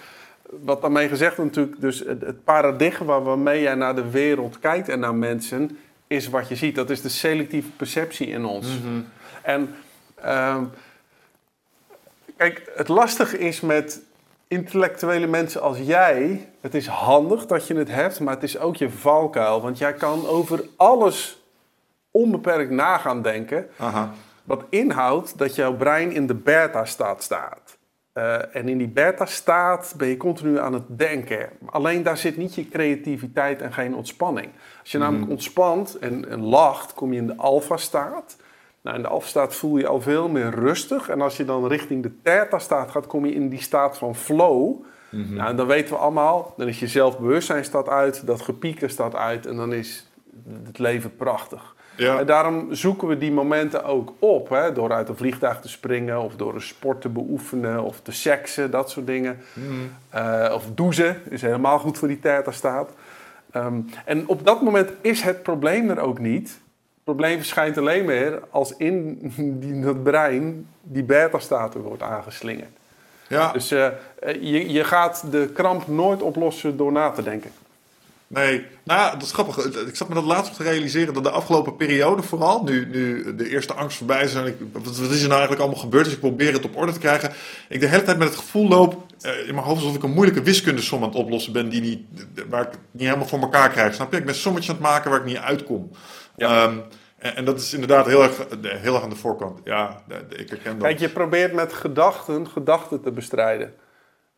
wat 0.50 0.82
daarmee 0.82 1.08
gezegd 1.08 1.38
natuurlijk, 1.38 1.82
dus 1.82 2.00
het, 2.00 2.22
het 2.22 2.44
paradigma 2.44 3.22
waarmee 3.22 3.62
jij 3.62 3.76
naar 3.76 3.96
de 3.96 4.10
wereld 4.10 4.60
kijkt 4.60 4.90
en 4.90 5.00
naar 5.00 5.16
mensen, 5.16 5.78
is 6.08 6.30
wat 6.30 6.48
je 6.48 6.56
ziet. 6.56 6.76
Dat 6.76 6.90
is 6.90 7.02
de 7.02 7.10
selectieve 7.10 7.70
perceptie 7.70 8.28
in 8.28 8.46
ons. 8.46 8.68
En 9.42 9.76
ehm, 10.16 10.64
kijk, 12.38 12.72
het 12.76 12.88
lastige 12.88 13.40
is 13.40 13.62
met 13.62 14.02
intellectuele 14.48 15.28
mensen 15.28 15.62
als 15.62 15.78
jij, 15.78 16.50
het 16.62 16.76
is 16.76 16.88
handig 16.88 17.46
dat 17.46 17.68
je 17.68 17.76
het 17.76 17.92
hebt, 17.92 18.20
maar 18.20 18.34
het 18.34 18.44
is 18.44 18.60
ook 18.60 18.76
je 18.76 18.90
valkuil. 18.90 19.62
Want 19.62 19.78
jij 19.78 19.94
kan 19.94 20.28
over 20.28 20.64
alles 20.76 21.42
onbeperkt 22.12 22.72
na 22.72 22.98
gaan 22.98 23.22
denken. 23.22 23.70
Aha. 23.78 24.14
Wat 24.50 24.64
inhoudt 24.70 25.38
dat 25.38 25.56
jouw 25.56 25.76
brein 25.76 26.12
in 26.12 26.28
de 26.28 26.34
beta-staat 26.34 27.24
staat. 27.24 27.78
Eh, 28.14 28.56
en 28.56 28.68
in 28.68 28.78
die 28.78 28.88
beta-staat 28.88 29.94
ben 29.98 30.08
je 30.08 30.18
continu 30.18 30.60
aan 30.60 30.74
het 30.74 30.84
denken. 30.88 31.50
Alleen 31.66 32.04
daar 32.04 32.18
zit 32.18 32.38
niet 32.38 32.56
je 32.56 32.70
creativiteit 32.70 33.62
en 33.62 33.74
geen 33.74 33.96
ontspanning. 33.96 34.50
Als 34.82 34.92
je 34.92 34.98
namelijk 34.98 35.30
ontspant 35.30 36.00
en, 36.00 36.30
en 36.30 36.42
lacht, 36.42 36.94
kom 36.94 37.14
je 37.14 37.20
in 37.20 37.28
de 37.28 37.36
alfa-staat. 37.36 38.38
Nou, 38.82 38.96
in 38.96 39.02
de 39.02 39.08
alfa-staat 39.08 39.56
voel 39.56 39.78
je 39.78 39.88
al 39.88 40.02
veel 40.02 40.30
meer 40.30 40.50
rustig. 40.50 41.10
En 41.10 41.22
als 41.22 41.38
je 41.38 41.46
dan 41.46 41.68
richting 41.68 42.04
de 42.04 42.22
theta-staat 42.22 42.92
gaat, 42.92 43.08
kom 43.08 43.26
je 43.26 43.34
in 43.34 43.50
die 43.50 43.62
staat 43.62 43.98
van 43.98 44.16
flow. 44.16 44.84
Nou, 45.10 45.50
en 45.50 45.56
dan 45.56 45.68
weten 45.68 45.94
we 45.94 46.00
allemaal, 46.00 46.54
dan 46.58 46.68
is 46.68 46.80
je 46.80 46.88
zelfbewustzijn 46.88 47.64
staat 47.64 47.90
uit, 47.90 48.26
dat 48.26 48.42
gepieker 48.42 48.90
staat 48.90 49.16
uit 49.16 49.46
en 49.46 49.56
dan 49.56 49.74
is 49.74 50.10
het 50.64 50.80
leven 50.80 51.16
prachtig. 51.16 51.76
Ja. 52.00 52.20
En 52.20 52.26
daarom 52.26 52.74
zoeken 52.74 53.08
we 53.08 53.18
die 53.18 53.32
momenten 53.32 53.84
ook 53.84 54.14
op. 54.20 54.50
Hè? 54.50 54.74
Door 54.74 54.92
uit 54.92 55.10
een 55.10 55.16
vliegtuig 55.16 55.60
te 55.60 55.70
springen, 55.70 56.22
of 56.22 56.36
door 56.36 56.56
een 56.56 56.62
sport 56.62 57.02
te 57.02 57.10
beoefenen, 57.10 57.84
of 57.84 58.00
te 58.02 58.12
seksen, 58.12 58.72
dat 58.72 58.90
soort 58.90 59.08
dingen. 59.08 59.40
Eh, 60.10 60.52
of 60.54 60.66
douchen 60.76 61.22
is 61.30 61.42
helemaal 61.42 61.80
goed 61.80 61.98
voor 61.98 62.08
die 62.08 62.20
theta-staat. 62.20 62.90
Ehm, 63.52 63.80
en 64.06 64.28
op 64.28 64.46
dat 64.46 64.62
moment 64.62 64.90
is 65.02 65.22
het 65.22 65.44
probleem 65.44 65.90
er 65.90 66.00
ook 66.00 66.20
niet. 66.20 66.50
Het 66.50 67.04
probleem 67.04 67.38
verschijnt 67.38 67.78
alleen 67.78 68.06
maar 68.06 68.40
als 68.50 68.74
in 68.78 69.18
die, 69.60 69.82
dat 69.82 70.04
brein 70.04 70.68
die 70.82 71.04
beta-staat 71.04 71.74
wordt 71.74 72.04
aangeslingerd. 72.04 72.70
Ja. 73.28 73.52
Dus 73.52 73.72
eh, 73.72 73.86
eh, 73.86 73.94
je, 74.42 74.72
je 74.72 74.84
gaat 74.84 75.24
de 75.32 75.50
kramp 75.54 75.88
nooit 75.88 76.22
oplossen 76.22 76.78
door 76.78 76.92
na 76.92 77.10
te 77.10 77.24
denken. 77.24 77.52
Nee, 78.30 78.66
nou 78.84 79.00
ja, 79.00 79.12
dat 79.12 79.22
is 79.22 79.32
grappig. 79.32 79.58
Ik 79.88 79.96
zat 79.96 80.08
me 80.10 80.14
dat 80.14 80.24
laatst 80.24 80.56
te 80.56 80.64
realiseren 80.64 81.14
dat 81.14 81.24
de 81.24 81.30
afgelopen 81.30 81.76
periode 81.76 82.22
vooral, 82.22 82.64
nu, 82.64 82.88
nu 82.92 83.36
de 83.36 83.50
eerste 83.50 83.74
angst 83.74 83.98
voorbij 83.98 84.24
is 84.24 84.36
en 84.36 84.46
ik, 84.46 84.56
wat, 84.72 84.84
wat 84.84 84.96
is 84.96 85.22
er 85.22 85.28
nou 85.28 85.32
eigenlijk 85.32 85.62
allemaal 85.62 85.80
gebeurd, 85.80 86.04
dus 86.04 86.14
ik 86.14 86.20
probeer 86.20 86.54
het 86.54 86.66
op 86.66 86.78
orde 86.78 86.92
te 86.92 87.00
krijgen. 87.00 87.32
Ik 87.70 87.80
de 87.80 87.88
hele 87.88 88.04
tijd 88.04 88.18
met 88.18 88.28
het 88.28 88.38
gevoel 88.38 88.68
loop 88.68 89.04
eh, 89.22 89.48
in 89.48 89.54
mijn 89.54 89.66
hoofd 89.66 89.82
alsof 89.82 89.96
ik 89.96 90.04
een 90.04 90.12
moeilijke 90.12 90.42
wiskundesom 90.42 91.04
aan 91.04 91.10
het 91.10 91.18
oplossen 91.18 91.54
ben 91.54 91.70
die 91.70 91.82
niet, 91.82 92.02
waar 92.50 92.62
ik 92.62 92.72
het 92.72 92.80
niet 92.92 93.06
helemaal 93.06 93.28
voor 93.28 93.40
elkaar 93.40 93.70
krijg. 93.70 93.94
Snap 93.94 94.12
je? 94.12 94.18
Ik 94.18 94.26
ben 94.26 94.36
sommetjes 94.36 94.70
aan 94.70 94.82
het 94.82 94.86
maken 94.86 95.12
waar 95.12 95.20
ik 95.20 95.26
niet 95.26 95.38
uitkom. 95.38 95.92
Ehm, 96.38 96.78
en, 97.18 97.36
en 97.36 97.46
dat 97.46 97.60
is 97.60 97.74
inderdaad 97.74 98.06
heel 98.06 98.24
erg, 98.24 98.46
heel 98.62 98.94
erg 98.94 99.04
aan 99.04 99.10
de 99.10 99.16
voorkant. 99.16 99.60
Ja, 99.64 100.04
ik 100.30 100.50
herken 100.50 100.74
dat. 100.74 100.88
Kijk, 100.88 101.00
je 101.00 101.10
probeert 101.10 101.54
met 101.54 101.74
gedachten 101.74 102.48
gedachten 102.48 103.02
te 103.02 103.12
bestrijden. 103.12 103.74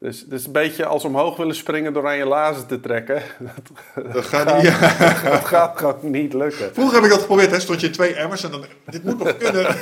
Dus 0.02 0.20
het 0.20 0.32
is 0.32 0.46
een 0.46 0.52
beetje 0.52 0.86
als 0.86 1.06
omhoog 1.06 1.38
willen 1.38 1.56
springen 1.56 1.94
door 1.94 2.08
aan 2.08 2.18
je 2.18 2.26
lazen 2.26 2.68
te 2.68 2.80
trekken. 2.80 3.22
Dat, 3.96 4.14
Dat 4.14 4.26
gaat 4.26 4.56
niet. 4.56 4.66
Ja. 4.66 4.80
dat 5.30 5.46
gaat 5.46 5.78
gewoon 5.78 6.12
niet 6.12 6.34
lukken. 6.34 6.74
Vroeger 6.74 6.96
heb 6.96 7.04
ik 7.04 7.10
dat 7.10 7.20
geprobeerd, 7.20 7.52
hè? 7.52 7.60
stond 7.60 7.82
je 7.82 7.88
in 7.88 7.94
twee 7.94 8.14
emmers 8.16 8.44
en 8.44 8.52
dan, 8.52 8.66
dit 8.86 9.04
moet 9.04 9.18
nog 9.18 9.38
kunnen. 9.38 9.62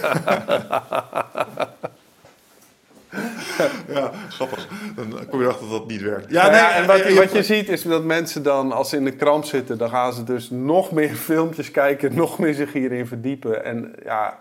ja, 3.95 4.11
grappig. 4.29 4.67
Dan 4.95 5.27
kom 5.29 5.39
je 5.39 5.45
erachter 5.45 5.69
dat 5.69 5.79
dat 5.79 5.87
niet 5.87 6.01
werkt. 6.01 6.31
Ja, 6.31 6.41
Nou 6.41 6.51
nee, 6.51 6.61
ja, 6.61 6.71
en 6.71 6.85
wat, 6.87 7.13
wat 7.13 7.31
je 7.31 7.43
ziet 7.43 7.69
is 7.69 7.81
dat 7.81 8.03
mensen 8.03 8.43
dan, 8.43 8.71
als 8.71 8.89
ze 8.89 8.95
in 8.95 9.05
de 9.05 9.15
kramp 9.15 9.43
zitten, 9.45 9.77
dan 9.77 9.89
gaan 9.89 10.13
ze 10.13 10.23
dus 10.23 10.49
nog 10.49 10.91
meer 10.91 11.15
filmpjes 11.15 11.71
kijken, 11.71 12.15
nog 12.15 12.39
meer 12.39 12.53
zich 12.53 12.73
hierin 12.73 13.07
verdiepen. 13.07 13.65
En 13.65 13.95
ja, 14.03 14.39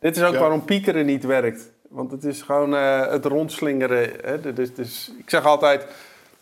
dit 0.00 0.16
is 0.16 0.22
ook 0.22 0.32
Ja. 0.32 0.38
waarom 0.40 0.64
piekeren 0.64 1.06
niet 1.06 1.24
werkt. 1.24 1.70
Want 1.90 2.10
het 2.10 2.24
is 2.24 2.42
gewoon 2.42 2.74
eh, 2.74 3.06
het 3.10 3.24
rondslingeren. 3.24 4.10
Hè? 4.24 4.52
Dus, 4.52 4.74
dus, 4.74 5.12
ik 5.18 5.30
zeg 5.30 5.44
altijd, 5.44 5.86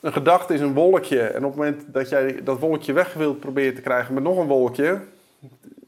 een 0.00 0.12
gedachte 0.12 0.54
is 0.54 0.60
een 0.60 0.74
wolkje. 0.74 1.20
En 1.20 1.44
op 1.44 1.50
het 1.50 1.58
moment 1.58 1.82
dat 1.86 2.08
jij 2.08 2.40
dat 2.44 2.58
wolkje 2.58 2.92
weg 2.92 3.14
wilt 3.14 3.40
proberen 3.40 3.74
te 3.74 3.80
krijgen 3.80 4.14
met 4.14 4.22
nog 4.22 4.38
een 4.38 4.46
wolkje, 4.46 4.98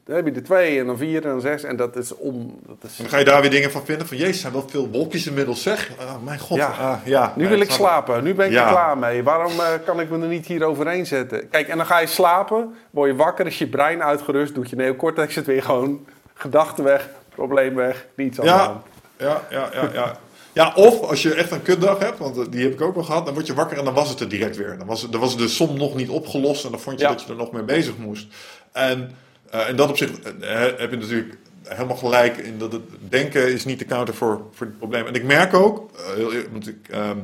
dan 0.05 0.15
heb 0.15 0.25
je 0.25 0.31
er 0.31 0.43
twee 0.43 0.79
en 0.79 0.85
dan 0.85 0.97
vier 0.97 1.23
en 1.23 1.29
dan 1.29 1.41
zes. 1.41 1.63
En 1.63 1.75
dat 1.75 1.95
is 1.95 2.15
om. 2.15 2.59
Dat 2.67 2.75
is, 2.81 2.97
Dan 2.97 3.09
ga 3.09 3.17
je 3.17 3.25
daar 3.25 3.41
weer 3.41 3.49
dingen 3.49 3.71
van 3.71 3.85
vinden. 3.85 4.07
Van 4.07 4.17
jezus, 4.17 4.33
er 4.35 4.39
zijn 4.41 4.53
wel 4.53 4.69
veel 4.69 4.89
wolkjes 4.89 5.27
inmiddels 5.27 5.61
zeg. 5.61 5.91
Ah, 5.99 6.23
mijn 6.23 6.39
god. 6.39 6.57
Ja. 6.57 6.67
Ah, 6.67 6.97
ja. 7.05 7.33
Nu 7.35 7.41
Nee, 7.41 7.51
wil 7.51 7.61
ik 7.61 7.71
slapen. 7.71 8.23
Nu 8.23 8.33
ben 8.33 8.45
ik 8.45 8.51
Ja. 8.51 8.63
er 8.65 8.69
klaar 8.71 8.97
mee. 8.97 9.23
Waarom 9.23 9.51
eh, 9.51 9.67
kan 9.85 9.99
ik 9.99 10.09
me 10.09 10.19
er 10.21 10.27
niet 10.27 10.45
hier 10.45 10.63
overheen 10.63 11.05
zetten? 11.05 11.49
Kijk, 11.49 11.67
en 11.67 11.77
dan 11.77 11.85
ga 11.85 11.99
je 11.99 12.07
slapen. 12.07 12.75
Word 12.91 13.09
je 13.09 13.15
wakker, 13.15 13.45
is 13.45 13.57
je 13.57 13.67
brein 13.67 14.03
uitgerust. 14.03 14.55
Doet 14.55 14.69
je 14.69 14.75
neocortex 14.75 15.35
het 15.35 15.45
weer 15.45 15.63
gewoon. 15.63 16.05
Gedachten 16.33 16.83
weg, 16.83 17.09
probleem 17.35 17.75
weg. 17.75 18.07
Niets 18.15 18.39
aan 18.39 18.45
de 18.45 18.51
Ja, 18.51 18.57
hand. 18.65 18.85
Ja, 19.21 19.47
ja, 19.49 19.69
ja, 19.73 19.89
ja. 19.93 20.19
Ja, 20.53 20.73
of 20.75 21.01
als 21.01 21.21
je 21.21 21.33
echt 21.33 21.51
een 21.51 21.61
kutdag 21.61 21.99
hebt, 21.99 22.17
want 22.17 22.37
eh, 22.37 22.43
die 22.49 22.63
heb 22.63 22.73
ik 22.73 22.81
ook 22.81 22.95
wel 22.95 23.03
gehad, 23.03 23.25
dan 23.25 23.33
word 23.33 23.47
je 23.47 23.53
wakker 23.53 23.77
en 23.77 23.85
dan 23.85 23.93
was 23.93 24.09
het 24.09 24.19
er 24.19 24.29
direct 24.29 24.57
weer. 24.57 24.77
Dan 24.77 24.87
was, 24.87 25.09
dan 25.09 25.19
was 25.19 25.37
de 25.37 25.47
som 25.47 25.77
nog 25.77 25.95
niet 25.95 26.09
opgelost 26.09 26.65
en 26.65 26.71
dan 26.71 26.79
vond 26.79 26.99
je 26.99 27.05
Ja. 27.05 27.11
dat 27.11 27.21
je 27.21 27.29
er 27.29 27.35
nog 27.35 27.51
mee 27.51 27.63
bezig 27.63 27.97
moest. 27.97 28.27
En 28.71 29.11
uh, 29.53 29.69
in 29.69 29.75
dat 29.75 29.89
opzicht 29.89 30.21
eh, 30.21 30.59
heb 30.59 30.91
je 30.91 30.97
natuurlijk 30.97 31.37
helemaal 31.63 31.95
gelijk 31.95 32.37
in 32.37 32.57
dat 32.57 32.71
het 32.71 32.81
denken 33.09 33.53
is 33.53 33.65
niet 33.65 33.79
de 33.79 33.85
counter 33.85 34.15
voor, 34.15 34.41
voor 34.51 34.67
het 34.67 34.77
probleem. 34.77 35.05
En 35.05 35.13
ik 35.13 35.23
merk 35.23 35.53
ook, 35.53 35.89
eh, 36.17 36.25
want 36.51 36.67
ik, 36.67 36.87
ehm, 36.89 37.17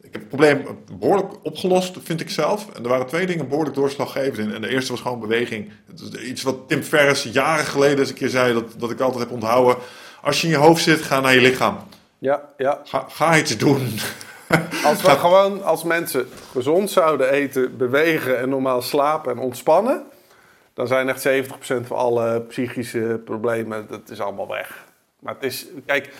ik 0.00 0.12
heb 0.12 0.20
het 0.20 0.28
probleem 0.28 0.62
behoorlijk 0.98 1.32
opgelost, 1.42 1.96
vind 2.02 2.20
ik 2.20 2.30
zelf. 2.30 2.68
En 2.74 2.82
er 2.82 2.88
waren 2.88 3.06
twee 3.06 3.26
dingen 3.26 3.48
behoorlijk 3.48 3.76
doorslaggevend 3.76 4.38
in. 4.38 4.54
En 4.54 4.60
de 4.60 4.68
eerste 4.68 4.92
was 4.92 5.00
gewoon 5.00 5.20
beweging. 5.20 5.70
Iets 6.24 6.42
wat 6.42 6.68
Tim 6.68 6.82
Ferriss 6.82 7.22
jaren 7.22 7.64
geleden 7.64 7.98
eens 7.98 8.08
een 8.08 8.14
keer 8.14 8.28
zei, 8.28 8.52
dat, 8.52 8.74
dat 8.78 8.90
ik 8.90 9.00
altijd 9.00 9.22
heb 9.22 9.32
onthouden. 9.32 9.76
Als 10.22 10.40
je 10.40 10.46
in 10.46 10.52
je 10.52 10.58
hoofd 10.58 10.82
zit, 10.82 11.02
ga 11.02 11.20
naar 11.20 11.34
je 11.34 11.40
lichaam. 11.40 11.78
Ja, 12.18 12.42
ja. 12.56 12.80
Ga, 12.84 13.04
ga 13.08 13.36
iets 13.36 13.56
doen. 13.56 13.98
Als 14.84 15.02
we 15.02 15.10
gewoon 15.10 15.64
als 15.64 15.84
mensen 15.84 16.28
gezond 16.52 16.90
zouden 16.90 17.30
eten, 17.30 17.76
bewegen 17.76 18.38
en 18.38 18.48
normaal 18.48 18.82
slapen 18.82 19.32
en 19.32 19.38
ontspannen, 19.38 20.06
dan 20.74 20.86
zijn 20.86 21.08
echt 21.08 21.28
70% 21.28 21.86
van 21.86 21.96
alle 21.96 22.40
psychische 22.40 23.20
problemen, 23.24 23.86
dat 23.88 24.10
is 24.10 24.20
allemaal 24.20 24.48
weg. 24.48 24.86
Maar 25.18 25.34
het 25.34 25.42
is, 25.42 25.66
kijk, 25.86 26.12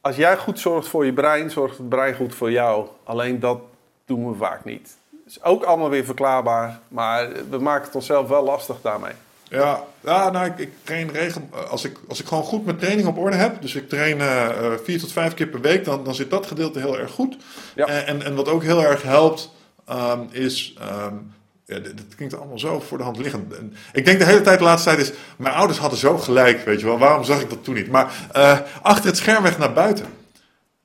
als 0.00 0.16
jij 0.16 0.36
goed 0.36 0.58
zorgt 0.58 0.88
voor 0.88 1.04
je 1.04 1.12
brein, 1.12 1.50
zorgt 1.50 1.78
het 1.78 1.88
brein 1.88 2.14
goed 2.14 2.34
voor 2.34 2.50
jou. 2.50 2.88
Alleen 3.04 3.40
dat 3.40 3.60
doen 4.04 4.28
we 4.28 4.36
vaak 4.36 4.64
niet. 4.64 4.96
is 5.26 5.42
ook 5.42 5.62
allemaal 5.62 5.90
weer 5.90 6.04
verklaarbaar, 6.04 6.80
maar 6.88 7.28
we 7.50 7.58
maken 7.58 7.84
het 7.84 7.94
onszelf 7.94 8.28
wel 8.28 8.44
lastig 8.44 8.80
daarmee. 8.80 9.12
Ja, 9.54 9.84
ja 10.04 10.30
nou, 10.30 10.46
ik, 10.46 10.58
ik 10.58 10.70
train 10.82 11.10
regel, 11.10 11.48
als, 11.70 11.84
ik, 11.84 11.98
als 12.08 12.20
ik 12.20 12.26
gewoon 12.26 12.44
goed 12.44 12.64
mijn 12.64 12.76
training 12.76 13.08
op 13.08 13.18
orde 13.18 13.36
heb, 13.36 13.62
dus 13.62 13.74
ik 13.74 13.88
train 13.88 14.20
eh, 14.20 14.46
eh, 14.46 14.72
vier 14.84 15.00
tot 15.00 15.12
vijf 15.12 15.34
keer 15.34 15.46
per 15.46 15.60
week, 15.60 15.84
dan, 15.84 16.04
dan 16.04 16.14
zit 16.14 16.30
dat 16.30 16.46
gedeelte 16.46 16.78
heel 16.78 16.98
erg 16.98 17.10
goed. 17.10 17.36
Ja. 17.74 17.86
En, 17.86 18.06
en, 18.06 18.22
en 18.22 18.34
wat 18.34 18.48
ook 18.48 18.62
heel 18.62 18.84
erg 18.84 19.02
helpt, 19.02 19.50
ehm, 19.86 20.20
is. 20.30 20.74
ehm, 20.78 21.14
ja, 21.66 21.78
dit 21.78 22.14
klinkt 22.16 22.36
allemaal 22.36 22.58
zo 22.58 22.80
voor 22.80 22.98
de 22.98 23.04
hand 23.04 23.18
liggend. 23.18 23.56
En 23.56 23.74
ik 23.92 24.04
denk 24.04 24.18
de 24.18 24.24
hele 24.24 24.40
tijd, 24.40 24.58
de 24.58 24.64
laatste 24.64 24.88
tijd 24.88 25.00
is. 25.00 25.12
Mijn 25.36 25.54
ouders 25.54 25.78
hadden 25.78 25.98
zo 25.98 26.18
gelijk, 26.18 26.64
weet 26.64 26.80
je 26.80 26.86
wel. 26.86 26.98
Waarom 26.98 27.24
zag 27.24 27.40
ik 27.40 27.50
dat 27.50 27.64
toen 27.64 27.74
niet? 27.74 27.90
Maar 27.90 28.28
eh, 28.32 28.58
achter 28.82 29.06
het 29.06 29.16
scherm 29.16 29.42
weg 29.42 29.58
naar 29.58 29.72
buiten. 29.72 30.06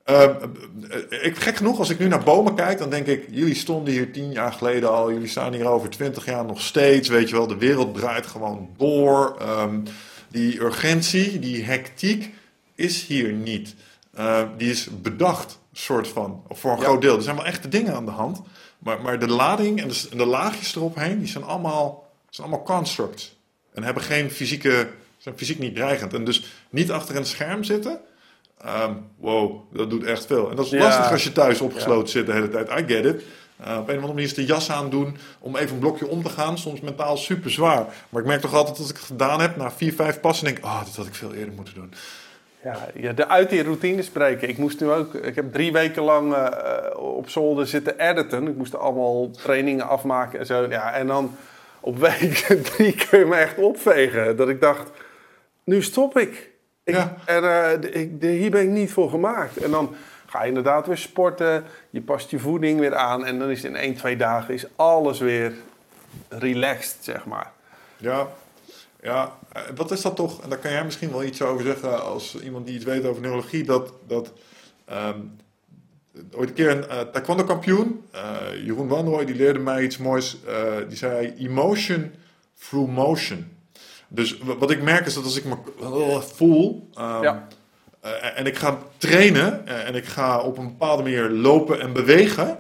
Eh, 0.10 0.24
eh, 0.24 1.26
ik, 1.26 1.38
gek 1.38 1.56
genoeg, 1.56 1.80
als 1.80 1.90
ik 1.90 2.00
nu 2.00 2.08
naar 2.08 2.24
bomen 2.24 2.56
kijk, 2.56 2.78
dan 2.78 2.90
denk 2.90 3.06
ik: 3.08 3.28
jullie 3.32 3.56
stonden 3.56 3.94
hier 3.94 4.12
tien 4.12 4.32
jaar 4.32 4.52
geleden 4.54 4.92
al, 4.92 5.12
jullie 5.12 5.28
staan 5.28 5.54
hier 5.54 5.68
over 5.68 5.90
twintig 5.90 6.26
jaar 6.26 6.46
nog 6.46 6.62
steeds. 6.62 7.10
Weet 7.10 7.30
je 7.30 7.36
wel, 7.36 7.48
de 7.48 7.58
wereld 7.58 7.96
draait 7.96 8.26
gewoon 8.26 8.70
door. 8.78 9.38
Ehm, 9.40 9.80
die 10.28 10.62
urgentie, 10.62 11.40
die 11.40 11.64
hectiek 11.64 12.34
is 12.76 13.06
hier 13.06 13.34
niet. 13.34 13.76
Uh, 14.20 14.44
die 14.58 14.70
is 14.70 14.90
bedacht, 15.02 15.60
soort 15.74 16.08
van, 16.08 16.44
voor 16.50 16.72
een 16.72 16.78
Ja. 16.78 16.84
groot 16.84 17.02
deel. 17.02 17.16
Er 17.16 17.22
zijn 17.22 17.36
wel 17.36 17.46
echte 17.46 17.68
dingen 17.68 17.96
aan 17.96 18.06
de 18.06 18.12
hand. 18.12 18.42
Maar, 18.80 19.02
maar 19.02 19.20
de 19.20 19.28
lading 19.28 19.82
en 19.82 19.88
de, 19.88 20.08
en 20.12 20.18
de 20.18 20.26
laagjes 20.26 20.76
eropheen, 20.76 21.20
die 21.20 21.28
zijn 21.28 21.44
allemaal, 21.44 22.12
zijn 22.30 22.48
allemaal 22.48 22.66
constructs. 22.66 23.38
En 23.74 23.84
hebben 23.84 24.04
geen 24.04 24.32
fysieke, 24.32 24.88
zijn 25.18 25.38
fysiek 25.38 25.60
niet 25.60 25.76
dreigend. 25.76 26.14
En 26.14 26.24
dus 26.24 26.44
niet 26.70 26.92
achter 26.92 27.16
een 27.16 27.26
scherm 27.26 27.64
zitten. 27.64 28.00
Ehm, 28.64 28.94
wow, 29.18 29.62
dat 29.74 29.90
doet 29.90 30.04
echt 30.04 30.26
veel. 30.26 30.50
En 30.50 30.56
dat 30.56 30.66
is 30.66 30.72
Ja. 30.72 30.84
lastig 30.84 31.12
als 31.12 31.24
je 31.24 31.32
thuis 31.32 31.62
opgesloten 31.62 32.10
zit 32.10 32.26
de 32.26 32.34
hele 32.34 32.50
tijd. 32.50 32.70
I 32.70 32.94
get 32.94 33.06
it. 33.06 33.24
Uh, 33.62 33.66
op 33.66 33.70
een 33.70 33.78
of 33.78 33.88
andere 33.88 34.08
manier 34.08 34.24
is 34.26 34.34
de 34.34 34.46
jas 34.46 34.72
aandoen 34.72 35.18
om 35.40 35.56
even 35.56 35.74
een 35.74 35.80
blokje 35.80 36.08
om 36.08 36.24
te 36.24 36.30
gaan. 36.30 36.58
Soms 36.58 36.80
mentaal 36.80 37.18
super 37.18 37.52
zwaar. 37.52 37.86
Maar 38.10 38.22
ik 38.22 38.28
merk 38.28 38.42
toch 38.42 38.54
altijd 38.54 38.78
dat 38.78 38.90
ik 38.90 38.96
het 38.96 39.06
gedaan 39.06 39.42
heb 39.42 39.56
na 39.56 39.72
vier, 39.72 39.94
vijf 39.94 40.20
passen. 40.20 40.46
denk 40.46 40.58
ik, 40.58 40.64
ah, 40.64 40.86
dit 40.86 40.96
had 40.96 41.06
ik 41.06 41.16
veel 41.16 41.34
eerder 41.34 41.54
moeten 41.54 41.74
doen. 41.74 41.94
Ja, 42.64 42.88
ja, 42.96 43.14
de 43.14 43.28
uit 43.28 43.50
die 43.50 43.64
routine 43.64 44.02
spreken. 44.02 44.50
Ik 44.50 44.58
moest 44.58 44.80
nu 44.80 44.90
ook, 44.92 45.14
ik 45.14 45.36
heb 45.36 45.52
drie 45.54 45.72
weken 45.72 46.04
lang 46.04 46.34
eh, 46.34 47.00
op 47.00 47.30
zolder 47.30 47.68
zitten 47.68 48.00
editen. 48.00 48.48
Ik 48.48 48.56
moest 48.56 48.76
allemaal 48.76 49.32
trainingen 49.32 49.88
afmaken 49.88 50.40
en 50.40 50.46
zo. 50.46 50.66
Ja, 50.70 50.94
en 50.94 51.08
dan 51.08 51.36
op 51.80 51.98
week 51.98 52.36
drie 52.74 52.96
kun 53.10 53.20
je 53.20 53.26
me 53.26 53.36
echt 53.36 53.58
opvegen. 53.58 54.36
Dat 54.36 54.50
ik 54.50 54.62
dacht, 54.62 54.90
nu 55.64 55.82
stop 55.84 56.18
ik. 56.18 56.50
Ik 56.90 56.96
Ja. 56.96 57.16
En 57.26 57.44
eh, 57.44 58.02
ik, 58.02 58.22
de- 58.22 58.28
hier 58.28 58.52
ben 58.52 58.62
ik 58.62 58.70
niet 58.70 58.92
voor 58.92 59.10
gemaakt. 59.10 59.58
En 59.58 59.72
dan 59.72 59.96
ga 60.26 60.42
je 60.42 60.48
inderdaad 60.48 60.88
weer 60.88 60.98
sporten. 60.98 61.64
Je 61.90 62.02
past 62.02 62.30
je 62.30 62.40
voeding 62.40 62.80
weer 62.80 62.96
aan. 62.96 63.26
En 63.26 63.40
dan 63.40 63.50
is 63.50 63.64
in 63.64 63.76
één, 63.76 63.96
twee 63.96 64.18
dagen 64.18 64.54
is 64.54 64.66
alles 64.76 65.20
weer 65.20 65.54
relaxed, 66.30 66.98
zeg 67.02 67.26
maar. 67.26 67.52
Ja, 67.98 68.28
ja, 69.02 69.32
eh, 69.52 69.62
wat 69.76 69.92
is 69.92 70.02
dat 70.02 70.16
toch? 70.16 70.42
En 70.44 70.50
daar 70.50 70.58
kan 70.60 70.72
jij 70.72 70.84
misschien 70.86 71.12
wel 71.12 71.24
iets 71.24 71.42
over 71.42 71.66
zeggen 71.66 72.04
als 72.06 72.42
iemand 72.42 72.66
die 72.66 72.76
iets 72.76 72.86
weet 72.86 73.06
over 73.06 73.22
neurologie. 73.22 73.64
Dat, 73.64 73.94
dat 74.08 74.34
ehm, 74.86 75.20
ooit 76.32 76.50
een 76.50 76.56
keer 76.56 76.70
een 76.70 76.88
eh, 76.90 77.00
taekwondo 77.00 77.44
kampioen, 77.44 78.06
eh, 78.12 78.66
Jeroen 78.66 78.88
Wanrooy, 78.88 79.26
die 79.26 79.36
leerde 79.36 79.60
mij 79.60 79.84
iets 79.84 79.98
moois. 79.98 80.38
Die 80.88 80.98
zei 80.98 81.34
emotion 81.38 82.12
through 82.60 82.92
motion. 82.92 83.58
Dus 84.10 84.38
wa- 84.38 84.58
wat 84.58 84.72
ik 84.72 84.82
merk 84.82 85.06
is 85.06 85.14
dat 85.14 85.24
als 85.24 85.38
ik 85.38 85.46
me 85.46 85.56
eh, 85.82 86.22
voel 86.22 86.90
ehm, 86.94 87.24
Ja. 87.24 87.48
eh, 88.02 88.12
en 88.40 88.46
ik 88.46 88.58
ga 88.58 88.78
trainen 88.98 89.68
eh, 89.68 89.88
en 89.88 89.96
ik 89.96 90.06
ga 90.06 90.40
op 90.42 90.58
een 90.58 90.68
bepaalde 90.68 91.04
manier 91.04 91.30
lopen 91.30 91.82
en 91.82 91.94
bewegen, 91.94 92.58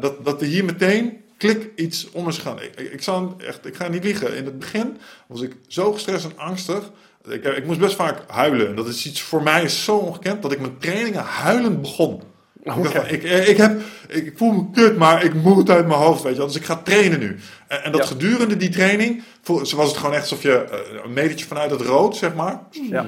dat, 0.00 0.24
dat 0.24 0.40
er 0.40 0.46
hier 0.46 0.64
meteen 0.64 1.20
klik 1.36 1.70
iets 1.76 2.10
om 2.10 2.28
is 2.28 2.38
gaan. 2.38 2.60
Ik, 2.62 2.72
ik, 2.80 2.92
ik, 2.92 3.02
zal 3.02 3.34
echt, 3.46 3.66
ik 3.66 3.74
ga 3.74 3.88
niet 3.88 4.04
liegen. 4.04 4.36
In 4.36 4.44
het 4.44 4.58
begin 4.58 4.96
was 5.26 5.40
ik 5.40 5.56
zo 5.68 5.92
gestrest 5.92 6.24
en 6.24 6.38
angstig. 6.38 6.90
Ik, 7.28 7.44
ik 7.44 7.66
moest 7.66 7.78
best 7.78 7.94
vaak 7.94 8.18
huilen. 8.30 8.66
En 8.68 8.74
dat 8.74 8.88
is 8.88 9.06
iets 9.06 9.22
voor 9.22 9.42
mij 9.42 9.62
is 9.62 9.84
zo 9.84 9.96
ongekend 9.96 10.42
dat 10.42 10.52
ik 10.52 10.60
mijn 10.60 10.78
trainingen 10.78 11.22
huilend 11.22 11.80
begon. 11.80 12.22
Ik, 12.62 12.72
van, 12.72 13.06
ik, 13.08 13.22
ik, 13.22 13.56
heb, 13.56 13.80
ik 14.08 14.32
voel 14.36 14.52
me 14.52 14.64
kut, 14.72 14.96
maar 14.96 15.24
ik 15.24 15.34
moet 15.34 15.70
uit 15.70 15.86
mijn 15.86 15.98
hoofd, 16.00 16.22
weet 16.22 16.32
je 16.32 16.38
wel. 16.38 16.46
Dus 16.46 16.56
ik 16.56 16.64
ga 16.64 16.76
trainen 16.76 17.18
nu. 17.18 17.38
En, 17.68 17.84
en 17.84 17.92
dat 17.92 18.00
Ja. 18.00 18.06
gedurende 18.06 18.56
die 18.56 18.68
training, 18.68 19.22
was 19.44 19.70
het 19.70 19.96
gewoon 19.96 20.12
echt 20.14 20.22
alsof 20.22 20.42
je 20.42 20.52
eh, 20.64 20.78
een 21.04 21.12
metertje 21.12 21.46
vanuit 21.46 21.70
het 21.70 21.80
rood, 21.80 22.16
zeg 22.16 22.34
maar. 22.34 22.60
Ja. 22.90 23.06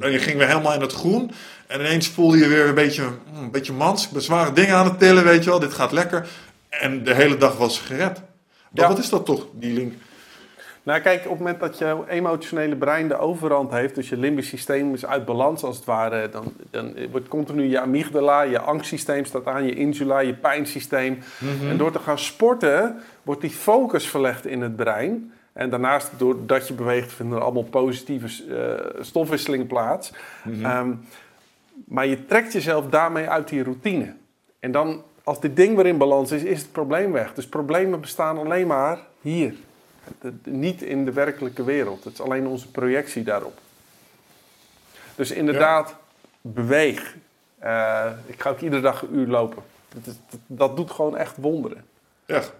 En 0.00 0.10
je 0.12 0.18
ging 0.18 0.38
weer 0.38 0.46
helemaal 0.48 0.74
in 0.74 0.80
het 0.80 0.92
groen. 0.92 1.30
En 1.66 1.80
ineens 1.80 2.08
voelde 2.08 2.38
je 2.38 2.48
weer 2.48 2.68
een 2.68 2.74
beetje, 2.74 3.02
mm, 3.02 3.42
een 3.42 3.50
beetje 3.50 3.72
mans. 3.72 4.04
Ik 4.04 4.10
ben 4.10 4.22
zware 4.22 4.52
dingen 4.52 4.74
aan 4.76 4.84
het 4.84 4.98
tillen, 4.98 5.24
weet 5.24 5.44
je 5.44 5.50
wel. 5.50 5.58
Dit 5.58 5.72
gaat 5.72 5.92
lekker. 5.92 6.26
En 6.68 7.04
de 7.04 7.14
hele 7.14 7.36
dag 7.36 7.56
was 7.56 7.78
gered. 7.78 8.20
Maar 8.70 8.82
Ja. 8.84 8.88
wat 8.88 8.98
is 8.98 9.08
dat 9.08 9.24
toch, 9.26 9.46
die 9.52 9.72
link? 9.72 9.92
Nou, 10.88 11.00
kijk, 11.00 11.24
op 11.24 11.30
het 11.30 11.38
moment 11.38 11.60
dat 11.60 11.78
je 11.78 11.96
emotionele 12.08 12.76
brein 12.76 13.08
de 13.08 13.18
overhand 13.18 13.70
heeft, 13.70 13.94
dus 13.94 14.08
je 14.08 14.16
limbisch 14.16 14.48
systeem 14.48 14.94
is 14.94 15.06
uit 15.06 15.24
balans 15.24 15.62
als 15.62 15.76
het 15.76 15.84
ware, 15.84 16.28
dan, 16.28 16.52
dan 16.70 16.94
wordt 17.10 17.28
continu 17.28 17.62
je 17.62 17.80
amygdala, 17.80 18.42
je 18.42 18.60
angstsysteem 18.60 19.24
staat 19.24 19.46
aan, 19.46 19.64
je 19.64 19.74
insula, 19.74 20.18
je 20.18 20.34
pijnsysteem. 20.34 21.18
En 21.68 21.76
door 21.76 21.92
te 21.92 21.98
gaan 21.98 22.18
sporten, 22.18 22.96
wordt 23.22 23.40
die 23.40 23.50
focus 23.50 24.08
verlegd 24.08 24.46
in 24.46 24.60
het 24.60 24.76
brein. 24.76 25.32
En 25.52 25.70
daarnaast, 25.70 26.10
doordat 26.16 26.68
je 26.68 26.74
beweegt, 26.74 27.12
vinden 27.12 27.36
er 27.38 27.44
allemaal 27.44 27.62
positieve 27.62 28.54
eh, 28.54 29.02
stofwisseling 29.02 29.66
plaats. 29.66 30.12
Ehm, 30.62 30.92
maar 31.84 32.06
je 32.06 32.26
trekt 32.26 32.52
jezelf 32.52 32.86
daarmee 32.86 33.28
uit 33.28 33.48
die 33.48 33.62
routine. 33.62 34.14
En 34.60 34.72
dan, 34.72 35.02
als 35.24 35.40
dit 35.40 35.56
ding 35.56 35.76
weer 35.76 35.86
in 35.86 35.98
balans 35.98 36.32
is, 36.32 36.42
is 36.42 36.60
het 36.60 36.72
probleem 36.72 37.12
weg. 37.12 37.34
Dus 37.34 37.48
problemen 37.48 38.00
bestaan 38.00 38.38
alleen 38.38 38.66
maar 38.66 38.98
hier. 39.20 39.54
Niet 40.44 40.82
in 40.82 41.04
de 41.04 41.12
werkelijke 41.12 41.64
wereld. 41.64 42.04
Het 42.04 42.12
is 42.12 42.20
alleen 42.20 42.46
onze 42.46 42.70
projectie 42.70 43.22
daarop. 43.22 43.58
Dus 45.14 45.30
inderdaad, 45.30 45.94
beweeg. 46.40 47.16
Eh, 47.58 48.06
ik 48.26 48.42
ga 48.42 48.50
ook 48.50 48.60
iedere 48.60 48.82
dag 48.82 49.02
een 49.02 49.14
uur 49.14 49.26
lopen. 49.26 49.62
Dat, 49.94 50.06
is- 50.06 50.20
dat, 50.30 50.40
dat 50.46 50.76
doet 50.76 50.90
gewoon 50.90 51.16
echt 51.16 51.36
wonderen. 51.36 51.84
Echt. 52.26 52.52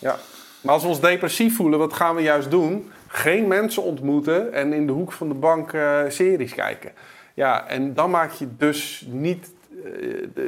Ja. 0.00 0.16
Maar 0.60 0.72
als 0.72 0.82
we 0.82 0.88
ons 0.88 1.00
depressief 1.00 1.56
voelen, 1.56 1.78
wat 1.78 1.92
gaan 1.92 2.14
we 2.14 2.22
juist 2.22 2.50
doen? 2.50 2.90
Geen 3.08 3.48
mensen 3.48 3.82
ontmoeten 3.82 4.52
en 4.52 4.72
in 4.72 4.86
de 4.86 4.92
hoek 4.92 5.12
van 5.12 5.28
de 5.28 5.34
bank 5.34 5.72
eh, 5.72 6.00
series 6.08 6.54
kijken. 6.54 6.92
Ja, 7.34 7.66
en 7.66 7.94
dan 7.94 8.10
maak 8.10 8.32
je 8.32 8.56
dus 8.56 9.04
niet 9.08 9.50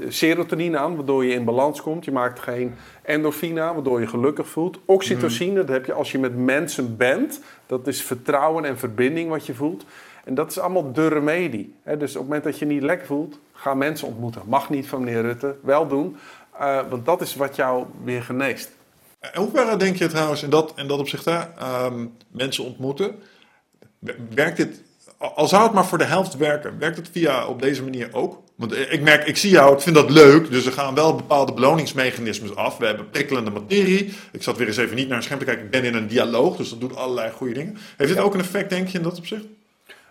serotonine 0.09 0.79
aan, 0.79 0.97
waardoor 0.97 1.25
je 1.25 1.33
in 1.33 1.45
balans 1.45 1.83
komt. 1.83 2.05
Je 2.05 2.13
maakt 2.13 2.41
geen 2.41 2.75
endorfine 3.03 3.61
aan, 3.61 3.75
waardoor 3.75 4.01
je 4.01 4.07
gelukkig 4.07 4.49
voelt. 4.49 4.79
Oxytocine, 4.85 5.55
dat 5.55 5.69
heb 5.69 5.87
je 5.87 5.93
als 5.93 6.13
je 6.13 6.19
met 6.19 6.37
mensen 6.37 6.97
bent. 6.97 7.41
Dat 7.67 7.87
is 7.87 8.03
vertrouwen 8.03 8.65
en 8.65 8.79
verbinding 8.79 9.31
wat 9.31 9.47
je 9.47 9.55
voelt. 9.55 9.85
En 10.25 10.35
dat 10.35 10.51
is 10.51 10.59
allemaal 10.59 10.93
de 10.93 11.09
remedie. 11.09 11.75
Dus 11.85 11.95
op 11.95 12.01
het 12.01 12.23
moment 12.23 12.45
dat 12.45 12.59
je 12.59 12.67
niet 12.67 12.83
lekker 12.83 13.07
voelt, 13.07 13.39
ga 13.53 13.75
mensen 13.75 14.09
ontmoeten. 14.09 14.43
Mag 14.45 14.71
niet 14.71 14.87
van 14.87 15.05
meneer 15.05 15.23
Rutte, 15.23 15.57
wel 15.63 15.87
doen. 15.87 16.17
Eh, 16.59 16.81
want 16.89 17.05
dat 17.05 17.21
is 17.21 17.35
wat 17.35 17.57
jou 17.57 17.85
weer 18.05 18.23
geneest. 18.23 18.71
In 19.21 19.41
hoeverre 19.41 19.77
denk 19.77 19.97
je 19.97 20.07
trouwens 20.07 20.43
in 20.43 20.51
dat, 20.51 20.73
in 20.77 20.87
dat 20.87 20.99
opzicht, 20.99 21.25
hè, 21.25 21.39
ehm, 21.39 22.07
mensen 22.31 22.65
ontmoeten, 22.65 23.15
werkt 24.35 24.57
dit, 24.57 24.83
al 25.19 25.49
zou 25.49 25.63
het 25.63 25.73
maar 25.73 25.87
voor 25.87 25.99
de 25.99 26.05
helft 26.05 26.37
werken, 26.37 26.79
werkt 26.79 26.97
het 26.97 27.09
via 27.13 27.47
op 27.47 27.63
deze 27.63 27.83
manier 27.83 28.09
ook? 28.13 28.43
Want 28.55 28.77
ik 28.77 29.01
merk, 29.03 29.27
ik 29.27 29.37
zie 29.37 29.51
jou, 29.51 29.75
ik 29.75 29.81
vind 29.81 29.97
dat 29.97 30.11
leuk, 30.11 30.51
dus 30.51 30.67
er 30.67 30.73
gaan 30.73 30.95
wel 30.95 31.15
bepaalde 31.17 31.53
beloningsmechanismes 31.53 32.57
af. 32.57 32.77
We 32.79 32.87
hebben 32.87 33.11
prikkelende 33.11 33.51
materie. 33.51 34.13
Ik 34.33 34.43
zat 34.43 34.57
weer 34.57 34.67
eens 34.67 34.77
even 34.77 34.97
niet 34.97 35.09
naar 35.09 35.17
een 35.17 35.23
scherm 35.23 35.39
te 35.39 35.45
kijken, 35.45 35.65
ik 35.65 35.71
ben 35.71 35.85
in 35.85 35.95
een 35.95 36.07
dialoog, 36.07 36.57
dus 36.57 36.71
dat 36.71 36.81
doet 36.81 36.97
allerlei 36.97 37.31
goede 37.31 37.55
dingen. 37.55 37.77
Heeft 37.97 38.11
dit 38.11 38.19
Ja. 38.19 38.25
ook 38.25 38.35
een 38.35 38.41
effect, 38.41 38.71
denk 38.71 38.89
je, 38.89 38.99
in 38.99 39.05
dat 39.05 39.19
opzicht? 39.19 39.45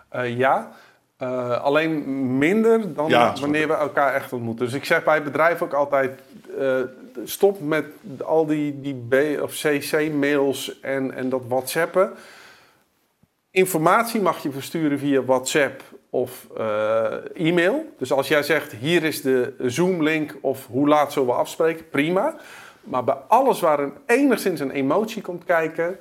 Eh, 0.09 0.37
ja, 0.37 0.71
Eh, 1.17 1.61
alleen 1.63 2.37
minder 2.37 2.93
dan 2.93 3.09
Ja, 3.09 3.33
wanneer 3.39 3.67
we 3.67 3.73
elkaar 3.73 4.13
echt 4.13 4.33
ontmoeten. 4.33 4.65
Dus 4.65 4.73
ik 4.75 4.85
zeg 4.85 5.03
bij 5.03 5.15
het 5.15 5.23
bedrijf 5.23 5.61
ook 5.61 5.73
altijd: 5.73 6.19
eh, 6.59 6.79
stop 7.25 7.61
met 7.61 7.85
al 8.23 8.45
die, 8.45 8.81
die 8.81 9.05
B- 9.09 9.41
of 9.41 9.51
CC-mails 9.53 10.79
en, 10.81 11.13
en 11.13 11.29
dat 11.29 11.41
WhatsAppen. 11.47 12.11
Informatie 13.55 14.21
mag 14.21 14.43
je 14.43 14.51
versturen 14.51 14.99
via 14.99 15.23
WhatsApp 15.23 15.81
of 16.09 16.47
eh, 16.57 17.13
e-mail. 17.33 17.93
Dus 17.97 18.11
als 18.11 18.27
jij 18.27 18.43
zegt: 18.43 18.71
hier 18.71 19.03
is 19.03 19.21
de 19.21 19.53
Zoom-link 19.59 20.37
of 20.41 20.67
hoe 20.67 20.87
laat 20.87 21.13
zullen 21.13 21.27
we 21.27 21.33
afspreken, 21.33 21.89
prima. 21.89 22.35
Maar 22.83 23.03
bij 23.03 23.17
alles 23.27 23.59
waar 23.59 23.79
een, 23.79 23.93
enigszins 24.05 24.59
een 24.59 24.71
emotie 24.71 25.21
komt 25.21 25.43
kijken, 25.45 25.97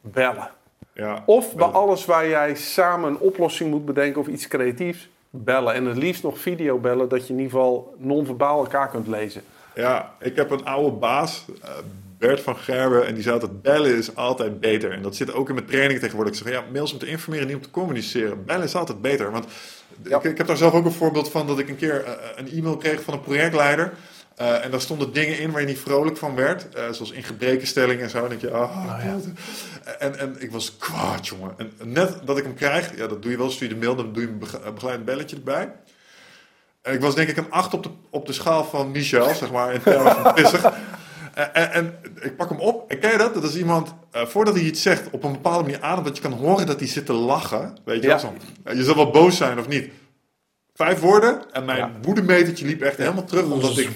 bellen. 0.00 0.50
Ja. 0.92 1.22
Of 1.26 1.54
bij 1.54 1.66
alles 1.66 2.04
waar 2.04 2.28
jij 2.28 2.54
samen 2.54 3.08
een 3.08 3.18
oplossing 3.18 3.70
moet 3.70 3.84
bedenken 3.84 4.20
of 4.20 4.26
iets 4.26 4.48
creatiefs, 4.48 5.08
bellen. 5.30 5.74
En 5.74 5.84
het 5.84 5.96
liefst 5.96 6.22
nog 6.22 6.38
video 6.38 6.78
bellen, 6.78 7.08
dat 7.08 7.26
je 7.26 7.32
in 7.32 7.38
ieder 7.38 7.52
geval 7.52 7.94
non-verbaal 7.98 8.58
elkaar 8.58 8.88
kunt 8.88 9.06
lezen. 9.06 9.42
Ja, 9.74 10.14
ik 10.18 10.36
heb 10.36 10.50
een 10.50 10.64
oude 10.64 10.96
baas, 10.96 11.44
eh, 11.62 11.70
Bert 12.26 12.40
van 12.40 12.56
Gerben, 12.56 13.06
en 13.06 13.14
die 13.14 13.22
zei 13.22 13.38
dat 13.38 13.62
bellen 13.62 13.96
is 13.96 14.16
altijd 14.16 14.60
beter. 14.60 14.90
En 14.92 15.02
dat 15.02 15.16
zit 15.16 15.32
ook 15.32 15.48
in 15.48 15.54
mijn 15.54 15.66
training 15.66 16.00
tegenwoordig. 16.00 16.32
Ik 16.34 16.42
zeg, 16.44 16.52
ja, 16.52 16.64
mails 16.72 16.92
om 16.92 16.98
te 16.98 17.06
informeren, 17.06 17.46
niet 17.46 17.56
om 17.56 17.62
te 17.62 17.70
communiceren. 17.70 18.44
Bellen 18.44 18.64
is 18.64 18.74
altijd 18.74 19.00
beter. 19.00 19.30
Want 19.30 19.46
Ja. 20.02 20.16
ik, 20.16 20.24
ik 20.24 20.38
heb 20.38 20.46
daar 20.46 20.56
zelf 20.56 20.72
ook 20.72 20.84
een 20.84 20.92
voorbeeld 20.92 21.30
van 21.30 21.46
dat 21.46 21.58
ik 21.58 21.68
een 21.68 21.76
keer 21.76 22.04
eh, 22.04 22.12
een 22.36 22.48
e-mail 22.52 22.76
kreeg 22.76 23.02
van 23.02 23.14
een 23.14 23.20
projectleider. 23.20 23.92
Eh, 24.36 24.64
en 24.64 24.70
daar 24.70 24.80
stonden 24.80 25.12
dingen 25.12 25.38
in 25.38 25.50
waar 25.50 25.60
je 25.60 25.66
niet 25.66 25.78
vrolijk 25.78 26.16
van 26.16 26.34
werd. 26.34 26.68
eh, 26.74 26.82
zoals 26.90 27.10
in 27.10 27.22
gebrekenstelling 27.22 28.00
en 28.00 28.10
zo. 28.10 28.22
En 28.22 28.28
denk 28.28 28.40
je, 28.40 28.50
ah, 28.50 28.94
en, 29.98 30.18
en 30.18 30.36
ik 30.38 30.50
was 30.50 30.76
kwaad, 30.76 31.26
jongen. 31.26 31.54
En 31.56 31.72
net 31.78 32.18
dat 32.24 32.38
ik 32.38 32.44
hem 32.44 32.54
krijg, 32.54 32.96
ja, 32.96 33.06
dat 33.06 33.22
doe 33.22 33.30
je 33.30 33.36
wel, 33.38 33.50
stuur 33.50 33.68
je 33.68 33.74
de 33.74 33.80
mail, 33.80 33.96
dan 33.96 34.12
doe 34.12 34.22
je 34.22 34.28
een 34.28 34.38
bege- 34.38 34.60
een 34.64 34.74
begeleidend 34.74 35.06
belletje 35.08 35.36
erbij. 35.36 35.72
En 36.82 36.94
ik 36.94 37.00
was 37.00 37.14
denk 37.14 37.28
ik 37.28 37.36
een 37.36 37.50
8 37.50 37.74
op 37.74 37.82
de, 37.82 37.90
op 38.10 38.26
de 38.26 38.32
schaal 38.32 38.64
van 38.64 38.90
Michel, 38.90 39.34
zeg 39.34 39.50
maar, 39.52 39.74
in 39.74 39.82
termen 39.82 40.14
van 40.14 40.34
pissig. 40.34 40.72
En, 41.34 41.54
en, 41.54 41.72
en 41.72 41.94
ik 42.22 42.36
pak 42.36 42.48
hem 42.48 42.58
op. 42.60 42.90
En 42.90 42.98
ken 42.98 43.10
je 43.10 43.18
dat? 43.18 43.34
Dat 43.34 43.44
is 43.44 43.56
iemand, 43.56 43.94
eh, 44.10 44.26
voordat 44.26 44.54
hij 44.54 44.62
iets 44.64 44.82
zegt, 44.82 45.10
op 45.10 45.24
een 45.24 45.32
bepaalde 45.32 45.62
manier 45.62 45.82
ademt, 45.82 46.06
dat 46.06 46.16
je 46.16 46.22
kan 46.22 46.32
horen 46.32 46.66
dat 46.66 46.78
hij 46.78 46.88
zit 46.88 47.06
te 47.06 47.12
lachen. 47.12 47.76
Weet 47.84 48.02
je 48.02 48.08
Ja. 48.08 48.08
wel? 48.08 48.18
Zo. 48.18 48.32
Eh, 48.64 48.76
Je 48.76 48.84
zal 48.84 48.94
wel 48.96 49.10
boos 49.10 49.36
zijn 49.36 49.58
of 49.58 49.68
niet. 49.68 49.90
Vijf 50.74 51.00
woorden 51.00 51.52
en 51.52 51.64
mijn 51.64 51.78
Ja. 51.78 51.90
woedemetertje 52.02 52.66
liep 52.66 52.82
echt 52.82 52.96
helemaal 52.96 53.24
terug, 53.24 53.44
omdat 53.44 53.78
ik... 53.78 53.88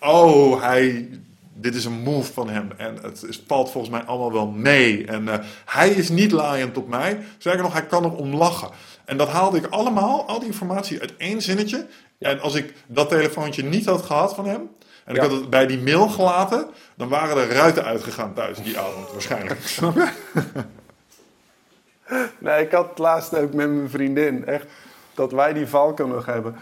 Oh, 0.00 0.62
hij 0.62 1.08
dit 1.54 1.74
is 1.74 1.84
een 1.84 2.00
move 2.02 2.32
van 2.32 2.48
hem. 2.48 2.68
En 2.76 2.98
het 3.02 3.22
is, 3.28 3.42
valt 3.46 3.70
volgens 3.70 3.92
mij 3.92 4.02
allemaal 4.02 4.32
wel 4.32 4.46
mee. 4.46 5.06
En 5.06 5.22
uh, 5.22 5.34
hij 5.64 5.88
is 5.90 6.08
niet 6.08 6.32
laaiend 6.32 6.76
op 6.76 6.88
mij. 6.88 7.18
Zeker 7.38 7.62
nog, 7.62 7.72
hij 7.72 7.86
kan 7.86 8.04
er 8.04 8.12
om 8.14 8.34
lachen. 8.34 8.68
En 9.04 9.16
dat 9.16 9.28
haalde 9.28 9.58
ik 9.58 9.66
allemaal, 9.66 10.26
al 10.26 10.38
die 10.38 10.48
informatie 10.48 11.00
uit 11.00 11.16
één 11.16 11.42
zinnetje. 11.42 11.86
En 12.18 12.40
als 12.40 12.54
ik 12.54 12.74
dat 12.86 13.08
telefoontje 13.08 13.62
niet 13.64 13.86
had 13.86 14.02
gehad 14.02 14.34
van 14.34 14.46
hem, 14.46 14.68
en 15.12 15.24
ik 15.24 15.30
had 15.30 15.40
het 15.40 15.50
bij 15.50 15.66
die 15.66 15.78
mail 15.78 16.08
gelaten, 16.08 16.66
dan 16.94 17.08
waren 17.08 17.36
er 17.36 17.52
ruiten 17.52 17.84
uitgegaan 17.84 18.34
thuis 18.34 18.58
die 18.62 18.78
avond 18.78 19.12
waarschijnlijk. 19.12 19.60
Snap 19.78 19.94
je? 19.94 20.08
Nee, 22.38 22.64
ik 22.64 22.72
had 22.72 22.88
het 22.88 22.98
laatst 22.98 23.34
ook 23.36 23.52
met 23.52 23.70
mijn 23.70 23.90
vriendin. 23.90 24.46
Echt, 24.46 24.66
dat 25.14 25.32
wij 25.32 25.52
die 25.52 25.66
valken 25.66 26.08
nog 26.08 26.26
hebben. 26.26 26.56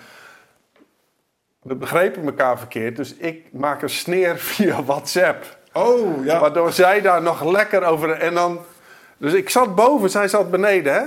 We 1.63 1.75
begrepen 1.75 2.25
elkaar 2.25 2.59
verkeerd, 2.59 2.97
dus 2.97 3.15
ik 3.15 3.53
maak 3.53 3.83
een 3.83 3.91
sneer 3.91 4.39
via 4.51 4.85
WhatsApp. 4.85 5.59
Oh, 5.73 6.25
ja. 6.25 6.41
Waardoor 6.41 6.73
zij 6.73 7.01
daar 7.01 7.23
nog 7.23 7.45
lekker 7.45 7.85
over... 7.85 8.11
En 8.11 8.35
dan... 8.35 8.61
Dus 9.17 9.33
ik 9.33 9.51
zat 9.51 9.75
boven, 9.75 10.11
zij 10.11 10.29
zat 10.29 10.51
beneden, 10.51 10.95
hè. 10.95 11.03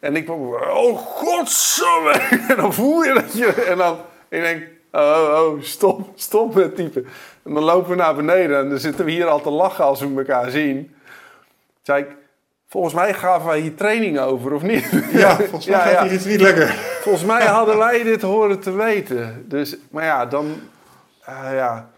En 0.00 0.16
ik... 0.16 0.30
Oh, 0.30 0.98
godsamme! 0.98 2.12
En 2.48 2.56
dan 2.56 2.74
voel 2.74 3.02
je 3.02 3.12
dat 3.12 3.32
je... 3.32 3.52
En 3.52 3.76
dan... 3.76 3.98
Ik 4.28 4.40
denk... 4.40 4.62
Oh, 4.96 5.38
oh, 5.40 5.62
stop, 5.62 6.08
stop 6.14 6.54
met 6.54 6.76
typen. 6.76 7.06
En 7.42 7.54
dan 7.54 7.62
lopen 7.62 7.90
we 7.90 7.96
naar 7.96 8.14
beneden 8.14 8.58
en 8.58 8.68
dan 8.68 8.78
zitten 8.78 9.04
we 9.04 9.10
hier 9.10 9.26
al 9.26 9.40
te 9.40 9.50
lachen 9.50 9.84
als 9.84 10.00
we 10.00 10.14
elkaar 10.16 10.50
zien. 10.50 10.94
Zei 11.82 12.02
ik... 12.02 12.16
Volgens 12.68 12.94
mij 12.94 13.14
gaven 13.14 13.46
wij 13.46 13.60
hier 13.60 13.74
training 13.74 14.18
over, 14.18 14.52
of 14.52 14.62
niet? 14.62 14.88
Ja, 15.12 15.36
volgens 15.50 15.66
mij 15.66 15.80
gaat 15.80 16.02
hier 16.02 16.12
iets 16.12 16.24
niet 16.24 16.40
lekker. 16.40 16.68
Volgens 17.00 17.24
mij 17.24 17.46
hadden 17.46 17.78
wij 17.78 18.02
dit 18.02 18.22
horen 18.22 18.60
te 18.60 18.72
weten. 18.72 19.44
Dus, 19.48 19.76
maar 19.90 20.04
ja, 20.04 20.26
dan... 20.26 20.60
Uh, 21.28 21.54
ja. 21.54 21.90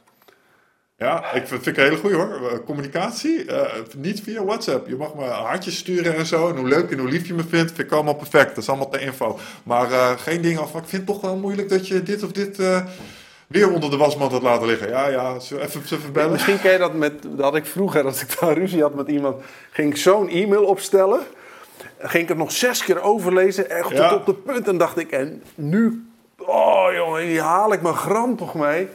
Ja, 0.99 1.33
ik 1.33 1.47
vind, 1.47 1.62
vind 1.62 1.66
ik 1.66 1.77
een 1.77 1.83
hele 1.83 1.97
goede 1.97 2.16
hoor. 2.16 2.51
Eh, 2.51 2.59
communicatie, 2.65 3.45
uh, 3.45 3.61
niet 3.97 4.20
via 4.23 4.45
WhatsApp. 4.45 4.89
Je 4.89 4.97
mag 4.97 5.15
me 5.15 5.25
hartjes 5.25 5.77
sturen 5.77 6.16
en 6.16 6.27
zo. 6.27 6.49
En 6.49 6.57
hoe 6.57 6.69
leuk 6.69 6.91
en 6.91 6.99
hoe 6.99 7.09
lief 7.09 7.27
je 7.27 7.35
me 7.35 7.45
vindt, 7.49 7.73
vind 7.73 7.87
ik 7.87 7.93
allemaal 7.93 8.15
perfect. 8.15 8.49
Dat 8.49 8.59
is 8.59 8.69
allemaal 8.69 8.89
te 8.89 9.01
info. 9.01 9.39
Maar 9.62 9.91
uh, 9.91 10.11
geen 10.11 10.43
dingen 10.43 10.61
af. 10.61 10.75
Ik 10.75 10.85
vind 10.85 10.93
het 10.93 11.07
toch 11.07 11.20
wel 11.20 11.37
moeilijk 11.37 11.69
dat 11.69 11.89
je 11.89 12.03
dit 12.03 12.23
of 12.23 12.33
dit 12.33 12.59
weer 13.47 13.73
onder 13.73 13.91
de 13.91 13.97
wasmand 13.97 14.33
had 14.33 14.43
laten 14.43 14.66
liggen. 14.66 14.89
Ja, 14.89 15.09
ja, 15.09 15.35
even, 15.35 15.83
even 15.85 16.12
bellen. 16.12 16.33
Misschien 16.33 16.61
ken 16.61 16.73
je 16.73 16.79
dat 16.79 16.95
met, 16.95 17.23
dat 17.23 17.41
had 17.41 17.57
ik 17.57 17.66
vroeger, 17.66 18.05
als 18.05 18.23
ik 18.23 18.41
daar 18.41 18.53
ruzie 18.53 18.83
had 18.83 18.95
met 18.95 19.09
iemand, 19.09 19.43
ging 19.70 19.91
ik 19.91 19.97
zo'n 19.97 20.29
e-mail 20.29 20.65
opstellen. 20.65 21.20
Ging 21.99 22.23
ik 22.23 22.29
het 22.29 22.39
nog 22.39 22.53
zes 22.53 22.85
keer 22.85 23.03
overlezen, 23.03 23.70
echt 23.70 23.97
tot 23.97 24.12
op 24.12 24.27
het 24.27 24.45
punt. 24.45 24.69
En 24.69 24.79
dacht 24.79 24.99
ik, 24.99 25.11
en 25.11 25.43
nu, 25.55 26.07
oh 26.37 26.87
jongen, 26.95 27.23
hier 27.23 27.43
haal 27.43 27.73
ik 27.73 27.83
mijn 27.83 27.95
gram 27.95 28.37
toch 28.37 28.55
mee. 28.55 28.89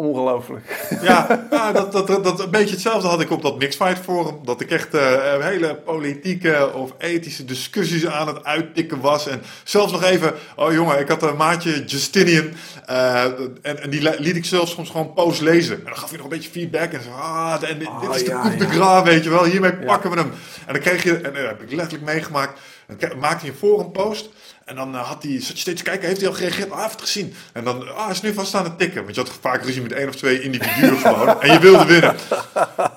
Ongelooflijk. 0.00 0.86
Ja, 1.02 1.46
ja 1.50 1.72
dat, 1.72 1.92
dat, 1.92 2.06
dat, 2.06 2.24
dat, 2.24 2.40
een 2.40 2.50
beetje 2.50 2.74
hetzelfde 2.74 3.08
had 3.08 3.20
ik 3.20 3.30
op 3.30 3.42
dat 3.42 3.58
Mixfight 3.58 3.98
Forum. 3.98 4.38
Dat 4.44 4.60
ik 4.60 4.70
echt 4.70 4.94
uh, 4.94 5.00
hele 5.40 5.74
politieke 5.74 6.70
of 6.74 6.94
ethische 6.98 7.44
discussies 7.44 8.06
aan 8.06 8.26
het 8.26 8.44
uittikken 8.44 9.00
was. 9.00 9.26
En 9.26 9.42
zelfs 9.64 9.92
nog 9.92 10.02
even, 10.02 10.34
oh 10.56 10.72
jongen, 10.72 10.98
ik 10.98 11.08
had 11.08 11.22
een 11.22 11.36
maatje 11.36 11.84
Justinian. 11.84 12.48
Uh, 12.90 13.24
en, 13.62 13.82
en, 13.82 13.90
die 13.90 14.20
liet 14.20 14.36
ik 14.36 14.44
zelfs 14.44 14.72
soms 14.72 14.90
gewoon 14.90 15.12
post 15.12 15.40
lezen. 15.40 15.78
En 15.78 15.84
dan 15.84 15.96
gaf 15.96 16.08
hij 16.08 16.16
nog 16.16 16.26
een 16.26 16.32
beetje 16.32 16.50
feedback. 16.50 16.92
En 16.92 17.02
zo, 17.02 17.10
ah, 17.10 17.62
en, 17.62 17.78
dit 17.78 17.88
oh, 17.88 18.14
is 18.14 18.24
de 18.24 18.30
ja, 18.30 18.42
coup 18.42 18.58
de 18.58 18.66
gras, 18.66 19.02
weet 19.02 19.24
je 19.24 19.30
wel. 19.30 19.44
Hiermee 19.44 19.72
pakken 19.72 20.10
we 20.10 20.16
hem. 20.16 20.32
En 20.66 20.72
dan 20.72 20.82
kreeg 20.82 21.02
je, 21.02 21.16
en 21.16 21.32
dat 21.32 21.46
heb 21.46 21.62
ik 21.62 21.72
letterlijk 21.72 22.12
meegemaakt. 22.12 22.60
Dan 22.98 23.18
maakte 23.18 23.40
hij 23.40 23.48
een 23.48 23.56
forum 23.56 23.92
post. 23.92 24.30
En 24.70 24.76
dan 24.76 24.94
uh, 24.94 25.08
had 25.08 25.22
hij, 25.22 25.40
zat 25.40 25.52
je 25.52 25.56
steeds 25.56 25.82
te 25.82 25.88
kijken, 25.88 26.08
heeft 26.08 26.20
hij 26.20 26.28
al 26.28 26.34
gereageerd? 26.34 26.70
Ah, 26.70 26.80
heeft 26.80 26.92
het 26.92 27.00
gezien. 27.00 27.34
En 27.52 27.64
dan, 27.64 27.96
ah, 27.96 28.10
is 28.10 28.20
nu 28.20 28.34
vast 28.34 28.54
aan 28.54 28.64
het 28.64 28.78
tikken. 28.78 29.02
Want 29.02 29.14
je 29.14 29.20
had 29.20 29.30
vaak 29.30 29.62
ruzie 29.62 29.82
met 29.82 29.92
één 29.92 30.08
of 30.08 30.16
twee 30.16 30.40
individuen 30.40 30.96
gewoon. 31.06 31.40
En 31.40 31.52
je 31.52 31.58
wilde 31.58 31.84
winnen. 31.84 32.16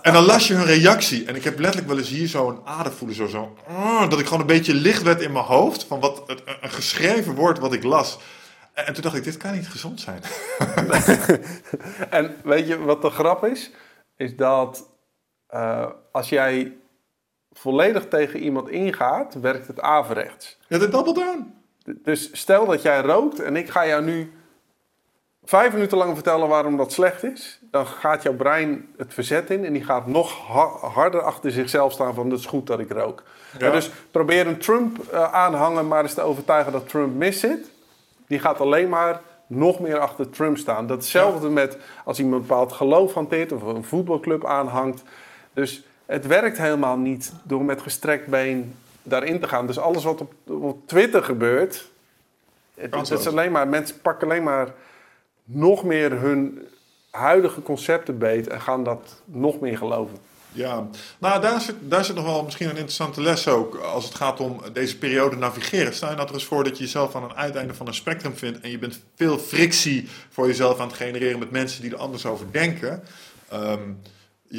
En 0.01 0.13
dan 0.13 0.25
las 0.25 0.47
je 0.47 0.53
hun 0.53 0.65
reactie. 0.65 1.25
En 1.25 1.35
ik 1.35 1.43
heb 1.43 1.59
letterlijk 1.59 1.87
wel 1.87 1.97
eens 1.97 2.09
hier 2.09 2.27
zo 2.27 2.49
een 2.49 2.59
ader 2.65 2.91
voelen. 2.91 3.15
Zo, 3.15 3.27
zo, 3.27 3.57
uh, 3.69 4.09
dat 4.09 4.19
ik 4.19 4.25
gewoon 4.25 4.39
een 4.39 4.45
beetje 4.45 4.73
licht 4.73 5.01
werd 5.01 5.21
in 5.21 5.31
mijn 5.31 5.45
hoofd. 5.45 5.83
Van 5.83 5.99
wat, 5.99 6.23
het, 6.27 6.41
een 6.61 6.71
geschreven 6.71 7.35
woord 7.35 7.59
wat 7.59 7.73
ik 7.73 7.83
las. 7.83 8.17
En, 8.73 8.85
en 8.85 8.93
toen 8.93 9.03
dacht 9.03 9.15
ik, 9.15 9.23
dit 9.23 9.37
kan 9.37 9.53
niet 9.53 9.67
gezond 9.67 10.01
zijn. 10.01 10.21
en 12.09 12.35
weet 12.43 12.67
je 12.67 12.79
wat 12.79 13.01
de 13.01 13.09
grap 13.09 13.45
is? 13.45 13.71
Is 14.17 14.35
dat 14.35 14.89
uh, 15.49 15.89
als 16.11 16.29
jij 16.29 16.77
volledig 17.51 18.07
tegen 18.07 18.39
iemand 18.39 18.69
ingaat, 18.69 19.33
werkt 19.33 19.67
het 19.67 19.79
averechts. 19.79 20.57
Ja, 20.67 20.77
de 20.77 20.89
double 20.89 21.13
down. 21.13 21.61
Dus 21.83 22.29
stel 22.31 22.65
dat 22.65 22.81
jij 22.81 23.01
rookt 23.01 23.39
en 23.39 23.55
ik 23.55 23.69
ga 23.69 23.87
jou 23.87 24.03
nu 24.03 24.31
vijf 25.43 25.73
minuten 25.73 25.97
lang 25.97 26.13
vertellen 26.13 26.47
waarom 26.47 26.77
dat 26.77 26.91
slecht 26.91 27.23
is. 27.23 27.59
Dan 27.71 27.85
gaat 27.85 28.23
jouw 28.23 28.35
brein 28.35 28.87
het 28.97 29.13
verzet 29.13 29.49
in 29.49 29.65
en 29.65 29.73
die 29.73 29.83
gaat 29.83 30.07
nog 30.07 30.47
harder 30.93 31.21
achter 31.21 31.51
zichzelf 31.51 31.91
staan 31.91 32.13
van 32.13 32.29
het 32.29 32.39
is 32.39 32.45
goed 32.45 32.67
dat 32.67 32.79
ik 32.79 32.91
rook. 32.91 33.23
Ja. 33.59 33.71
Dus 33.71 33.91
probeer 34.11 34.47
een 34.47 34.57
Trump 34.57 34.97
uh, 35.13 35.33
aanhangen 35.33 35.87
maar 35.87 36.01
eens 36.01 36.13
te 36.13 36.21
overtuigen 36.21 36.71
dat 36.71 36.89
Trump 36.89 37.15
mis 37.15 37.39
zit. 37.39 37.71
Die 38.27 38.39
gaat 38.39 38.59
alleen 38.59 38.89
maar 38.89 39.21
nog 39.47 39.79
meer 39.79 39.99
achter 39.99 40.29
Trump 40.29 40.57
staan. 40.57 40.87
Datzelfde 40.87 41.47
ja. 41.47 41.53
met 41.53 41.77
als 42.05 42.19
iemand 42.19 42.41
een 42.41 42.47
bepaald 42.47 42.71
geloof 42.71 43.13
hanteert 43.13 43.51
of 43.51 43.61
een 43.61 43.83
voetbalclub 43.83 44.45
aanhangt. 44.45 45.03
Dus 45.53 45.83
het 46.05 46.27
werkt 46.27 46.57
helemaal 46.57 46.97
niet 46.97 47.33
door 47.43 47.63
met 47.63 47.81
gestrekt 47.81 48.27
been 48.27 48.75
daarin 49.03 49.39
te 49.39 49.47
gaan. 49.47 49.67
Dus 49.67 49.79
alles 49.79 50.03
wat 50.03 50.21
op, 50.21 50.33
op 50.45 50.87
Twitter 50.87 51.23
gebeurt, 51.23 51.91
het, 52.75 52.95
het 52.95 53.19
is 53.19 53.27
alleen 53.27 53.51
maar, 53.51 53.67
mensen 53.67 54.01
pakken 54.01 54.27
alleen 54.27 54.43
maar 54.43 54.73
nog 55.43 55.83
meer 55.83 56.11
hun 56.11 56.67
huidige 57.11 57.61
concepten 57.61 58.17
beet 58.17 58.47
en 58.47 58.61
gaan 58.61 58.83
dat 58.83 59.21
nog 59.25 59.59
meer 59.59 59.77
geloven. 59.77 60.17
Ja, 60.51 60.87
nou 61.17 61.41
daar 61.41 61.61
zit, 61.61 61.75
daar 61.79 62.05
zit 62.05 62.15
nog 62.15 62.25
wel 62.25 62.43
misschien 62.43 62.65
een 62.65 62.75
interessante 62.75 63.21
les 63.21 63.47
ook 63.47 63.75
als 63.75 64.05
het 64.05 64.15
gaat 64.15 64.39
om 64.39 64.61
deze 64.73 64.97
periode 64.97 65.35
navigeren. 65.35 65.93
Stel 65.93 66.09
je 66.09 66.15
nou 66.15 66.27
er 66.27 66.33
eens 66.33 66.45
voor 66.45 66.63
dat 66.63 66.77
je 66.77 66.83
jezelf 66.83 67.15
aan 67.15 67.23
het 67.23 67.35
uiteinde 67.35 67.73
van 67.73 67.87
een 67.87 67.93
spectrum 67.93 68.35
vindt 68.35 68.59
en 68.59 68.71
je 68.71 68.77
bent 68.77 68.99
veel 69.15 69.37
frictie 69.37 70.09
voor 70.29 70.47
jezelf 70.47 70.79
aan 70.79 70.87
het 70.87 70.95
genereren 70.95 71.39
met 71.39 71.51
mensen 71.51 71.81
die 71.81 71.91
er 71.91 71.97
anders 71.97 72.25
over 72.25 72.45
denken. 72.51 73.03
Um, 73.53 74.01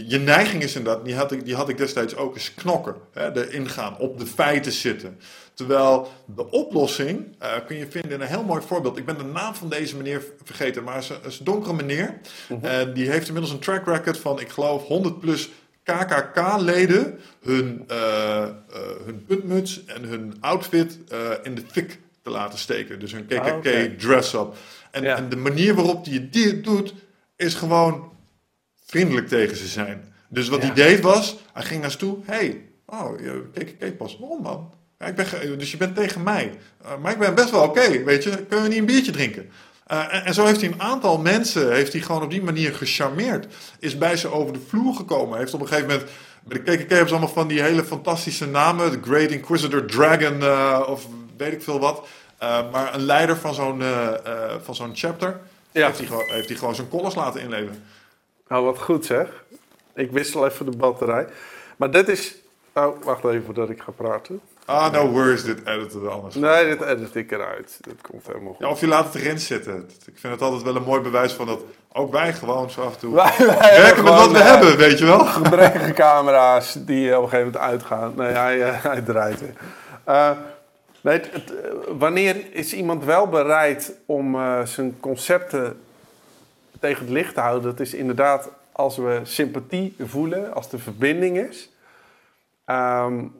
je 0.02 0.18
neiging 0.18 0.62
is 0.62 0.76
inderdaad, 0.76 1.04
die 1.04 1.14
had 1.14 1.32
ik, 1.32 1.44
die 1.44 1.54
had 1.54 1.68
ik 1.68 1.76
destijds 1.76 2.16
ook 2.16 2.34
eens 2.34 2.54
knokken. 2.54 2.94
Hè, 3.12 3.36
erin 3.36 3.68
gaan, 3.68 3.98
op 3.98 4.18
de 4.18 4.26
feiten 4.26 4.72
zitten. 4.72 5.18
Terwijl 5.54 6.12
de 6.26 6.50
oplossing 6.50 7.26
uh, 7.42 7.52
kun 7.66 7.76
je 7.76 7.86
vinden 7.90 8.10
in 8.10 8.20
een 8.20 8.26
heel 8.26 8.44
mooi 8.44 8.62
voorbeeld. 8.66 8.96
Ik 8.96 9.04
ben 9.04 9.18
de 9.18 9.24
naam 9.24 9.54
van 9.54 9.68
deze 9.68 9.96
meneer 9.96 10.22
vergeten, 10.44 10.84
maar 10.84 10.94
het 10.94 11.20
is 11.26 11.38
een 11.38 11.44
donkere 11.44 11.74
meneer. 11.74 12.20
Mhm. 12.48 12.64
En 12.64 12.92
die 12.92 13.10
heeft 13.10 13.26
inmiddels 13.26 13.54
een 13.54 13.60
track 13.60 13.86
record 13.86 14.18
van, 14.18 14.40
ik 14.40 14.48
geloof, 14.48 14.86
100 14.86 15.20
plus 15.20 15.50
KKK-leden 15.82 17.18
hun, 17.42 17.84
uh, 17.90 17.96
uh, 17.96 18.46
hun 19.04 19.24
puntmuts 19.26 19.84
en 19.84 20.02
hun 20.02 20.36
outfit 20.40 20.98
in 21.42 21.54
de 21.54 21.62
fik 21.70 21.98
te 22.22 22.30
laten 22.30 22.58
steken. 22.58 23.00
Dus 23.00 23.12
hun 23.12 23.26
KKK-dress-up. 23.26 24.40
Ah, 24.40 24.54
en, 24.90 25.04
en 25.04 25.28
de 25.28 25.36
manier 25.36 25.74
waarop 25.74 26.04
hij 26.04 26.28
dit 26.30 26.64
doet, 26.64 26.94
is 27.36 27.54
gewoon 27.54 28.12
vriendelijk 28.94 29.28
tegen 29.28 29.56
ze 29.56 29.66
zijn. 29.66 30.12
Dus 30.28 30.48
wat 30.48 30.62
hij 30.62 30.72
deed 30.72 31.00
was, 31.00 31.36
hij 31.52 31.62
ging 31.62 31.80
naar 31.80 31.90
ze 31.90 31.96
toe. 31.96 32.18
hey, 32.24 32.60
oh, 32.86 33.10
kijk, 33.52 33.78
kijk 33.78 33.96
pas. 33.96 34.18
Man? 34.18 34.72
Ja, 34.98 35.06
ik 35.06 35.14
ben, 35.14 35.58
dus 35.58 35.70
je 35.70 35.76
bent 35.76 35.96
tegen 35.96 36.22
mij. 36.22 36.52
Uh, 36.84 36.90
maar 37.02 37.12
ik 37.12 37.18
ben 37.18 37.34
best 37.34 37.50
wel 37.50 37.62
oké, 37.62 38.04
weet 38.04 38.22
je. 38.24 38.30
Kunnen 38.30 38.62
we 38.62 38.68
niet 38.68 38.78
een 38.78 38.86
biertje 38.86 39.12
drinken? 39.12 39.50
Uh, 39.92 40.14
en, 40.14 40.24
en, 40.24 40.34
zo 40.34 40.44
heeft 40.44 40.60
hij 40.60 40.70
een 40.70 40.80
aantal 40.80 41.18
mensen, 41.18 41.72
heeft 41.72 41.92
hij 41.92 42.02
gewoon 42.02 42.22
op 42.22 42.30
die 42.30 42.42
manier 42.42 42.74
gecharmeerd. 42.74 43.46
Is 43.78 43.98
bij 43.98 44.16
ze 44.16 44.28
over 44.28 44.52
de 44.52 44.60
vloer 44.68 44.94
gekomen. 44.94 45.38
Heeft 45.38 45.54
op 45.54 45.60
een 45.60 45.68
gegeven 45.68 45.88
moment, 45.88 46.10
bij 46.44 46.58
de 46.58 46.64
KKK 46.64 46.88
hebben 46.88 47.08
ze 47.08 47.14
allemaal 47.14 47.34
van 47.34 47.48
die 47.48 47.62
hele 47.62 47.84
fantastische 47.84 48.46
namen. 48.46 48.90
The 48.90 49.10
Great 49.10 49.30
Inquisitor 49.30 49.84
Dragon 49.84 50.40
uh, 50.40 50.80
of 50.86 51.06
weet 51.36 51.52
ik 51.52 51.62
veel 51.62 51.78
wat. 51.80 52.06
maar 52.72 52.94
een 52.94 53.04
leider 53.04 53.36
van 53.36 53.54
zo'n 53.54 53.82
van 54.62 54.74
zo'n 54.74 54.96
chapter 54.96 55.40
ja. 55.72 55.86
heeft, 55.86 55.98
hij 55.98 56.06
gewoon, 56.06 56.24
heeft 56.26 56.48
hij 56.48 56.56
gewoon 56.56 56.74
zijn 56.74 56.88
kollers 56.88 57.14
laten 57.14 57.40
inleveren. 57.40 57.82
Nou, 58.48 58.64
wat 58.64 58.78
goed 58.78 59.06
zeg. 59.06 59.44
Ik 59.94 60.10
wissel 60.10 60.46
even 60.46 60.70
de 60.70 60.76
batterij. 60.76 61.26
Maar 61.76 61.90
dit 61.90 62.08
is... 62.08 62.36
Oh, 62.74 63.02
wacht 63.02 63.24
even 63.24 63.44
voordat 63.44 63.70
ik 63.70 63.82
ga 63.82 63.90
praten. 63.90 64.40
Ah, 64.66 64.92
no 64.92 65.08
worries, 65.08 65.44
dit 65.44 65.66
editen 65.66 66.02
we 66.02 66.08
anders. 66.08 66.34
Nee, 66.34 66.68
dit 66.68 66.80
edit 66.80 67.14
ik 67.14 67.32
eruit. 67.32 67.78
Dat 67.80 67.94
komt 68.10 68.26
helemaal 68.26 68.52
goed. 68.52 68.66
Ja, 68.66 68.70
of 68.70 68.80
je 68.80 68.86
laat 68.86 69.04
het 69.12 69.22
erin 69.22 69.38
zitten. 69.38 69.90
Ik 70.06 70.18
vind 70.18 70.32
het 70.32 70.42
altijd 70.42 70.62
wel 70.62 70.76
een 70.76 70.82
mooi 70.82 71.00
bewijs 71.00 71.32
van 71.32 71.46
dat 71.46 71.60
ook 71.92 72.12
wij 72.12 72.32
gewoon 72.32 72.70
zo 72.70 72.80
af 72.80 72.92
en 72.92 72.98
toe 72.98 73.14
wij, 73.14 73.34
werken 73.58 74.04
met 74.04 74.12
wat 74.12 74.30
we 74.30 74.38
hebben, 74.38 74.76
weet 74.76 74.98
je 74.98 75.04
wel. 75.04 75.24
Gebrekkige 75.24 75.92
camera's 75.92 76.76
die 76.78 77.16
op 77.16 77.22
een 77.22 77.28
gegeven 77.28 77.52
moment 77.52 77.70
uitgaan. 77.70 78.12
Nee, 78.16 78.32
hij, 78.32 78.58
uh, 78.58 78.84
hij 78.84 79.00
draait 79.00 79.40
weer. 79.40 79.54
Uh, 80.08 80.30
nee, 81.00 81.20
het, 81.30 81.52
wanneer 81.98 82.36
is 82.50 82.72
iemand 82.72 83.04
wel 83.04 83.28
bereid 83.28 83.92
om 84.06 84.34
uh, 84.34 84.64
zijn 84.64 85.00
concepten 85.00 85.80
tegen 86.84 87.04
het 87.04 87.14
licht 87.14 87.36
houden, 87.36 87.62
dat 87.62 87.80
is 87.80 87.94
inderdaad 87.94 88.50
als 88.72 88.96
we 88.96 89.20
sympathie 89.22 89.94
voelen, 89.98 90.54
als 90.54 90.70
de 90.70 90.78
verbinding 90.78 91.38
is. 91.38 91.70
Um, 92.66 93.32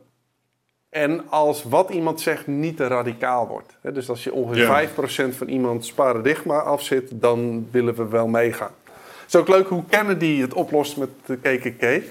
en 0.89 1.31
als 1.31 1.63
wat 1.63 1.91
iemand 1.91 2.21
zegt 2.21 2.47
niet 2.47 2.77
te 2.77 2.87
radicaal 2.87 3.47
wordt. 3.47 3.77
dus 3.81 4.09
als 4.09 4.25
je 4.25 4.33
ongeveer 4.33 4.63
ja. 4.63 4.89
5% 4.89 5.37
van 5.37 5.49
iemands 5.49 5.93
paradigma 5.93 6.59
afzit, 6.59 7.11
dan 7.13 7.69
willen 7.71 7.95
we 7.95 8.09
wel 8.09 8.27
meegaan. 8.27 8.75
Het 8.85 9.35
is 9.35 9.37
ook 9.37 9.49
leuk 9.49 9.67
hoe 9.67 9.85
Kennedy 9.89 10.41
het 10.41 10.55
oplost 10.55 10.97
met 10.97 11.09
de 11.27 11.37
KKK. 11.37 12.03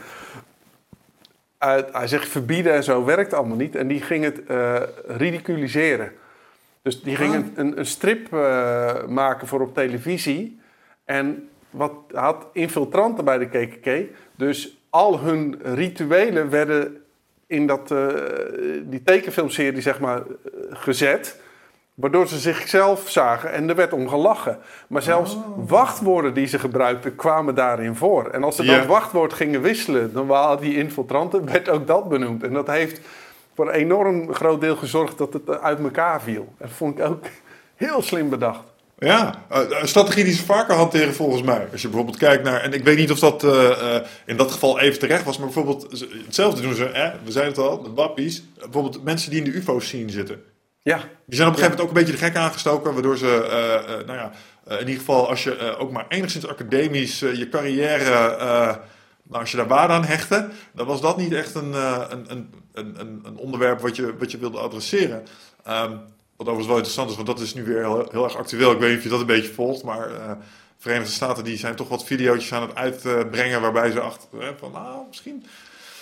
hij 1.91 2.07
zegt 2.07 2.27
verbieden 2.27 2.73
en 2.73 2.83
zo 2.83 3.05
werkt 3.05 3.33
allemaal 3.33 3.57
niet. 3.57 3.75
En 3.75 3.87
die 3.87 4.01
ging 4.01 4.23
het 4.23 4.41
uh, 4.49 4.81
ridiculiseren. 5.07 6.11
Dus 6.81 7.01
die 7.01 7.15
ging 7.15 7.33
ah. 7.33 7.41
een, 7.55 7.79
een, 7.79 7.85
strip 7.85 8.33
uh, 8.33 9.05
maken 9.07 9.47
voor 9.47 9.61
op 9.61 9.73
televisie. 9.73 10.61
En 11.05 11.49
wat 11.69 11.93
had 12.11 12.45
infiltranten 12.53 13.25
bij 13.25 13.37
de 13.37 13.47
KKK. 13.47 14.15
Dus 14.35 14.77
al 14.89 15.19
hun 15.19 15.59
rituelen 15.63 16.49
werden 16.49 17.03
in 17.47 17.67
dat, 17.67 17.91
uh, 17.91 18.07
die 18.83 19.03
tekenfilmserie 19.03 19.81
zeg 19.81 19.99
maar, 19.99 20.23
gezet. 20.69 21.41
Waardoor 21.93 22.27
ze 22.27 22.37
zichzelf 22.37 23.09
zagen 23.09 23.51
en 23.51 23.69
er 23.69 23.75
werd 23.75 23.93
om 23.93 24.09
gelachen. 24.09 24.59
Maar 24.87 25.01
zelfs 25.01 25.35
oh. 25.35 25.69
wachtwoorden 25.69 26.33
die 26.33 26.47
ze 26.47 26.59
gebruikten 26.59 27.15
kwamen 27.15 27.55
daarin 27.55 27.95
voor. 27.95 28.29
En 28.29 28.43
als 28.43 28.55
ze 28.55 28.63
dat 28.63 28.85
wachtwoord 28.85 29.33
gingen 29.33 29.61
wisselen, 29.61 30.13
dan 30.13 30.27
waren 30.27 30.61
die 30.61 30.77
infiltranten, 30.77 31.45
werd 31.45 31.69
ook 31.69 31.87
dat 31.87 32.09
benoemd. 32.09 32.43
En 32.43 32.53
dat 32.53 32.67
heeft 32.67 33.01
voor 33.55 33.67
een 33.67 33.73
enorm 33.73 34.33
groot 34.33 34.61
deel 34.61 34.75
gezorgd 34.75 35.17
dat 35.17 35.33
het 35.33 35.59
uit 35.61 35.79
elkaar 35.79 36.21
viel. 36.21 36.41
En 36.41 36.67
dat 36.67 36.71
vond 36.71 36.99
ik 36.99 37.05
ook 37.05 37.25
heel 37.75 38.01
slim 38.01 38.29
bedacht. 38.29 38.72
Ja, 39.03 39.45
eh, 39.49 39.61
een 39.69 39.87
strategie 39.87 40.23
die 40.23 40.33
ze 40.33 40.45
vaker 40.45 40.75
hanteren 40.75 41.13
volgens 41.13 41.41
mij. 41.41 41.67
Als 41.71 41.81
je 41.81 41.87
bijvoorbeeld 41.87 42.17
kijkt 42.17 42.43
naar, 42.43 42.61
en 42.61 42.73
ik 42.73 42.83
weet 42.83 42.97
niet 42.97 43.11
of 43.11 43.19
dat 43.19 43.43
uh, 43.43 43.97
in 44.25 44.37
dat 44.37 44.51
geval 44.51 44.79
even 44.79 44.99
terecht 44.99 45.23
was, 45.23 45.37
maar 45.37 45.45
bijvoorbeeld 45.45 46.05
hetzelfde 46.25 46.61
doen 46.61 46.75
ze, 46.75 46.89
hè, 46.93 47.11
we 47.23 47.31
zeiden 47.31 47.53
het 47.53 47.71
al, 47.71 47.83
de 47.83 47.93
wappies. 47.93 48.43
Bijvoorbeeld 48.59 49.03
mensen 49.03 49.29
die 49.29 49.43
in 49.43 49.51
de 49.51 49.57
UFO's 49.57 49.87
zien 49.87 50.09
zitten. 50.09 50.43
Ja. 50.81 50.97
Die 51.25 51.35
zijn 51.35 51.47
op 51.47 51.53
een 51.53 51.59
gegeven 51.59 51.61
moment 51.61 51.81
ook 51.81 51.87
een 51.87 51.93
beetje 51.93 52.11
de 52.11 52.25
gek 52.25 52.35
aangestoken, 52.35 52.93
waardoor 52.93 53.17
ze, 53.17 53.45
uh, 53.45 54.07
nou 54.07 54.19
ja, 54.19 54.31
in 54.69 54.79
ieder 54.79 54.99
geval 54.99 55.29
als 55.29 55.43
je 55.43 55.77
ook 55.77 55.91
maar 55.91 56.05
enigszins 56.09 56.47
academisch 56.47 57.19
je 57.19 57.49
carrière, 57.49 58.09
nou, 59.23 59.41
als 59.41 59.51
je 59.51 59.57
daar 59.57 59.67
waarde 59.67 59.93
aan 59.93 60.05
hechtte, 60.05 60.49
dan 60.73 60.87
was 60.87 61.01
dat 61.01 61.17
niet 61.17 61.33
echt 61.33 61.55
een, 61.55 61.73
een, 61.73 62.31
een, 62.31 62.53
een, 62.73 63.21
een 63.23 63.37
onderwerp 63.37 63.79
wat 63.79 63.95
je, 63.95 64.17
wat 64.17 64.31
je 64.31 64.37
wilde 64.37 64.57
adresseren. 64.57 65.23
Um, 65.67 66.01
wat 66.43 66.53
overigens 66.53 66.67
wel 66.67 66.77
interessant 66.77 67.09
is, 67.09 67.15
want 67.15 67.27
dat 67.27 67.39
is 67.39 67.53
nu 67.53 67.63
weer 67.63 67.77
heel, 67.77 68.07
heel 68.11 68.23
erg 68.23 68.37
actueel. 68.37 68.71
Ik 68.71 68.79
weet 68.79 68.89
niet 68.89 68.97
of 68.97 69.03
je 69.03 69.09
dat 69.09 69.19
een 69.19 69.25
beetje 69.25 69.53
volgt, 69.53 69.83
maar 69.83 70.11
uh, 70.11 70.31
Verenigde 70.77 71.11
Staten 71.11 71.43
die 71.43 71.57
zijn 71.57 71.75
toch 71.75 71.89
wat 71.89 72.05
video's 72.05 72.53
aan 72.53 72.61
het 72.61 72.75
uitbrengen 72.75 73.61
waarbij 73.61 73.91
ze 73.91 73.99
achter 73.99 74.27
van, 74.59 74.71
nou, 74.71 75.05
misschien 75.07 75.45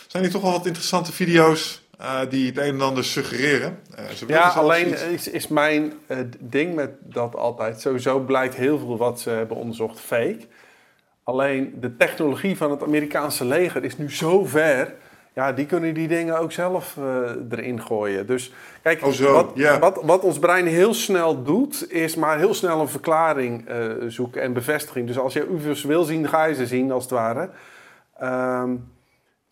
zijn 0.08 0.24
die 0.24 0.32
toch 0.32 0.42
wel 0.42 0.52
wat 0.52 0.66
interessante 0.66 1.12
video's 1.12 1.82
uh, 2.02 2.20
die 2.30 2.46
het 2.46 2.58
een 2.58 2.64
en 2.64 2.82
ander 2.82 3.04
suggereren. 3.04 3.80
Uh, 4.00 4.28
ja, 4.28 4.50
alleen 4.50 5.12
is, 5.12 5.28
is 5.28 5.48
mijn 5.48 5.94
ding 6.40 6.76
met 6.76 6.92
dat 7.02 7.36
altijd. 7.36 7.82
Sowieso 7.82 8.20
blijkt 8.20 8.56
heel 8.56 8.80
veel 8.80 8.98
wat 8.98 9.20
ze 9.20 9.30
hebben 9.30 9.58
onderzocht 9.58 10.00
fake. 10.00 10.40
Alleen 11.24 11.74
de 11.80 11.98
technologie 11.98 12.58
van 12.58 12.72
het 12.72 12.84
Amerikaanse 12.84 13.46
leger 13.46 13.84
is 13.84 13.98
nu 13.98 14.12
zo 14.12 14.46
ver 14.46 14.94
ja, 15.34 15.54
die 15.54 15.66
kunnen 15.66 15.94
die 15.94 16.08
dingen 16.08 16.40
ook 16.40 16.52
zelf 16.52 16.96
uh, 17.00 17.06
erin 17.50 17.82
gooien. 17.82 18.28
Dus 18.28 18.54
kijk, 18.82 19.06
oh 19.06 19.18
wat, 19.18 19.52
wat, 19.80 20.00
wat, 20.04 20.24
ons 20.24 20.40
brein 20.40 20.66
heel 20.66 20.94
snel 20.94 21.44
doet, 21.44 21.92
is 21.92 22.16
maar 22.16 22.38
heel 22.38 22.54
snel 22.54 22.80
een 22.82 22.88
verklaring 22.88 23.70
uh, 23.70 23.94
zoeken 24.08 24.42
en 24.42 24.54
bevestiging. 24.54 25.08
Dus 25.08 25.20
als 25.20 25.34
je 25.34 25.48
UFO's 25.48 25.84
wil 25.84 26.04
zien, 26.04 26.28
ga 26.28 26.44
je 26.44 26.56
ze 26.56 26.68
zien 26.68 26.92
als 26.92 27.04
het 27.04 27.12
ware. 27.12 27.50
Um, 28.24 28.92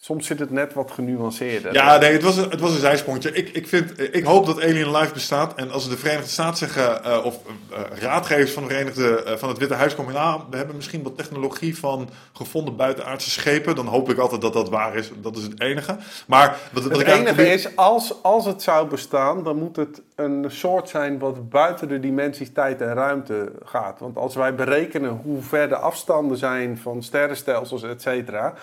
Soms 0.01 0.27
zit 0.27 0.39
het 0.39 0.51
net 0.51 0.73
wat 0.73 0.91
genuanceerder. 0.91 1.73
Ja, 1.73 1.97
nee, 1.97 2.11
het 2.11 2.23
was 2.23 2.38
een, 2.38 2.49
het 2.49 2.59
was 2.59 2.71
een 2.71 2.80
zijsprongetje. 2.80 3.31
Ik, 3.31 3.49
ik, 3.49 3.67
vind, 3.67 4.15
ik 4.15 4.23
hoop 4.23 4.45
dat 4.45 4.61
Alien 4.61 4.91
Life 4.91 5.13
bestaat. 5.13 5.53
En 5.55 5.71
als 5.71 5.89
de 5.89 5.97
Verenigde 5.97 6.30
Staten 6.30 6.57
zeggen, 6.57 7.01
uh, 7.05 7.26
of 7.26 7.39
uh, 7.71 7.77
raadgevers 7.99 8.51
van, 8.51 8.63
de 8.63 8.69
Verenigde, 8.69 9.23
uh, 9.27 9.34
van 9.34 9.49
het 9.49 9.57
Witte 9.57 9.73
Huis 9.73 9.95
komen, 9.95 10.13
nou, 10.13 10.41
we 10.49 10.57
hebben 10.57 10.76
misschien 10.76 11.03
wat 11.03 11.17
technologie 11.17 11.77
van 11.77 12.09
gevonden 12.34 12.76
buitenaardse 12.76 13.30
schepen. 13.30 13.76
Dan 13.76 13.88
hoop 13.88 14.09
ik 14.09 14.17
altijd 14.17 14.41
dat 14.41 14.53
dat 14.53 14.69
waar 14.69 14.95
is. 14.95 15.11
Dat 15.15 15.38
is 15.38 15.43
het 15.43 15.61
enige. 15.61 15.97
Maar 16.27 16.57
wat, 16.71 16.84
wat 16.84 16.91
het 16.91 17.01
ik 17.01 17.13
enige 17.13 17.47
is, 17.47 17.76
als, 17.76 18.23
als 18.23 18.45
het 18.45 18.61
zou 18.61 18.88
bestaan, 18.88 19.43
dan 19.43 19.55
moet 19.55 19.76
het 19.76 20.01
een 20.15 20.45
soort 20.47 20.89
zijn 20.89 21.19
wat 21.19 21.49
buiten 21.49 21.88
de 21.88 21.99
dimensies 21.99 22.51
tijd 22.53 22.81
en 22.81 22.93
ruimte 22.93 23.51
gaat. 23.65 23.99
Want 23.99 24.17
als 24.17 24.35
wij 24.35 24.55
berekenen 24.55 25.21
hoe 25.23 25.41
ver 25.41 25.69
de 25.69 25.77
afstanden 25.77 26.38
zijn 26.38 26.77
van 26.77 27.03
sterrenstelsels, 27.03 27.84
et 27.84 28.01
cetera 28.01 28.53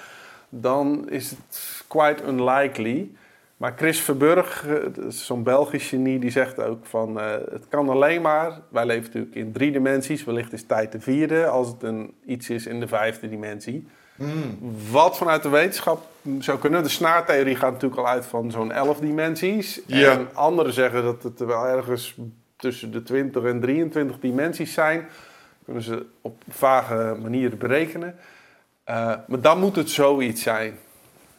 dan 0.48 1.08
is 1.10 1.30
het 1.30 1.84
quite 1.88 2.22
unlikely. 2.26 3.10
Maar 3.56 3.72
Chris 3.76 4.00
Verburg, 4.00 4.66
eh, 4.66 4.76
zo'n 5.08 5.42
Belgisch 5.42 5.88
genie, 5.88 6.18
die 6.18 6.30
zegt 6.30 6.60
ook 6.60 6.86
van 6.86 7.18
uh, 7.18 7.30
het 7.50 7.68
kan 7.68 7.88
alleen 7.88 8.22
maar. 8.22 8.60
Wij 8.68 8.86
leven 8.86 9.04
natuurlijk 9.04 9.34
in 9.34 9.52
drie 9.52 9.72
dimensies, 9.72 10.24
wellicht 10.24 10.52
is 10.52 10.62
tijd 10.62 10.92
de 10.92 11.00
vierde 11.00 11.46
als 11.46 11.68
het 11.68 11.82
een, 11.82 12.14
iets 12.26 12.50
is 12.50 12.66
in 12.66 12.80
de 12.80 12.88
vijfde 12.88 13.28
dimensie. 13.28 13.86
Hmm. 14.16 14.58
Wat 14.90 15.16
vanuit 15.16 15.42
de 15.42 15.48
wetenschap 15.48 16.06
zou 16.38 16.58
kunnen. 16.58 16.82
De 16.82 16.88
snaartheorie 16.88 17.56
gaat 17.56 17.72
natuurlijk 17.72 18.00
al 18.00 18.08
uit 18.08 18.26
van 18.26 18.50
zo'n 18.50 18.72
elf 18.72 18.98
dimensies. 18.98 19.80
Ja. 19.86 20.10
En 20.10 20.28
anderen 20.32 20.72
zeggen 20.72 21.02
dat 21.02 21.22
het 21.22 21.38
wel 21.38 21.66
ergens 21.66 22.16
tussen 22.56 22.92
de 22.92 23.02
20 23.02 23.44
en 23.44 23.60
23 23.60 24.18
dimensies 24.18 24.72
zijn. 24.72 25.06
Kunnen 25.64 25.82
ze 25.82 26.06
op 26.20 26.42
vage 26.48 27.16
manieren 27.22 27.58
berekenen. 27.58 28.14
Uh, 28.90 28.94
maar 29.26 29.40
dan 29.40 29.58
moet 29.58 29.76
het 29.76 29.90
zoiets 29.90 30.42
zijn. 30.42 30.78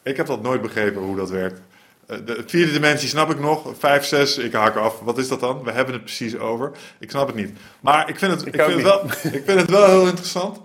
Ik 0.04 0.18
heb 0.18 0.26
dat 0.26 0.42
nooit 0.42 0.62
begrepen 0.62 1.02
hoe 1.02 1.16
dat 1.16 1.30
werkt. 1.30 1.62
Uh, 2.08 2.18
de 2.26 2.44
vierde 2.46 2.72
dimensie 2.72 3.10
snap 3.10 3.30
ik 3.30 3.40
nog. 3.40 3.74
Vijf, 3.80 4.06
zes, 4.06 4.38
ik 4.38 4.54
haak 4.54 4.76
af. 4.76 5.00
Wat 5.00 5.18
is 5.18 5.28
dat 5.28 5.40
dan? 5.40 5.64
We 5.64 5.72
hebben 5.72 5.94
het 5.94 6.04
precies 6.04 6.38
over. 6.38 6.72
Ik 7.00 7.10
snap 7.10 7.28
het 7.28 7.36
niet. 7.36 7.58
Maar 7.80 8.10
ik 8.10 8.18
vind 8.18 8.32
het, 8.32 8.46
ik, 8.46 8.56
ik 8.56 8.62
vind 8.62 8.74
het, 8.74 8.84
wel, 8.84 9.04
ik 9.40 9.44
vind 9.46 9.60
het 9.60 9.70
wel 9.70 9.86
heel 9.86 10.08
interessant. 10.08 10.60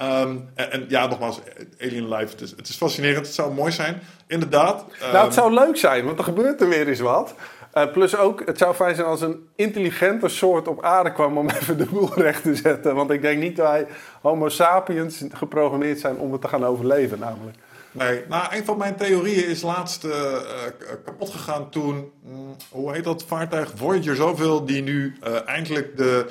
Um, 0.00 0.48
en, 0.54 0.72
en, 0.72 0.84
ja, 0.88 1.06
nogmaals, 1.06 1.40
Alien 1.80 2.08
Life, 2.08 2.32
het 2.32 2.40
is, 2.40 2.50
het 2.50 2.68
is 2.68 2.76
fascinerend. 2.76 3.26
Het 3.26 3.34
zou 3.34 3.54
mooi 3.54 3.72
zijn, 3.72 4.02
inderdaad. 4.26 4.80
Um, 4.80 4.88
nou, 5.00 5.12
het 5.12 5.22
ehm, 5.22 5.32
zou 5.32 5.54
leuk 5.54 5.76
zijn, 5.76 6.04
want 6.04 6.18
er 6.18 6.24
gebeurt 6.24 6.60
er 6.60 6.68
weer 6.68 6.88
eens 6.88 7.00
wat. 7.00 7.34
Uh, 7.74 7.92
plus 7.92 8.16
ook, 8.16 8.42
het 8.46 8.58
zou 8.58 8.74
fijn 8.74 8.94
zijn 8.94 9.06
als 9.06 9.20
een 9.20 9.48
intelligente 9.56 10.28
soort 10.28 10.68
op 10.68 10.82
aarde 10.82 11.12
kwam 11.12 11.38
om 11.38 11.48
even 11.60 11.78
de 11.78 11.86
boel 11.86 12.14
recht 12.14 12.42
te 12.42 12.54
zetten. 12.54 12.94
Want 12.94 13.10
ik 13.10 13.22
denk 13.22 13.40
niet 13.40 13.56
dat 13.56 13.66
wij 13.66 13.86
Homo 14.20 14.48
sapiens 14.48 15.24
geprogrammeerd 15.32 16.00
zijn 16.00 16.16
om 16.16 16.32
het 16.32 16.40
te 16.40 16.48
gaan 16.48 16.64
overleven, 16.64 17.18
namelijk. 17.18 17.56
Nee, 17.90 18.22
nou, 18.28 18.56
een 18.56 18.64
van 18.64 18.78
mijn 18.78 18.96
theorieën 18.96 19.48
is 19.48 19.62
laatst 19.62 20.04
uh, 20.04 20.12
kapot 21.04 21.30
gegaan 21.30 21.70
toen, 21.70 22.12
mm, 22.22 22.56
hoe 22.70 22.92
heet 22.92 23.04
dat 23.04 23.24
vaartuig, 23.24 23.72
Voyager 23.74 24.16
zoveel, 24.16 24.64
die 24.64 24.82
nu 24.82 25.16
uh, 25.26 25.48
eindelijk 25.48 25.96
de 25.96 26.26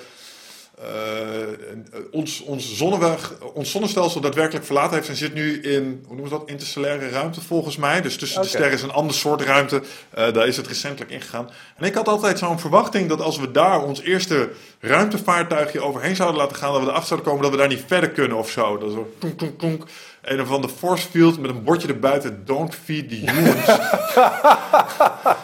ons, 2.11 2.41
ons, 2.41 2.77
zonneweg, 2.77 3.33
ons 3.53 3.71
zonnestelsel 3.71 4.21
daadwerkelijk 4.21 4.65
verlaten 4.65 4.95
heeft 4.95 5.09
en 5.09 5.15
zit 5.15 5.33
nu 5.33 5.61
in, 5.61 6.03
hoe 6.05 6.15
noemen 6.15 6.23
we 6.23 6.37
dat, 6.39 6.49
interstellaire 6.49 7.09
ruimte 7.09 7.41
volgens 7.41 7.77
mij. 7.77 8.01
Dus 8.01 8.17
tussen 8.17 8.41
de 8.41 8.47
sterren 8.47 8.71
is 8.71 8.81
een 8.81 8.91
ander 8.91 9.15
soort 9.15 9.41
ruimte. 9.41 9.75
Uh, 10.17 10.33
daar 10.33 10.47
is 10.47 10.57
het 10.57 10.67
recentelijk 10.67 11.11
ingegaan. 11.11 11.49
En 11.77 11.85
ik 11.85 11.93
had 11.93 12.07
altijd 12.07 12.39
zo'n 12.39 12.59
verwachting 12.59 13.09
dat 13.09 13.21
als 13.21 13.37
we 13.37 13.51
daar 13.51 13.83
ons 13.83 14.01
eerste 14.01 14.49
ruimtevaartuigje 14.79 15.81
overheen 15.81 16.15
zouden 16.15 16.41
laten 16.41 16.57
gaan, 16.57 16.71
dat 16.71 16.81
we 16.81 16.87
erachter 16.87 17.07
zouden 17.07 17.27
komen 17.27 17.43
dat 17.43 17.51
we 17.51 17.57
daar 17.57 17.75
niet 17.75 17.83
verder 17.87 18.09
kunnen 18.09 18.37
of 18.37 18.49
zo. 18.49 18.77
Dat 18.77 18.89
is 18.89 18.95
zo 18.95 19.13
tonk, 19.19 19.37
tonk, 19.37 19.59
tonk. 19.59 19.83
Een 20.21 20.41
of 20.41 20.59
de 20.59 20.69
force 20.69 21.07
field 21.07 21.39
met 21.39 21.49
een 21.49 21.63
bordje 21.63 21.87
erbuiten, 21.87 22.41
don't 22.45 22.75
feed 22.75 23.09
the 23.09 23.15
humans. 23.15 23.79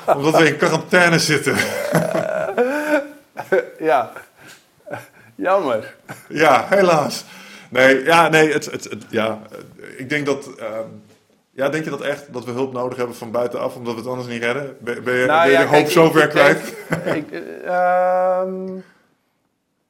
Omdat 0.17 0.37
we 0.37 0.47
in 0.47 0.57
quarantaine 0.57 1.19
zitten. 1.19 1.55
ja. 3.79 4.11
Jammer. 5.35 5.95
Ja, 6.29 6.65
helaas. 6.69 7.25
Nee, 7.69 8.03
ja, 8.03 8.29
nee, 8.29 8.51
het, 8.51 8.65
het, 8.65 8.89
ja, 9.09 9.39
ik 9.97 10.09
denk 10.09 10.25
dat. 10.25 10.49
Uh, 10.59 10.65
ja, 11.55 11.69
denk 11.69 11.83
je 11.83 11.89
dat 11.89 12.01
echt 12.01 12.33
dat 12.33 12.45
we 12.45 12.51
hulp 12.51 12.73
nodig 12.73 12.97
hebben 12.97 13.15
van 13.15 13.31
buitenaf 13.31 13.75
omdat 13.75 13.93
we 13.93 13.99
het 13.99 14.09
anders 14.09 14.27
niet 14.27 14.43
redden? 14.43 14.77
Ben, 14.79 15.03
ben 15.03 15.15
je, 15.15 15.25
nou, 15.25 15.41
ben 15.41 15.51
je 15.51 15.57
ja, 15.57 15.65
hoop 15.65 15.87
zover 15.87 16.27
kwijt? 16.27 16.75
ik, 17.19 17.31
uh, 17.65 18.43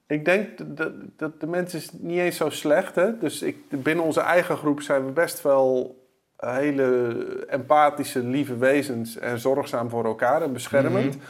ik 0.07 0.25
denk 0.25 0.47
dat, 0.77 0.91
dat 1.17 1.39
de 1.39 1.47
mensen 1.47 1.79
is 1.79 1.89
niet 1.91 2.19
eens 2.19 2.37
zo 2.37 2.49
slecht. 2.49 2.95
Hè? 2.95 3.17
Dus 3.17 3.41
ik, 3.41 3.57
binnen 3.69 4.05
onze 4.05 4.21
eigen 4.21 4.57
groep 4.57 4.81
zijn 4.81 5.05
we 5.05 5.11
best 5.11 5.41
wel 5.41 6.01
hele 6.37 7.15
empathische, 7.47 8.19
lieve 8.19 8.57
wezens 8.57 9.17
en 9.17 9.39
zorgzaam 9.39 9.89
voor 9.89 10.05
elkaar 10.05 10.41
en 10.41 10.53
beschermend. 10.53 11.15
Mhm. 11.15 11.25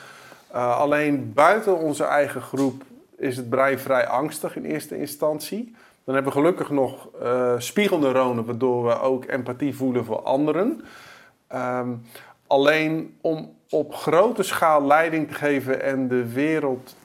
Uh, 0.55 0.79
alleen 0.79 1.31
buiten 1.33 1.77
onze 1.77 2.03
eigen 2.03 2.41
groep 2.41 2.83
is 3.17 3.37
het 3.37 3.49
brein 3.49 3.79
vrij 3.79 4.07
angstig 4.07 4.55
in 4.55 4.65
eerste 4.65 4.97
instantie. 4.97 5.75
Dan 6.03 6.15
hebben 6.15 6.33
we 6.33 6.39
gelukkig 6.39 6.69
nog 6.69 7.09
uh, 7.21 7.53
spiegelneuronen, 7.57 8.45
waardoor 8.45 8.85
we 8.85 8.99
ook 8.99 9.25
empathie 9.25 9.75
voelen 9.75 10.05
voor 10.05 10.21
anderen. 10.21 10.81
Ehm, 11.47 11.89
alleen 12.47 13.17
om 13.21 13.55
op 13.69 13.95
grote 13.95 14.43
schaal 14.43 14.85
leiding 14.85 15.27
te 15.27 15.33
geven 15.33 15.81
en 15.81 16.07
de 16.07 16.33
wereld 16.33 16.95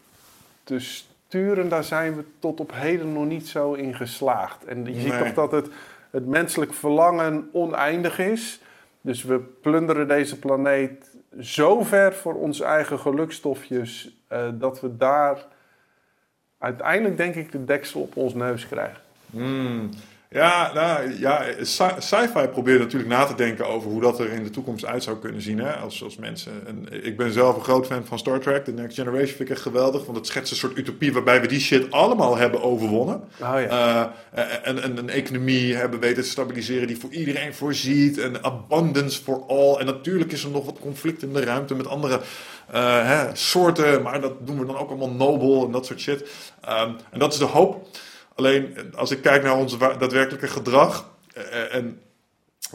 te 0.65 0.79
sturen, 0.79 1.69
daar 1.69 1.85
zijn 1.85 2.17
we 2.17 2.25
tot 2.39 2.61
op 2.61 2.73
heden 2.75 3.13
nog 3.13 3.25
niet 3.25 3.49
zo 3.49 3.73
in 3.73 3.95
geslaagd. 3.95 4.65
En 4.65 4.95
je 4.95 5.01
ziet 5.01 5.19
toch 5.19 5.35
dat 5.35 5.53
het, 5.53 5.69
het 6.11 6.27
menselijk 6.27 6.75
verlangen 6.75 7.49
oneindig 7.53 8.19
is. 8.19 8.61
Dus 9.01 9.23
we 9.23 9.39
plunderen 9.39 10.09
deze 10.09 10.39
planeet 10.39 11.11
zo 11.41 11.83
ver 11.83 12.15
voor 12.15 12.35
onze 12.35 12.65
eigen 12.65 12.99
gelukstofjes 12.99 14.17
uh, 14.33 14.49
dat 14.53 14.81
we 14.81 14.97
daar 14.97 15.47
uiteindelijk 16.59 17.17
denk 17.17 17.35
ik 17.35 17.53
de 17.53 17.65
deksel 17.65 18.01
op 18.01 18.17
ons 18.17 18.35
neus 18.35 18.67
krijgen. 18.69 19.01
Hmm. 19.31 19.91
Ja, 20.31 20.73
nou, 20.75 21.19
ja 21.19 21.45
sci- 21.61 21.95
sci-fi 21.99 22.49
probeert 22.49 22.79
natuurlijk 22.79 23.11
na 23.11 23.25
te 23.25 23.35
denken 23.35 23.67
over 23.67 23.91
hoe 23.91 24.01
dat 24.01 24.21
er 24.21 24.33
in 24.33 24.43
de 24.43 24.51
toekomst 24.51 24.85
uit 24.85 25.03
zou 25.03 25.19
kunnen 25.19 25.43
zien. 25.43 25.59
Hè? 25.59 25.73
Als, 25.73 26.05
als 26.05 26.17
mensen. 26.17 26.53
En 26.67 27.05
ik 27.05 27.17
ben 27.17 27.33
zelf 27.33 27.57
een 27.57 27.63
groot 27.63 27.87
fan 27.87 28.05
van 28.05 28.19
Star 28.19 28.41
Trek. 28.41 28.65
The 28.65 28.73
Next 28.73 28.97
Generation 28.97 29.27
vind 29.27 29.41
ik 29.41 29.51
echt 29.51 29.61
geweldig. 29.61 30.05
Want 30.05 30.17
het 30.17 30.27
schetst 30.27 30.51
een 30.51 30.57
soort 30.57 30.79
utopie 30.79 31.13
waarbij 31.13 31.41
we 31.41 31.47
die 31.47 31.61
shit 31.61 31.91
allemaal 31.91 32.37
hebben 32.37 32.63
overwonnen. 32.63 33.17
Oh 33.41 33.61
ja. 33.61 34.15
Eh, 34.31 34.45
en, 34.63 34.83
en 34.83 34.97
een 34.97 35.11
economie 35.11 35.75
hebben 35.75 36.01
weten 36.01 36.23
te 36.23 36.29
stabiliseren 36.29 36.87
die 36.87 36.99
voor 36.99 37.13
iedereen 37.13 37.55
voorziet. 37.55 38.19
En 38.19 38.45
abundance 38.45 39.23
for 39.23 39.43
all. 39.47 39.75
En 39.75 39.87
natuurlijk 39.87 40.33
is 40.33 40.45
er 40.45 40.51
nog 40.51 40.65
wat 40.65 40.79
conflict 40.81 41.23
in 41.23 41.33
de 41.33 41.45
ruimte 41.45 41.75
met 41.75 41.87
andere 41.87 42.15
eh, 42.15 42.21
hè, 42.77 43.37
soorten. 43.37 44.03
Maar 44.03 44.21
dat 44.21 44.47
doen 44.47 44.59
we 44.59 44.67
dan 44.67 44.77
ook 44.79 44.89
allemaal 44.89 45.11
nobel 45.11 45.65
en 45.67 45.73
dat 45.73 45.87
soort 45.87 46.01
shit. 46.01 46.29
Ehm, 46.61 46.93
en 47.11 47.19
dat 47.19 47.33
is 47.33 47.39
de 47.39 47.45
hoop. 47.45 47.87
Alleen 48.35 48.77
als 48.97 49.11
ik 49.11 49.23
kijk 49.23 49.43
naar 49.43 49.57
ons 49.57 49.79
daadwerkelijke 49.79 50.47
gedrag. 50.49 51.11
eh, 51.35 51.75
en 51.75 52.01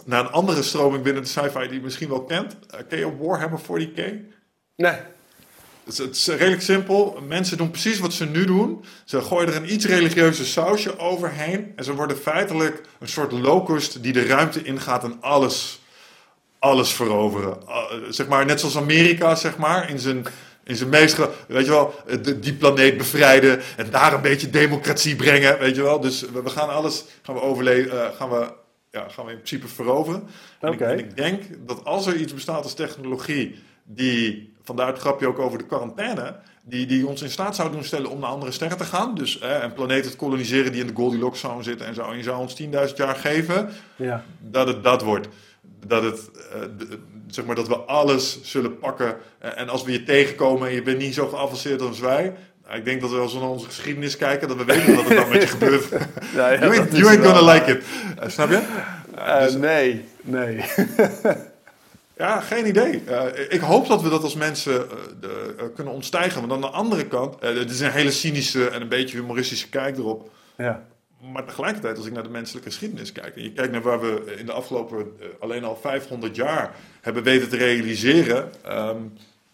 naar 0.06 0.20
een 0.20 0.32
andere 0.32 0.61
stroming 0.64 1.03
binnen 1.03 1.24
de 1.24 1.30
sci-fi 1.30 1.60
die 1.68 1.74
je 1.74 1.82
misschien 1.82 2.10
wel 2.10 2.24
kent. 2.24 2.56
Eh, 2.70 2.80
ken 2.90 2.98
je 2.99 3.18
Warhammer 3.18 3.60
40k? 3.60 4.02
Nee. 4.76 4.94
Het 5.84 5.94
is, 5.94 5.98
het 5.98 6.15
is 6.15 6.28
redelijk 6.28 6.61
simpel. 6.61 7.20
Mensen 7.28 7.57
doen 7.57 7.70
precies 7.72 7.99
wat 7.99 8.14
ze 8.14 8.26
nu 8.26 8.45
doen. 8.45 8.86
Ze 9.06 9.22
gooien 9.22 9.48
er 9.48 9.56
een 9.56 9.74
iets 9.74 9.86
religieuze 9.86 10.45
sausje 10.45 10.99
overheen. 10.99 11.74
En 11.76 11.84
ze 11.84 11.94
worden 11.95 12.18
feitelijk 12.18 12.82
een 12.99 13.07
soort 13.07 13.32
locust 13.32 14.03
die 14.03 14.14
de 14.14 14.26
ruimte 14.26 14.64
ingaat 14.64 15.03
en 15.03 15.18
alles, 15.22 15.82
alles 16.64 16.91
veroveren. 16.94 17.68
Ah, 17.68 17.91
zeg 18.10 18.27
maar, 18.27 18.45
net 18.45 18.60
zoals 18.60 18.77
Amerika, 18.77 19.35
zeg 19.35 19.57
maar, 19.57 19.90
in 19.90 19.99
zijn, 19.99 20.26
in 20.64 20.76
zijn 20.76 20.90
meest... 20.90 21.18
Weet 21.48 21.65
je 21.65 21.72
wel, 21.72 21.94
de, 22.22 22.40
die 22.40 22.53
planeet 22.53 22.98
bevrijden 22.98 23.61
en 23.77 23.90
daar 23.91 24.14
een 24.14 24.22
beetje 24.22 24.49
democratie 24.49 25.15
brengen, 25.15 25.60
weet 25.60 25.76
je 25.76 25.81
wel. 25.81 25.99
Dus 25.99 26.22
we, 26.22 26.41
we 26.44 26.49
gaan 26.49 26.69
alles, 26.69 27.06
gaan 27.22 27.35
we 27.35 27.41
overleven, 27.41 28.14
gaan 28.14 28.30
we... 28.30 28.52
Ja, 28.91 29.06
gaan 29.10 29.26
we 29.26 29.31
in 29.31 29.38
principe 29.38 29.68
veroveren. 29.68 30.23
En, 30.60 30.68
ik, 30.68 30.81
Oké. 30.81 30.85
en 30.90 30.98
ik 30.99 31.15
denk 31.18 31.44
dat 31.60 31.85
als 31.85 32.06
er 32.07 32.15
iets 32.15 32.34
bestaat 32.34 32.64
als 32.64 32.73
technologie 32.73 33.56
die, 33.84 34.53
vandaar 34.64 34.88
het 34.88 34.99
grapje 34.99 35.27
ook 35.27 35.40
over 35.40 35.57
de 35.57 35.65
quarantaine, 35.65 36.35
die, 36.64 36.85
die 36.85 37.07
ons 37.07 37.22
in 37.22 37.30
staat 37.30 37.56
zou 37.56 37.72
doen 37.72 37.84
stellen 37.84 38.10
om 38.10 38.19
naar 38.19 38.30
andere 38.30 38.52
sterren 38.52 38.77
te 38.77 38.84
gaan. 38.84 39.15
Dus 39.15 39.40
eh, 39.40 39.61
een 39.61 39.73
planeet 39.73 40.11
te 40.11 40.15
koloniseren 40.15 40.72
die 40.72 40.81
in 40.81 40.88
de 40.88 40.95
Goldilocks 40.95 41.40
zone 41.40 41.64
zit 41.64 41.81
en 41.81 41.94
zo. 41.94 42.11
En 42.11 42.18
je 42.18 42.23
zou 42.23 42.38
ons 42.40 42.61
10.000 42.61 42.68
jaar 42.95 43.15
geven 43.15 43.69
Ja. 43.95 44.23
dat 44.40 44.68
het 44.68 44.84
dat 44.84 45.02
wordt. 45.02 45.27
Dat, 45.88 46.03
het, 46.03 46.19
eh, 46.53 46.60
zeg 47.27 47.45
maar, 47.45 47.55
dat 47.55 47.68
we 47.68 47.76
alles 47.76 48.39
zullen 48.43 48.77
pakken. 48.77 49.15
Eh, 49.39 49.60
en 49.60 49.69
als 49.69 49.84
we 49.84 49.91
je 49.91 50.03
tegenkomen 50.03 50.68
en 50.68 50.73
je 50.73 50.81
bent 50.81 50.97
niet 50.97 51.14
zo 51.14 51.27
geavanceerd 51.27 51.81
als 51.81 51.99
wij. 51.99 52.34
nou, 52.65 52.77
Ik 52.77 52.85
denk 52.85 53.01
dat 53.01 53.10
we 53.11 53.18
als 53.18 53.34
we 53.34 53.39
naar 53.39 53.49
onze 53.49 53.65
geschiedenis 53.65 54.18
kijken, 54.18 54.47
dat 54.47 54.57
we 54.57 54.65
weten 54.65 54.95
wat 54.95 55.10
er 55.10 55.15
dan 55.15 55.30
met 55.30 55.41
je 55.41 55.47
gebeurt. 55.57 55.89
Ja, 56.35 56.49
ja, 56.51 56.60
you 56.65 56.77
ain't, 56.80 56.97
you 56.97 57.18
gonna 57.23 57.53
like 57.53 57.72
it. 57.72 57.84
Eh, 58.19 58.30
snap 58.30 58.49
je? 58.49 58.61
Dus- 59.39 59.53
nee, 59.55 60.05
nee. 60.22 60.64
Ja, 62.18 62.39
geen 62.41 62.68
idee. 62.68 63.03
Ik 63.49 63.60
hoop 63.60 63.88
dat 63.88 64.01
we 64.01 64.10
dat 64.10 64.23
als 64.23 64.35
mensen 64.35 64.88
de- 65.19 65.72
kunnen 65.76 65.93
ontstijgen. 65.93 66.39
Want 66.39 66.51
aan 66.53 66.61
de 66.61 66.77
andere 66.77 67.07
kant, 67.07 67.35
het 67.39 67.69
is 67.69 67.80
een 67.80 67.91
hele 67.91 68.11
cynische 68.11 68.68
en 68.69 68.81
een 68.81 68.88
beetje 68.88 69.18
humoristische 69.18 69.69
kijk 69.69 69.97
erop. 69.97 70.30
ja. 70.57 70.84
Maar 71.32 71.45
tegelijkertijd, 71.45 71.98
als 71.98 72.06
ik 72.06 72.14
naar 72.14 72.24
de 72.24 72.30
menselijke 72.30 72.70
geschiedenis 72.70 73.12
kijk... 73.12 73.36
en 73.36 73.44
je 73.44 73.54
kijkt 73.54 73.72
naar 73.72 73.82
waar 73.82 74.00
we 74.00 74.36
in 74.38 74.45
de 74.45 74.52
afgelopen 74.52 75.14
eh, 75.20 75.28
alleen 75.40 75.64
al 75.64 75.76
500 75.76 76.36
jaar 76.36 76.76
hebben 77.02 77.24
weten 77.24 77.50
te 77.50 77.58
realiseren... 77.58 78.52
ehm, 78.64 78.98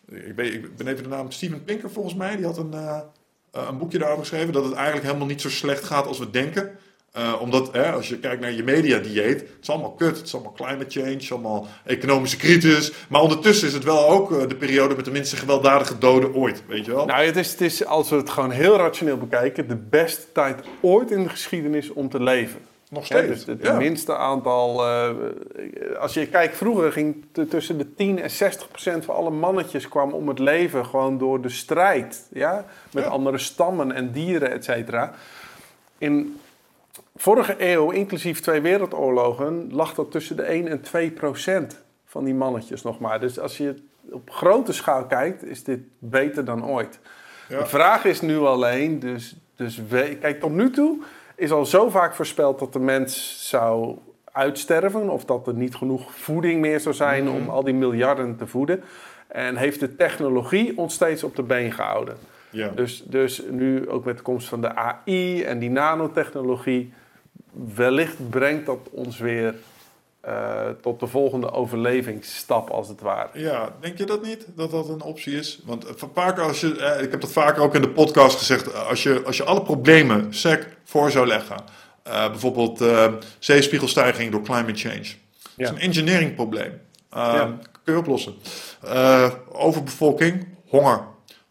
ik, 0.08 0.36
weet, 0.36 0.54
ik 0.54 0.76
ben 0.76 0.88
even 0.88 1.04
de 1.04 1.10
naam 1.10 1.32
Steven 1.32 1.64
Pinker 1.64 1.92
volgens 1.92 2.16
mij, 2.16 2.36
die 2.36 2.46
had 2.46 2.58
een, 2.58 2.74
eh, 2.74 3.00
eh, 3.52 3.68
een 3.70 3.78
boekje 3.78 3.98
daarover 3.98 4.24
geschreven... 4.24 4.54
dat 4.54 4.64
het 4.64 4.74
eigenlijk 4.74 5.06
helemaal 5.06 5.28
niet 5.28 5.42
zo 5.42 5.50
slecht 5.50 5.84
gaat 5.84 6.08
als 6.08 6.20
we 6.20 6.30
denken... 6.30 6.78
Eh, 7.20 7.42
omdat 7.42 7.70
hè, 7.72 7.92
als 7.92 8.10
je 8.10 8.18
kijkt 8.20 8.42
naar 8.42 8.52
je 8.52 8.64
mediadieet, 8.64 9.40
het 9.40 9.58
is 9.62 9.70
allemaal 9.70 9.92
kut. 9.92 10.18
Het 10.18 10.26
is 10.26 10.34
allemaal 10.34 10.52
climate 10.54 10.86
change, 10.90 11.10
het 11.12 11.22
is 11.22 11.32
allemaal 11.32 11.68
economische 11.86 12.38
crisis. 12.38 12.92
Maar 13.10 13.22
ondertussen 13.22 13.68
is 13.68 13.74
het 13.74 13.84
wel 13.84 14.10
ook 14.10 14.32
eh, 14.32 14.48
de 14.48 14.56
periode 14.56 14.96
met 14.96 15.06
de 15.06 15.12
minste 15.12 15.36
gewelddadige 15.36 15.98
doden 15.98 16.34
ooit, 16.36 16.64
weet 16.68 16.86
je 16.86 16.94
wel? 16.94 17.06
Nou, 17.06 17.24
het 17.26 17.36
is, 17.38 17.52
het 17.52 17.62
is, 17.62 17.86
als 17.86 18.10
we 18.10 18.16
het 18.16 18.30
gewoon 18.30 18.52
heel 18.52 18.78
rationeel 18.78 19.18
bekijken, 19.18 19.68
de 19.68 19.76
beste 19.76 20.32
tijd 20.32 20.64
ooit 20.82 21.12
in 21.12 21.24
de 21.24 21.30
geschiedenis 21.30 21.90
om 21.94 22.10
te 22.10 22.24
leven. 22.24 22.60
Nog 22.90 23.06
steeds. 23.06 23.28
dus 23.28 23.46
het 23.46 23.64
ja. 23.66 23.78
minste 23.78 24.16
aantal. 24.16 24.86
eh, 24.88 25.10
als 26.00 26.14
je 26.14 26.28
kijkt, 26.28 26.58
vroeger 26.58 26.92
ging 26.92 27.26
tussen 27.50 27.78
de 27.78 27.94
10 27.96 28.22
en 28.22 28.30
60 28.32 28.68
procent 28.68 29.06
van 29.06 29.16
alle 29.16 29.30
mannetjes 29.30 29.88
kwam 29.88 30.12
om 30.12 30.28
het 30.28 30.40
leven 30.40 30.86
gewoon 30.86 31.18
door 31.18 31.42
de 31.42 31.50
strijd. 31.50 32.28
Ja? 32.34 32.66
Met 32.94 33.04
Ja. 33.04 33.10
andere 33.10 33.38
stammen 33.38 33.92
en 33.92 34.12
dieren, 34.12 34.52
et 34.52 34.64
cetera. 34.64 35.14
In 35.98 36.40
vorige 37.22 37.56
eeuw, 37.58 37.90
inclusief 37.92 38.40
twee 38.40 38.62
wereldoorlogen, 38.62 39.70
lag 39.74 39.94
dat 39.94 40.12
tussen 40.12 40.36
de 40.36 40.44
1 40.44 40.68
en 40.68 40.82
2 40.82 41.12
procent 41.12 41.82
van 42.06 42.24
die 42.24 42.34
mannetjes 42.34 42.82
nog 42.82 43.00
maar. 43.00 43.20
Dus 43.20 43.40
als 43.40 43.58
je 43.58 43.76
op 44.12 44.30
grote 44.30 44.74
schaal 44.74 45.06
kijkt, 45.06 45.44
is 45.46 45.64
dit 45.64 45.80
beter 45.98 46.46
dan 46.46 46.66
ooit. 46.66 47.00
Ja. 47.50 47.58
De 47.60 47.66
vraag 47.66 48.06
is 48.06 48.22
nu 48.22 48.38
alleen, 48.38 49.00
dus, 49.00 49.36
dus 49.56 49.82
we- 49.90 50.18
kijk, 50.22 50.40
tot 50.40 50.52
nu 50.52 50.70
toe 50.72 50.98
is 51.36 51.52
al 51.52 51.66
zo 51.66 51.90
vaak 51.90 52.16
voorspeld 52.16 52.60
dat 52.60 52.74
de 52.74 52.80
mens 52.80 53.38
zou 53.50 53.98
uitsterven. 54.32 55.10
Of 55.10 55.26
dat 55.26 55.48
er 55.48 55.54
niet 55.54 55.76
genoeg 55.76 56.16
voeding 56.16 56.62
meer 56.62 56.80
zou 56.80 56.96
zijn 56.96 57.24
Mhm. 57.24 57.36
om 57.36 57.50
al 57.50 57.64
die 57.64 57.74
miljarden 57.74 58.36
te 58.38 58.48
voeden. 58.48 58.84
En 59.28 59.56
heeft 59.56 59.80
de 59.80 59.96
technologie 59.96 60.78
ons 60.78 60.94
steeds 60.94 61.24
op 61.24 61.36
de 61.36 61.44
been 61.44 61.72
gehouden. 61.72 62.18
Ja. 62.50 62.68
Dus, 62.76 63.04
dus 63.06 63.44
nu 63.50 63.90
ook 63.90 64.06
met 64.06 64.18
de 64.18 64.24
komst 64.24 64.48
van 64.48 64.62
de 64.62 64.76
AI 64.76 65.44
en 65.44 65.60
die 65.60 65.70
nanotechnologie, 65.70 66.94
wellicht 67.52 68.30
brengt 68.30 68.66
dat 68.66 68.80
ons 68.92 69.18
weer 69.18 69.56
eh, 70.22 70.70
tot 70.82 71.00
de 71.00 71.08
volgende 71.08 71.52
overlevingsstap, 71.52 72.70
als 72.70 72.88
het 72.88 73.02
ware. 73.02 73.30
Ja, 73.34 73.70
denk 73.80 73.98
je 73.98 74.06
dat 74.06 74.24
niet? 74.24 74.46
Dat 74.56 74.72
dat 74.72 74.90
een 74.90 75.02
optie 75.02 75.38
is? 75.38 75.60
Want 75.66 75.86
eh, 75.86 75.94
vaker 76.14 76.44
als 76.44 76.60
je, 76.60 76.78
eh, 76.78 77.04
ik 77.04 77.12
heb 77.12 77.22
dat 77.22 77.32
vaker 77.32 77.62
ook 77.62 77.76
in 77.76 77.82
de 77.82 77.90
podcast 77.90 78.38
gezegd, 78.38 78.86
als 78.88 79.04
je, 79.04 79.22
als 79.26 79.38
je 79.38 79.44
alle 79.44 79.62
problemen 79.62 80.34
sec 80.34 80.68
voor 80.84 81.12
zou 81.12 81.28
leggen, 81.28 81.64
bijvoorbeeld 82.04 82.84
zeespiegelstijging 83.40 84.32
door 84.32 84.42
climate 84.42 84.80
change, 84.80 85.08
dat 85.56 85.68
is 85.68 85.70
een 85.70 85.80
engineering 85.80 86.36
probleem. 86.36 86.82
Ja. 87.12 87.58
Kun 87.84 87.94
je 87.94 88.00
oplossen. 88.00 88.34
Overbevolking, 89.52 90.48
honger. 90.68 91.02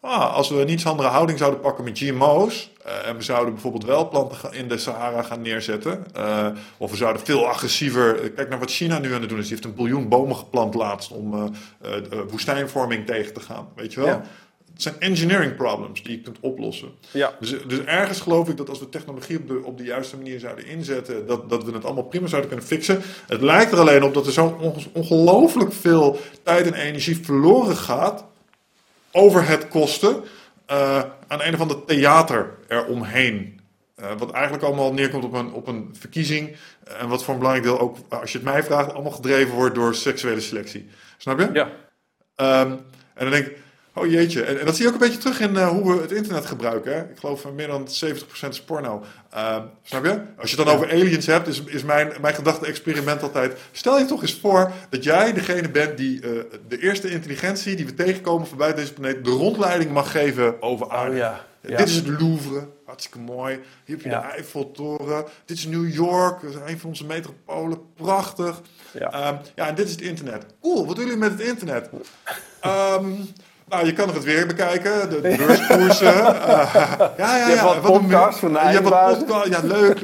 Ah, 0.01 0.33
als 0.35 0.49
we 0.49 0.61
een 0.61 0.69
iets 0.69 0.85
andere 0.85 1.09
houding 1.09 1.37
zouden 1.37 1.59
pakken 1.59 1.83
met 1.83 1.97
GMO's. 1.97 2.71
Eh, 2.89 3.07
en 3.09 3.15
we 3.17 3.23
zouden 3.23 3.53
bijvoorbeeld 3.53 3.85
wel 3.85 4.09
planten 4.09 4.53
in 4.53 4.67
de 4.67 4.77
Sahara 4.77 5.21
gaan 5.21 5.41
neerzetten. 5.41 6.05
eh, 6.13 6.47
of 6.77 6.91
we 6.91 6.97
zouden 6.97 7.21
veel 7.25 7.47
agressiever. 7.47 8.21
eh, 8.23 8.29
Kijk 8.35 8.49
naar 8.49 8.59
wat 8.59 8.71
China 8.71 8.99
nu 8.99 9.13
aan 9.13 9.19
het 9.21 9.29
doen 9.29 9.37
is. 9.39 9.43
Die 9.47 9.53
heeft 9.53 9.65
een 9.67 9.75
biljoen 9.75 10.07
bomen 10.07 10.35
geplant 10.35 10.73
laatst 10.73 11.11
om 11.11 11.53
woestijnvorming 12.29 13.05
tegen 13.05 13.33
te 13.33 13.39
gaan. 13.39 13.67
Weet 13.75 13.93
je 13.93 13.99
wel? 13.99 14.09
Ja. 14.09 14.23
Het 14.73 14.87
zijn 14.87 14.99
engineering 15.11 15.55
problems 15.55 16.03
die 16.03 16.11
je 16.17 16.21
kunt 16.21 16.37
oplossen. 16.39 16.89
Ja. 17.11 17.33
Dus, 17.39 17.55
dus 17.67 17.79
ergens 17.79 18.19
geloof 18.21 18.49
ik 18.49 18.57
dat 18.57 18.69
als 18.69 18.79
we 18.79 18.89
technologie 18.89 19.37
op 19.37 19.47
de, 19.47 19.61
op 19.63 19.77
de 19.77 19.83
juiste 19.83 20.15
manier 20.17 20.39
zouden 20.39 20.65
inzetten, 20.65 21.27
dat, 21.27 21.49
dat 21.49 21.63
we 21.63 21.71
het 21.71 21.85
allemaal 21.85 22.03
prima 22.03 22.27
zouden 22.27 22.49
kunnen 22.49 22.67
fixen. 22.67 23.01
Het 23.27 23.41
lijkt 23.41 23.71
er 23.71 23.79
alleen 23.79 24.03
op 24.03 24.13
dat 24.13 24.25
er 24.25 24.31
zo 24.31 24.57
onge- 24.61 24.89
ongelooflijk 24.93 25.73
veel 25.73 26.19
tijd 26.43 26.65
en 26.65 26.73
energie 26.73 27.17
verloren 27.23 27.75
gaat 27.75 28.25
over 29.11 29.47
het 29.47 29.67
kosten 29.67 30.15
eh, 30.69 31.03
aan 31.27 31.41
een 31.41 31.53
of 31.53 31.61
ander 31.61 31.85
theater 31.85 32.57
eromheen. 32.67 33.59
Eh 33.95 34.11
wat 34.17 34.31
eigenlijk 34.31 34.63
allemaal 34.63 34.93
neerkomt 34.93 35.23
op 35.23 35.33
een, 35.33 35.53
op 35.53 35.67
een 35.67 35.95
verkiezing. 35.99 36.55
En 36.97 37.07
wat 37.07 37.23
voor 37.23 37.33
een 37.33 37.39
belangrijk 37.39 37.67
deel 37.67 37.79
ook, 37.79 37.97
als 38.09 38.31
je 38.31 38.37
het 38.37 38.47
mij 38.47 38.63
vraagt, 38.63 38.93
allemaal 38.93 39.11
gedreven 39.11 39.55
wordt 39.55 39.75
door 39.75 39.95
seksuele 39.95 40.39
selectie. 40.39 40.89
Snap 41.17 41.39
je? 41.39 41.49
Ja. 41.53 41.69
Ehm, 42.35 42.71
en 43.13 43.29
dan 43.29 43.29
denk 43.29 43.45
ik, 43.45 43.57
oh 43.93 44.11
jeetje. 44.11 44.43
En, 44.43 44.59
en 44.59 44.65
dat 44.65 44.75
zie 44.75 44.83
je 44.83 44.89
ook 44.93 45.01
een 45.01 45.07
beetje 45.07 45.21
terug 45.21 45.39
in 45.39 45.57
eh, 45.57 45.67
hoe 45.67 45.95
we 45.95 46.01
het 46.01 46.11
internet 46.11 46.45
gebruiken. 46.45 46.93
Hè? 46.93 46.99
Ik 46.99 47.19
geloof 47.19 47.45
uh, 47.45 47.51
meer 47.51 47.67
dan 47.67 47.87
70% 47.87 48.47
is 48.49 48.61
porno. 48.61 49.03
Ehm, 49.29 49.61
snap 49.83 50.05
je? 50.05 50.21
Als 50.37 50.51
je 50.51 50.55
het 50.55 50.65
dan 50.65 50.75
over 50.75 50.91
aliens 50.91 51.25
hebt, 51.25 51.47
is, 51.47 51.63
is 51.63 51.83
mijn, 51.83 52.11
mijn 52.21 52.33
gedachte-experiment 52.35 53.21
altijd... 53.21 53.57
Stel 53.71 53.99
je 53.99 54.05
toch 54.05 54.21
eens 54.21 54.39
voor 54.41 54.71
dat 54.89 55.03
jij 55.03 55.33
degene 55.33 55.69
bent 55.69 55.97
die 55.97 56.21
eh, 56.21 56.29
de 56.67 56.81
eerste 56.81 57.09
intelligentie 57.09 57.75
die 57.75 57.85
we 57.85 57.93
tegenkomen 57.93 58.47
van 58.47 58.57
buiten 58.57 58.81
deze 58.81 58.93
planeet... 58.93 59.25
de 59.25 59.31
rondleiding 59.31 59.91
mag 59.91 60.11
geven 60.11 60.61
over 60.61 60.89
aarde. 60.89 61.11
Oh 61.11 61.17
ja. 61.17 61.47
Ja. 61.61 61.77
Dit 61.77 61.87
is 61.87 61.95
het 61.95 62.07
Louvre, 62.07 62.67
hartstikke 62.85 63.19
mooi. 63.19 63.53
Hier 63.85 63.95
heb 63.95 64.01
je 64.01 64.09
Ja. 64.09 64.21
de 64.21 64.27
Eiffeltoren. 64.27 65.25
Dit 65.45 65.57
is 65.57 65.65
New 65.65 65.93
York, 65.93 66.41
dat 66.41 66.49
is 66.49 66.71
een 66.71 66.79
van 66.79 66.89
onze 66.89 67.05
metropolen. 67.05 67.79
Prachtig. 67.95 68.61
Ja. 68.91 69.11
Ehm, 69.11 69.35
ja, 69.55 69.67
en 69.67 69.75
dit 69.75 69.85
is 69.85 69.91
het 69.91 70.01
internet. 70.01 70.45
Cool, 70.61 70.85
wat 70.85 70.95
doen 70.95 71.05
jullie 71.05 71.19
met 71.19 71.31
het 71.31 71.41
internet? 71.41 71.89
Ehm, 72.59 73.11
nou, 73.69 73.85
je 73.85 73.93
kan 73.93 74.07
er 74.09 74.13
het 74.15 74.23
weer 74.23 74.47
bekijken, 74.47 75.09
de, 75.09 75.19
beurskoersen. 75.37 76.07
Eh, 76.49 76.73
ja, 76.75 77.13
ja, 77.17 77.37
ja. 77.37 77.47
Je 77.47 77.51
hebt 77.55 77.61
wat 77.61 77.75
een- 77.75 77.81
podcasts 77.81 78.39
van 78.39 78.53
de 78.53 78.59
Je 78.59 78.65
hebt 78.65 78.89
wat 78.89 79.17
podcasts, 79.17 79.49
ja, 79.49 79.61
leuk. 79.63 79.99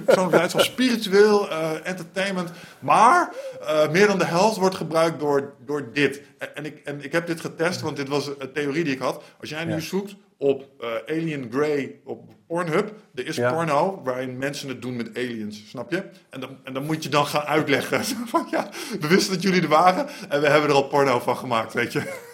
Spiritueel, 0.58 1.50
eh, 1.50 1.70
entertainment. 1.84 2.50
Maar 2.80 3.30
eh, 3.68 3.90
meer 3.90 4.08
dan 4.08 4.18
de 4.18 4.26
helft 4.26 4.58
wordt 4.58 4.76
gebruikt 4.76 5.20
door, 5.20 5.54
door 5.66 5.90
dit. 5.94 6.22
En, 6.38 6.56
en 6.56 6.66
ik, 6.66 6.82
en 6.84 7.04
ik 7.04 7.12
heb 7.12 7.28
dit 7.28 7.40
getest, 7.42 7.82
want 7.82 7.96
dit 7.98 8.08
was 8.10 8.30
een 8.38 8.52
theorie 8.54 8.84
die 8.84 8.94
ik 8.94 9.00
had. 9.00 9.22
Als 9.40 9.50
jij 9.50 9.66
nu 9.66 9.74
Ja. 9.74 9.80
zoekt 9.80 10.16
op 10.38 10.64
Alien 11.08 11.50
Grey 11.52 12.00
op 12.06 12.24
Pornhub, 12.48 12.94
er 13.16 13.28
is 13.28 13.36
Ja. 13.36 13.52
porno 13.54 14.02
waarin 14.04 14.38
mensen 14.38 14.68
het 14.70 14.82
doen 14.82 14.96
met 14.96 15.10
aliens, 15.18 15.64
snap 15.70 15.92
je? 15.92 16.04
En 16.30 16.40
dan, 16.40 16.58
en 16.64 16.74
dan 16.74 16.86
moet 16.86 17.04
je 17.04 17.10
dan 17.10 17.26
gaan 17.26 17.44
uitleggen. 17.44 18.04
Van, 18.32 18.48
ja, 18.52 18.70
we 19.00 19.08
wisten 19.08 19.34
dat 19.34 19.42
jullie 19.44 19.62
er 19.62 19.68
waren 19.68 20.08
en 20.30 20.42
we 20.42 20.48
hebben 20.50 20.70
er 20.70 20.76
al 20.76 20.88
porno 20.88 21.20
van 21.20 21.38
gemaakt, 21.38 21.74
weet 21.74 21.94
je? 21.94 22.34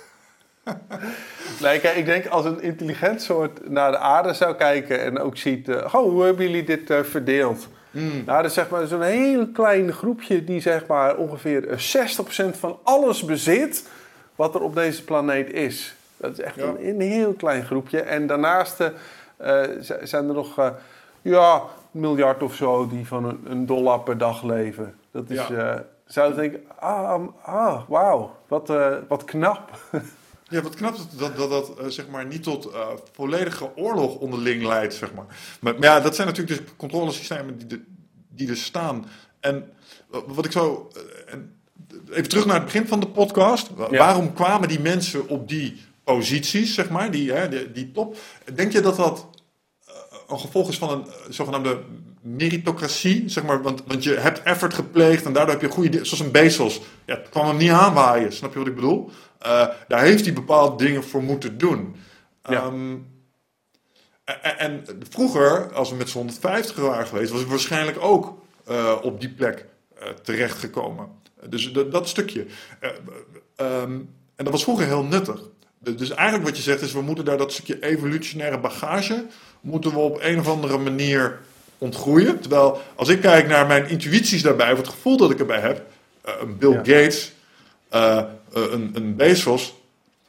Nee, 1.62 1.80
kijk, 1.80 1.96
ik 1.96 2.06
denk 2.06 2.26
als 2.28 2.46
een 2.46 2.62
intelligent 2.62 3.22
soort 3.22 3.70
naar 3.70 3.92
de 3.92 3.98
aarde 3.98 4.34
zou 4.34 4.56
kijken 4.56 5.02
en 5.02 5.20
ook 5.20 5.38
ziet, 5.38 5.70
eh, 5.70 5.76
oh, 5.86 5.92
hoe 5.92 6.24
hebben 6.24 6.46
jullie 6.46 6.64
dit 6.64 6.90
eh, 6.90 7.00
verdeeld? 7.04 7.68
Hmm. 7.92 8.24
Nou, 8.26 8.42
dat 8.42 8.46
is 8.46 8.54
zeg 8.54 8.70
maar 8.70 8.88
zo'n 8.88 9.02
heel 9.02 9.48
klein 9.48 9.92
groepje 9.94 10.44
die 10.44 10.62
zeg 10.62 10.88
maar 10.88 11.16
ongeveer 11.16 11.68
eh, 11.70 11.78
60% 12.54 12.58
van 12.58 12.80
alles 12.84 13.26
bezit 13.26 13.90
wat 14.36 14.56
er 14.56 14.62
op 14.62 14.76
deze 14.76 15.04
planeet 15.04 15.54
is. 15.54 15.96
Dat 16.18 16.32
is 16.32 16.40
echt 16.40 16.56
Ja. 16.56 16.64
een, 16.64 16.88
een 16.90 17.02
heel 17.02 17.34
klein 17.34 17.64
groepje. 17.66 18.02
En 18.02 18.28
daarnaast 18.28 18.80
eh, 18.80 18.88
eh, 19.64 19.70
zijn 20.04 20.28
er 20.28 20.34
nog, 20.34 20.58
eh, 20.60 20.70
ja, 21.22 21.54
een 21.94 22.00
miljard 22.00 22.44
of 22.44 22.56
zo 22.56 22.88
die 22.88 23.08
van 23.08 23.26
een, 23.26 23.40
een 23.50 23.66
dollar 23.66 24.00
per 24.00 24.18
dag 24.18 24.44
leven. 24.44 24.96
Dat 25.12 25.30
is, 25.30 25.48
Ja. 25.48 25.74
eh, 25.74 25.80
zou 26.06 26.30
je 26.30 26.36
denken, 26.36 26.64
ah, 26.80 27.22
ah 27.44 27.82
wauw, 27.88 28.36
wat, 28.48 28.70
eh, 28.70 28.88
wat 29.08 29.24
knap. 29.24 29.70
Ja, 30.52 30.62
wat 30.62 30.76
knap 30.76 30.98
dat 31.18 31.38
dat, 31.38 31.50
dat, 31.50 31.80
eh, 31.80 31.86
zeg 31.88 32.08
maar 32.08 32.26
niet 32.26 32.44
tot 32.44 32.66
eh, 32.66 32.88
volledige 33.12 33.76
oorlog 33.76 34.16
onderling 34.16 34.64
leidt, 34.64 34.94
zeg 34.94 35.14
maar. 35.14 35.26
maar. 35.62 35.74
maar 35.74 35.84
ja, 35.84 36.00
dat 36.00 36.16
zijn 36.16 36.28
natuurlijk 36.28 36.58
dus 36.58 36.74
controlesystemen 36.78 37.58
die, 37.58 37.68
de- 37.68 37.84
die 38.30 38.50
er 38.50 38.58
staan. 38.58 39.06
En 39.40 39.72
eh, 40.12 40.20
wat 40.28 40.46
ik 40.46 40.52
zo... 40.52 40.92
en 41.28 41.56
even 42.12 42.30
terug 42.30 42.46
naar 42.46 42.56
het 42.56 42.66
begin 42.66 42.88
van 42.88 43.00
de 43.00 43.08
podcast. 43.08 43.70
Ja. 43.78 43.98
Waarom 43.98 44.34
kwamen 44.34 44.68
die 44.68 44.80
mensen 44.80 45.28
op 45.28 45.50
die 45.50 45.82
posities, 46.04 46.74
zeg 46.74 46.90
maar, 46.90 47.12
die, 47.12 47.32
hè, 47.32 47.50
die, 47.50 47.72
die 47.72 47.92
top? 47.92 48.18
Denk 48.54 48.72
je 48.72 48.82
dat 48.82 48.96
dat 48.96 49.28
een 50.28 50.40
gevolg 50.40 50.70
is 50.70 50.78
van 50.78 50.92
een 50.92 51.06
zogenaamde 51.34 51.80
meritocratie, 52.22 53.30
zeg 53.30 53.44
maar, 53.44 53.62
want, 53.62 53.84
want 53.88 54.04
je 54.04 54.14
hebt 54.14 54.42
effort 54.44 54.74
gepleegd 54.74 55.26
en 55.26 55.34
daardoor 55.34 55.54
heb 55.54 55.62
je 55.62 55.70
goede, 55.70 56.06
zoals 56.06 56.20
een 56.20 56.32
Bezos, 56.32 56.82
ja, 57.06 57.16
het 57.16 57.30
kwam 57.30 57.48
hem 57.48 57.58
niet 57.58 57.70
aanwaaien, 57.70 58.34
snap 58.34 58.54
je 58.54 58.60
wat 58.60 58.68
ik 58.68 58.76
bedoel? 58.76 59.12
Eh, 59.42 59.68
daar 59.88 60.02
heeft 60.02 60.26
hij 60.26 60.34
bepaalde 60.34 60.84
dingen 60.84 61.04
voor 61.04 61.24
moeten 61.24 61.58
doen. 61.58 61.96
Ja. 62.44 62.64
Ehm, 62.64 62.98
en, 64.24 64.58
en 64.58 64.84
vroeger, 65.10 65.74
als 65.74 65.90
we 65.90 65.96
met 65.96 66.10
z'n 66.10 66.18
150 66.18 66.76
waren 66.76 67.08
geweest, 67.08 67.32
was 67.32 67.42
ik 67.42 67.48
waarschijnlijk 67.48 67.98
ook 68.02 68.40
eh, 68.66 68.96
op 69.02 69.20
die 69.20 69.30
plek 69.30 69.66
eh, 69.98 70.08
terechtgekomen. 70.24 71.08
Dus 71.50 71.72
dat, 71.72 72.10
stukje. 72.10 72.46
Eh, 72.80 72.90
ehm, 73.56 73.92
en 74.36 74.44
dat 74.44 74.50
was 74.50 74.64
vroeger 74.64 74.86
heel 74.86 75.04
nuttig. 75.04 75.42
Dus- 75.80 76.10
eigenlijk 76.10 76.48
wat 76.50 76.58
je 76.58 76.64
zegt 76.64 76.82
is, 76.82 76.94
we 76.94 77.02
moeten 77.02 77.26
daar 77.26 77.38
dat 77.38 77.52
stukje 77.52 77.84
evolutionaire 77.84 78.60
bagage, 78.60 79.26
moeten 79.62 79.92
we 79.92 79.98
op 79.98 80.18
een 80.22 80.40
of 80.40 80.48
andere 80.48 80.78
manier 80.78 81.40
ontgroeien. 81.78 82.40
Terwijl 82.40 82.82
als 82.96 83.10
ik 83.10 83.22
kijk 83.22 83.48
naar 83.48 83.68
mijn 83.68 83.90
intuïties 83.90 84.42
daarbij, 84.42 84.72
of 84.72 84.78
het 84.78 84.88
gevoel 84.88 85.18
dat 85.18 85.32
ik 85.32 85.40
erbij 85.40 85.60
heb, 85.60 85.86
een 86.22 86.58
Bill 86.58 86.72
Ja. 86.72 86.78
Gates, 86.78 87.34
een, 88.52 88.92
een 88.94 89.16
Bezos, 89.16 89.74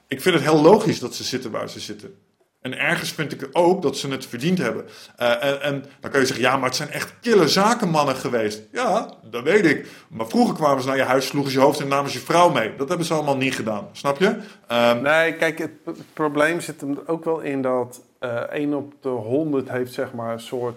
ik 0.07 0.23
vind 0.23 0.35
het 0.35 0.45
heel 0.45 0.61
logisch 0.63 0.99
dat 0.99 1.15
ze 1.15 1.25
zitten 1.25 1.51
waar 1.51 1.69
ze 1.69 1.81
zitten. 1.81 2.15
En 2.63 2.79
ergens 2.79 3.13
vind 3.13 3.33
ik 3.33 3.49
ook 3.53 3.83
dat 3.83 3.97
ze 3.97 4.09
het 4.09 4.27
verdiend 4.27 4.59
hebben. 4.59 4.85
Eh, 5.17 5.65
en, 5.67 5.85
dan 6.01 6.11
kun 6.11 6.21
je 6.21 6.27
zeggen, 6.27 6.45
ja, 6.45 6.57
maar 6.57 6.69
het 6.69 6.77
zijn 6.77 6.91
echt 6.91 7.15
kille 7.21 7.49
zakenmannen 7.49 8.17
geweest. 8.17 8.63
Ja, 8.73 9.15
dat 9.31 9.43
weet 9.43 9.67
ik. 9.67 9.87
Maar 10.09 10.27
vroeger 10.27 10.55
kwamen 10.55 10.83
ze 10.83 10.89
naar 10.89 10.97
je 10.97 11.03
huis, 11.03 11.27
sloegen 11.27 11.53
ze 11.53 11.59
je 11.59 11.65
hoofd 11.65 11.81
en 11.81 11.89
namen 11.89 12.13
je 12.13 12.19
vrouw 12.19 12.51
mee. 12.51 12.77
Dat 12.77 12.89
hebben 12.89 13.07
ze 13.07 13.15
allemaal 13.15 13.37
niet 13.37 13.55
gedaan, 13.55 13.89
snap 13.93 14.19
je? 14.19 14.37
Ehm, 14.67 15.03
Nee, 15.03 15.35
kijk, 15.35 15.59
het, 15.59 15.71
het 15.85 16.13
probleem 16.13 16.61
zit 16.61 16.81
hem 16.81 16.91
er 16.91 17.09
ook 17.09 17.25
wel 17.25 17.41
in 17.41 17.63
dat 17.63 18.01
eh 18.19 18.41
1 18.51 18.75
op 18.75 18.93
de 19.01 19.09
100 19.09 19.71
heeft 19.71 19.93
zeg 19.93 20.13
maar 20.13 20.33
een 20.33 20.41
soort 20.41 20.77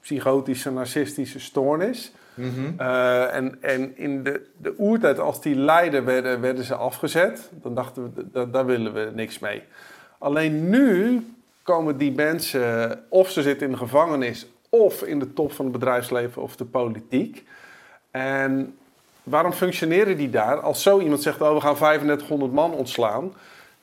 psychotische, 0.00 0.70
narcistische 0.70 1.40
stoornis. 1.40 2.12
Mhm. 2.34 2.72
Eh, 2.76 3.34
en, 3.34 3.58
en 3.60 3.96
in 3.96 4.22
de, 4.22 4.46
de 4.56 4.74
oertijd, 4.78 5.18
als 5.18 5.40
die 5.40 5.54
leider 5.54 6.04
werden, 6.04 6.40
werden 6.40 6.64
ze 6.64 6.74
afgezet. 6.74 7.50
Dan 7.52 7.74
dachten 7.74 8.12
we, 8.14 8.30
da- 8.32 8.44
daar 8.44 8.66
willen 8.66 8.92
we 8.92 9.10
niks 9.14 9.38
mee. 9.38 9.62
Alleen 10.18 10.68
nu 10.70 11.26
komen 11.62 11.96
die 11.96 12.12
mensen, 12.12 12.98
of 13.08 13.30
ze 13.30 13.42
zitten 13.42 13.66
in 13.66 13.72
de 13.72 13.78
gevangenis, 13.78 14.46
of 14.68 15.02
in 15.02 15.18
de 15.18 15.32
top 15.32 15.52
van 15.52 15.64
het 15.64 15.74
bedrijfsleven 15.74 16.42
of 16.42 16.56
de 16.56 16.64
politiek. 16.64 17.44
En 18.10 18.76
waarom 19.22 19.52
functioneren 19.52 20.16
die 20.16 20.30
daar? 20.30 20.60
Als 20.60 20.82
zo 20.82 21.00
iemand 21.00 21.22
zegt, 21.22 21.40
oh, 21.40 21.54
we 21.54 21.60
gaan 21.60 21.74
3500 21.74 22.52
man 22.52 22.72
ontslaan. 22.72 23.32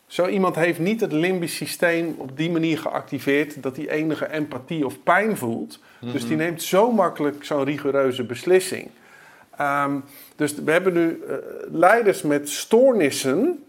Zo 0.09 0.27
iemand 0.27 0.55
heeft 0.55 0.79
niet 0.79 1.01
het 1.01 1.11
limbisch 1.11 1.55
systeem 1.55 2.15
op 2.17 2.37
die 2.37 2.51
manier 2.51 2.77
geactiveerd 2.77 3.63
dat 3.63 3.75
hij 3.75 3.89
enige 3.89 4.31
empathie 4.31 4.85
of 4.85 5.03
pijn 5.03 5.37
voelt. 5.37 5.79
Dus 5.99 6.27
die 6.27 6.37
neemt 6.37 6.61
zo 6.63 6.91
makkelijk 6.91 7.43
zo'n 7.43 7.63
rigoureuze 7.63 8.23
beslissing. 8.23 8.89
Ehm, 9.57 9.99
dus 10.35 10.55
we 10.55 10.71
hebben 10.71 10.93
nu 10.93 11.23
eh, 11.27 11.35
leiders 11.71 12.21
met 12.21 12.49
stoornissen 12.49 13.63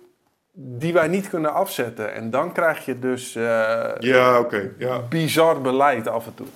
die 0.53 0.93
wij 0.93 1.09
niet 1.09 1.29
kunnen 1.29 1.53
afzetten. 1.53 2.15
En 2.15 2.31
dan 2.31 2.53
krijg 2.53 2.85
je 2.85 2.99
dus 2.99 3.35
eh, 3.37 3.43
Ja, 3.99 4.39
oké. 4.39 4.71
ja. 4.79 5.01
bizar 5.09 5.61
beleid 5.61 6.09
af 6.09 6.27
en 6.27 6.35
toe. 6.35 6.47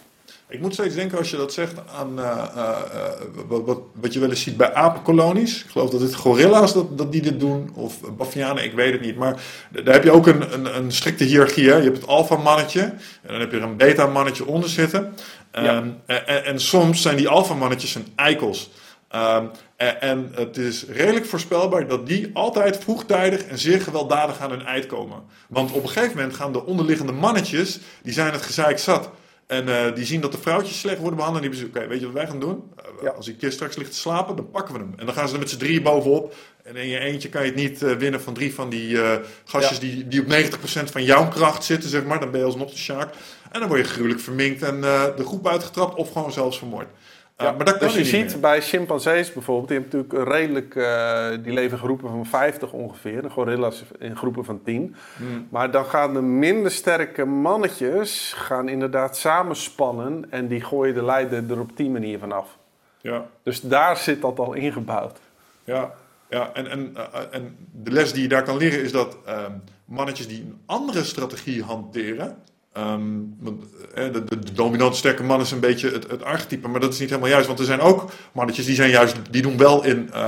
Ik 0.49 0.61
moet 0.61 0.73
steeds 0.73 0.95
denken 0.95 1.19
als 1.19 1.31
je 1.31 1.37
dat 1.37 1.53
zegt 1.53 1.75
aan 1.99 2.19
eh, 2.19 2.25
eh, 2.25 2.69
eh, 2.69 3.13
wat, 3.47 3.65
wat, 3.65 3.79
wat 3.93 4.13
je 4.13 4.21
wel 4.21 4.31
eens 4.31 4.43
ziet 4.43 4.57
bij 4.57 4.75
apenkolonies. 4.75 5.65
Ik 5.65 5.71
geloof 5.71 5.91
dat 5.91 6.01
het 6.01 6.15
gorilla's 6.15 6.73
dat, 6.73 6.99
dat 6.99 7.13
die 7.13 7.23
dit 7.23 7.41
doen, 7.41 7.71
of 7.75 8.01
bavianen, 8.17 8.65
ik 8.65 8.73
weet 8.73 8.93
het 8.93 9.01
niet. 9.01 9.17
Maar 9.17 9.43
daar 9.71 9.95
heb 9.95 10.05
je 10.05 10.11
ook 10.11 10.27
een, 10.27 10.53
een, 10.55 10.77
een 10.77 10.93
strikte 10.93 11.25
hiërarchie. 11.25 11.69
Hè? 11.69 11.77
Je 11.77 11.83
hebt 11.83 11.97
het 11.97 12.07
alfa-mannetje 12.07 12.81
en 12.81 13.29
dan 13.29 13.41
heb 13.41 13.51
je 13.51 13.57
er 13.57 13.63
een 13.63 13.77
beta-mannetje 13.77 14.47
onder 14.47 14.69
zitten. 14.69 15.15
Ehm, 15.51 15.65
Ja. 15.65 15.83
en, 16.07 16.27
en, 16.27 16.45
en 16.45 16.61
soms 16.61 17.03
zijn 17.03 17.17
die 17.17 17.29
alfa-mannetjes 17.29 17.95
een 17.95 18.07
eikels. 18.17 18.71
Ehm, 19.09 19.45
en, 19.77 20.01
en 20.01 20.31
het 20.35 20.57
is 20.57 20.85
redelijk 20.89 21.27
voorspelbaar 21.27 21.87
dat 21.87 22.07
die 22.07 22.31
altijd 22.33 22.79
vroegtijdig 22.79 23.45
en 23.45 23.59
zeer 23.59 23.81
gewelddadig 23.81 24.41
aan 24.41 24.51
hun 24.51 24.67
eind 24.67 24.87
komen. 24.87 25.23
Want 25.49 25.73
op 25.73 25.83
een 25.83 25.89
gegeven 25.89 26.17
moment 26.17 26.35
gaan 26.35 26.53
de 26.53 26.65
onderliggende 26.65 27.13
mannetjes, 27.13 27.79
die 28.03 28.13
zijn 28.13 28.33
het 28.33 28.43
gezeik 28.43 28.79
zat. 28.79 29.11
En 29.55 29.69
eh, 29.87 29.95
die 29.95 30.05
zien 30.05 30.21
dat 30.21 30.33
de 30.33 30.39
vrouwtjes 30.39 30.79
slecht 30.81 30.99
worden 30.99 31.17
behandeld. 31.17 31.45
En 31.45 31.51
die 31.51 31.59
hebben 31.61 31.73
ze, 31.75 31.81
oké, 31.81 31.91
weet 31.93 32.01
je 32.01 32.07
wat 32.07 32.15
wij 32.15 32.27
gaan 32.27 32.41
doen? 32.41 32.63
Eh, 32.77 32.85
Ja. 33.03 33.11
Als 33.11 33.27
die 33.27 33.35
kist 33.37 33.53
straks 33.55 33.77
ligt 33.77 33.91
te 33.91 33.97
slapen, 33.97 34.37
dan 34.37 34.51
pakken 34.51 34.75
we 34.75 34.81
hem. 34.81 34.93
En 34.97 35.07
dan 35.07 35.15
gaan 35.15 35.29
ze 35.29 35.35
er 35.35 35.41
met 35.41 35.51
z'n 35.51 35.57
drieën 35.59 35.83
bovenop. 35.83 36.35
En 36.63 36.77
in 36.77 36.89
je 36.89 36.99
eentje 36.99 37.29
kan 37.29 37.43
je 37.43 37.47
het 37.47 37.57
niet 37.57 37.83
eh, 37.83 37.93
winnen 37.97 38.21
van 38.23 38.35
drie 38.35 38.55
van 38.55 38.69
die 38.69 38.99
gastjes 39.45 39.79
Ja. 39.79 39.81
die, 39.81 40.09
die 40.09 40.21
op 40.21 40.27
90% 40.27 40.91
van 40.91 41.05
jouw 41.05 41.29
kracht 41.29 41.65
zitten, 41.65 41.91
zeg 41.91 42.05
maar. 42.05 42.21
Dan 42.21 42.31
ben 42.31 42.41
je 42.41 42.47
alsnog 42.47 42.71
de 42.71 42.77
shark. 42.77 43.15
En 43.51 43.61
dan 43.61 43.69
word 43.69 43.81
je 43.81 43.87
gruwelijk 43.93 44.21
verminkt 44.21 44.63
en 44.63 44.81
de 44.81 45.25
groep 45.25 45.47
uitgetrapt 45.49 45.95
of 45.95 46.13
gewoon 46.13 46.33
zelfs 46.33 46.59
vermoord. 46.59 46.89
Ja, 47.37 47.53
maar 47.53 47.65
dat 47.65 47.79
kan 47.79 47.87
dus 47.89 47.97
je 47.97 48.05
ziet 48.05 48.31
meer. 48.31 48.41
bij 48.41 48.63
chimpansees 48.63 49.33
bijvoorbeeld, 49.33 49.69
die 49.69 49.79
hebben 49.79 49.99
natuurlijk 49.99 50.29
een 50.29 50.37
redelijk, 50.37 50.77
eh, 50.77 51.45
die 51.45 51.53
leven 51.53 51.79
in 51.79 51.85
groepen 51.85 52.09
van 52.09 52.27
50 52.27 52.73
ongeveer, 52.73 53.23
de 53.23 53.31
gorilla's 53.31 53.85
in 53.99 54.17
groepen 54.17 54.45
van 54.45 54.63
10. 54.63 54.97
Hmm. 55.17 55.47
Maar 55.51 55.71
dan 55.71 55.85
gaan 55.85 56.13
de 56.13 56.21
minder 56.21 56.71
sterke 56.71 57.25
mannetjes 57.25 58.33
gaan 58.37 58.69
inderdaad 58.69 59.17
samenspannen 59.17 60.27
en 60.31 60.49
die 60.49 60.61
gooien 60.61 60.95
de 60.95 61.05
leider 61.05 61.51
er 61.51 61.61
op 61.61 61.77
die 61.77 61.91
manier 61.91 62.19
vanaf. 62.19 62.59
Ja. 63.01 63.27
Dus 63.43 63.61
daar 63.61 63.97
zit 63.97 64.21
dat 64.21 64.39
al 64.39 64.53
ingebouwd. 64.53 65.19
Ja, 65.65 65.95
ja 66.29 66.51
en, 66.53 66.71
en, 66.71 66.97
eh, 66.97 67.21
en 67.31 67.57
de 67.73 67.91
les 67.91 68.13
die 68.13 68.23
je 68.23 68.29
daar 68.29 68.43
kan 68.43 68.57
leren 68.57 68.83
is 68.83 68.93
dat 68.93 69.17
ehm, 69.27 69.53
mannetjes 69.85 70.29
die 70.29 70.41
een 70.41 70.61
andere 70.67 71.05
strategie 71.05 71.63
hanteren. 71.63 72.37
Eh, 72.75 74.13
de, 74.13 74.25
de, 74.25 74.39
de 74.39 74.53
dominant 74.53 74.97
sterke 74.97 75.23
man 75.23 75.41
is 75.41 75.51
een 75.51 75.61
beetje 75.61 75.91
het, 75.91 76.11
het 76.11 76.25
archetype, 76.25 76.69
maar 76.69 76.81
dat 76.81 76.93
is 76.93 76.99
niet 76.99 77.09
helemaal 77.09 77.31
juist. 77.31 77.47
Want 77.47 77.59
er 77.59 77.65
zijn 77.65 77.81
ook 77.81 78.11
mannetjes 78.33 78.67
die 78.67 78.75
zijn 78.75 78.91
juist, 78.91 79.17
die 79.31 79.43
doen 79.43 79.57
wel 79.57 79.85
in 79.85 80.11
eh, 80.13 80.21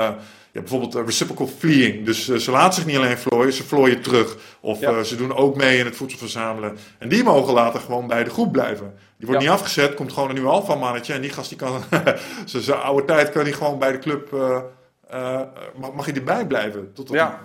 ja, 0.53 0.61
bijvoorbeeld 0.61 0.95
eh, 0.95 1.05
reciprocal 1.05 1.47
fleeing. 1.47 2.05
Dus 2.05 2.29
ze 2.29 2.51
laten 2.51 2.75
zich 2.75 2.87
niet 2.87 2.97
alleen 2.97 3.19
vlooien, 3.19 3.53
ze 3.53 3.65
vlooien 3.65 4.01
terug. 4.03 4.37
Of 4.61 4.81
Ja. 4.81 5.03
ze 5.03 5.17
doen 5.17 5.35
ook 5.37 5.57
mee 5.57 5.79
in 5.79 5.85
het 5.85 5.97
voedsel 5.97 6.19
verzamelen. 6.19 6.77
En 6.99 7.09
die 7.09 7.25
mogen 7.25 7.55
later 7.55 7.81
gewoon 7.81 8.07
bij 8.07 8.25
de 8.25 8.31
groep 8.31 8.53
blijven. 8.53 8.95
Die 9.17 9.27
wordt 9.27 9.43
Ja. 9.43 9.49
niet 9.51 9.59
afgezet, 9.59 9.95
komt 9.95 10.13
gewoon 10.13 10.29
een 10.29 10.35
nieuw 10.35 10.49
alfa 10.49 10.75
mannetje. 10.75 11.13
En 11.13 11.21
die 11.21 11.31
gast 11.31 11.49
die 11.49 11.59
kan, 11.59 11.83
zijn 12.45 12.79
oude 12.81 13.05
tijd 13.05 13.31
kan 13.31 13.45
die 13.45 13.53
gewoon 13.53 13.79
bij 13.79 13.93
de 13.93 13.99
club. 13.99 14.31
mag, 15.77 15.93
mag 15.95 16.07
je 16.07 16.13
erbij 16.13 16.47
blijven? 16.47 16.93
Tot 16.93 17.09
Ja. 17.11 17.41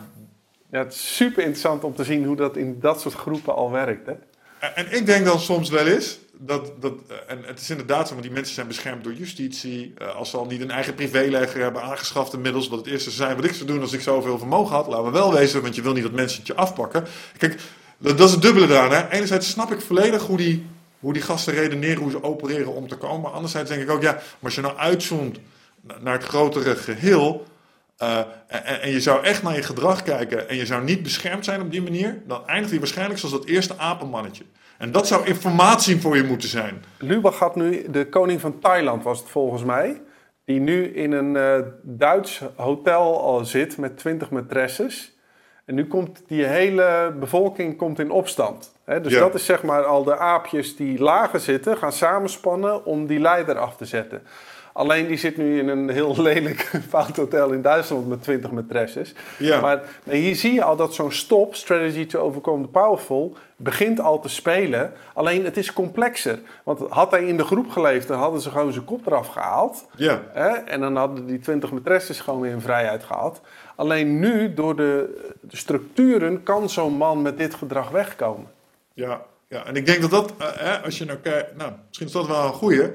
Ja, 0.72 0.80
het 0.80 0.94
is 0.94 1.16
super 1.16 1.40
interessant 1.42 1.84
om 1.84 1.96
te 1.96 2.04
zien 2.04 2.26
hoe 2.26 2.36
dat 2.36 2.58
in 2.58 2.78
dat 2.80 3.02
soort 3.02 3.14
groepen 3.14 3.56
al 3.56 3.72
werkt. 3.72 4.06
Hè? 4.08 4.14
En, 4.62 4.92
ik 4.92 5.06
denk 5.06 5.26
dan 5.26 5.40
soms 5.40 5.70
wel 5.70 5.88
eens. 5.88 6.18
Dat, 6.38 6.72
dat, 6.80 6.94
eh, 7.08 7.16
en 7.28 7.44
het 7.46 7.60
is 7.60 7.70
inderdaad 7.70 8.08
zo, 8.08 8.14
want 8.14 8.26
die 8.26 8.34
mensen 8.36 8.54
zijn 8.54 8.68
beschermd 8.68 9.04
door 9.04 9.14
justitie. 9.14 9.94
Eh, 9.98 10.16
als 10.16 10.30
ze 10.30 10.38
al 10.38 10.46
niet 10.46 10.62
een 10.62 10.72
eigen 10.72 10.96
privéleger 10.96 11.62
hebben 11.62 11.82
aangeschaft 11.82 12.34
inmiddels. 12.34 12.68
Wat 12.68 12.80
het 12.80 12.88
eerste 12.88 13.12
zijn 13.12 13.36
wat 13.36 13.46
ik 13.46 13.54
zou 13.54 13.66
doen 13.66 13.82
als 13.82 13.94
ik 13.94 14.02
zoveel 14.02 14.38
vermogen 14.38 14.76
had. 14.76 14.88
Laten 14.88 15.04
we 15.06 15.12
wel 15.12 15.34
wezen, 15.34 15.62
want 15.62 15.76
je 15.76 15.82
wil 15.82 15.94
niet 15.94 16.04
dat 16.04 16.12
mensen 16.12 16.38
het 16.38 16.48
je 16.48 16.56
afpakken. 16.56 17.06
Kijk, 17.38 17.60
dat, 17.98 18.20
is 18.20 18.32
het 18.32 18.42
dubbele 18.42 18.68
eraan. 18.68 19.08
Enerzijds 19.10 19.50
snap 19.50 19.72
ik 19.72 19.82
volledig 19.82 20.26
hoe 20.26 20.38
die, 20.38 20.66
hoe 21.00 21.14
die 21.14 21.22
gasten 21.22 21.54
redeneren, 21.54 22.02
hoe 22.02 22.12
ze 22.12 22.24
opereren 22.24 22.74
om 22.74 22.88
te 22.88 22.96
komen. 22.96 23.22
Maar 23.22 23.32
anderzijds 23.32 23.70
denk 23.70 23.82
ik 23.82 23.90
ook, 23.90 24.02
ja, 24.02 24.12
maar 24.12 24.24
als 24.42 24.56
je 24.56 24.62
nou 24.62 24.78
uitzoomt 24.78 25.40
na- 25.82 25.98
naar 26.02 26.14
het 26.14 26.24
grotere 26.24 26.76
geheel. 26.76 27.46
Eh, 28.02 28.18
en, 28.48 28.82
en 28.82 28.92
je 28.92 29.00
zou 29.02 29.24
echt 29.24 29.44
naar 29.44 29.56
je 29.56 29.64
gedrag 29.64 30.04
kijken 30.04 30.50
en 30.50 30.56
je 30.56 30.66
zou 30.66 30.84
niet 30.84 31.04
beschermd 31.04 31.46
zijn 31.46 31.62
op 31.62 31.72
die 31.72 31.82
manier, 31.82 32.22
dan 32.28 32.48
eindigt 32.48 32.70
hij 32.70 32.80
waarschijnlijk 32.80 33.20
zoals 33.20 33.36
dat 33.36 33.46
eerste 33.46 33.78
apenmannetje. 33.78 34.44
En 34.78 34.92
dat 34.92 35.08
zou 35.08 35.26
informatie 35.26 36.02
voor 36.02 36.16
je 36.16 36.24
moeten 36.24 36.50
zijn. 36.50 36.84
Lubach 36.98 37.40
had 37.40 37.56
nu, 37.56 37.86
de 37.92 38.10
koning 38.10 38.42
van 38.42 38.60
Thailand 38.60 39.04
was 39.04 39.20
het 39.20 39.30
volgens 39.30 39.64
mij, 39.64 40.02
die 40.46 40.60
nu 40.60 40.86
in 40.86 41.12
een 41.12 41.36
uh, 41.36 41.68
Duits 41.82 42.42
hotel 42.56 43.22
al 43.22 43.46
zit 43.46 43.78
met 43.78 43.98
20 43.98 44.30
matresses. 44.30 45.16
En 45.66 45.76
nu 45.76 45.88
komt 45.88 46.24
die 46.28 46.44
hele 46.44 47.16
bevolking 47.20 47.78
komt 47.78 48.00
in 48.00 48.12
opstand. 48.12 48.74
Hè? 48.86 49.02
Dus 49.02 49.14
Ja. 49.14 49.20
dat 49.20 49.34
is 49.34 49.46
zeg 49.46 49.64
maar 49.64 49.84
al 49.84 50.04
de 50.04 50.18
aapjes 50.18 50.76
die 50.76 51.00
lager 51.00 51.40
zitten, 51.40 51.78
gaan 51.78 51.92
samenspannen 51.92 52.86
om 52.86 53.06
die 53.08 53.20
leider 53.20 53.58
af 53.58 53.76
te 53.76 53.86
zetten. 53.86 54.22
Alleen 54.74 55.08
die 55.08 55.18
zit 55.18 55.38
nu 55.38 55.60
in 55.60 55.68
een 55.68 55.90
heel 55.90 56.22
lelijk 56.22 56.82
fout 56.90 57.16
hotel 57.16 57.52
in 57.52 57.62
Duitsland 57.62 58.08
met 58.08 58.24
20 58.24 58.52
matresses. 58.52 59.14
Ja. 59.38 59.62
Maar 59.62 59.82
hier 60.04 60.36
zie 60.36 60.54
je 60.54 60.64
al 60.64 60.76
dat 60.76 60.94
zo'n 60.94 61.12
stop, 61.12 61.56
strategy 61.56 62.06
to 62.06 62.20
overcome 62.20 62.64
the 62.64 62.70
powerful, 62.70 63.36
begint 63.56 64.00
al 64.00 64.20
te 64.20 64.30
spelen. 64.30 64.94
Alleen 65.14 65.46
het 65.46 65.58
is 65.58 65.74
complexer. 65.74 66.40
Want 66.64 66.80
had 66.90 67.12
hij 67.12 67.24
in 67.24 67.38
de 67.38 67.44
groep 67.44 67.70
geleefd, 67.70 68.08
dan 68.08 68.20
hadden 68.20 68.42
ze 68.42 68.50
gewoon 68.50 68.74
zijn 68.74 68.86
kop 68.86 69.06
eraf 69.06 69.28
gehaald. 69.28 69.88
Ja, 69.96 70.22
Hè? 70.34 70.50
En 70.50 70.80
dan 70.80 70.96
hadden 70.96 71.26
die 71.26 71.40
20 71.40 71.72
matresses 71.72 72.20
gewoon 72.20 72.42
weer 72.42 72.52
in 72.52 72.62
vrijheid 72.62 73.04
gehad. 73.04 73.42
Alleen 73.76 74.20
nu, 74.20 74.54
door 74.54 74.76
de, 74.76 75.22
de 75.42 75.58
structuren, 75.58 76.44
kan 76.44 76.70
zo'n 76.70 76.94
man 76.94 77.22
met 77.22 77.38
dit 77.38 77.54
gedrag 77.54 77.90
wegkomen. 77.90 78.48
ja, 78.94 79.22
ja. 79.48 79.66
En 79.66 79.76
ik 79.76 79.86
denk 79.86 80.02
dat 80.02 80.12
dat, 80.12 80.34
eh, 80.38 80.48
hè, 80.54 80.78
als 80.78 80.98
je 80.98 81.06
nou 81.06 81.18
kijkt, 81.18 81.58
nou, 81.58 81.72
misschien 81.88 82.08
is 82.08 82.14
dat 82.14 82.28
wel 82.28 82.46
een 82.46 82.54
goeie. 82.54 82.90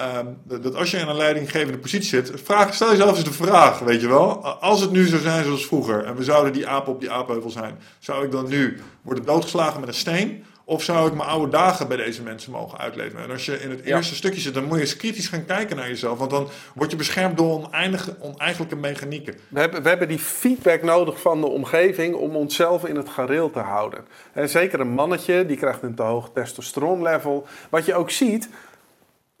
Ehm, 0.00 0.26
dat 0.44 0.62
dat 0.62 0.74
als 0.74 0.90
je 0.90 0.96
in 0.96 1.08
een 1.08 1.16
leidinggevende 1.16 1.78
positie 1.78 2.08
zit, 2.08 2.32
vraag, 2.44 2.74
stel 2.74 2.90
jezelf 2.90 3.16
eens 3.16 3.24
de 3.24 3.32
vraag, 3.32 3.78
weet 3.78 4.00
je 4.00 4.08
wel. 4.08 4.44
Als 4.46 4.80
het 4.80 4.90
nu 4.90 5.06
zou 5.06 5.20
zijn 5.22 5.44
zoals 5.44 5.66
vroeger 5.66 6.04
en 6.04 6.16
we 6.16 6.24
zouden 6.24 6.52
die 6.52 6.66
apen 6.68 6.92
op 6.92 7.00
die 7.00 7.10
aapheuvel 7.10 7.50
zijn, 7.50 7.78
zou 7.98 8.24
ik 8.24 8.30
dan 8.30 8.48
nu 8.48 8.80
worden 9.02 9.24
doodgeslagen 9.24 9.80
met 9.80 9.88
een 9.88 9.94
steen? 9.94 10.44
Of 10.64 10.82
zou 10.82 11.08
ik 11.08 11.14
mijn 11.14 11.28
oude 11.28 11.50
dagen 11.52 11.88
bij 11.88 11.96
deze 11.96 12.22
mensen 12.22 12.52
mogen 12.52 12.78
uitleven? 12.78 13.22
En 13.22 13.30
als 13.30 13.44
je 13.44 13.60
in 13.62 13.70
het 13.70 13.80
Ja. 13.84 13.96
eerste 13.96 14.14
stukje 14.14 14.40
zit, 14.40 14.54
dan 14.54 14.64
moet 14.64 14.74
je 14.76 14.80
eens 14.80 14.96
kritisch 14.96 15.28
gaan 15.28 15.44
kijken 15.44 15.76
naar 15.76 15.88
jezelf. 15.88 16.18
Want 16.18 16.30
dan 16.30 16.48
word 16.74 16.90
je 16.90 16.96
beschermd 16.96 17.36
door 17.36 17.50
oneindige, 17.64 18.16
oneigenlijke 18.20 18.76
mechanieken. 18.76 19.34
We 19.48 19.60
hebben, 19.60 19.82
we 19.82 19.88
hebben 19.88 20.08
die 20.08 20.18
feedback 20.18 20.82
nodig 20.82 21.20
van 21.20 21.40
de 21.40 21.46
omgeving 21.46 22.14
om 22.14 22.36
onszelf 22.36 22.84
in 22.84 22.96
het 22.96 23.08
gareel 23.08 23.50
te 23.50 23.58
houden. 23.58 24.04
En 24.32 24.48
zeker 24.48 24.80
een 24.80 24.90
mannetje, 24.92 25.46
die 25.46 25.56
krijgt 25.56 25.82
een 25.82 25.94
te 25.94 26.02
hoog 26.02 26.30
testosteronlevel. 26.34 27.46
Wat 27.70 27.84
je 27.86 27.94
ook 27.94 28.10
ziet, 28.10 28.48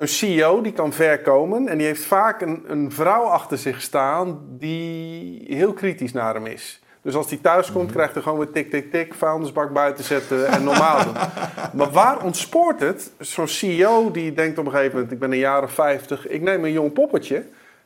een 0.00 0.08
CEO 0.08 0.60
die 0.60 0.72
kan 0.72 0.92
ver 0.92 1.20
komen 1.20 1.68
en 1.68 1.78
die 1.78 1.86
heeft 1.86 2.04
vaak 2.04 2.40
een, 2.40 2.64
een 2.66 2.92
vrouw 2.92 3.22
achter 3.22 3.58
zich 3.58 3.80
staan 3.82 4.40
die 4.48 5.44
heel 5.48 5.72
kritisch 5.72 6.12
naar 6.12 6.34
hem 6.34 6.46
is. 6.46 6.80
Dus 7.02 7.14
als 7.14 7.28
hij 7.28 7.38
thuis 7.42 7.72
komt, 7.72 7.92
krijgt 7.92 8.14
hij 8.14 8.22
gewoon 8.22 8.38
weer 8.38 8.50
tik, 8.50 8.70
tik, 8.70 8.90
tik, 8.90 9.14
vuilnisbak 9.14 9.72
buiten 9.72 10.04
zetten 10.04 10.46
en 10.46 10.64
normaal 10.64 11.04
doen. 11.04 11.14
Maar 11.78 11.90
waar 11.90 12.24
ontspoort 12.24 12.80
het? 12.80 13.12
Zo'n 13.18 13.48
CEO 13.48 14.10
die 14.10 14.32
denkt 14.32 14.58
op 14.58 14.64
een 14.64 14.70
gegeven 14.70 14.92
moment, 14.92 15.12
ik 15.12 15.18
ben 15.18 15.32
een 15.32 15.38
jaar 15.38 15.62
of 15.62 15.72
50, 15.72 16.28
ik 16.28 16.42
neem 16.42 16.64
een 16.64 16.72
jong 16.72 16.92
poppetje. 16.92 17.44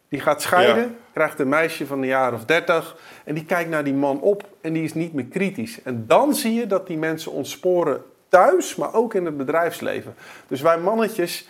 Die 0.09 0.21
gaat 0.21 0.43
scheiden, 0.43 0.83
Ja. 0.83 0.91
krijgt 1.13 1.39
een 1.41 1.49
meisje 1.49 1.87
van 1.87 1.99
een 1.99 2.09
jaar 2.09 2.33
of 2.33 2.45
30 2.45 2.97
en 3.25 3.35
die 3.35 3.45
kijkt 3.45 3.71
naar 3.71 3.85
die 3.85 3.95
man 3.95 4.21
op 4.21 4.49
en 4.61 4.73
die 4.73 4.83
is 4.83 4.95
niet 4.95 5.13
meer 5.13 5.27
kritisch. 5.27 5.83
En 5.83 6.05
dan 6.07 6.35
zie 6.35 6.55
je 6.55 6.67
dat 6.67 6.87
die 6.87 6.99
mensen 6.99 7.33
ontsporen 7.33 8.03
thuis, 8.29 8.77
maar 8.77 8.95
ook 8.95 9.15
in 9.15 9.25
het 9.25 9.37
bedrijfsleven. 9.37 10.15
Dus 10.49 10.61
wij 10.61 10.79
mannetjes 10.79 11.49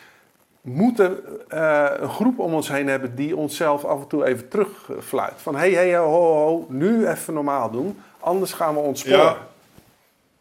moeten 0.65 1.19
eh, 1.49 1.87
een 1.97 2.09
groep 2.09 2.39
om 2.39 2.55
ons 2.55 2.69
heen 2.69 2.89
hebben 2.89 3.15
die 3.15 3.37
onszelf 3.37 3.85
af 3.85 4.01
en 4.01 4.07
toe 4.07 4.25
even 4.25 4.49
terugfluit. 4.49 5.35
Van 5.37 5.55
hé, 5.55 5.73
hey, 5.73 5.89
hey, 5.89 5.97
ho, 5.97 6.07
ho, 6.07 6.67
nu 6.69 7.09
even 7.09 7.35
normaal 7.35 7.71
doen, 7.71 7.99
anders 8.21 8.53
gaan 8.53 8.75
we 8.75 8.81
ontsporen. 8.81 9.19
Ja, 9.19 9.39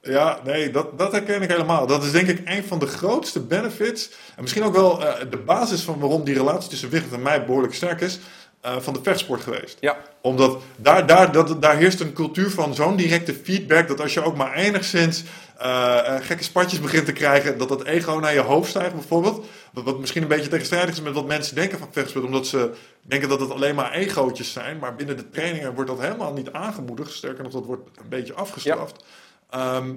ja 0.01 0.39
nee, 0.43 0.71
dat, 0.71 0.97
dat 0.97 1.11
herken 1.11 1.41
ik 1.41 1.49
helemaal. 1.49 1.87
Dat 1.87 2.03
is 2.03 2.11
denk 2.11 2.27
ik 2.27 2.41
een 2.45 2.63
van 2.63 2.79
de 2.79 2.87
grootste 2.87 3.39
benefits. 3.39 4.11
En 4.35 4.41
misschien 4.41 4.63
ook 4.63 4.75
wel 4.75 5.05
eh, 5.05 5.29
de 5.29 5.37
basis 5.37 5.81
van 5.81 5.99
waarom 5.99 6.23
die 6.23 6.37
relatie 6.37 6.69
tussen 6.69 6.89
Wigert 6.89 7.13
en 7.13 7.21
mij 7.21 7.45
behoorlijk 7.45 7.73
sterk 7.73 8.01
is. 8.01 8.19
Eh, 8.63 8.77
van 8.79 8.93
de 8.93 8.99
vechtsport 9.03 9.41
geweest. 9.41 9.77
Ja. 9.79 9.97
Omdat 10.21 10.61
daar, 10.75 11.07
daar, 11.07 11.31
dat, 11.31 11.61
daar 11.61 11.77
heerst 11.77 11.99
een 11.99 12.13
cultuur 12.13 12.49
van 12.49 12.75
zo'n 12.75 12.95
directe 12.95 13.33
feedback. 13.33 13.87
Dat 13.87 14.01
als 14.01 14.13
je 14.13 14.23
ook 14.23 14.35
maar 14.35 14.53
enigszins 14.53 15.23
eh, 15.57 16.15
eh, 16.15 16.23
gekke 16.23 16.43
spatjes 16.43 16.79
begint 16.79 17.05
te 17.05 17.11
krijgen. 17.11 17.57
Dat 17.57 17.69
dat 17.69 17.83
ego 17.83 18.19
naar 18.19 18.33
je 18.33 18.39
hoofd 18.39 18.69
stijgt 18.69 18.93
bijvoorbeeld. 18.93 19.45
Wat, 19.73 19.83
wat 19.83 19.99
misschien 19.99 20.21
een 20.21 20.27
beetje 20.27 20.49
tegenstrijdig 20.49 20.95
is 20.95 21.01
met 21.01 21.13
wat 21.13 21.27
mensen 21.27 21.55
denken 21.55 21.79
van 21.79 21.87
vechtsport. 21.91 22.25
Omdat 22.25 22.47
ze 22.47 22.73
denken 23.01 23.29
dat 23.29 23.39
het 23.39 23.51
alleen 23.51 23.75
maar 23.75 23.91
egootjes 23.91 24.51
zijn. 24.51 24.79
Maar 24.79 24.95
binnen 24.95 25.17
de 25.17 25.29
trainingen 25.29 25.73
wordt 25.73 25.89
dat 25.89 25.99
helemaal 25.99 26.33
niet 26.33 26.51
aangemoedigd. 26.51 27.11
Sterker 27.11 27.43
nog, 27.43 27.53
dat 27.53 27.65
wordt 27.65 27.89
een 27.97 28.09
beetje 28.09 28.33
afgestraft. 28.33 29.05
Ehm, 29.49 29.93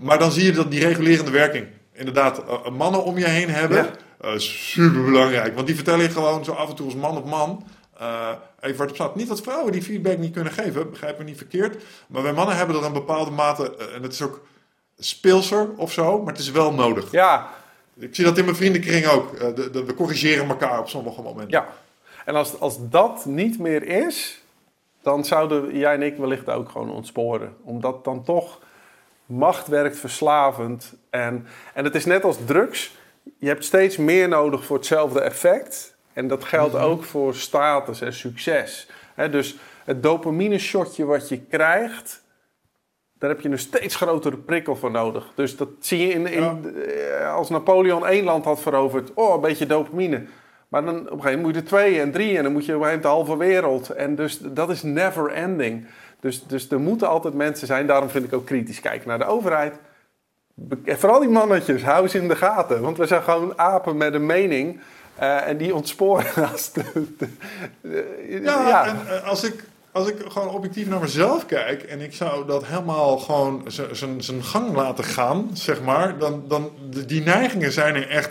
maar 0.00 0.18
dan 0.18 0.32
zie 0.32 0.44
je 0.44 0.52
dat 0.52 0.70
die 0.70 0.80
regulerende 0.80 1.30
werking. 1.30 1.66
Inderdaad, 1.92 2.70
mannen 2.70 3.04
om 3.04 3.18
je 3.18 3.28
heen 3.28 3.50
hebben. 3.50 3.76
Ja. 3.76 3.90
Eh, 4.24 4.38
super 4.38 5.04
belangrijk. 5.04 5.54
Want 5.54 5.66
die 5.66 5.76
vertellen 5.76 6.02
je 6.02 6.10
gewoon 6.10 6.44
zo 6.44 6.52
af 6.52 6.68
en 6.68 6.74
toe 6.74 6.84
als 6.86 6.94
man 6.94 7.16
op 7.16 7.24
man. 7.28 7.64
eh, 7.98 8.28
even 8.60 8.80
het 8.80 8.90
op 8.90 8.94
staat. 8.94 9.14
Niet 9.16 9.28
dat 9.28 9.40
vrouwen 9.40 9.72
die 9.72 9.82
feedback 9.82 10.18
niet 10.18 10.32
kunnen 10.32 10.52
geven, 10.52 10.90
begrijp 10.90 11.18
me 11.18 11.24
niet 11.24 11.36
verkeerd. 11.36 11.82
Maar 12.06 12.22
wij 12.22 12.32
mannen 12.32 12.56
hebben 12.56 12.74
dat 12.74 12.84
een 12.84 12.92
bepaalde 12.92 13.30
mate. 13.30 13.76
eh, 13.76 13.94
en 13.94 14.02
het 14.02 14.12
is 14.12 14.22
ook 14.22 14.40
speelser 14.98 15.68
of 15.76 15.92
zo, 15.92 16.18
maar 16.22 16.32
het 16.32 16.42
is 16.42 16.50
wel 16.50 16.72
nodig. 16.72 17.10
Ja, 17.10 17.48
Ik 17.98 18.14
zie 18.14 18.24
dat 18.24 18.38
in 18.38 18.44
mijn 18.44 18.56
vriendenkring 18.56 19.06
ook. 19.06 19.38
De, 19.56 19.70
de- 19.70 19.84
we 19.84 19.94
corrigeren 19.94 20.48
elkaar 20.48 20.78
op 20.78 20.88
sommige 20.88 21.22
momenten. 21.22 21.50
ja. 21.50 21.68
En 22.24 22.34
als, 22.34 22.60
als 22.60 22.76
dat 22.88 23.24
niet 23.24 23.58
meer 23.58 23.82
is, 24.06 24.42
dan 25.02 25.24
zouden 25.24 25.78
jij 25.78 25.94
en 25.94 26.02
ik 26.02 26.16
wellicht 26.16 26.48
ook 26.50 26.68
gewoon 26.70 26.90
ontsporen. 26.90 27.56
Omdat 27.62 28.04
dan 28.04 28.24
toch 28.24 28.58
macht 29.26 29.66
werkt 29.68 29.98
verslavend. 29.98 30.92
En, 31.10 31.46
en 31.74 31.84
het 31.84 31.94
is 31.94 32.04
net 32.04 32.24
als 32.24 32.36
drugs. 32.46 32.96
Je 33.38 33.46
hebt 33.46 33.64
steeds 33.64 33.96
meer 33.96 34.28
nodig 34.28 34.64
voor 34.64 34.76
hetzelfde 34.76 35.20
effect. 35.20 35.96
En 36.12 36.28
dat 36.28 36.44
geldt 36.44 36.74
ook 36.74 37.04
voor 37.04 37.34
status 37.34 38.00
en 38.00 38.12
succes. 38.12 38.88
Dus 39.30 39.56
het 39.84 40.02
dopamine 40.02 40.58
shotje 40.58 41.04
wat 41.04 41.28
je 41.28 41.40
krijgt, 41.40 42.22
daar 43.18 43.30
heb 43.30 43.40
je 43.40 43.48
een 43.48 43.58
steeds 43.58 43.96
grotere 43.96 44.36
prikkel 44.36 44.76
voor 44.76 44.90
nodig. 44.90 45.32
Dus 45.34 45.56
dat 45.56 45.68
zie 45.80 46.06
je 46.06 46.12
in, 46.12 46.26
in, 46.26 46.74
eh, 46.76 47.34
als 47.34 47.48
Napoleon 47.48 48.06
één 48.06 48.24
land 48.24 48.44
had 48.44 48.60
veroverd. 48.60 49.14
Oh, 49.14 49.34
een 49.34 49.40
beetje 49.40 49.66
dopamine. 49.66 50.24
Maar 50.68 50.84
dan 50.84 50.94
op 50.94 51.02
een 51.02 51.08
gegeven 51.08 51.22
moment 51.22 51.42
moet 51.42 51.54
je 51.54 51.60
er 51.60 51.66
twee 51.66 52.00
en 52.00 52.12
drie 52.12 52.36
en 52.36 52.42
dan 52.42 52.52
moet 52.52 52.64
je 52.64 52.74
op 52.74 52.80
een 52.80 52.86
gegeven 52.86 53.02
moment 53.02 53.26
de 53.26 53.34
halve 53.34 53.36
wereld. 53.36 53.90
En 53.90 54.14
dus 54.14 54.38
dat 54.38 54.70
is 54.70 54.82
never 54.82 55.30
ending. 55.30 55.86
Dus, 56.20 56.46
dus 56.46 56.70
er 56.70 56.80
moeten 56.80 57.08
altijd 57.08 57.34
mensen 57.34 57.66
zijn. 57.66 57.86
Daarom 57.86 58.08
vind 58.08 58.24
ik 58.24 58.32
ook 58.32 58.46
kritisch 58.46 58.80
kijken 58.80 59.08
naar 59.08 59.18
de 59.18 59.24
overheid. 59.24 59.74
Vooral 60.86 61.20
die 61.20 61.28
mannetjes, 61.28 61.82
hou 61.82 62.08
ze 62.08 62.18
in 62.18 62.28
de 62.28 62.36
gaten. 62.36 62.80
Want 62.80 62.96
we 62.96 63.06
zijn 63.06 63.22
gewoon 63.22 63.58
apen 63.58 63.96
met 63.96 64.14
een 64.14 64.26
mening. 64.26 64.80
eh, 65.14 65.48
en 65.48 65.56
die 65.56 65.74
ontsporen 65.74 66.26
als 66.52 66.72
de, 66.72 66.82
de- 67.18 67.28
de- 67.80 68.40
Ja, 68.42 68.68
ja. 68.68 68.86
en 68.86 68.96
eh, 69.08 69.28
als 69.28 69.42
ik, 69.44 69.64
als 69.92 70.08
ik 70.08 70.16
gewoon 70.28 70.48
objectief 70.48 70.88
naar 70.88 71.00
mezelf 71.00 71.46
kijk 71.46 71.82
en 71.82 72.00
ik 72.00 72.14
zou 72.14 72.46
dat 72.46 72.66
helemaal 72.66 73.18
gewoon 73.18 73.62
zijn 74.18 74.44
gang 74.44 74.74
laten 74.76 75.04
gaan, 75.04 75.50
zeg 75.52 75.82
maar, 75.82 76.18
dan, 76.18 76.44
dan 76.48 76.70
die 77.06 77.22
neigingen 77.22 77.72
zijn 77.72 77.94
er 77.94 78.08
echt 78.08 78.30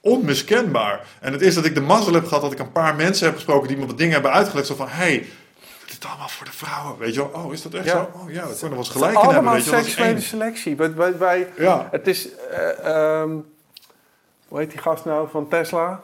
onmiskenbaar. 0.00 1.06
En 1.20 1.32
het 1.32 1.40
is 1.42 1.54
dat 1.54 1.64
ik 1.64 1.74
de 1.74 1.80
mazzel 1.80 2.12
heb 2.14 2.26
gehad 2.26 2.42
dat 2.42 2.52
ik 2.52 2.58
een 2.58 2.72
paar 2.72 2.94
mensen 2.94 3.26
heb 3.26 3.34
gesproken 3.34 3.68
die 3.68 3.76
me 3.76 3.86
wat 3.86 3.98
dingen 3.98 4.12
hebben 4.12 4.32
uitgelegd, 4.32 4.66
zo 4.66 4.74
van, 4.74 4.88
hey, 4.88 5.26
is 6.02 6.08
allemaal 6.08 6.28
voor 6.28 6.46
de 6.46 6.52
vrouwen, 6.52 6.98
weet 6.98 7.14
je 7.14 7.20
wel? 7.30 7.42
Oh, 7.44 7.52
is 7.52 7.62
dat 7.62 7.74
echt 7.74 7.84
Ja. 7.84 7.90
zo? 8.12 8.18
Oh 8.18 8.30
ja, 8.30 8.46
dat 8.46 8.58
kan 8.58 8.62
er 8.62 8.68
wel 8.68 8.78
eens 8.78 8.88
Het 8.88 8.96
gelijk 8.96 9.22
in 9.22 9.30
hebben, 9.30 9.52
weet 9.52 9.64
je 9.64 9.70
wel? 9.70 9.80
Seksuele 9.82 10.20
selectie. 10.20 10.76
Wij, 10.76 11.18
wij- 11.18 11.48
Ja. 11.56 11.88
Het 11.90 12.06
is... 12.06 12.28
eh, 12.34 12.86
ehm, 13.20 13.30
hoe 14.48 14.58
heet 14.58 14.70
die 14.70 14.78
gast 14.80 15.04
nou 15.04 15.28
van 15.30 15.48
Tesla? 15.48 16.00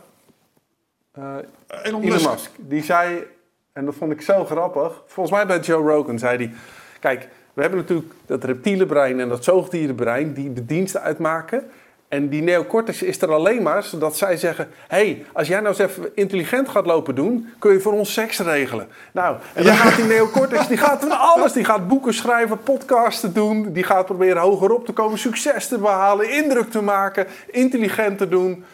Eh, 1.12 1.23
Elon 1.23 1.43
Elon 1.82 2.01
Musk. 2.02 2.31
Musk. 2.31 2.51
Die 2.56 2.82
zei, 2.85 3.27
en 3.73 3.85
dat 3.85 3.94
vond 3.94 4.12
ik 4.12 4.20
zo 4.20 4.44
grappig. 4.44 5.02
Volgens 5.06 5.36
mij 5.36 5.47
bij 5.47 5.59
Joe 5.60 5.90
Rogan 5.93 6.18
zei 6.18 6.36
hij... 6.36 6.55
Kijk, 7.01 7.28
we 7.55 7.60
hebben 7.60 7.81
natuurlijk 7.81 8.12
dat 8.27 8.44
reptiele 8.44 8.86
brein 8.86 9.20
en 9.20 9.28
dat 9.28 9.44
zoogdierenbrein... 9.44 10.32
die 10.32 10.52
de 10.52 10.64
diensten 10.66 11.01
uitmaken. 11.01 11.70
En 12.08 12.28
die 12.28 12.42
neocortex 12.42 13.02
is 13.02 13.22
er 13.22 13.32
alleen 13.32 13.62
maar 13.62 13.82
zodat 13.82 14.16
zij 14.16 14.36
zeggen... 14.36 14.68
hé, 14.88 14.96
hey, 14.96 15.24
als 15.32 15.48
jij 15.48 15.56
nou 15.60 15.68
eens 15.68 15.78
even 15.90 16.10
intelligent 16.14 16.68
gaat 16.68 16.86
lopen 16.86 17.14
doen... 17.14 17.52
kun 17.58 17.72
je 17.72 17.80
voor 17.80 17.92
ons 17.92 18.12
seks 18.12 18.38
regelen. 18.38 18.88
Nou, 19.12 19.36
en 19.54 19.64
dan 19.64 19.72
Ja. 19.72 19.78
gaat 19.78 19.96
die 19.96 20.04
neocortex... 20.04 20.68
die 20.68 20.76
gaat 20.76 21.00
van 21.00 21.18
alles. 21.18 21.52
Die 21.52 21.64
gaat 21.64 21.88
boeken 21.88 22.14
schrijven, 22.14 22.62
podcasten 22.62 23.32
doen. 23.32 23.72
Die 23.72 23.82
gaat 23.84 24.06
proberen 24.06 24.42
hoger 24.42 24.70
op 24.70 24.86
te 24.86 24.92
komen... 24.92 25.18
succes 25.18 25.68
te 25.68 25.78
behalen, 25.78 26.30
indruk 26.30 26.70
te 26.70 26.82
maken... 26.82 27.26
intelligent 27.46 28.18
te 28.18 28.28
doen... 28.28 28.64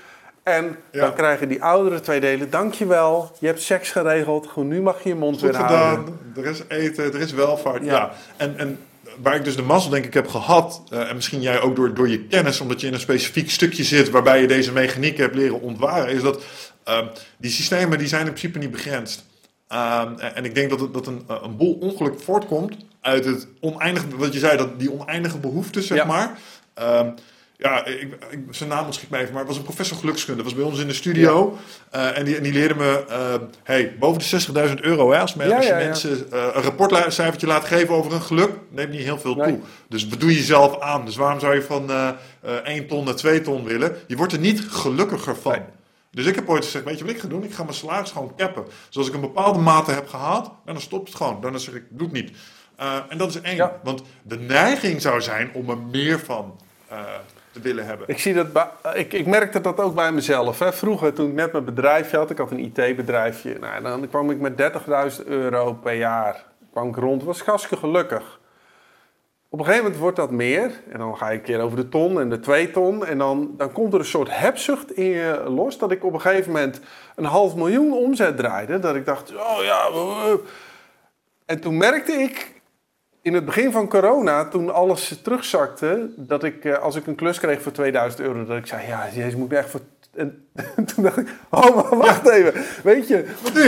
En 0.43 0.77
Ja. 0.91 1.01
dan 1.01 1.15
krijgen 1.15 1.49
die 1.49 1.63
oudere 1.65 2.01
twee 2.01 2.21
delen, 2.21 2.51
dankjewel, 2.51 3.31
je 3.39 3.47
hebt 3.47 3.63
seks 3.63 3.91
geregeld, 3.91 4.47
goed, 4.47 4.65
nu 4.65 4.81
mag 4.83 5.03
je 5.03 5.09
je 5.09 5.15
mond 5.15 5.41
Goed 5.41 5.51
weer 5.51 5.57
houden. 5.61 6.05
gedaan, 6.05 6.45
er 6.45 6.51
is 6.51 6.63
eten, 6.69 7.05
er 7.05 7.21
is 7.21 7.33
welvaart. 7.33 7.85
Ja. 7.85 7.93
Ja. 7.93 8.11
En, 8.37 8.59
en 8.59 8.79
waar 9.23 9.35
ik 9.37 9.45
dus 9.45 9.57
de 9.57 9.63
mazzel 9.63 9.91
denk 9.91 10.05
ik 10.05 10.15
heb 10.15 10.29
gehad, 10.29 10.83
eh, 10.91 11.09
en 11.09 11.15
misschien 11.15 11.41
jij 11.41 11.61
ook 11.61 11.77
door, 11.77 11.95
door 11.95 12.09
je 12.09 12.25
kennis, 12.25 12.61
omdat 12.61 12.81
je 12.81 12.87
in 12.87 12.95
een 12.95 13.01
specifiek 13.01 13.51
stukje 13.51 13.85
zit 13.85 14.11
waarbij 14.11 14.41
je 14.41 14.47
deze 14.47 14.73
mechanieken 14.73 15.23
hebt 15.23 15.35
leren 15.37 15.61
ontwaren, 15.61 16.15
is 16.15 16.23
dat 16.23 16.43
ehm, 16.85 17.07
die 17.39 17.51
systemen 17.51 17.99
die 17.99 18.09
zijn 18.09 18.27
in 18.27 18.33
principe 18.33 18.59
niet 18.59 18.71
begrensd. 18.71 19.25
Ehm, 19.69 20.19
en, 20.19 20.35
en 20.35 20.45
ik 20.45 20.55
denk 20.55 20.71
dat, 20.71 20.81
het, 20.81 20.95
dat 20.95 21.07
een, 21.07 21.25
een 21.43 21.57
boel 21.57 21.75
ongeluk 21.81 22.21
voortkomt 22.21 22.77
uit 23.01 23.25
het 23.25 23.47
oneindige, 23.61 24.07
wat 24.17 24.33
je 24.33 24.39
zei, 24.39 24.57
dat 24.57 24.79
die 24.79 24.93
oneindige 24.93 25.39
behoefte, 25.39 25.83
zeg 25.83 25.99
Ja. 25.99 26.05
maar. 26.05 26.39
Ja, 27.63 27.85
ik, 27.85 28.17
ik, 28.31 28.39
zijn 28.51 28.69
naam 28.69 28.85
ontschiet 28.85 29.11
mij 29.11 29.21
even, 29.21 29.33
maar 29.33 29.41
het 29.41 29.51
was 29.51 29.59
een 29.59 29.65
professor 29.65 29.97
gelukskunde. 29.97 30.43
was 30.43 30.55
bij 30.55 30.65
ons 30.65 30.81
in 30.81 30.87
de 30.87 30.95
studio. 30.95 31.59
Eh, 31.91 32.19
en, 32.19 32.25
die, 32.25 32.37
en 32.37 32.43
die 32.43 32.53
leerde 32.53 32.75
me, 32.75 33.05
uh, 33.09 33.49
hey, 33.63 33.97
boven 33.99 34.23
de 34.55 34.69
60.000 34.69 34.81
euro, 34.81 35.13
hè, 35.13 35.19
als, 35.19 35.35
men, 35.35 35.53
als 35.53 35.67
je 35.67 35.75
mensen 35.75 36.11
uh, 36.33 36.47
een 36.53 36.63
rapportcijfertje 36.63 37.47
laat 37.47 37.65
geven 37.65 37.95
over 37.95 38.13
een 38.13 38.23
geluk, 38.23 38.51
neemt 38.69 38.91
niet 38.91 39.01
heel 39.01 39.19
veel 39.19 39.35
toe. 39.35 39.61
Dus 39.89 40.09
bedoel 40.09 40.29
je 40.29 40.37
jezelf 40.37 40.81
aan. 40.81 41.05
Dus 41.05 41.17
waarom 41.17 41.41
zou 41.41 41.55
je 41.55 41.63
van 41.63 41.91
1 42.65 42.87
ton 42.87 43.05
naar 43.05 43.15
2 43.15 43.41
ton 43.41 43.65
willen? 43.65 43.97
Je 44.07 44.17
wordt 44.17 44.33
er 44.33 44.39
niet 44.39 44.61
gelukkiger 44.69 45.37
van. 45.37 45.59
Dus 46.11 46.27
ik 46.27 46.35
heb 46.35 46.49
ooit 46.49 46.65
gezegd, 46.65 46.85
weet 46.85 46.99
je 46.99 47.05
wat 47.05 47.15
ik 47.15 47.21
ga 47.21 47.29
doen? 47.29 47.45
Ik 47.45 47.55
ga 47.55 47.63
mijn 47.63 47.75
salaris 47.75 48.11
gewoon 48.11 48.33
cappen. 48.37 48.65
Dus 48.87 48.97
als 48.97 49.09
ik 49.09 49.15
een 49.15 49.21
bepaalde 49.21 49.59
mate 49.59 49.91
heb 49.91 50.09
gehaald, 50.09 50.51
dan 50.65 50.81
stopt 50.81 51.09
het 51.09 51.17
gewoon. 51.17 51.41
Dan 51.41 51.61
zeg 51.61 51.75
ik, 51.75 51.85
doe 51.89 52.07
het 52.07 52.17
niet. 52.17 52.33
en 53.09 53.19
dat 53.19 53.29
is 53.29 53.41
één. 53.41 53.71
Want 53.83 54.03
de 54.23 54.39
neiging 54.39 55.03
zou 55.03 55.21
zijn 55.21 55.51
om 55.55 55.71
er 55.71 55.79
meer 55.79 56.21
van 56.21 56.61
te 57.53 57.61
willen 57.61 57.87
hebben. 57.87 58.09
Ik, 58.09 58.19
zie 58.19 58.35
dat 58.35 58.47
ik, 58.95 59.13
ik 59.13 59.27
merkte 59.27 59.61
dat 59.61 59.81
ook 59.81 59.95
bij 59.95 60.13
mezelf. 60.13 60.59
Hè. 60.59 60.73
Vroeger, 60.73 61.13
toen 61.13 61.29
ik 61.29 61.35
net 61.35 61.53
mijn 61.53 61.65
bedrijfje 61.65 62.17
had, 62.17 62.31
ik 62.31 62.39
had 62.39 62.51
een 62.51 62.59
IT-bedrijfje. 62.59 63.57
Nou, 63.61 63.83
dan 63.83 64.09
kwam 64.09 64.31
ik 64.31 64.41
met 64.41 64.73
30.000 65.19 65.27
euro 65.27 65.73
per 65.73 65.95
jaar 65.95 66.45
kwam 66.73 66.89
ik 66.89 66.97
rond. 66.97 67.23
was 67.23 67.43
hartstikke 67.43 67.77
gelukkig. 67.77 68.41
Op 69.49 69.59
een 69.59 69.65
gegeven 69.65 69.85
moment 69.85 70.03
wordt 70.03 70.17
dat 70.17 70.31
meer. 70.31 70.71
En 70.91 70.99
dan 70.99 71.17
ga 71.17 71.29
je 71.29 71.39
een 71.39 71.45
keer 71.45 71.61
over 71.61 71.77
de 71.77 71.89
ton 71.89 72.21
en 72.21 72.29
de 72.29 72.41
twee 72.41 72.71
ton. 72.71 73.07
En 73.07 73.19
dan, 73.19 73.55
dan 73.57 73.73
komt 73.73 73.93
er 73.93 73.99
een 73.99 74.05
soort 74.05 74.39
hebzucht 74.39 74.93
in 74.93 75.05
je 75.05 75.43
los. 75.47 75.79
Dat 75.79 75.91
ik 75.91 76.05
op 76.05 76.13
een 76.13 76.21
gegeven 76.21 76.53
moment 76.53 76.81
een 77.17 77.25
half 77.25 77.55
miljoen 77.55 77.93
omzet 77.93 78.37
draaide. 78.37 78.79
Dat 78.79 78.95
ik 78.95 79.05
dacht, 79.05 79.37
oh 79.37 79.63
ja. 79.63 79.89
En 81.47 81.61
toen 81.61 81.77
merkte 81.77 82.13
ik 82.13 82.62
in 83.23 83.35
het 83.35 83.45
begin 83.45 83.73
van 83.73 83.89
corona, 83.89 84.49
toen 84.49 84.75
alles 84.75 85.21
terugzakte, 85.23 86.11
dat 86.17 86.45
ik, 86.45 86.65
eh, 86.65 86.79
als 86.79 86.97
ik 86.97 87.07
een 87.07 87.15
klus 87.15 87.39
kreeg 87.39 87.63
voor 87.63 87.73
2000 87.73 88.23
euro, 88.23 88.45
dat 88.45 88.57
ik 88.57 88.67
zei, 88.67 88.87
ja, 88.87 89.09
jezus, 89.15 89.35
moet 89.35 89.53
ik 89.53 89.59
echt 89.59 89.71
voor... 89.71 89.81
En, 90.13 90.47
toen 90.95 91.05
dacht 91.05 91.17
ik, 91.17 91.29
oh, 91.51 91.75
maar 91.75 91.97
wacht 91.97 92.29
even. 92.29 92.53
Weet 92.83 93.09
je, 93.09 93.25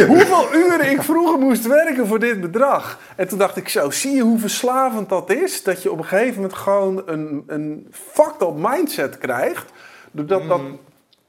hoeveel 0.07 0.55
uren 0.55 0.91
ik 0.91 1.03
vroeger 1.03 1.39
moest 1.39 1.67
werken 1.67 2.07
voor 2.07 2.19
dit 2.19 2.41
bedrag? 2.41 2.99
En 3.17 3.29
toen 3.29 3.39
dacht 3.39 3.57
ik 3.57 3.69
zo, 3.69 3.91
zie 3.91 4.17
je 4.17 4.23
hoe 4.23 4.39
verslavend 4.39 5.09
dat 5.09 5.31
is? 5.31 5.63
Dat 5.63 5.83
je 5.83 5.91
op 5.91 5.99
een 5.99 6.05
gegeven 6.05 6.35
moment 6.35 6.55
gewoon 6.55 7.03
een, 7.07 7.45
een 7.47 7.89
fucked 7.91 8.43
up 8.43 8.55
mindset 8.57 9.19
krijgt. 9.19 9.73
Doordat 10.11 10.49
dat 10.49 10.61
mm. 10.61 10.79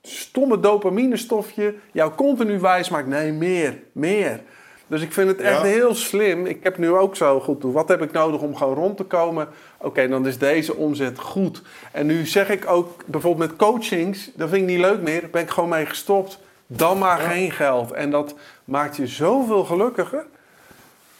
stomme 0.01 0.59
dopamine 0.59 1.17
stofje 1.17 1.75
jou 1.91 2.13
continu 2.13 2.59
wijs 2.59 2.89
maakt, 2.89 3.07
nee, 3.07 3.31
meer, 3.31 3.79
meer. 3.91 4.41
Dus 4.87 5.01
ik 5.01 5.13
vind 5.13 5.27
het 5.27 5.41
echt 5.41 5.61
heel 5.61 5.95
slim. 5.95 6.45
Ik 6.45 6.63
heb 6.63 6.77
nu 6.77 6.89
ook 6.91 7.15
zo 7.15 7.39
goed 7.39 7.61
toe. 7.61 7.73
Wat 7.73 7.87
heb 7.87 8.01
ik 8.01 8.11
nodig 8.11 8.41
om 8.41 8.55
gewoon 8.55 8.75
rond 8.75 8.97
te 8.97 9.03
komen? 9.03 9.47
Oké, 9.77 10.07
dan 10.07 10.27
is 10.27 10.37
deze 10.37 10.75
omzet 10.75 11.19
goed. 11.19 11.61
En 11.91 12.05
nu 12.05 12.25
zeg 12.25 12.49
ik 12.49 12.69
ook 12.69 13.03
bijvoorbeeld 13.05 13.49
met 13.49 13.57
coachings, 13.57 14.29
dat 14.33 14.49
vind 14.49 14.61
ik 14.61 14.67
niet 14.67 14.85
leuk 14.85 15.01
meer. 15.01 15.21
Daar 15.21 15.29
ben 15.29 15.41
ik 15.41 15.49
gewoon 15.49 15.69
mee 15.69 15.85
gestopt. 15.85 16.39
Dan 16.67 16.97
maar 16.97 17.19
geen 17.19 17.51
geld. 17.51 17.91
En 17.91 18.11
dat 18.11 18.35
maakt 18.63 18.95
je 18.95 19.07
zoveel 19.07 19.63
gelukkiger. 19.63 20.25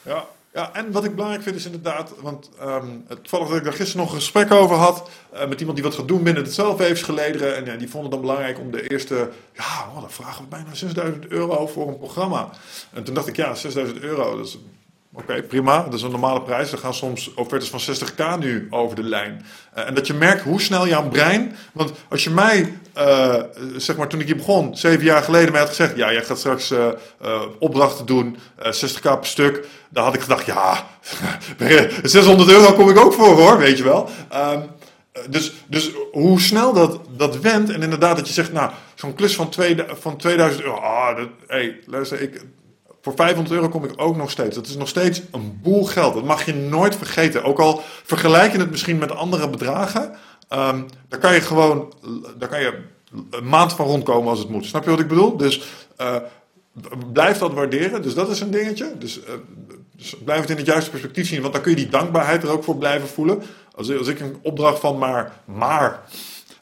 Ja, 0.02 0.26
ja, 0.56 0.74
en 0.74 0.92
wat 0.92 1.04
ik 1.04 1.16
belangrijk 1.16 1.44
vind 1.44 1.56
is 1.56 1.66
inderdaad, 1.66 2.14
want 2.22 2.50
um, 2.62 3.04
het 3.08 3.22
toevallig 3.22 3.48
dat 3.48 3.58
ik 3.58 3.64
daar 3.64 3.74
gisteren 3.74 4.02
nog 4.02 4.14
een 4.14 4.20
gesprek 4.20 4.52
over 4.52 4.76
had 4.76 5.10
uh, 5.34 5.48
met 5.48 5.60
iemand 5.60 5.78
die 5.78 5.88
wat 5.88 5.96
gaat 5.96 6.08
doen 6.08 6.24
binnen 6.24 6.44
het 6.44 6.54
zelfweefsgelederen. 6.54 7.56
En 7.56 7.66
ja, 7.66 7.76
die 7.76 7.90
vonden 7.90 8.02
het 8.02 8.12
dan 8.12 8.22
belangrijk 8.22 8.60
om 8.60 8.72
de 8.72 8.88
eerste, 8.88 9.30
ja, 9.54 9.88
oh, 9.96 10.02
dan 10.02 10.12
vragen 10.12 10.44
we 10.44 10.50
bijna 10.50 10.74
6000 10.74 11.28
euro 11.28 11.68
voor 11.68 11.88
een 11.88 11.98
programma. 11.98 12.50
En 12.94 13.04
toen 13.04 13.14
dacht 13.14 13.28
ik, 13.28 13.36
ja, 13.36 13.56
6000 13.56 14.00
euro, 14.00 14.38
dat 14.38 14.46
is 14.46 14.58
Oké, 15.18 15.42
prima. 15.42 15.84
Dat 15.84 15.94
is 15.94 16.02
een 16.02 16.12
normale 16.12 16.42
prijs. 16.42 16.72
Er 16.72 16.78
gaan 16.78 16.94
soms 16.94 17.34
offertes 17.34 17.70
van 17.70 17.80
60k 17.80 18.40
nu 18.40 18.68
over 18.70 18.96
de 18.96 19.04
lijn. 19.04 19.46
Uh, 19.78 19.88
en 19.88 19.94
dat 19.94 20.08
je 20.08 20.14
merkt 20.14 20.42
hoe 20.42 20.62
snel 20.62 20.88
jouw 20.88 21.10
brein. 21.10 21.56
Want 21.74 21.92
als 22.10 22.24
je 22.24 22.30
mij, 22.30 22.78
uh, 22.98 23.36
zeg 23.78 23.98
maar 23.98 24.08
toen 24.08 24.20
ik 24.20 24.26
hier 24.26 24.36
begon, 24.36 24.78
zeven 24.78 25.04
jaar 25.04 25.24
geleden, 25.24 25.52
mij 25.52 25.60
had 25.60 25.70
gezegd: 25.70 25.96
Ja, 25.96 26.12
jij 26.12 26.24
gaat 26.24 26.38
straks 26.38 26.72
uh, 26.72 26.88
opdrachten 27.60 28.06
doen, 28.06 28.38
60k 28.60 29.02
per 29.02 29.26
stuk. 29.26 29.68
Dan 29.90 30.04
had 30.04 30.14
ik 30.14 30.22
gedacht: 30.22 30.46
Ja, 30.46 30.88
600 32.04 32.50
euro 32.50 32.74
kom 32.74 32.90
ik 32.90 32.98
ook 32.98 33.14
voor 33.14 33.36
hoor, 33.42 33.58
weet 33.58 33.78
je 33.78 33.84
wel. 33.84 34.10
Um, 34.34 34.64
dus, 35.30 35.54
dus 35.68 35.92
hoe 36.12 36.42
snel 36.42 36.74
dat, 36.74 37.00
dat 37.18 37.40
wendt. 37.40 37.72
En 37.72 37.82
inderdaad, 37.82 38.18
dat 38.18 38.28
je 38.28 38.34
zegt: 38.34 38.54
Nou, 38.54 38.72
zo'n 38.96 39.16
klus 39.16 39.36
van, 39.36 39.50
twee, 39.50 39.76
van 39.88 40.18
2000 40.18 40.64
euro. 40.64 40.76
Ah, 40.76 41.18
dat, 41.18 41.28
hey, 41.48 41.80
luister, 41.86 42.22
ik 42.22 42.42
voor 43.06 43.14
500 43.16 43.56
euro 43.56 43.70
kom 43.70 43.84
ik 43.84 43.94
ook 43.96 44.16
nog 44.16 44.32
steeds. 44.32 44.56
Dat 44.56 44.68
is 44.68 44.76
nog 44.76 44.88
steeds 44.88 45.22
een 45.32 45.60
boel 45.62 45.84
geld. 45.84 46.14
Dat 46.14 46.24
mag 46.24 46.46
je 46.46 46.54
nooit 46.54 46.96
vergeten. 46.96 47.44
Ook 47.44 47.60
al 47.60 47.82
vergelijk 48.04 48.52
je 48.52 48.58
het 48.58 48.72
misschien 48.72 48.98
met 48.98 49.12
andere 49.12 49.50
bedragen. 49.50 50.16
Um, 50.56 50.86
daar 51.08 51.20
kan 51.20 51.34
je 51.34 51.42
gewoon 51.42 51.94
daar 52.38 52.50
kan 52.50 52.62
je 52.62 52.84
een 53.30 53.48
maand 53.48 53.74
van 53.74 53.86
rondkomen 53.86 54.30
als 54.30 54.40
het 54.40 54.50
moet. 54.50 54.66
Snap 54.66 54.84
je 54.84 54.90
wat 54.90 55.00
ik 55.00 55.08
bedoel? 55.08 55.38
Dus 55.38 55.64
uh, 56.02 56.16
blijf 57.14 57.38
dat 57.38 57.54
waarderen. 57.54 58.02
Dus 58.02 58.14
dat 58.14 58.30
is 58.30 58.40
een 58.40 58.52
dingetje. 58.52 58.92
Dus, 59.00 59.20
uh, 59.20 59.26
dus, 59.96 60.16
blijf 60.24 60.42
het 60.42 60.50
in 60.50 60.58
het 60.58 60.66
juiste 60.66 60.90
perspectief 60.90 61.28
zien. 61.28 61.42
Want 61.42 61.54
dan 61.54 61.62
kun 61.62 61.72
je 61.72 61.78
die 61.78 61.90
dankbaarheid 61.90 62.44
er 62.44 62.50
ook 62.50 62.64
voor 62.64 62.78
blijven 62.78 63.08
voelen. 63.08 63.42
Als, 63.76 63.98
als 63.98 64.08
ik 64.08 64.20
een 64.20 64.38
opdracht 64.42 64.80
van 64.80 64.98
maar, 64.98 65.34
maar 65.46 66.02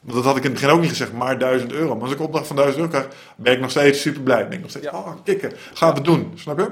dat 0.00 0.24
had 0.24 0.36
ik 0.36 0.44
in 0.44 0.50
het 0.50 0.60
begin 0.60 0.74
ook 0.74 0.80
niet 0.80 0.90
gezegd, 0.90 1.12
maar 1.12 1.38
1000 1.38 1.72
euro. 1.72 1.94
Maar 1.94 2.02
als 2.02 2.12
ik 2.12 2.18
een 2.18 2.24
opdracht 2.24 2.46
van 2.46 2.56
1000 2.56 2.80
euro 2.80 2.90
krijg, 2.92 3.14
ben 3.36 3.52
ik 3.52 3.60
nog 3.60 3.70
steeds 3.70 4.00
super 4.00 4.22
blij. 4.22 4.48
Ben 4.48 4.56
ik 4.56 4.60
nog 4.60 4.70
steeds, 4.70 4.86
oh, 4.86 5.12
kikken, 5.24 5.52
gaan 5.74 5.94
we 5.94 6.00
doen. 6.00 6.32
Snap 6.34 6.58
je? 6.58 6.70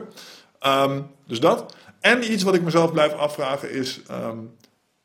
Um, 0.68 1.06
dus 1.26 1.40
dat. 1.40 1.74
En 2.00 2.32
iets 2.32 2.42
wat 2.42 2.54
ik 2.54 2.62
mezelf 2.62 2.92
blijf 2.92 3.12
afvragen 3.12 3.70
is, 3.70 4.00
um, 4.10 4.50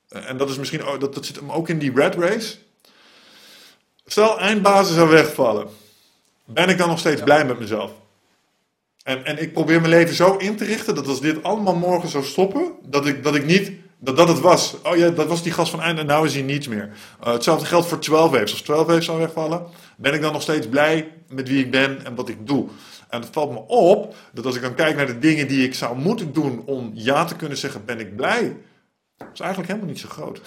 en 0.10 0.38
dat 0.38 0.50
is 0.50 0.58
misschien, 0.58 0.82
dat, 1.00 1.14
dat 1.14 1.26
zit 1.26 1.36
hem 1.36 1.52
ook 1.52 1.70
in 1.70 1.80
die 1.80 1.92
red 1.94 2.16
race. 2.16 2.56
Stel, 4.06 4.40
eindbazen 4.40 4.96
zou 4.96 5.10
wegvallen. 5.10 5.68
Ben 6.46 6.70
ik 6.70 6.78
dan 6.78 6.90
nog 6.90 7.00
steeds 7.00 7.22
blij 7.22 7.46
met 7.46 7.60
mezelf? 7.60 7.92
En, 9.04 9.26
en 9.26 9.42
ik 9.42 9.54
probeer 9.54 9.80
mijn 9.82 9.94
leven 9.94 10.16
zo 10.16 10.36
in 10.36 10.56
te 10.56 10.66
richten 10.66 10.96
dat 10.96 11.08
als 11.08 11.22
dit 11.22 11.44
allemaal 11.44 11.76
morgen 11.76 12.10
zou 12.10 12.24
stoppen, 12.24 12.72
dat 12.84 13.06
ik, 13.06 13.24
dat 13.24 13.36
ik 13.36 13.46
niet 13.46 13.72
dat 14.00 14.18
dat 14.18 14.28
het 14.28 14.40
was. 14.40 14.76
Oh 14.84 14.96
ja, 14.96 15.10
dat 15.10 15.28
was 15.28 15.44
die 15.44 15.52
gast 15.52 15.72
van 15.72 15.82
einde 15.82 16.02
en 16.02 16.08
nou 16.08 16.26
is 16.26 16.34
hij 16.34 16.44
niets 16.44 16.68
meer. 16.68 16.90
Uh, 17.24 17.32
hetzelfde 17.34 17.66
geldt 17.66 17.88
voor 17.88 18.00
12 18.00 18.32
waves. 18.32 18.52
Als 18.52 18.62
12 18.62 18.88
waves 18.88 19.06
zou 19.06 19.20
wegvallen, 19.20 19.66
ben 19.98 20.14
ik 20.14 20.22
dan 20.22 20.34
nog 20.34 20.42
steeds 20.42 20.68
blij 20.68 21.12
met 21.30 21.48
wie 21.48 21.64
ik 21.64 21.72
ben 21.72 22.06
en 22.06 22.16
wat 22.16 22.30
ik 22.30 22.48
doe. 22.48 22.68
En 23.10 23.22
het 23.22 23.30
valt 23.32 23.52
me 23.52 23.60
op 23.68 24.16
dat 24.34 24.46
als 24.46 24.56
ik 24.56 24.62
dan 24.62 24.76
kijk 24.76 24.96
naar 24.96 25.06
de 25.06 25.20
dingen 25.20 25.48
die 25.48 25.66
ik 25.66 25.74
zou 25.74 25.98
moeten 25.98 26.34
doen 26.34 26.64
om 26.66 26.92
ja 26.94 27.26
te 27.26 27.36
kunnen 27.36 27.58
zeggen, 27.58 27.86
ben 27.86 28.00
ik 28.00 28.16
blij. 28.16 28.58
Dat 29.18 29.28
is 29.34 29.40
eigenlijk 29.40 29.70
helemaal 29.70 29.92
niet 29.92 30.00
zo 30.00 30.10
groot. 30.10 30.42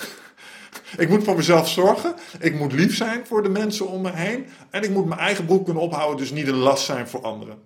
ik 0.97 1.09
moet 1.09 1.25
voor 1.25 1.37
mezelf 1.37 1.69
zorgen. 1.69 2.15
Ik 2.41 2.55
moet 2.55 2.73
lief 2.73 2.97
zijn 2.97 3.27
voor 3.27 3.43
de 3.43 3.49
mensen 3.49 3.89
om 3.89 4.03
me 4.03 4.11
heen. 4.13 4.47
En 4.71 4.83
ik 4.83 4.91
moet 4.91 5.07
mijn 5.07 5.21
eigen 5.21 5.45
broek 5.45 5.65
kunnen 5.65 5.83
ophouden, 5.83 6.17
dus 6.17 6.31
niet 6.31 6.49
een 6.49 6.55
last 6.55 6.85
zijn 6.85 7.09
voor 7.09 7.23
anderen. 7.23 7.59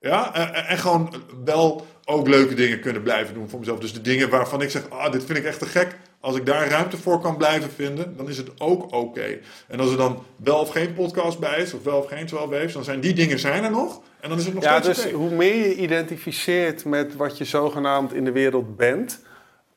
Ja, 0.00 0.34
en, 0.34 0.66
en 0.66 0.78
gewoon 0.78 1.14
wel 1.44 1.86
ook 2.04 2.28
leuke 2.28 2.54
dingen 2.54 2.80
kunnen 2.80 3.02
blijven 3.02 3.34
doen 3.34 3.48
voor 3.48 3.58
mezelf. 3.58 3.78
Dus 3.78 3.92
de 3.92 4.00
dingen 4.00 4.30
waarvan 4.30 4.62
ik 4.62 4.70
zeg, 4.70 4.90
ah, 4.90 5.12
dit 5.12 5.24
vind 5.24 5.38
ik 5.38 5.44
echt 5.44 5.58
te 5.58 5.66
gek. 5.66 5.96
Als 6.20 6.36
ik 6.36 6.46
daar 6.46 6.68
ruimte 6.68 6.96
voor 6.96 7.20
kan 7.20 7.36
blijven 7.36 7.70
vinden, 7.70 8.16
dan 8.16 8.28
is 8.28 8.36
het 8.36 8.60
ook 8.60 8.92
oké. 8.94 9.38
En 9.68 9.80
als 9.80 9.90
er 9.90 9.96
dan 9.96 10.22
wel 10.36 10.58
of 10.58 10.70
geen 10.70 10.94
podcast 10.94 11.38
bij 11.38 11.60
is, 11.60 11.74
of 11.74 11.82
wel 11.82 11.98
of 11.98 12.06
geen 12.06 12.26
12 12.26 12.50
waves, 12.50 12.72
dan 12.72 12.84
zijn 12.84 13.00
die 13.00 13.12
dingen 13.12 13.38
zijn 13.38 13.64
er 13.64 13.70
nog. 13.70 14.00
En 14.20 14.28
dan 14.28 14.38
is 14.38 14.44
het 14.44 14.54
nog 14.54 14.62
ja, 14.62 14.82
steeds 14.82 15.02
dus 15.02 15.12
hoe 15.12 15.30
meer 15.30 15.56
je 15.56 15.76
identificeert 15.76 16.84
met 16.84 17.16
wat 17.16 17.38
je 17.38 17.44
zogenaamd 17.44 18.12
in 18.12 18.24
de 18.24 18.32
wereld 18.32 18.76
bent, 18.76 19.20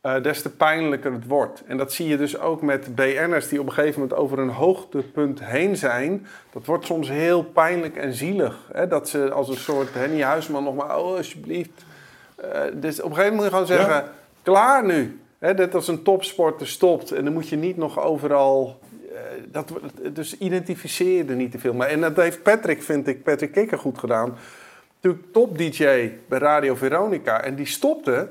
uh, 0.04 0.22
des 0.22 0.42
te 0.42 0.50
pijnlijker 0.50 1.12
het 1.12 1.28
wordt. 1.28 1.64
En 1.68 1.78
dat 1.78 1.94
zie 1.94 2.08
je 2.08 2.18
dus 2.18 2.40
ook 2.40 2.62
met 2.62 2.96
BN'ers 2.96 3.48
die 3.48 3.60
op 3.60 3.66
een 3.66 3.74
gegeven 3.74 4.02
moment 4.02 4.20
over 4.20 4.40
een 4.40 4.50
hoogtepunt 4.50 5.44
heen 5.44 5.78
zijn. 5.78 6.28
Dat 6.52 6.66
wordt 6.66 6.86
soms 6.86 7.10
heel 7.10 7.44
pijnlijk 7.44 7.96
en 7.96 8.14
zielig. 8.14 8.70
Hè? 8.74 8.88
Dat 8.88 9.10
ze 9.10 9.32
als 9.32 9.50
een 9.50 9.58
soort 9.58 9.94
Henny 9.94 10.22
Huisman 10.22 10.64
nog 10.64 10.76
maar, 10.76 10.98
oh 10.98 11.16
alsjeblieft, 11.16 11.86
uh, 12.44 12.62
dus 12.74 13.02
op 13.02 13.10
een 13.10 13.16
gegeven 13.16 13.36
moment 13.36 13.36
moet 13.36 13.44
je 13.44 13.50
gewoon 13.50 13.88
zeggen, 13.88 14.12
klaar 14.42 14.86
nu. 14.86 15.20
Hè, 15.40 15.54
dat 15.54 15.76
als 15.76 15.88
een 15.88 16.04
topsporter 16.04 16.68
stopt 16.68 17.12
en 17.12 17.24
dan 17.24 17.34
moet 17.34 17.50
je 17.50 17.56
niet 17.56 17.78
nog 17.78 18.00
overal... 18.00 18.80
Uh, 19.12 19.18
dat, 19.46 19.72
dus 20.14 20.38
identificeer 20.38 21.30
er 21.30 21.36
niet 21.36 21.52
te 21.52 21.60
veel 21.60 21.74
mee. 21.74 21.88
En 21.88 22.02
dat 22.02 22.16
heeft 22.16 22.44
Patrick, 22.44 22.84
vind 22.84 23.08
ik, 23.08 23.24
Patrick 23.24 23.52
Kikker 23.52 23.78
goed 23.78 23.98
gedaan. 23.98 24.38
Natuurlijk 24.96 25.34
top-dj 25.34 26.12
bij 26.28 26.40
Radio 26.40 26.76
Veronica. 26.76 27.42
En 27.44 27.56
die 27.56 27.66
stopte 27.66 28.30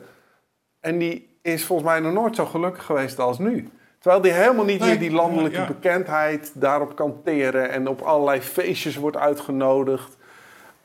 en 0.80 0.98
die 0.98 1.29
is 1.42 1.64
volgens 1.64 1.88
mij 1.88 2.00
nog 2.00 2.12
nooit 2.12 2.36
zo 2.36 2.46
gelukkig 2.46 2.84
geweest 2.84 3.18
als 3.18 3.38
nu. 3.38 3.70
Terwijl 3.98 4.22
die 4.22 4.32
helemaal 4.32 4.64
niet 4.64 4.80
meer 4.80 4.98
die 4.98 5.10
landelijke 5.10 5.64
bekendheid 5.66 6.52
daarop 6.54 6.96
kan 6.96 7.20
teren 7.24 7.70
en 7.70 7.88
op 7.88 8.00
allerlei 8.00 8.40
feestjes 8.40 8.96
wordt 8.96 9.16
uitgenodigd. 9.16 10.16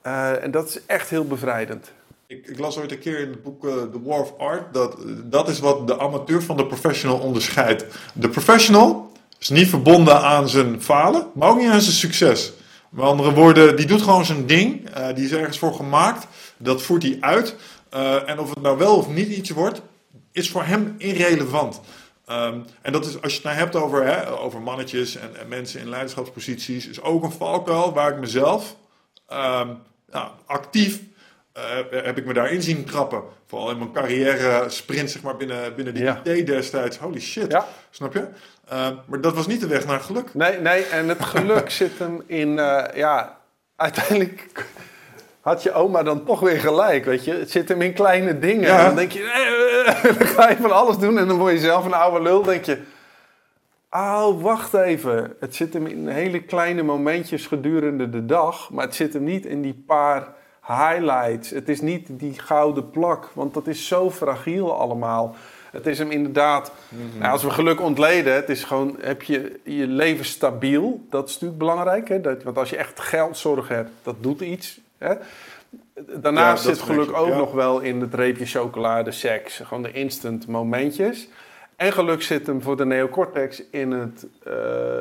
Uh, 0.04 0.44
en 0.44 0.52
dat 0.52 0.68
is 0.68 0.80
echt 0.86 1.10
heel 1.10 1.26
bevrijdend. 1.26 1.92
Ik, 2.28 2.48
ik, 2.48 2.60
las 2.60 2.78
ooit 2.78 2.92
een 2.92 3.00
keer 3.00 3.20
in 3.20 3.30
het 3.30 3.44
boek 3.44 3.66
uh, 3.66 3.72
The 3.72 4.02
War 4.04 4.20
of 4.20 4.34
Art 4.38 4.74
dat 4.74 4.98
dat 5.24 5.50
is 5.50 5.60
wat 5.60 5.88
de 5.88 6.00
amateur 6.00 6.44
van 6.44 6.58
de 6.58 6.66
professional 6.66 7.18
onderscheidt. 7.18 7.86
De 8.14 8.30
professional 8.30 9.12
is 9.40 9.50
niet 9.50 9.70
verbonden 9.70 10.22
aan 10.22 10.50
zijn 10.50 10.82
falen, 10.82 11.28
maar 11.34 11.50
ook 11.50 11.58
niet 11.58 11.70
aan 11.70 11.82
zijn 11.82 11.96
succes. 11.96 12.54
Met 12.90 13.06
andere 13.06 13.34
woorden, 13.34 13.76
die 13.76 13.86
doet 13.86 14.02
gewoon 14.02 14.26
zijn 14.26 14.46
ding, 14.46 14.98
uh, 14.98 15.08
die 15.16 15.26
is 15.26 15.32
ergens 15.32 15.60
voor 15.60 15.74
gemaakt, 15.74 16.28
dat 16.58 16.82
voert 16.82 17.04
hij 17.04 17.18
uit. 17.20 17.56
Uh, 17.94 18.30
en 18.30 18.40
of 18.40 18.50
het 18.50 18.62
nou 18.62 18.78
wel 18.78 18.96
of 18.96 19.08
niet 19.08 19.28
iets 19.28 19.50
wordt, 19.50 19.82
is 20.36 20.50
voor 20.52 20.64
hem 20.64 20.96
irrelevant. 20.98 21.82
Ehm, 22.26 22.60
en 22.82 22.92
dat 22.92 23.06
is, 23.06 23.22
als 23.22 23.32
je 23.32 23.38
het 23.38 23.44
nou 23.48 23.58
hebt 23.58 23.76
over, 23.76 24.06
hè, 24.06 24.40
over 24.40 24.62
mannetjes 24.62 25.16
en, 25.16 25.40
en 25.40 25.48
mensen 25.48 25.80
in 25.80 25.90
leiderschapsposities, 25.90 26.88
is 26.88 27.02
ook 27.02 27.24
een 27.24 27.32
valkuil 27.32 27.94
waar 27.94 28.12
ik 28.12 28.20
mezelf 28.20 28.76
ehm, 29.28 29.70
nou, 30.12 30.30
actief 30.46 31.00
uh, 31.58 31.64
heb 32.04 32.18
ik 32.18 32.26
me 32.26 32.34
daarin 32.34 32.62
zien 32.62 32.86
trappen. 32.86 33.22
Vooral 33.48 33.70
in 33.72 33.78
mijn 33.78 33.92
carrière 33.92 34.70
sprint, 34.70 35.12
zeg 35.12 35.22
maar, 35.22 35.38
binnen, 35.38 35.76
binnen 35.76 35.94
de 35.94 36.00
Ja. 36.00 36.22
IT 36.24 36.46
destijds. 36.48 36.98
Holy 36.98 37.20
shit, 37.20 37.52
Ja. 37.52 37.68
snap 37.90 38.14
je? 38.14 38.28
Ehm, 38.68 38.96
maar 39.06 39.22
dat 39.22 39.34
was 39.34 39.48
niet 39.48 39.60
de 39.60 39.68
weg 39.68 39.86
naar 39.86 40.00
geluk. 40.00 40.34
Nee, 40.34 40.60
nee, 40.60 40.84
en 40.86 41.10
het 41.10 41.24
geluk 41.24 41.70
zit 41.82 42.00
hem 42.00 42.24
in, 42.26 42.60
eh, 42.60 42.96
ja, 42.96 43.38
uiteindelijk 43.76 44.66
had 45.46 45.64
je 45.64 45.74
oma 45.74 46.04
dan 46.04 46.24
toch 46.24 46.40
weer 46.40 46.60
gelijk, 46.60 47.06
weet 47.06 47.24
je. 47.24 47.34
Het 47.34 47.52
zit 47.52 47.70
hem 47.70 47.82
in 47.82 47.94
kleine 47.94 48.40
dingen. 48.40 48.68
Ja. 48.68 48.80
En 48.80 48.86
dan 48.86 48.96
denk 48.96 49.12
je, 49.12 49.24
eh, 49.24 50.10
eh, 50.10 50.18
dan 50.20 50.28
ga 50.28 50.50
je 50.50 50.56
van 50.56 50.72
alles 50.72 50.98
doen 50.98 51.18
en 51.18 51.28
dan 51.28 51.38
word 51.38 51.54
je 51.54 51.60
zelf 51.60 51.86
een 51.86 51.94
oude 51.94 52.22
lul. 52.22 52.44
denk 52.44 52.64
je, 52.66 52.82
oh, 53.90 54.42
wacht 54.42 54.74
even. 54.74 55.34
Het 55.40 55.56
zit 55.56 55.74
hem 55.74 55.86
in 55.86 56.08
hele 56.08 56.42
kleine 56.42 56.84
momentjes 56.84 57.48
gedurende 57.48 58.10
de 58.10 58.26
dag, 58.26 58.70
maar 58.70 58.86
het 58.86 58.96
zit 58.96 59.14
hem 59.14 59.24
niet 59.24 59.46
in 59.46 59.62
die 59.62 59.84
paar 59.88 60.28
highlights. 60.68 61.50
Het 61.50 61.70
is 61.70 61.82
niet 61.82 62.08
die 62.10 62.40
gouden 62.40 62.90
plak, 62.90 63.30
want 63.34 63.54
dat 63.54 63.68
is 63.68 63.88
zo 63.88 64.12
fragiel 64.12 64.80
allemaal. 64.80 65.36
Het 65.72 65.88
is 65.88 65.98
hem 65.98 66.12
inderdaad, 66.12 66.72
nou, 67.20 67.32
als 67.32 67.44
we 67.44 67.50
geluk 67.50 67.82
ontleden, 67.82 68.34
het 68.34 68.50
is 68.50 68.64
gewoon, 68.64 68.98
heb 69.02 69.24
je 69.24 69.60
je 69.64 69.88
leven 69.88 70.26
stabiel. 70.26 71.06
Dat 71.10 71.28
is 71.28 71.34
natuurlijk 71.34 71.60
belangrijk, 71.60 72.08
hè? 72.08 72.22
Dat, 72.22 72.44
want 72.44 72.58
als 72.58 72.70
je 72.70 72.78
echt 72.78 73.00
geldzorg 73.00 73.68
hebt, 73.68 73.90
dat 74.04 74.16
doet 74.20 74.42
iets. 74.42 74.84
Hè? 75.06 75.16
Daarnaast 76.20 76.64
zit 76.64 76.80
geluk 76.80 77.18
ook 77.18 77.28
ja. 77.28 77.38
nog 77.38 77.52
wel 77.52 77.80
in 77.80 78.02
het 78.02 78.14
reepje 78.14 78.46
chocolade, 78.46 79.12
seks. 79.12 79.60
Gewoon 79.60 79.84
de 79.84 79.92
instant 79.92 80.48
momentjes. 80.48 81.30
En 81.76 81.94
geluk 81.94 82.22
zit 82.22 82.48
hem 82.48 82.62
voor 82.62 82.78
de 82.78 82.86
neocortex 82.86 83.64
in 83.72 83.92
het 83.92 84.28
eh, 84.44 84.54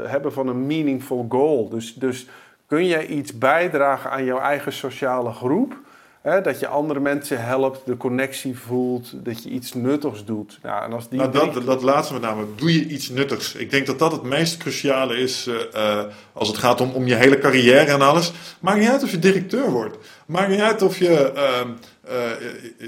hebben 0.04 0.32
van 0.32 0.48
een 0.48 0.66
meaningful 0.66 1.26
goal. 1.28 1.68
Dus, 1.68 1.94
dus 1.94 2.26
kun 2.66 2.86
jij 2.86 3.06
iets 3.06 3.38
bijdragen 3.38 4.10
aan 4.10 4.24
jouw 4.24 4.38
eigen 4.38 4.72
sociale 4.72 5.32
groep? 5.32 5.76
Hè, 6.24 6.40
dat 6.40 6.60
je 6.60 6.66
andere 6.66 7.00
mensen 7.00 7.44
helpt, 7.44 7.80
de 7.86 7.96
connectie 7.96 8.58
voelt, 8.58 9.24
dat 9.24 9.42
je 9.42 9.50
iets 9.50 9.74
nuttigs 9.74 10.24
doet. 10.24 10.58
Ja, 10.62 10.84
en 10.84 10.92
als 10.92 11.08
die 11.08 11.18
Nou, 11.18 11.32
dat, 11.32 11.66
dat 11.66 11.82
laatste 11.82 12.12
met 12.12 12.22
name, 12.22 12.44
doe 12.56 12.72
je 12.72 12.86
iets 12.86 13.08
nuttigs. 13.08 13.54
Ik 13.54 13.70
denk 13.70 13.86
dat 13.86 13.98
dat 13.98 14.12
het 14.12 14.22
meest 14.22 14.56
cruciale 14.56 15.16
is 15.16 15.46
eh, 15.46 15.98
eh, 15.98 16.04
als 16.32 16.48
het 16.48 16.56
gaat 16.58 16.80
om, 16.80 16.90
om 16.90 17.06
je 17.06 17.14
hele 17.14 17.38
carrière 17.38 17.90
en 17.92 18.00
alles. 18.02 18.32
Maakt 18.60 18.78
niet 18.78 18.88
uit 18.88 19.02
of 19.02 19.10
je 19.10 19.18
directeur 19.18 19.70
wordt. 19.70 19.96
Maakt 20.26 20.48
niet 20.48 20.60
uit 20.60 20.82
of 20.82 20.98
je 20.98 21.32
ehm, 21.32 21.68
eh, 22.00 22.16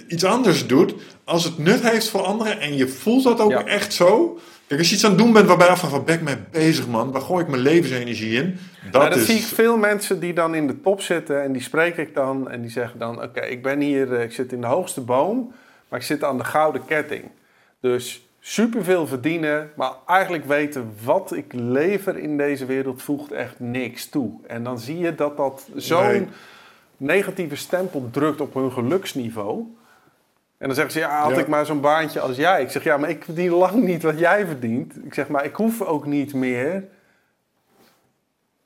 iets 0.08 0.24
anders 0.24 0.66
doet. 0.66 0.94
Als 1.24 1.44
het 1.44 1.58
nut 1.58 1.90
heeft 1.90 2.08
voor 2.08 2.22
anderen 2.22 2.60
en 2.60 2.76
je 2.76 2.88
voelt 2.88 3.24
dat 3.24 3.40
ook 3.40 3.50
Ja. 3.50 3.64
echt 3.64 3.92
zo. 3.92 4.38
Kijk, 4.66 4.80
als 4.80 4.88
je 4.88 4.94
iets 4.94 5.04
aan 5.04 5.10
het 5.10 5.18
doen 5.18 5.32
bent 5.32 5.46
waarbij 5.46 5.68
je 5.68 5.76
van, 5.76 5.90
waar 5.90 6.02
ben 6.02 6.14
ik 6.14 6.22
mee 6.22 6.36
bezig 6.50 6.86
man? 6.86 7.12
Waar 7.12 7.22
gooi 7.22 7.44
ik 7.44 7.50
mijn 7.50 7.62
levensenergie 7.62 8.36
in? 8.42 8.58
Dat, 8.90 8.92
Nou, 8.92 9.08
dat 9.08 9.18
is... 9.18 9.26
zie 9.26 9.36
ik 9.36 9.42
veel 9.44 9.76
mensen 9.76 10.20
die 10.20 10.32
dan 10.32 10.54
in 10.54 10.66
de 10.66 10.80
top 10.80 11.00
zitten 11.00 11.42
en 11.42 11.52
die 11.52 11.62
spreek 11.62 11.96
ik 11.96 12.14
dan 12.14 12.50
en 12.50 12.60
die 12.60 12.70
zeggen 12.70 12.98
dan: 12.98 13.22
Oké, 13.22 13.40
ik 13.40 13.62
ben 13.62 13.80
hier, 13.80 14.14
eh, 14.14 14.22
ik 14.22 14.32
zit 14.32 14.52
in 14.52 14.60
de 14.60 14.66
hoogste 14.66 15.00
boom, 15.00 15.52
maar 15.88 15.98
ik 15.98 16.04
zit 16.06 16.24
aan 16.24 16.38
de 16.38 16.44
gouden 16.44 16.84
ketting. 16.86 17.24
Dus 17.80 18.26
superveel 18.40 19.06
verdienen, 19.06 19.70
maar 19.76 19.92
eigenlijk 20.06 20.44
weten 20.44 20.92
wat 21.04 21.32
ik 21.34 21.52
lever 21.52 22.18
in 22.18 22.36
deze 22.36 22.66
wereld 22.66 23.02
voegt 23.02 23.32
echt 23.32 23.54
niks 23.60 24.08
toe. 24.08 24.30
En 24.46 24.62
dan 24.64 24.78
zie 24.78 24.98
je 24.98 25.14
dat 25.14 25.36
dat 25.36 25.68
zo'n 25.74 26.02
Nee. 26.06 26.26
negatieve 26.96 27.56
stempel 27.56 28.08
drukt 28.12 28.40
op 28.40 28.54
hun 28.54 28.72
geluksniveau. 28.72 29.75
En 30.58 30.66
dan 30.66 30.74
zeggen 30.74 30.92
ze, 30.92 30.98
ja, 30.98 31.22
had 31.22 31.34
Ja. 31.34 31.40
ik 31.40 31.48
maar 31.48 31.66
zo'n 31.66 31.80
baantje 31.80 32.20
als 32.20 32.36
jij. 32.36 32.62
Ik 32.62 32.70
zeg, 32.70 32.84
ja, 32.84 32.96
maar 32.96 33.10
ik 33.10 33.24
verdien 33.24 33.50
lang 33.50 33.74
niet 33.84 34.02
wat 34.02 34.18
jij 34.18 34.46
verdient. 34.46 34.94
Ik 35.04 35.14
zeg, 35.14 35.28
maar 35.28 35.44
ik 35.44 35.54
hoef 35.54 35.82
ook 35.82 36.06
niet 36.06 36.34
meer. 36.34 36.84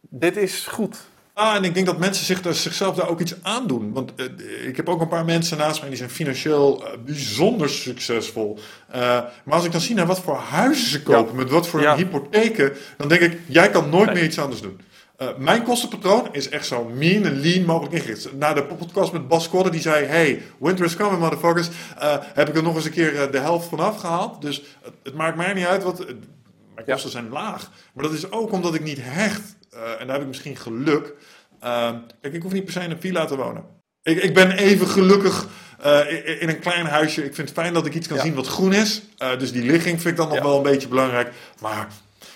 Dit 0.00 0.36
is 0.36 0.66
goed. 0.66 0.96
Ah, 1.34 1.54
en 1.54 1.64
ik 1.64 1.74
denk 1.74 1.86
dat 1.86 1.98
mensen 1.98 2.24
zich, 2.24 2.42
daar- 2.42 2.54
zichzelf 2.54 2.94
daar 2.96 3.08
ook 3.08 3.20
iets 3.20 3.34
aandoen. 3.42 3.92
Want 3.92 4.12
eh, 4.14 4.66
ik 4.66 4.76
heb 4.76 4.88
ook 4.88 5.00
een 5.00 5.08
paar 5.08 5.24
mensen 5.24 5.58
naast 5.58 5.80
mij 5.80 5.88
die 5.88 5.98
zijn 5.98 6.10
financieel 6.10 6.86
eh, 6.86 6.98
bijzonder 7.04 7.68
succesvol. 7.70 8.58
Eh, 8.88 9.00
maar 9.44 9.54
als 9.54 9.64
ik 9.64 9.72
dan 9.72 9.80
zie 9.80 9.94
naar 9.94 10.06
wat 10.06 10.20
voor 10.20 10.36
huizen 10.36 10.88
ze 10.88 11.02
kopen, 11.02 11.36
met 11.36 11.50
wat 11.50 11.66
voor 11.68 11.80
Ja. 11.80 11.96
hypotheken, 11.96 12.72
dan 12.96 13.08
denk 13.08 13.20
ik, 13.20 13.38
jij 13.46 13.70
kan 13.70 13.88
nooit 13.88 14.06
Nee. 14.06 14.14
meer 14.14 14.24
iets 14.24 14.38
anders 14.38 14.60
doen. 14.60 14.80
Eh, 15.20 15.28
mijn 15.38 15.62
kostenpatroon 15.62 16.28
is 16.32 16.48
echt 16.48 16.66
zo 16.66 16.84
mean 16.84 17.24
en 17.24 17.40
lean 17.40 17.64
mogelijk 17.64 17.94
ingericht. 17.94 18.32
Na 18.32 18.52
de 18.52 18.64
podcast 18.64 19.12
met 19.12 19.28
Bas 19.28 19.48
Kodde, 19.48 19.70
die 19.70 19.80
zei: 19.80 20.04
Hey, 20.06 20.42
winter 20.60 20.84
is 20.84 20.96
coming, 20.96 21.18
motherfuckers. 21.20 21.68
eh, 21.98 22.16
heb 22.34 22.48
ik 22.48 22.56
er 22.56 22.62
nog 22.62 22.74
eens 22.76 22.84
een 22.84 22.90
keer 22.90 23.20
eh, 23.22 23.30
de 23.32 23.38
helft 23.38 23.68
van 23.68 23.80
afgehaald. 23.80 24.42
Dus 24.42 24.62
het, 24.82 24.92
het 25.02 25.14
maakt 25.14 25.36
mij 25.36 25.52
niet 25.52 25.66
uit 25.66 25.82
wat. 25.82 25.98
het- 25.98 26.06
mijn 26.74 26.86
Ja. 26.86 26.92
kosten 26.92 27.10
zijn 27.10 27.28
laag. 27.28 27.70
Maar 27.94 28.04
dat 28.04 28.12
is 28.12 28.30
ook 28.32 28.52
omdat 28.52 28.74
ik 28.74 28.82
niet 28.82 28.98
hecht. 29.00 29.58
en 29.98 30.06
daar 30.06 30.12
heb 30.12 30.20
ik 30.20 30.26
misschien 30.26 30.56
geluk. 30.56 31.14
Ehm, 31.60 31.94
kijk, 32.20 32.34
ik 32.34 32.42
hoef 32.42 32.52
niet 32.52 32.64
per 32.64 32.72
se 32.72 32.80
in 32.80 32.90
een 32.90 33.00
villa 33.00 33.24
te 33.24 33.36
wonen. 33.36 33.64
Ik, 34.02 34.22
ik 34.22 34.34
ben 34.34 34.50
even 34.50 34.86
gelukkig 34.86 35.46
in, 36.40 36.48
een 36.48 36.58
klein 36.58 36.86
huisje. 36.86 37.24
Ik 37.24 37.34
vind 37.34 37.48
het 37.48 37.58
fijn 37.58 37.72
dat 37.74 37.86
ik 37.86 37.94
iets 37.94 38.06
kan 38.08 38.16
Ja. 38.16 38.22
zien 38.22 38.34
wat 38.34 38.46
groen 38.46 38.72
is. 38.72 39.02
Dus 39.38 39.52
die 39.52 39.62
ligging 39.62 40.00
vind 40.00 40.10
ik 40.10 40.16
dan 40.16 40.28
nog 40.28 40.36
Ja. 40.36 40.42
wel 40.42 40.56
een 40.56 40.62
beetje 40.62 40.88
belangrijk. 40.88 41.32
Maar 41.60 41.88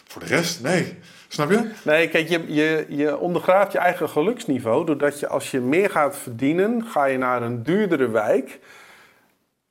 voor 0.09 0.21
de 0.23 0.29
rest, 0.29 0.61
nee. 0.63 0.95
Snap 1.35 1.51
je? 1.51 1.71
Nee, 1.85 2.09
kijk, 2.09 2.29
je, 2.29 2.45
je, 2.47 2.87
je 2.89 3.19
ondergraaft 3.19 3.73
je 3.73 3.79
eigen 3.79 4.09
geluksniveau. 4.09 4.87
Doordat 4.87 5.21
je 5.21 5.29
als 5.29 5.51
je 5.51 5.61
meer 5.61 5.91
gaat 5.91 6.17
verdienen, 6.17 6.85
ga 6.85 7.05
je 7.05 7.19
naar 7.19 7.43
een 7.43 7.63
duurdere 7.63 8.09
wijk. 8.11 8.61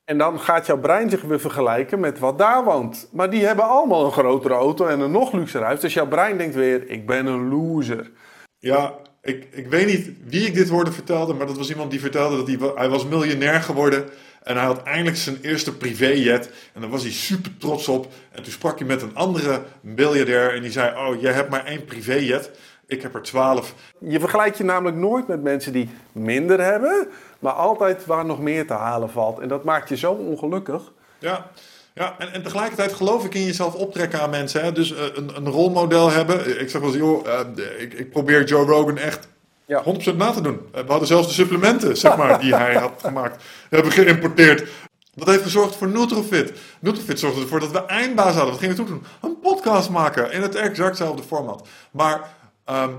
En 0.04 0.18
dan 0.18 0.40
gaat 0.40 0.66
jouw 0.66 0.78
brein 0.78 1.10
zich 1.10 1.22
weer 1.22 1.40
vergelijken 1.40 2.00
met 2.00 2.18
wat 2.18 2.38
daar 2.38 2.64
woont. 2.64 3.08
Maar 3.12 3.30
die 3.30 3.46
hebben 3.46 3.68
allemaal 3.68 4.04
een 4.04 4.12
grotere 4.12 4.54
auto 4.54 4.86
en 4.86 5.00
een 5.00 5.10
nog 5.10 5.32
luxer 5.32 5.62
huis. 5.62 5.80
Dus 5.80 5.94
jouw 5.94 6.08
brein 6.08 6.38
denkt 6.38 6.54
weer, 6.54 6.90
ik 6.90 7.06
ben 7.06 7.26
een 7.26 7.48
loser. 7.48 8.10
Ja, 8.58 8.94
ik, 9.22 9.46
ik 9.50 9.66
weet 9.66 9.86
niet 9.86 10.10
wie 10.24 10.46
ik 10.46 10.54
dit 10.54 10.68
hoorde 10.68 10.92
vertelde, 10.92 11.34
maar 11.34 11.46
dat 11.46 11.56
was 11.56 11.70
iemand 11.70 11.90
die 11.90 12.00
vertelde 12.00 12.36
dat 12.36 12.46
hij, 12.46 12.72
hij 12.74 12.88
was 12.88 13.06
miljonair 13.06 13.62
geworden. 13.62 14.04
En 14.44 14.56
hij 14.56 14.64
had 14.64 14.82
eindelijk 14.82 15.16
zijn 15.16 15.38
eerste 15.42 15.76
privéjet. 15.76 16.50
En 16.72 16.80
daar 16.80 16.90
was 16.90 17.02
hij 17.02 17.12
super 17.12 17.56
trots 17.58 17.88
op. 17.88 18.12
En 18.30 18.42
toen 18.42 18.52
sprak 18.52 18.78
hij 18.78 18.88
met 18.88 19.02
een 19.02 19.14
andere 19.14 19.62
miljardair. 19.80 20.54
En 20.54 20.62
die 20.62 20.70
zei, 20.70 20.96
oh, 20.96 21.20
jij 21.20 21.32
hebt 21.32 21.50
maar 21.50 21.64
één 21.64 21.84
privéjet. 21.84 22.50
Ik 22.86 23.02
heb 23.02 23.14
er 23.14 23.22
twaalf. 23.22 23.74
Je 23.98 24.20
vergelijkt 24.20 24.58
je 24.58 24.64
namelijk 24.64 24.96
nooit 24.96 25.28
met 25.28 25.42
mensen 25.42 25.72
die 25.72 25.88
minder 26.12 26.60
hebben, 26.60 27.08
maar 27.38 27.52
altijd 27.52 28.06
waar 28.06 28.24
nog 28.24 28.40
meer 28.40 28.66
te 28.66 28.72
halen 28.72 29.10
valt. 29.10 29.38
En 29.38 29.48
dat 29.48 29.64
maakt 29.64 29.88
je 29.88 29.96
zo 29.96 30.12
ongelukkig. 30.12 30.92
Ja, 31.18 31.50
ja 31.94 32.14
en, 32.18 32.32
en 32.32 32.42
tegelijkertijd 32.42 32.92
geloof 32.92 33.24
ik 33.24 33.34
in 33.34 33.44
jezelf 33.44 33.74
optrekken 33.74 34.20
aan 34.20 34.30
mensen. 34.30 34.62
Hè? 34.62 34.72
Dus 34.72 34.94
eh, 34.94 35.04
een, 35.14 35.36
een 35.36 35.48
rolmodel 35.48 36.10
hebben. 36.10 36.60
Ik 36.60 36.70
zeg 36.70 36.80
wel 36.80 36.90
eens, 36.90 36.98
joh, 36.98 37.28
eh, 37.28 37.40
ik, 37.78 37.94
ik 37.94 38.10
probeer 38.10 38.44
Joe 38.44 38.66
Rogan 38.66 38.98
echt 38.98 39.28
Ja. 39.66 39.82
100% 40.12 40.16
na 40.16 40.30
te 40.30 40.40
doen. 40.40 40.60
Eh, 40.72 40.80
We 40.82 40.90
hadden 40.90 41.08
zelfs 41.08 41.26
de 41.26 41.32
supplementen, 41.34 41.96
zeg 41.96 42.16
maar, 42.16 42.40
die 42.40 42.54
hij 42.54 42.74
had 42.74 42.92
gemaakt, 43.00 43.42
hebben 43.70 43.92
geïmporteerd. 43.92 44.68
Dat 45.14 45.28
heeft 45.28 45.42
gezorgd 45.42 45.76
voor 45.76 45.88
Nutrofit. 45.88 46.52
Nutrofit 46.80 47.18
zorgde 47.18 47.40
ervoor 47.40 47.60
dat 47.60 47.70
we 47.70 47.84
eindbaas 47.86 48.34
hadden. 48.34 48.50
Wat 48.50 48.58
gingen 48.60 48.76
we 48.76 48.82
toen 48.82 48.90
doen? 48.90 49.04
Een 49.30 49.38
podcast 49.40 49.90
maken 49.90 50.32
in 50.32 50.42
het 50.42 50.54
exactzelfde 50.54 51.22
format. 51.22 51.68
Maar, 51.90 52.20
ehm, 52.64 52.90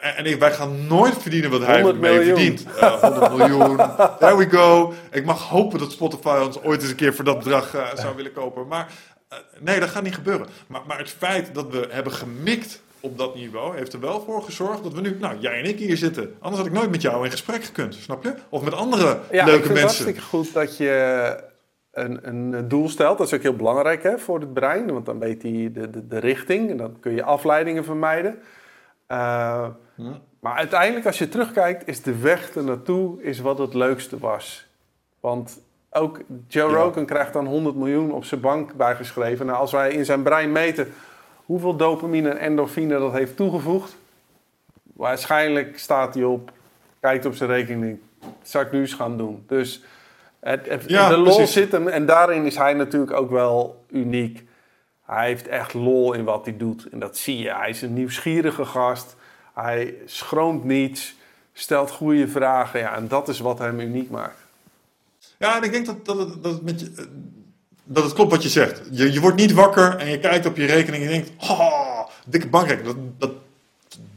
en, 0.00 0.38
wij 0.38 0.52
gaan 0.52 0.86
nooit 0.86 1.16
verdienen 1.22 1.50
wat 1.50 1.66
hij 1.66 1.74
100 1.82 2.00
mee 2.00 2.12
miljoen. 2.18 2.36
verdient. 2.36 2.66
Eh, 2.80 3.00
100 3.00 3.36
miljoen. 3.36 3.76
There 4.18 4.36
we 4.36 4.48
go. 4.50 4.94
Ik 5.10 5.24
mag 5.24 5.48
hopen 5.48 5.78
dat 5.78 5.92
Spotify 5.92 6.40
ons 6.44 6.62
ooit 6.62 6.80
eens 6.80 6.90
een 6.90 6.96
keer 6.96 7.14
voor 7.14 7.24
dat 7.24 7.38
bedrag 7.38 7.74
eh, 7.74 7.86
zou 7.94 8.16
willen 8.16 8.32
kopen. 8.32 8.66
Maar 8.66 8.88
eh, 9.28 9.38
nee, 9.60 9.80
dat 9.80 9.88
gaat 9.88 10.02
niet 10.02 10.14
gebeuren. 10.14 10.46
Maar, 10.66 10.80
maar 10.86 10.98
het 10.98 11.10
feit 11.18 11.54
dat 11.54 11.66
we 11.70 11.86
hebben 11.90 12.12
gemikt 12.12 12.82
op 13.02 13.18
dat 13.18 13.34
niveau 13.34 13.76
heeft 13.76 13.92
er 13.92 14.00
wel 14.00 14.20
voor 14.20 14.42
gezorgd 14.42 14.82
dat 14.82 14.92
we 14.92 15.00
nu, 15.00 15.16
nou, 15.20 15.38
jij 15.38 15.58
en 15.58 15.64
ik 15.68 15.78
hier 15.78 15.96
zitten. 15.96 16.34
Anders 16.38 16.62
had 16.62 16.70
ik 16.70 16.76
nooit 16.78 16.90
met 16.90 17.02
jou 17.02 17.24
in 17.24 17.30
gesprek 17.30 17.64
gekund, 17.64 17.94
snap 17.94 18.24
je? 18.24 18.34
Of 18.48 18.62
met 18.62 18.74
andere 18.74 19.04
Ja, 19.30 19.40
ik 19.40 19.46
leuke 19.46 19.46
vind 19.46 19.52
het 19.62 19.66
mensen. 19.66 19.80
hartstikke 19.82 20.20
goed 20.20 20.52
dat 20.52 20.76
je 20.76 21.36
een, 21.92 22.28
een 22.28 22.68
doel 22.68 22.88
stelt. 22.88 23.18
Dat 23.18 23.26
is 23.26 23.34
ook 23.34 23.42
heel 23.42 23.56
belangrijk 23.56 24.02
hè, 24.02 24.18
voor 24.18 24.40
het 24.40 24.52
brein, 24.54 24.92
want 24.92 25.06
dan 25.06 25.18
weet 25.18 25.42
hij 25.42 25.70
de, 25.72 25.90
de, 25.90 26.06
de 26.06 26.18
richting 26.18 26.70
en 26.70 26.76
dan 26.76 26.96
kun 27.00 27.14
je 27.14 27.22
afleidingen 27.22 27.84
vermijden. 27.84 28.38
Eh, 29.06 29.66
Ja. 29.96 30.20
Maar 30.40 30.54
uiteindelijk, 30.56 31.06
als 31.06 31.18
je 31.18 31.28
terugkijkt, 31.28 31.88
is 31.88 32.02
de 32.02 32.18
weg 32.18 32.54
ernaartoe 32.56 33.22
is 33.22 33.40
wat 33.40 33.58
het 33.58 33.74
leukste 33.74 34.18
was. 34.18 34.66
Want 35.20 35.60
ook 35.90 36.20
Joe 36.48 36.70
Ja. 36.70 36.76
Rogan 36.76 37.06
krijgt 37.06 37.32
dan 37.32 37.46
100 37.46 37.76
miljoen 37.76 38.12
op 38.12 38.24
zijn 38.24 38.40
bank 38.40 38.74
bijgeschreven. 38.74 39.46
Nou, 39.46 39.58
als 39.58 39.72
wij 39.72 39.92
in 39.92 40.04
zijn 40.04 40.22
brein 40.22 40.52
meten 40.52 40.92
hoeveel 41.46 41.76
dopamine 41.76 42.28
en 42.28 42.38
endorfine 42.38 42.98
dat 42.98 43.12
heeft 43.12 43.36
toegevoegd, 43.36 43.96
waarschijnlijk 44.82 45.78
staat 45.78 46.14
hij 46.14 46.24
op, 46.24 46.52
kijkt 47.00 47.26
op 47.26 47.34
zijn 47.34 47.50
rekening, 47.50 47.98
zou 48.42 48.64
ik 48.66 48.72
nu 48.72 48.80
eens 48.80 48.94
gaan 48.94 49.16
doen. 49.16 49.44
Dus 49.46 49.82
het, 50.40 50.68
het- 50.68 50.84
Ja, 50.86 51.08
de 51.08 51.16
lol 51.16 51.34
precies. 51.34 51.52
zit 51.52 51.72
hem 51.72 51.88
en 51.88 52.06
daarin 52.06 52.44
is 52.46 52.56
hij 52.56 52.72
natuurlijk 52.74 53.12
ook 53.12 53.30
wel 53.30 53.84
uniek. 53.90 54.44
Hij 55.02 55.26
heeft 55.26 55.48
echt 55.48 55.74
lol 55.74 56.12
in 56.12 56.24
wat 56.24 56.44
hij 56.44 56.56
doet 56.56 56.88
en 56.88 56.98
dat 56.98 57.16
zie 57.16 57.38
je. 57.38 57.54
Hij 57.54 57.68
is 57.70 57.82
een 57.82 57.92
nieuwsgierige 57.94 58.64
gast, 58.64 59.16
hij 59.54 59.94
schroomt 60.04 60.64
niets, 60.64 61.14
stelt 61.52 61.90
goede 61.90 62.28
vragen 62.28 62.80
ja, 62.80 62.94
en 62.96 63.08
dat 63.08 63.28
is 63.28 63.38
wat 63.40 63.58
hem 63.58 63.80
uniek 63.80 64.10
maakt. 64.10 64.40
Ja, 65.38 65.56
en 65.56 65.62
ik 65.62 65.72
denk 65.72 65.86
dat, 65.86 66.04
dat, 66.04 66.42
dat 66.42 66.52
het 66.52 66.62
met 66.62 66.80
je... 66.80 67.08
eh, 67.88 67.94
dat 67.94 68.04
het 68.04 68.12
klopt 68.12 68.30
wat 68.30 68.42
je 68.42 68.48
zegt. 68.48 68.80
Je, 68.90 69.12
je 69.12 69.20
wordt 69.20 69.36
niet 69.36 69.52
wakker 69.52 69.96
en 69.96 70.10
je 70.10 70.18
kijkt 70.18 70.46
op 70.46 70.56
je 70.56 70.66
rekening 70.66 71.04
en 71.04 71.10
je 71.10 71.14
denkt, 71.14 71.50
oh, 71.50 72.06
dikke 72.26 72.48
bankrekening. 72.48 72.94
Dat, 72.94 73.30
dat 73.30 73.38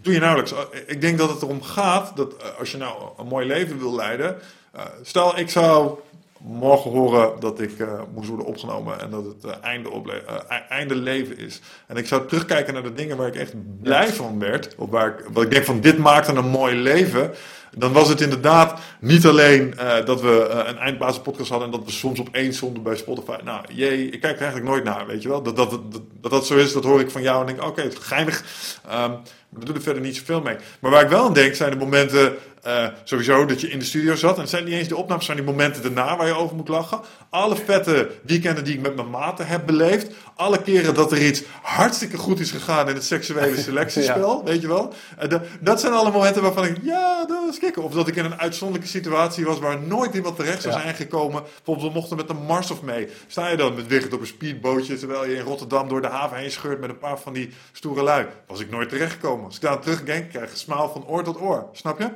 doe 0.02 0.14
je 0.14 0.20
nauwelijks. 0.20 0.54
Ik 0.86 1.02
denk 1.02 1.18
dat 1.18 1.30
het 1.30 1.42
erom 1.42 1.62
gaat 1.62 2.16
dat 2.16 2.36
eh, 2.38 2.60
als 2.60 2.72
je 2.72 2.78
nou 2.78 3.04
een 3.18 3.28
mooi 3.28 3.48
leven 3.48 3.80
wil 3.80 3.96
leiden. 3.96 4.38
Uh, 4.76 4.82
stel, 5.02 5.38
ik 5.38 5.50
zou 5.50 6.00
morgen 6.48 6.92
horen 6.92 7.40
dat 7.40 7.60
ik 7.60 7.80
uh, 7.80 8.02
moest 8.14 8.28
worden 8.28 8.46
opgenomen 8.46 9.00
en 9.00 9.10
dat 9.10 9.26
het 9.26 9.46
uh, 9.46 9.52
einde, 9.62 9.90
uh, 9.90 10.56
einde 10.70 10.96
leven 10.96 11.38
is. 11.38 11.62
En 11.88 11.98
ik 11.98 12.08
zou 12.08 12.28
terugkijken 12.28 12.74
naar 12.74 12.84
de 12.84 12.94
dingen 12.94 13.18
waar 13.18 13.28
ik 13.28 13.36
echt 13.36 13.54
blij 13.82 14.08
van 14.08 14.40
werd. 14.40 14.76
Of 14.78 14.90
waar 14.90 15.08
ik, 15.08 15.26
wat 15.34 15.44
ik 15.44 15.52
denk 15.52 15.66
van 15.66 15.82
dit 15.82 15.98
maakte 15.98 16.34
een 16.34 16.50
mooi 16.50 16.76
leven. 16.76 17.34
Dan 17.78 17.94
was 17.94 18.10
het 18.10 18.22
inderdaad 18.22 18.80
niet 19.00 19.26
alleen 19.26 19.74
dat 20.06 20.22
we 20.22 20.48
een 20.68 20.78
eindbasis 20.78 21.22
podcast 21.22 21.50
hadden 21.50 21.72
en 21.72 21.78
dat 21.78 21.86
we 21.86 21.92
soms 21.92 22.20
opeens 22.20 22.58
stonden 22.58 22.84
bij 22.84 22.96
Spotify. 22.96 23.38
Nou, 23.44 23.66
jee, 23.74 24.10
ik 24.10 24.22
kijk 24.22 24.36
er 24.36 24.42
eigenlijk 24.42 24.72
nooit 24.72 24.84
naar, 24.84 25.06
weet 25.06 25.22
je 25.22 25.30
wel. 25.30 25.42
Dat 25.42 25.56
dat, 25.56 25.70
dat, 25.70 25.82
dat, 26.22 26.32
dat 26.32 26.46
zo 26.46 26.56
is, 26.56 26.74
dat 26.74 26.84
hoor 26.84 27.00
ik 27.00 27.12
van 27.12 27.22
jou 27.22 27.40
en 27.40 27.46
denk, 27.46 27.60
oké, 27.60 27.68
okay, 27.68 27.84
het 27.84 27.94
is 27.94 28.00
geinig. 28.00 28.44
Um, 28.92 29.18
we 29.50 29.66
doen 29.66 29.76
er 29.76 29.82
verder 29.82 30.02
niet 30.02 30.16
zoveel 30.16 30.42
mee. 30.42 30.56
Maar 30.80 30.92
waar 30.92 31.04
ik 31.04 31.10
wel 31.10 31.26
aan 31.26 31.34
denk, 31.34 31.56
zijn 31.56 31.72
de 31.72 31.78
momenten 31.78 32.36
uh, 32.68 32.88
sowieso 33.04 33.46
dat 33.46 33.62
je 33.62 33.70
in 33.70 33.80
de 33.80 33.86
studio 33.86 34.16
zat. 34.16 34.36
En 34.36 34.42
het 34.42 34.50
zijn 34.50 34.64
niet 34.64 34.74
eens 34.74 34.88
de 34.88 34.96
opnames, 34.96 35.26
zijn 35.26 35.38
die 35.38 35.46
momenten 35.46 35.82
daarna 35.82 36.18
waar 36.18 36.28
je 36.28 36.34
over 36.34 36.56
moet 36.56 36.68
lachen. 36.68 37.00
Alle 37.30 37.56
vette 37.56 38.12
weekenden 38.24 38.64
die 38.64 38.74
ik 38.74 38.82
met 38.82 38.96
mijn 38.96 39.10
maten 39.10 39.48
heb 39.48 39.66
beleefd. 39.66 40.14
Alle 40.36 40.62
keren 40.62 40.94
dat 40.94 41.12
er 41.12 41.26
iets 41.26 41.44
hartstikke 41.62 42.18
goed 42.18 42.40
is 42.40 42.52
gegaan 42.52 42.90
in 42.90 42.96
het 42.96 43.04
seksuele 43.04 43.58
selectiespel, 43.70 44.44
weet 44.44 44.62
je 44.62 44.68
wel. 44.68 44.94
Uh, 45.24 45.30
de, 45.30 45.42
dat 45.60 45.80
zijn 45.80 45.94
alle 45.94 46.12
momenten 46.12 46.42
waarvan 46.42 46.66
ik, 46.66 46.78
ja, 46.82 47.26
dat 47.26 47.46
was 47.46 47.60
kicken. 47.60 47.84
Of 47.84 47.94
dat 47.94 48.08
ik 48.08 48.16
in 48.16 48.26
een 48.26 48.40
uitzonderlijke 48.40 48.92
situatie 48.92 49.46
was 49.46 49.60
waar 49.60 49.82
nooit 49.82 50.14
iemand 50.14 50.36
terecht 50.36 50.62
zou 50.62 50.74
zijn 50.74 50.96
gekomen. 50.96 51.44
Bijvoorbeeld, 51.56 51.88
we 51.88 52.00
mochten 52.00 52.18
met 52.18 52.28
de 52.28 52.34
Mars 52.34 52.72
of 52.72 52.82
mee. 52.82 53.08
Sta 53.28 53.48
je 53.48 53.58
dan 53.58 53.76
met 53.76 53.88
Wigert 53.88 54.14
op 54.14 54.20
een 54.20 54.28
speedbootje 54.28 54.98
terwijl 54.98 55.26
je 55.26 55.36
in 55.36 55.44
Rotterdam 55.44 55.88
door 55.88 56.02
de 56.02 56.08
haven 56.08 56.38
heen 56.38 56.52
scheurt 56.52 56.80
met 56.80 56.90
een 56.90 56.98
paar 56.98 57.20
van 57.20 57.34
die 57.34 57.50
stoere 57.72 58.04
lui. 58.04 58.28
Was 58.48 58.60
ik 58.60 58.70
nooit 58.70 58.90
terechtgekomen. 58.90 59.46
Als 59.46 59.56
ik 59.56 59.62
daar 59.62 59.80
terugdenk, 59.80 60.30
krijg 60.30 60.50
ik 60.50 60.58
smaal 60.58 60.90
van 60.90 61.08
oor 61.08 61.24
tot 61.24 61.42
oor. 61.42 61.70
Snap 61.72 62.00
je? 62.00 62.10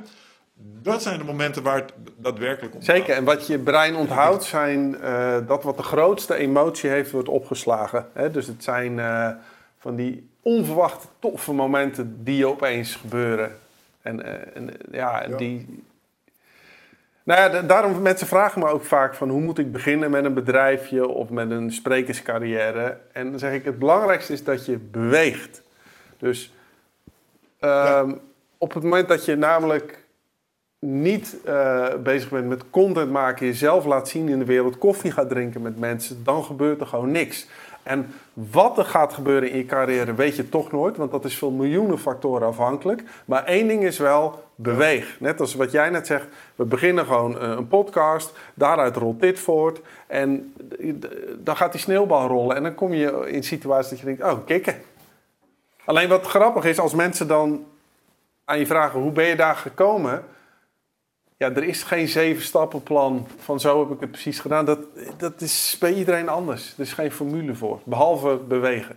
Dat 0.82 1.02
zijn 1.02 1.18
de 1.18 1.24
momenten 1.24 1.62
waar 1.62 1.76
het 1.76 1.92
daadwerkelijk 2.16 2.74
om 2.74 2.82
Zeker, 2.82 3.14
en 3.14 3.24
wat 3.24 3.46
je 3.46 3.58
brein 3.58 3.94
onthoudt 3.96 4.44
zijn 4.44 4.96
uh, 5.00 5.36
dat 5.46 5.62
wat 5.62 5.76
de 5.76 5.82
grootste 5.82 6.34
emotie 6.34 6.90
heeft, 6.90 7.10
wordt 7.10 7.28
opgeslagen. 7.28 8.06
Hè? 8.12 8.30
Dus 8.30 8.46
het 8.46 8.64
zijn 8.64 8.98
uh, 8.98 9.30
van 9.78 9.96
die 9.96 10.28
onverwachte 10.42 11.06
toffe 11.18 11.52
momenten 11.52 12.24
die 12.24 12.46
opeens 12.46 12.94
gebeuren. 12.94 13.58
En, 14.02 14.18
uh, 14.20 14.56
en 14.56 14.70
ja, 14.90 15.22
ja, 15.28 15.36
die... 15.36 15.84
Nou 17.22 17.52
ja, 17.52 17.62
daarom 17.62 18.02
mensen 18.02 18.26
vragen 18.26 18.60
me 18.60 18.68
ook 18.68 18.84
vaak 18.84 19.14
van 19.14 19.28
hoe 19.28 19.40
moet 19.40 19.58
ik 19.58 19.72
beginnen 19.72 20.10
met 20.10 20.24
een 20.24 20.34
bedrijfje 20.34 21.08
of 21.08 21.28
met 21.28 21.50
een 21.50 21.72
sprekerscarrière. 21.72 22.98
En 23.12 23.30
dan 23.30 23.38
zeg 23.38 23.52
ik 23.52 23.64
het 23.64 23.78
belangrijkste 23.78 24.32
is 24.32 24.44
dat 24.44 24.66
je 24.66 24.78
beweegt. 24.78 25.62
Dus 26.18 26.52
ja. 27.58 28.06
op 28.58 28.74
het 28.74 28.82
moment 28.82 29.08
dat 29.08 29.24
je 29.24 29.36
namelijk 29.36 29.99
niet 30.80 31.36
uh, 31.46 31.86
bezig 32.02 32.30
bent 32.30 32.48
met 32.48 32.70
content 32.70 33.10
maken, 33.10 33.46
jezelf 33.46 33.84
laat 33.84 34.08
zien 34.08 34.28
in 34.28 34.38
de 34.38 34.44
wereld, 34.44 34.78
koffie 34.78 35.10
gaat 35.10 35.28
drinken 35.28 35.62
met 35.62 35.78
mensen, 35.78 36.24
dan 36.24 36.44
gebeurt 36.44 36.80
er 36.80 36.86
gewoon 36.86 37.10
niks. 37.10 37.46
En 37.82 38.14
wat 38.32 38.78
er 38.78 38.84
gaat 38.84 39.12
gebeuren 39.12 39.50
in 39.50 39.56
je 39.56 39.66
carrière 39.66 40.14
weet 40.14 40.36
je 40.36 40.48
toch 40.48 40.72
nooit, 40.72 40.96
want 40.96 41.10
dat 41.10 41.24
is 41.24 41.38
van 41.38 41.56
miljoenen 41.56 41.98
factoren 41.98 42.46
afhankelijk. 42.46 43.02
Maar 43.24 43.44
één 43.44 43.68
ding 43.68 43.82
is 43.82 43.98
wel, 43.98 44.44
beweeg. 44.54 45.16
Net 45.20 45.40
als 45.40 45.54
wat 45.54 45.72
jij 45.72 45.90
net 45.90 46.06
zegt, 46.06 46.26
we 46.54 46.64
beginnen 46.64 47.06
gewoon 47.06 47.32
uh, 47.32 47.48
een 47.48 47.68
podcast, 47.68 48.32
daaruit 48.54 48.96
rolt 48.96 49.20
dit 49.20 49.38
voort. 49.38 49.80
En 50.06 50.54
dan 51.38 51.56
gaat 51.56 51.72
die 51.72 51.80
sneeuwbal 51.80 52.28
rollen 52.28 52.56
en 52.56 52.62
dan 52.62 52.74
kom 52.74 52.92
je 52.92 53.30
in 53.30 53.44
situaties 53.44 53.90
dat 53.90 53.98
je 53.98 54.04
denkt, 54.04 54.22
oh, 54.22 54.46
kikken. 54.46 54.74
Alleen 55.84 56.08
wat 56.08 56.26
grappig 56.26 56.64
is, 56.64 56.78
als 56.78 56.94
mensen 56.94 57.26
dan 57.26 57.66
aan 58.44 58.58
je 58.58 58.66
vragen, 58.66 59.00
hoe 59.00 59.12
ben 59.12 59.26
je 59.26 59.36
daar 59.36 59.56
gekomen 59.56 60.24
ja, 61.40 61.54
er 61.54 61.64
is 61.64 61.82
geen 61.82 62.08
zeven 62.08 62.42
stappenplan 62.42 63.26
van 63.38 63.60
zo 63.60 63.80
heb 63.80 63.90
ik 63.90 64.00
het 64.00 64.10
precies 64.10 64.38
gedaan. 64.38 64.64
Dat, 64.64 64.78
dat 65.16 65.40
is 65.40 65.76
bij 65.78 65.94
iedereen 65.94 66.28
anders. 66.28 66.72
Er 66.76 66.82
is 66.82 66.92
geen 66.92 67.12
formule 67.12 67.54
voor, 67.54 67.80
behalve 67.84 68.40
bewegen. 68.48 68.96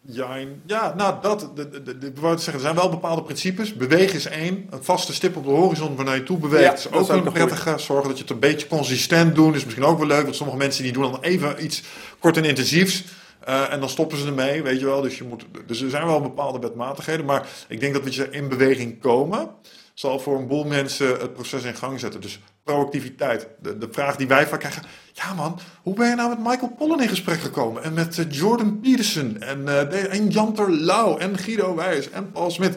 Ja, 0.00 0.36
ja 0.66 0.94
nou 0.94 1.14
dat, 1.22 1.50
de, 1.54 1.82
de, 1.82 1.98
de, 1.98 2.12
zeggen, 2.20 2.52
er 2.52 2.60
zijn 2.60 2.74
wel 2.74 2.88
bepaalde 2.88 3.22
principes. 3.22 3.74
Bewegen 3.74 4.14
is 4.14 4.26
één. 4.26 4.66
Een 4.70 4.84
vaste 4.84 5.12
stip 5.12 5.36
op 5.36 5.44
de 5.44 5.50
horizon 5.50 5.96
waarnaar 5.96 6.14
je 6.14 6.22
toe 6.22 6.38
beweegt 6.38 6.82
ja, 6.82 7.00
is 7.00 7.10
ook 7.10 7.26
een 7.26 7.32
prettige. 7.32 7.78
Zorgen 7.78 8.08
dat 8.08 8.16
je 8.16 8.22
het 8.22 8.32
een 8.32 8.38
beetje 8.38 8.66
consistent 8.66 9.34
doet 9.34 9.54
is 9.54 9.64
misschien 9.64 9.84
ook 9.84 9.98
wel 9.98 10.06
leuk. 10.06 10.22
Want 10.22 10.36
sommige 10.36 10.58
mensen 10.58 10.82
die 10.82 10.92
doen 10.92 11.02
dan 11.02 11.20
even 11.20 11.64
iets 11.64 11.82
kort 12.18 12.36
en 12.36 12.44
intensiefs. 12.44 13.04
Uh, 13.48 13.72
en 13.72 13.80
dan 13.80 13.88
stoppen 13.88 14.18
ze 14.18 14.26
ermee, 14.26 14.62
weet 14.62 14.80
je 14.80 14.86
wel. 14.86 15.00
Dus, 15.00 15.18
je 15.18 15.24
moet, 15.24 15.44
dus 15.66 15.80
er 15.80 15.90
zijn 15.90 16.06
wel 16.06 16.20
bepaalde 16.20 16.58
wetmatigheden. 16.58 17.26
Maar 17.26 17.48
ik 17.68 17.80
denk 17.80 17.92
dat 17.94 18.02
we 18.02 18.30
in 18.30 18.48
beweging 18.48 19.00
komen 19.00 19.50
zal 19.94 20.20
voor 20.20 20.38
een 20.38 20.46
boel 20.46 20.64
mensen 20.64 21.06
het 21.06 21.34
proces 21.34 21.62
in 21.62 21.74
gang 21.74 22.00
zetten. 22.00 22.20
Dus 22.20 22.40
proactiviteit. 22.64 23.46
De, 23.62 23.78
de 23.78 23.88
vraag 23.90 24.16
die 24.16 24.26
wij 24.26 24.46
vaak 24.46 24.58
krijgen: 24.58 24.82
ja 25.12 25.34
man, 25.34 25.58
hoe 25.82 25.94
ben 25.94 26.08
je 26.08 26.14
nou 26.14 26.28
met 26.28 26.38
Michael 26.38 26.74
Pollen 26.78 27.00
in 27.00 27.08
gesprek 27.08 27.40
gekomen? 27.40 27.82
En 27.82 27.92
met 27.94 28.18
uh, 28.18 28.24
Jordan 28.28 28.80
Peterson 28.80 29.40
en, 29.40 29.60
uh, 29.60 30.12
en 30.12 30.28
Jan 30.28 30.54
Terlouw 30.54 31.18
en 31.18 31.38
Guido 31.38 31.74
Wijs 31.74 32.10
en 32.10 32.32
Paul 32.32 32.50
Smit. 32.50 32.76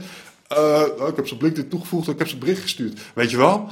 Uh, 0.57 0.81
ik 1.07 1.15
heb 1.15 1.27
ze 1.27 1.37
LinkedIn 1.39 1.69
toegevoegd, 1.69 2.07
ik 2.07 2.19
heb 2.19 2.27
ze 2.27 2.37
bericht 2.37 2.61
gestuurd. 2.61 2.99
Weet 3.13 3.31
je 3.31 3.37
wel? 3.37 3.69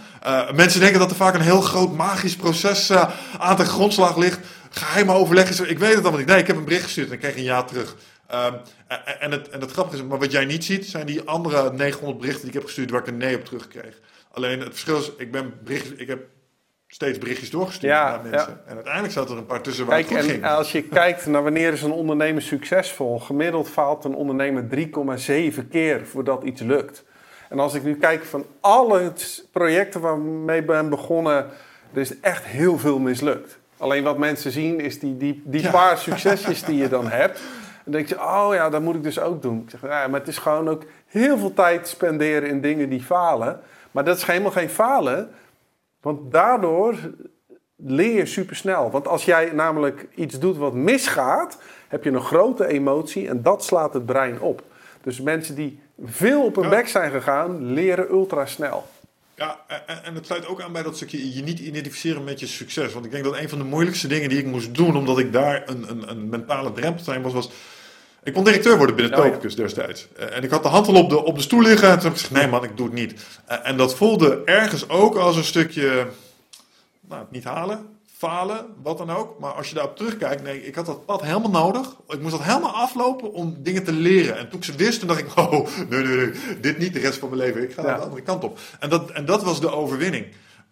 mensen 0.54 0.80
denken 0.80 1.00
dat 1.00 1.10
er 1.10 1.16
vaak 1.16 1.34
een 1.34 1.42
heel 1.42 1.62
groot 1.62 1.96
magisch 1.96 2.36
proces 2.36 2.92
aan 3.38 3.58
de 3.58 3.66
grondslag 3.66 4.18
ligt. 4.18 4.40
Geheime 4.70 5.14
overleg 5.14 5.50
is. 5.50 5.60
Ik 5.60 5.80
weet 5.80 5.94
het 5.94 6.02
allemaal 6.02 6.20
niet. 6.20 6.28
Nee, 6.28 6.40
ik 6.40 6.48
heb 6.48 6.56
een 6.56 6.64
bericht 6.64 6.84
gestuurd 6.84 7.08
en 7.08 7.14
ik 7.14 7.20
kreeg 7.20 7.36
een 7.36 7.44
ja 7.44 7.64
terug. 7.64 7.96
Um, 8.32 8.54
en, 9.20 9.32
het, 9.32 9.50
en 9.50 9.62
het 9.62 9.72
grappige 9.72 9.96
is, 9.96 10.04
maar 10.04 10.20
wat 10.20 10.32
jij 10.32 10.46
niet 10.46 10.64
ziet, 10.64 10.86
zijn 10.86 11.06
die 11.06 11.22
andere 11.22 11.74
900 11.74 12.18
berichten 12.18 12.42
die 12.42 12.50
ik 12.50 12.54
heb 12.54 12.64
gestuurd 12.64 12.92
waar 12.92 13.02
ik 13.02 13.08
een 13.08 13.18
nee 13.18 13.36
op 13.36 13.46
terugkreeg. 13.46 14.00
Alleen 14.32 14.60
het 14.60 14.70
verschil 14.70 14.98
is, 14.98 15.12
ik, 15.18 15.32
ben 15.32 15.54
bericht, 15.64 16.00
ik 16.00 16.08
heb 16.08 16.26
steeds 16.88 17.18
berichtjes 17.18 17.50
doorgestuurd 17.50 17.94
ja, 17.94 18.10
naar 18.10 18.22
mensen. 18.22 18.52
Ja. 18.52 18.62
En 18.66 18.76
uiteindelijk 18.76 19.14
zat 19.14 19.30
er 19.30 19.38
een 19.38 19.46
paar 19.46 19.62
tussen 19.62 19.86
waar 19.86 19.96
Kijk, 19.96 20.10
het 20.10 20.20
goed 20.20 20.30
ging. 20.30 20.46
Als 20.46 20.72
je 20.72 20.84
kijkt 21.00 21.26
naar 21.26 21.44
wanneer 21.44 21.74
is 21.74 21.82
een 21.82 21.92
ondernemer 21.92 22.42
succesvol, 22.42 23.20
gemiddeld 23.20 23.70
faalt 23.70 24.04
een 24.04 24.16
ondernemer 24.16 24.66
3,7 25.60 25.68
keer 25.70 26.06
voordat 26.06 26.44
iets 26.44 26.62
lukt. 26.62 27.04
En 27.50 27.60
als 27.60 27.74
ik 27.74 27.84
nu 27.84 27.96
kijk 27.96 28.26
van 28.26 28.46
alle 28.60 29.14
projecten 29.52 30.02
waarmee 30.02 30.60
ik 30.60 30.66
ben 30.66 30.90
begonnen, 30.90 31.48
er 31.94 32.02
is 32.02 32.20
echt 32.20 32.46
heel 32.46 32.78
veel 32.78 33.00
mislukt. 33.00 33.58
Alleen 33.78 34.04
wat 34.04 34.18
mensen 34.18 34.52
zien 34.52 34.80
is 34.80 35.00
die, 35.00 35.18
die, 35.18 35.42
die 35.46 35.62
ja. 35.62 35.72
paar 35.72 35.98
succesjes 35.98 36.64
die 36.64 36.78
je 36.78 36.88
dan 36.88 37.10
hebt. 37.10 37.42
Dan 37.84 37.94
denk 37.94 38.08
je, 38.08 38.22
oh 38.22 38.50
ja, 38.54 38.70
dat 38.70 38.82
moet 38.82 38.96
ik 38.96 39.04
dus 39.04 39.20
ook 39.20 39.42
doen. 39.42 39.62
Ik 39.64 39.70
zeg, 39.70 39.82
ja, 39.82 40.08
maar 40.08 40.20
het 40.20 40.30
is 40.30 40.38
gewoon 40.38 40.70
ook 40.70 40.84
heel 41.08 41.38
veel 41.38 41.54
tijd 41.54 41.88
spenderen 41.88 42.50
in 42.50 42.62
dingen 42.62 42.90
die 42.90 43.02
falen. 43.02 43.60
Maar 43.92 44.04
dat 44.04 44.18
is 44.18 44.24
helemaal 44.24 44.52
geen 44.52 44.70
falen, 44.70 45.30
want 46.02 46.32
daardoor 46.32 46.96
leer 47.76 48.16
je 48.16 48.26
supersnel. 48.26 48.92
Want 48.92 49.08
als 49.08 49.26
jij 49.26 49.52
namelijk 49.54 50.08
iets 50.16 50.40
doet 50.40 50.58
wat 50.58 50.74
misgaat, 50.74 51.58
heb 51.88 52.04
je 52.04 52.12
een 52.12 52.22
grote 52.22 52.68
emotie 52.68 53.28
en 53.28 53.42
dat 53.42 53.64
slaat 53.64 53.94
het 53.94 54.06
brein 54.06 54.42
op. 54.42 54.64
Dus 55.02 55.22
mensen 55.22 55.56
die 55.56 55.80
veel 56.04 56.44
op 56.44 56.56
hun 56.56 56.70
bek 56.70 56.88
zijn 56.88 57.12
gegaan, 57.12 57.74
leren 57.74 58.10
ultra 58.12 58.46
snel. 58.46 58.86
Ja, 59.36 59.60
en 60.04 60.16
het 60.16 60.26
sluit 60.26 60.48
ook 60.48 60.62
aan 60.62 60.72
bij 60.72 60.84
dat 60.84 60.96
stukje 60.96 61.36
je 61.36 61.44
niet 61.44 61.60
identificeren 61.60 62.24
met 62.24 62.40
je 62.40 62.48
succes. 62.48 62.94
Want 62.94 63.06
ik 63.06 63.12
denk 63.12 63.24
dat 63.24 63.38
een 63.38 63.50
van 63.50 63.58
de 63.58 63.64
moeilijkste 63.64 64.08
dingen 64.08 64.30
die 64.30 64.38
ik 64.38 64.46
moest 64.46 64.76
doen, 64.76 64.98
omdat 64.98 65.20
ik 65.20 65.34
daar 65.34 65.64
een, 65.66 65.90
een, 65.90 66.10
een 66.10 66.30
mentale 66.30 66.72
drempel 66.72 67.22
was, 67.22 67.34
was 67.34 67.50
ik 68.24 68.34
kon 68.34 68.44
directeur 68.44 68.78
worden 68.78 68.96
binnen 68.96 69.18
oh, 69.18 69.26
Topicus 69.26 69.54
ja. 69.54 69.62
destijds. 69.62 70.08
Uh, 70.20 70.36
en 70.36 70.44
ik 70.44 70.50
had 70.50 70.64
de 70.64 70.70
hand 70.70 70.88
al 70.88 70.96
op 70.96 71.10
de, 71.10 71.24
op 71.24 71.36
de 71.36 71.42
stoel 71.42 71.62
liggen. 71.62 71.88
En 71.88 71.94
toen 71.94 72.04
heb 72.04 72.14
ik 72.14 72.20
gezegd, 72.20 72.42
nee 72.42 72.52
man, 72.52 72.64
ik 72.64 72.78
doe 72.78 72.86
het 72.86 72.96
niet. 72.96 73.14
Uh, 73.52 73.68
en 73.68 73.78
dat 73.78 73.96
voelde 73.96 74.42
ergens 74.46 74.90
ook 74.90 75.16
als 75.16 75.36
een 75.36 75.44
stukje... 75.44 76.08
Nou, 77.08 77.22
het 77.22 77.32
niet 77.32 77.44
halen, 77.44 77.86
falen, 78.24 78.66
wat 78.84 78.98
dan 78.98 79.10
ook. 79.10 79.40
Maar 79.40 79.52
als 79.52 79.70
je 79.70 79.76
daarop 79.76 79.96
terugkijkt, 79.96 80.44
nee, 80.44 80.66
ik 80.66 80.76
had 80.76 80.86
dat 80.86 81.06
pad 81.06 81.22
helemaal 81.22 81.50
nodig. 81.50 81.96
Ik 82.08 82.22
moest 82.22 82.32
dat 82.32 82.44
helemaal 82.44 82.74
aflopen 82.74 83.34
om 83.34 83.58
dingen 83.60 83.84
te 83.84 83.92
leren. 83.92 84.38
En 84.38 84.50
toen 84.50 84.60
ik 84.60 84.66
ze 84.66 84.76
wist, 84.76 85.00
toen 85.00 85.08
dacht 85.08 85.20
ik, 85.20 85.38
oh, 85.38 85.68
nee, 85.90 86.04
nee, 86.04 86.16
nee, 86.16 86.60
dit 86.62 86.78
niet 86.78 86.94
de 86.94 87.00
rest 87.00 87.20
van 87.20 87.30
mijn 87.30 87.42
leven. 87.42 87.64
Ik 87.64 87.74
ga 87.74 87.82
ja. 87.82 87.96
de 87.96 88.04
andere 88.04 88.22
kant 88.22 88.44
op. 88.44 88.60
En 88.80 88.90
dat, 88.90 89.12
en 89.12 89.26
dat 89.26 89.44
was 89.44 89.62
de 89.62 89.70
overwinning. 89.70 90.26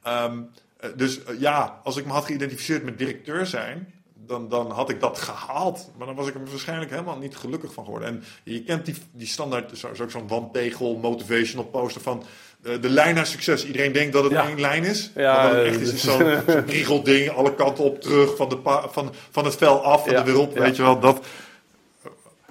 Um, 0.07 0.49
dus 0.95 1.19
uh, 1.19 1.39
ja, 1.39 1.79
als 1.83 1.97
ik 1.97 2.05
me 2.05 2.11
had 2.11 2.25
geïdentificeerd 2.25 2.83
met 2.83 2.97
directeur 2.97 3.45
zijn 3.45 3.93
dan, 4.31 4.49
dan 4.49 4.71
had 4.71 4.89
ik 4.89 4.99
dat 4.99 5.17
gehaald. 5.17 5.91
Maar 5.97 6.07
dan 6.07 6.15
was 6.15 6.27
ik 6.27 6.33
er 6.33 6.45
waarschijnlijk 6.45 6.91
helemaal 6.91 7.17
niet 7.17 7.35
gelukkig 7.35 7.73
van 7.73 7.83
geworden. 7.83 8.07
En 8.07 8.23
je 8.43 8.63
kent 8.63 8.85
die, 8.85 8.95
die 9.11 9.27
standaard, 9.27 9.77
zo, 9.77 9.93
zo 9.93 10.09
zo'n 10.09 10.27
wandtegel, 10.27 10.97
motivational 10.97 11.65
poster 11.65 12.01
van 12.01 12.23
de, 12.61 12.79
de, 12.79 12.89
lijn 12.89 13.15
naar 13.15 13.25
succes. 13.25 13.65
Iedereen 13.65 13.91
denkt 13.91 14.13
dat 14.13 14.23
het 14.23 14.33
één 14.33 14.59
lijn 14.59 14.83
is. 14.83 15.11
Ja, 15.15 15.33
maar 15.33 15.49
dat 15.49 15.57
het 15.57 15.65
echt 15.65 15.79
is, 15.79 15.93
is 15.93 16.03
zo'n 16.11 16.41
zo 16.47 16.61
priegelding, 16.61 17.29
alle 17.29 17.55
kanten 17.55 17.83
op 17.83 18.01
terug, 18.01 18.35
van, 18.35 18.49
de 18.49 18.57
van, 18.91 19.13
van 19.31 19.45
het 19.45 19.55
vel 19.55 19.83
af, 19.83 20.03
van 20.03 20.13
ja, 20.13 20.23
de 20.23 20.31
weer 20.31 20.41
op, 20.41 20.57
weet 20.57 20.75
je 20.75 20.81
wel. 20.81 20.99
Dat. 20.99 21.25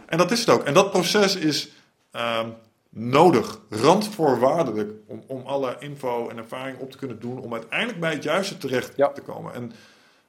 En 0.06 0.18
dat 0.18 0.30
is 0.30 0.40
het 0.40 0.48
ook. 0.50 0.64
En 0.64 0.74
dat 0.74 0.90
proces 0.90 1.36
is 1.36 1.68
um, 2.16 2.54
nodig, 2.90 3.60
randvoorwaardelijk, 3.70 4.90
om, 5.06 5.22
om 5.26 5.46
alle 5.46 5.76
info 5.78 6.28
en 6.28 6.36
ervaring 6.36 6.78
op 6.78 6.90
te 6.90 6.96
kunnen 6.98 7.20
doen, 7.20 7.38
om 7.38 7.52
uiteindelijk 7.52 8.00
bij 8.00 8.12
het 8.12 8.22
juiste 8.22 8.58
terecht 8.58 8.94
te 8.96 9.22
komen. 9.26 9.54
En 9.54 9.72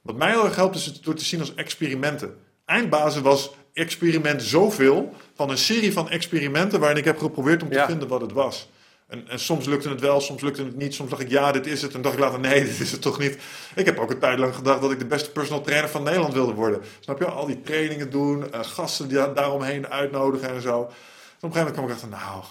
Wat 0.02 0.16
mij 0.16 0.30
heel 0.30 0.44
erg 0.44 0.56
helpt 0.56 0.76
is 0.76 0.86
het 0.86 1.04
door 1.04 1.14
te 1.14 1.24
zien 1.24 1.40
als 1.40 1.54
experimenten. 1.54 2.36
Eindbazen 2.64 3.22
was 3.22 3.50
experiment 3.72 4.42
zoveel 4.42 5.14
van 5.34 5.50
een 5.50 5.58
serie 5.58 5.92
van 5.92 6.10
experimenten 6.10 6.80
waarin 6.80 6.98
ik 6.98 7.04
heb 7.04 7.18
geprobeerd 7.18 7.62
om 7.62 7.68
te 7.68 7.74
Ja. 7.74 7.86
vinden 7.86 8.08
wat 8.08 8.20
het 8.20 8.32
was. 8.32 8.68
En, 9.12 9.24
en 9.28 9.38
soms 9.38 9.66
lukte 9.66 9.88
het 9.88 10.00
wel, 10.00 10.20
soms 10.20 10.42
lukte 10.42 10.62
het 10.64 10.76
niet. 10.76 10.94
Soms 10.94 11.10
dacht 11.10 11.22
ik, 11.22 11.28
ja, 11.30 11.52
dit 11.52 11.66
is 11.66 11.82
het. 11.82 11.94
En 11.94 12.02
dacht 12.02 12.14
ik 12.14 12.20
later, 12.20 12.40
nee, 12.40 12.64
dit 12.70 12.80
is 12.80 12.92
het 12.92 13.02
toch 13.02 13.18
niet. 13.18 13.38
Ik 13.74 13.86
heb 13.86 13.98
ook 13.98 14.10
een 14.10 14.18
tijd 14.18 14.38
lang 14.38 14.54
gedacht 14.54 14.80
dat 14.80 14.90
ik 14.90 14.98
de 14.98 15.06
beste 15.06 15.30
personal 15.32 15.62
trainer 15.62 15.88
van 15.90 16.02
Nederland 16.02 16.32
wilde 16.34 16.52
worden. 16.54 16.80
Snap 17.00 17.18
je? 17.18 17.24
Al 17.26 17.46
die 17.46 17.60
trainingen 17.62 18.10
doen, 18.10 18.52
eh, 18.52 18.60
gasten 18.62 19.08
die 19.08 19.16
da- 19.16 19.26
daaromheen 19.32 19.86
uitnodigen 19.88 20.48
en 20.48 20.60
zo. 20.62 20.78
En 20.80 20.84
op 20.84 20.88
een 20.88 21.52
gegeven 21.52 21.58
moment 21.58 21.72
kwam 21.74 21.84
ik 21.84 21.92
achter, 21.92 22.08
nou, 22.08 22.42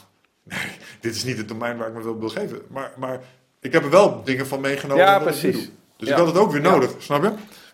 nee, 0.43 0.71
dit 1.01 1.15
is 1.15 1.23
niet 1.23 1.37
het 1.37 1.47
domein 1.47 1.77
waar 1.77 1.87
ik 1.87 1.93
me 1.93 2.03
wil 2.03 2.17
begeven. 2.17 2.61
Maar, 2.67 2.91
maar 2.97 3.19
ik 3.59 3.73
heb 3.73 3.83
er 3.83 3.89
wel 3.89 4.21
dingen 4.23 4.47
van 4.47 4.61
meegenomen. 4.61 5.03
Ja, 5.03 5.17
ik 5.17 5.23
precies. 5.23 5.69
Dus 5.97 6.07
Ja. 6.07 6.13
ik 6.13 6.19
had 6.19 6.27
het 6.27 6.37
ook 6.37 6.51
weer 6.51 6.61
Ja. 6.63 6.69
nodig, 6.71 6.91
snap 6.97 7.23
je? 7.23 7.31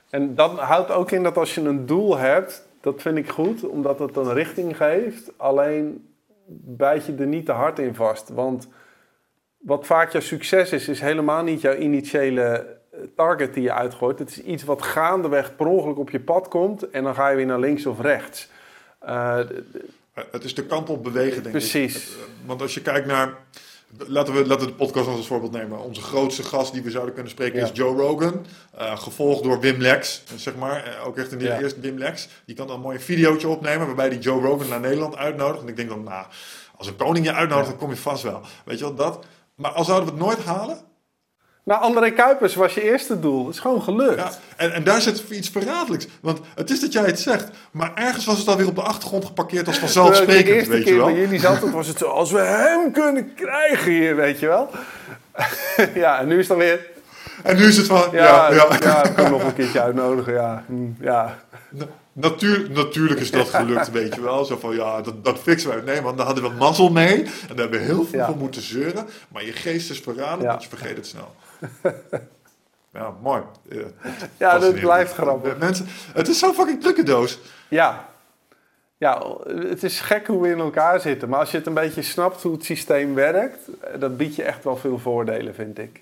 En 0.10 0.36
dat 0.36 0.60
houdt 0.60 0.92
ook 0.92 1.12
in 1.12 1.24
dat 1.24 1.38
als 1.38 1.56
je 1.56 1.62
een 1.62 1.86
doel 1.86 2.18
hebt, 2.18 2.66
dat 2.82 3.02
vind 3.02 3.18
ik 3.18 3.30
goed, 3.30 3.68
omdat 3.68 4.00
het 4.00 4.16
een 4.16 4.34
richting 4.34 4.78
geeft. 4.78 5.32
Alleen 5.38 6.08
bijt 6.56 7.06
je 7.06 7.16
er 7.16 7.28
niet 7.28 7.46
te 7.46 7.52
hard 7.52 7.80
in 7.80 7.96
vast. 7.96 8.30
Want 8.30 8.68
wat 9.58 9.86
vaak 9.86 10.12
jouw 10.12 10.22
succes 10.22 10.72
is, 10.72 10.88
is 10.88 11.00
helemaal 11.02 11.44
niet 11.44 11.62
jouw 11.62 11.76
initiële 11.76 12.42
eh, 12.92 13.00
target 13.16 13.54
die 13.54 13.64
je 13.64 13.74
uitgooit. 13.74 14.20
Het 14.20 14.30
is 14.30 14.42
iets 14.44 14.64
wat 14.64 14.82
gaandeweg 14.82 15.56
per 15.56 15.66
ongeluk 15.66 15.98
op 15.98 16.10
je 16.10 16.20
pad 16.20 16.48
komt 16.48 16.90
en 16.90 17.04
dan 17.04 17.16
ga 17.16 17.30
je 17.30 17.36
weer 17.36 17.46
naar 17.46 17.60
links 17.60 17.86
of 17.86 18.02
rechts. 18.02 18.50
Eh, 19.00 19.40
Eh, 20.14 20.24
Het 20.32 20.44
is 20.44 20.56
de 20.56 20.66
kant 20.66 20.90
op 20.90 21.04
bewegen, 21.04 21.34
denk 21.44 21.46
ik. 21.46 21.52
Precies. 21.52 22.18
Want 22.46 22.62
als 22.62 22.74
je 22.74 22.82
kijkt 22.82 23.08
naar... 23.08 23.34
Laten 24.08 24.34
we, 24.34 24.46
laten 24.48 24.66
we 24.66 24.72
de 24.72 24.78
podcast 24.78 25.08
als 25.08 25.28
voorbeeld 25.28 25.52
nemen. 25.52 25.80
Onze 25.80 26.02
grootste 26.02 26.44
gast 26.44 26.74
die 26.74 26.82
we 26.82 26.92
zouden 26.92 27.14
kunnen 27.14 27.32
spreken 27.32 27.60
Ja. 27.60 27.66
is 27.66 27.72
Joe 27.74 27.96
Rogan. 27.96 28.46
eh, 28.78 28.98
gevolgd 28.98 29.44
door 29.44 29.60
Wim 29.60 29.82
Lex, 29.82 30.24
zeg 30.36 30.56
maar. 30.56 30.84
Eh, 30.86 31.08
ook 31.08 31.18
echt 31.18 31.32
in 31.32 31.38
de 31.38 31.44
Ja. 31.46 31.60
eerste 31.60 31.80
Wim 31.80 31.98
Lex. 31.98 32.28
Die 32.46 32.56
kan 32.56 32.68
dan 32.68 32.76
een 32.76 32.82
mooi 32.82 33.00
videootje 33.00 33.48
opnemen 33.48 33.86
waarbij 33.86 34.10
die 34.10 34.20
Joe 34.20 34.42
Rogan 34.42 34.68
naar 34.68 34.80
Nederland 34.80 35.16
uitnodigt. 35.16 35.62
En 35.62 35.68
ik 35.68 35.76
denk 35.76 35.90
dan, 35.90 36.04
nou, 36.04 36.26
als 36.78 36.88
een 36.88 36.96
koning 36.96 37.26
je 37.26 37.34
uitnodigt, 37.34 37.68
dan 37.70 37.78
kom 37.78 37.90
je 37.90 37.96
vast 37.96 38.24
wel. 38.24 38.42
Weet 38.66 38.78
je 38.80 38.84
wel, 38.86 38.96
dat. 38.96 39.26
Maar 39.56 39.72
al 39.72 39.84
zouden 39.86 40.08
we 40.10 40.14
het 40.16 40.24
nooit 40.26 40.44
halen... 40.44 40.78
Nou, 41.68 41.82
André 41.82 42.10
Kuipers 42.12 42.56
was 42.56 42.74
je 42.74 42.84
eerste 42.84 43.20
doel. 43.20 43.46
Het 43.46 43.56
is 43.56 43.62
gewoon 43.62 43.82
gelukt. 43.82 44.16
Ja, 44.20 44.32
en, 44.56 44.72
en 44.74 44.84
daar 44.84 45.02
zit 45.02 45.24
iets 45.30 45.50
verraderlijks. 45.50 46.08
Want 46.22 46.40
het 46.56 46.70
is 46.70 46.80
dat 46.80 46.94
jij 46.94 47.04
het 47.06 47.20
zegt. 47.20 47.50
Maar 47.72 47.92
ergens 47.96 48.26
was 48.26 48.38
het 48.38 48.48
alweer 48.48 48.68
op 48.68 48.76
de 48.76 48.82
achtergrond 48.82 49.26
geparkeerd 49.26 49.68
als 49.68 49.76
ik 49.78 49.82
de 49.82 49.88
vanzelfsprekend, 49.88 50.48
eerste 50.56 50.70
weet 50.70 50.80
je 50.80 50.86
keer 50.86 50.98
wel. 50.98 51.06
bij 51.06 51.16
jullie 51.20 51.40
zat, 51.40 51.62
het 51.62 51.72
was 51.72 51.88
het 51.88 51.98
zo, 51.98 52.06
als 52.06 52.32
we 52.32 52.40
hem 52.40 52.92
kunnen 52.92 53.34
krijgen 53.36 53.92
hier, 53.92 54.16
weet 54.16 54.40
je 54.40 54.48
wel. 54.48 54.70
ja, 55.94 56.20
en 56.20 56.28
nu 56.28 56.34
is 56.40 56.48
het 56.48 56.58
dan 56.58 56.58
weer, 56.58 56.86
En 57.44 57.56
nu 57.58 57.64
is 57.66 57.78
het 57.78 57.86
van, 57.86 58.04
ja, 58.12 58.24
ja, 58.26 58.52
ja, 58.54 58.78
ja. 58.84 59.04
ik 59.06 59.14
kan 59.16 59.32
nog 59.32 59.44
een 59.44 59.54
keertje 59.54 59.82
uitnodigen, 59.82 60.34
ja. 60.34 60.64
Hm, 60.68 60.74
ja. 61.00 61.38
Na- 61.70 61.86
Natuur, 62.14 62.68
natuurlijk 62.70 63.20
is 63.20 63.32
dat 63.32 63.48
gelukt, 63.50 63.92
weet 63.92 64.16
je 64.16 64.22
wel. 64.22 64.46
Zo 64.46 64.58
van, 64.60 64.76
ja, 64.76 65.02
dat, 65.02 65.26
dat 65.26 65.40
fixen 65.40 65.70
we. 65.76 65.82
Nee, 65.92 66.02
want 66.02 66.18
daar 66.18 66.26
hadden 66.26 66.44
we 66.44 66.50
mazzel 66.50 66.90
mee. 66.92 67.16
En 67.24 67.30
daar 67.48 67.58
hebben 67.58 67.80
we 67.80 67.86
heel 67.86 68.06
veel 68.06 68.20
Ja. 68.20 68.26
voor 68.26 68.38
moeten 68.38 68.62
zeuren. 68.62 69.08
Maar 69.28 69.46
je 69.46 69.52
geest 69.52 69.90
is 69.90 70.00
verraden, 70.00 70.42
Ja. 70.44 70.48
want 70.50 70.64
je 70.64 70.70
vergeet 70.70 70.96
het 70.98 71.08
snel. 71.08 71.36
Ja, 72.94 73.14
mooi. 73.22 73.42
Ja, 73.70 73.84
Ja, 74.38 74.60
dat 74.60 74.80
blijft 74.80 75.14
grappig. 75.14 75.58
Mensen, 75.58 75.86
het 76.14 76.28
is 76.28 76.40
zo'n 76.40 76.54
fucking 76.54 76.82
trucendoos. 76.82 77.40
Ja. 77.68 78.10
Ja, 78.98 79.24
het 79.48 79.84
is 79.84 80.00
gek 80.00 80.28
hoe 80.28 80.42
we 80.42 80.50
in 80.50 80.60
elkaar 80.60 81.00
zitten. 81.00 81.30
Maar 81.30 81.40
als 81.40 81.52
je 81.52 81.58
het 81.58 81.66
een 81.68 81.74
beetje 81.74 82.02
snapt 82.02 82.42
hoe 82.42 82.52
het 82.54 82.64
systeem 82.66 83.14
werkt, 83.14 83.58
eh, 83.82 84.00
dat 84.00 84.18
biedt 84.18 84.36
je 84.36 84.44
echt 84.44 84.64
wel 84.64 84.78
veel 84.78 85.00
voordelen, 85.00 85.56
vind 85.56 85.78
ik. 85.80 86.02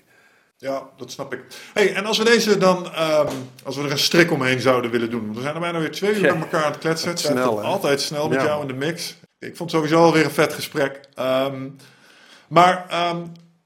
Ja, 0.56 0.82
dat 0.96 1.10
snap 1.10 1.32
ik. 1.32 1.40
hey, 1.74 1.94
en 1.94 2.06
als 2.06 2.18
we 2.18 2.24
deze 2.24 2.58
dan, 2.58 2.92
ehm, 2.92 3.32
als 3.64 3.76
we 3.76 3.82
er 3.82 3.90
een 3.90 3.98
strik 3.98 4.30
omheen 4.32 4.60
zouden 4.60 4.90
willen 4.90 5.10
doen. 5.10 5.24
Want 5.24 5.36
we 5.36 5.42
zijn 5.42 5.54
er 5.54 5.60
bijna 5.60 5.78
weer 5.78 5.90
twee 5.90 6.14
uur 6.14 6.20
met 6.34 6.42
elkaar 6.42 6.64
aan 6.64 6.70
het 6.70 6.80
kletsen. 6.80 7.08
Het 7.08 7.20
Snel, 7.20 7.62
altijd 7.62 8.00
snel 8.00 8.28
met 8.28 8.40
Ja. 8.40 8.46
jou 8.46 8.60
in 8.60 8.66
de 8.68 8.74
mix. 8.74 9.16
Ik 9.38 9.56
vond 9.56 9.70
het 9.72 9.80
sowieso 9.80 10.02
alweer 10.04 10.24
een 10.24 10.30
vet 10.30 10.52
gesprek. 10.52 11.00
Ehm, 11.14 11.68
maar 12.48 12.86
ehm, 12.88 13.22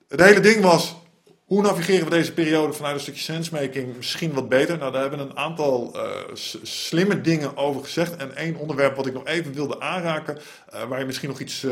het 0.08 0.20
hele 0.20 0.40
ding 0.40 0.62
was, 0.62 0.96
hoe 1.50 1.62
navigeren 1.62 2.04
we 2.04 2.10
deze 2.10 2.32
periode 2.32 2.72
vanuit 2.72 2.94
een 2.94 3.00
stukje 3.00 3.20
sensemaking 3.20 3.96
misschien 3.96 4.32
wat 4.32 4.48
beter? 4.48 4.78
Nou, 4.78 4.92
daar 4.92 5.00
hebben 5.00 5.18
we 5.18 5.24
een 5.24 5.36
aantal 5.36 5.92
eh, 5.94 6.34
slimme 6.62 7.20
dingen 7.20 7.56
over 7.56 7.84
gezegd. 7.84 8.16
En 8.16 8.36
één 8.36 8.56
onderwerp 8.56 8.96
wat 8.96 9.06
ik 9.06 9.12
nog 9.12 9.26
even 9.26 9.52
wilde 9.52 9.80
aanraken, 9.80 10.38
eh, 10.68 10.84
waar 10.84 10.98
je 10.98 11.04
misschien 11.04 11.28
nog 11.28 11.40
iets 11.40 11.62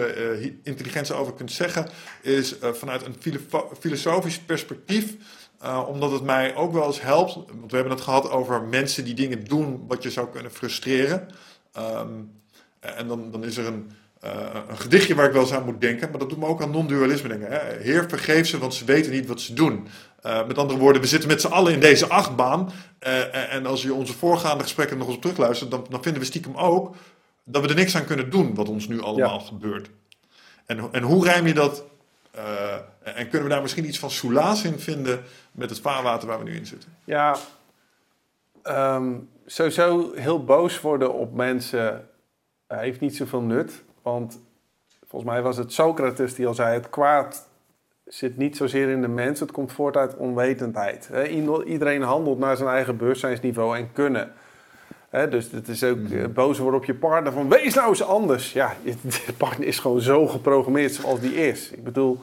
hi- 0.41 0.59
intelligents 0.63 1.13
over 1.13 1.33
kunt 1.33 1.53
zeggen, 1.53 1.89
is 2.23 2.55
vanuit 2.61 3.05
een 3.07 3.41
filosofisch 3.79 4.39
perspectief. 4.39 5.15
omdat 5.87 6.11
het 6.11 6.23
mij 6.23 6.55
ook 6.57 6.73
wel 6.73 6.87
eens 6.87 7.01
helpt. 7.01 7.35
Want 7.35 7.71
we 7.71 7.77
hebben 7.77 7.95
het 7.95 8.05
gehad 8.05 8.31
over 8.31 8.63
mensen 8.63 9.05
die 9.05 9.15
dingen 9.15 9.45
doen 9.45 9.85
wat 9.87 10.03
je 10.03 10.11
zou 10.11 10.29
kunnen 10.29 10.53
frustreren. 10.53 11.29
Ehm, 11.73 12.13
en 12.81 13.09
dan, 13.09 13.31
dan 13.31 13.45
is 13.45 13.57
er 13.57 13.67
een, 13.67 13.91
eh, 14.21 14.31
een 14.69 14.79
gedichtje 14.79 15.15
waar 15.15 15.27
ik 15.27 15.33
wel 15.33 15.43
eens 15.43 15.53
aan 15.53 15.65
moet 15.65 15.81
denken. 15.81 16.11
Maar 16.11 16.19
dat 16.19 16.29
doet 16.29 16.39
me 16.39 16.47
ook 16.47 16.63
aan 16.63 16.71
non-dualisme 16.71 17.29
denken. 17.29 17.51
Hè? 17.51 17.83
Heer, 17.83 18.09
vergeef 18.09 18.47
ze, 18.47 18.59
want 18.59 18.75
ze 18.75 18.85
weten 18.85 19.13
niet 19.13 19.27
wat 19.27 19.41
ze 19.41 19.55
doen. 19.55 19.89
Eh, 20.23 20.47
met 20.47 20.59
andere 20.59 20.79
woorden, 20.79 21.03
we 21.03 21.09
zitten 21.09 21.29
met 21.29 21.41
z'n 21.41 21.47
allen 21.47 21.73
in 21.73 21.81
deze 21.81 22.09
achtbaan. 22.09 22.71
Eh, 22.99 23.55
en 23.55 23.67
als 23.67 23.83
je 23.83 23.95
onze 23.95 24.13
voorgaande 24.13 24.63
gesprekken 24.63 24.99
nog 24.99 25.07
eens 25.07 25.17
op 25.17 25.23
terugluistert... 25.23 25.71
Dan, 25.71 25.87
dan 25.91 26.03
vinden 26.03 26.21
we 26.21 26.27
stiekem 26.27 26.57
ook 26.57 26.97
dat 27.45 27.63
we 27.63 27.69
er 27.69 27.75
niks 27.75 27.97
aan 27.97 28.05
kunnen 28.05 28.31
doen... 28.31 28.55
wat 28.55 28.69
ons 28.69 28.89
nu 28.89 29.01
allemaal 29.01 29.41
gebeurt. 29.41 29.91
En, 30.67 30.89
en 30.93 31.03
hoe 31.03 31.25
rijm 31.25 31.47
je 31.47 31.55
dat... 31.55 31.85
en 33.03 33.29
kunnen 33.29 33.49
we 33.49 33.55
daar 33.55 33.63
misschien 33.63 33.87
iets 33.87 33.99
van 33.99 34.11
soelaas 34.11 34.65
in 34.65 34.79
vinden... 34.79 35.23
met 35.53 35.71
het 35.71 35.81
vaarwater 35.81 36.29
waar 36.29 36.39
we 36.39 36.45
nu 36.45 36.57
in 36.57 36.67
zitten? 36.67 36.97
Ja, 37.05 37.37
ehm, 38.63 39.13
sowieso 39.47 40.13
heel 40.15 40.45
boos 40.45 40.81
worden 40.81 41.15
op 41.15 41.35
mensen 41.35 42.09
heeft 42.67 43.01
niet 43.01 43.17
zoveel 43.17 43.43
nut. 43.43 43.83
Want 44.13 44.41
volgens 45.07 45.31
mij 45.31 45.43
was 45.43 45.57
het 45.57 45.73
Socrates 45.73 46.35
die 46.35 46.47
al 46.47 46.55
zei: 46.55 46.75
het 46.75 46.91
kwaad 46.91 47.49
zit 48.05 48.37
niet 48.37 48.57
zozeer 48.57 48.89
in 48.89 49.01
de 49.01 49.09
mens, 49.09 49.41
het 49.41 49.53
komt 49.53 49.73
voort 49.73 49.97
uit 49.97 50.17
onwetendheid. 50.17 51.11
Iedereen 51.67 52.03
handelt 52.03 52.39
naar 52.39 52.57
zijn 52.57 52.69
eigen 52.69 52.97
bewustzijnsniveau 52.97 53.77
en 53.77 53.93
kunnen. 53.93 54.33
Dus 55.11 55.51
het 55.51 55.69
is 55.69 55.85
ook 55.85 55.99
eh, 55.99 56.27
boos 56.27 56.59
worden 56.59 56.81
op 56.81 56.87
je 56.87 56.95
partner 56.95 57.33
van 57.33 57.49
wees 57.49 57.75
nou 57.75 57.89
eens 57.89 58.03
anders. 58.03 58.53
Ja, 58.53 58.75
je 58.83 58.95
partner 59.37 59.67
is 59.67 59.79
gewoon 59.79 60.01
zo 60.01 60.27
geprogrammeerd 60.27 60.95
zoals 60.95 61.21
die 61.21 61.35
is. 61.35 61.71
Ik 61.71 61.85
bedoel, 61.85 62.21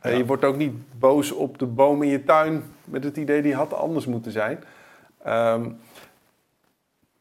eh, 0.00 0.16
je 0.16 0.26
wordt 0.26 0.44
ook 0.44 0.56
niet 0.56 0.98
boos 0.98 1.32
op 1.32 1.58
de 1.58 1.66
boom 1.66 2.02
in 2.02 2.08
je 2.08 2.24
tuin 2.24 2.62
met 2.84 3.04
het 3.04 3.16
idee 3.16 3.42
die 3.42 3.54
had 3.54 3.74
anders 3.74 4.06
moeten 4.06 4.32
zijn. 4.32 4.64
Ehm, 5.22 5.70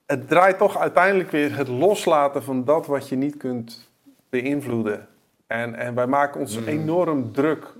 het 0.07 0.27
draait 0.27 0.57
toch 0.57 0.77
uiteindelijk 0.77 1.31
weer 1.31 1.55
het 1.55 1.67
loslaten 1.67 2.43
van 2.43 2.65
dat 2.65 2.85
wat 2.85 3.09
je 3.09 3.15
niet 3.15 3.37
kunt 3.37 3.89
beïnvloeden. 4.29 5.07
En, 5.47 5.75
en 5.75 5.95
wij 5.95 6.07
maken 6.07 6.39
ons 6.39 6.65
enorm 6.65 7.31
druk 7.31 7.73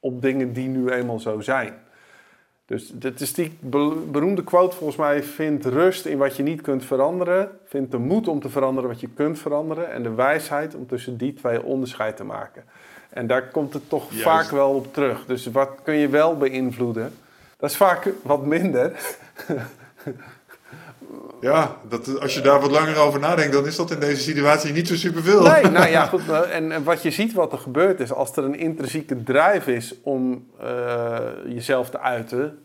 op 0.00 0.22
dingen 0.22 0.52
die 0.52 0.68
nu 0.68 0.88
eenmaal 0.88 1.20
zo 1.20 1.40
zijn. 1.40 1.74
Dus 2.64 2.90
dit 2.94 3.20
is 3.20 3.34
die 3.34 3.56
be- 3.60 4.02
beroemde 4.10 4.44
quote 4.44 4.76
volgens 4.76 4.98
mij: 4.98 5.22
vind 5.22 5.64
rust 5.64 6.06
in 6.06 6.18
wat 6.18 6.36
je 6.36 6.42
niet 6.42 6.60
kunt 6.60 6.84
veranderen. 6.84 7.50
Vind 7.64 7.90
de 7.90 7.98
moed 7.98 8.28
om 8.28 8.40
te 8.40 8.48
veranderen 8.48 8.90
wat 8.90 9.00
je 9.00 9.08
kunt 9.08 9.38
veranderen. 9.38 9.92
En 9.92 10.02
de 10.02 10.14
wijsheid 10.14 10.74
om 10.74 10.86
tussen 10.86 11.16
die 11.16 11.34
twee 11.34 11.62
onderscheid 11.62 12.16
te 12.16 12.24
maken. 12.24 12.64
En 13.10 13.26
daar 13.26 13.48
komt 13.48 13.72
het 13.72 13.88
toch 13.88 14.08
Juist. 14.10 14.22
vaak 14.22 14.50
wel 14.50 14.74
op 14.74 14.94
terug. 14.94 15.26
Dus 15.26 15.46
wat 15.46 15.70
kun 15.82 15.94
je 15.94 16.08
wel 16.08 16.36
beïnvloeden? 16.36 17.12
Dat 17.56 17.70
is 17.70 17.76
vaak 17.76 18.08
wat 18.22 18.44
minder. 18.46 18.92
Ja, 21.40 21.76
dat, 21.88 22.20
als 22.20 22.34
je 22.34 22.40
daar 22.40 22.60
wat 22.60 22.70
langer 22.70 22.98
over 22.98 23.20
nadenkt... 23.20 23.52
dan 23.52 23.66
is 23.66 23.76
dat 23.76 23.90
in 23.90 24.00
deze 24.00 24.22
situatie 24.22 24.72
niet 24.72 24.88
zo 24.88 24.94
superveel. 24.94 25.42
Nee, 25.42 25.62
nou 25.62 25.88
ja, 25.88 26.06
goed. 26.12 26.28
En, 26.30 26.72
en 26.72 26.84
wat 26.84 27.02
je 27.02 27.10
ziet 27.10 27.32
wat 27.32 27.52
er 27.52 27.58
gebeurt 27.58 28.00
is, 28.00 28.12
als 28.12 28.36
er 28.36 28.44
een 28.44 28.58
intrinsieke 28.58 29.22
drive 29.22 29.74
is 29.74 29.94
om 30.02 30.46
eh, 30.60 31.18
jezelf 31.46 31.90
te 31.90 32.00
uiten, 32.00 32.58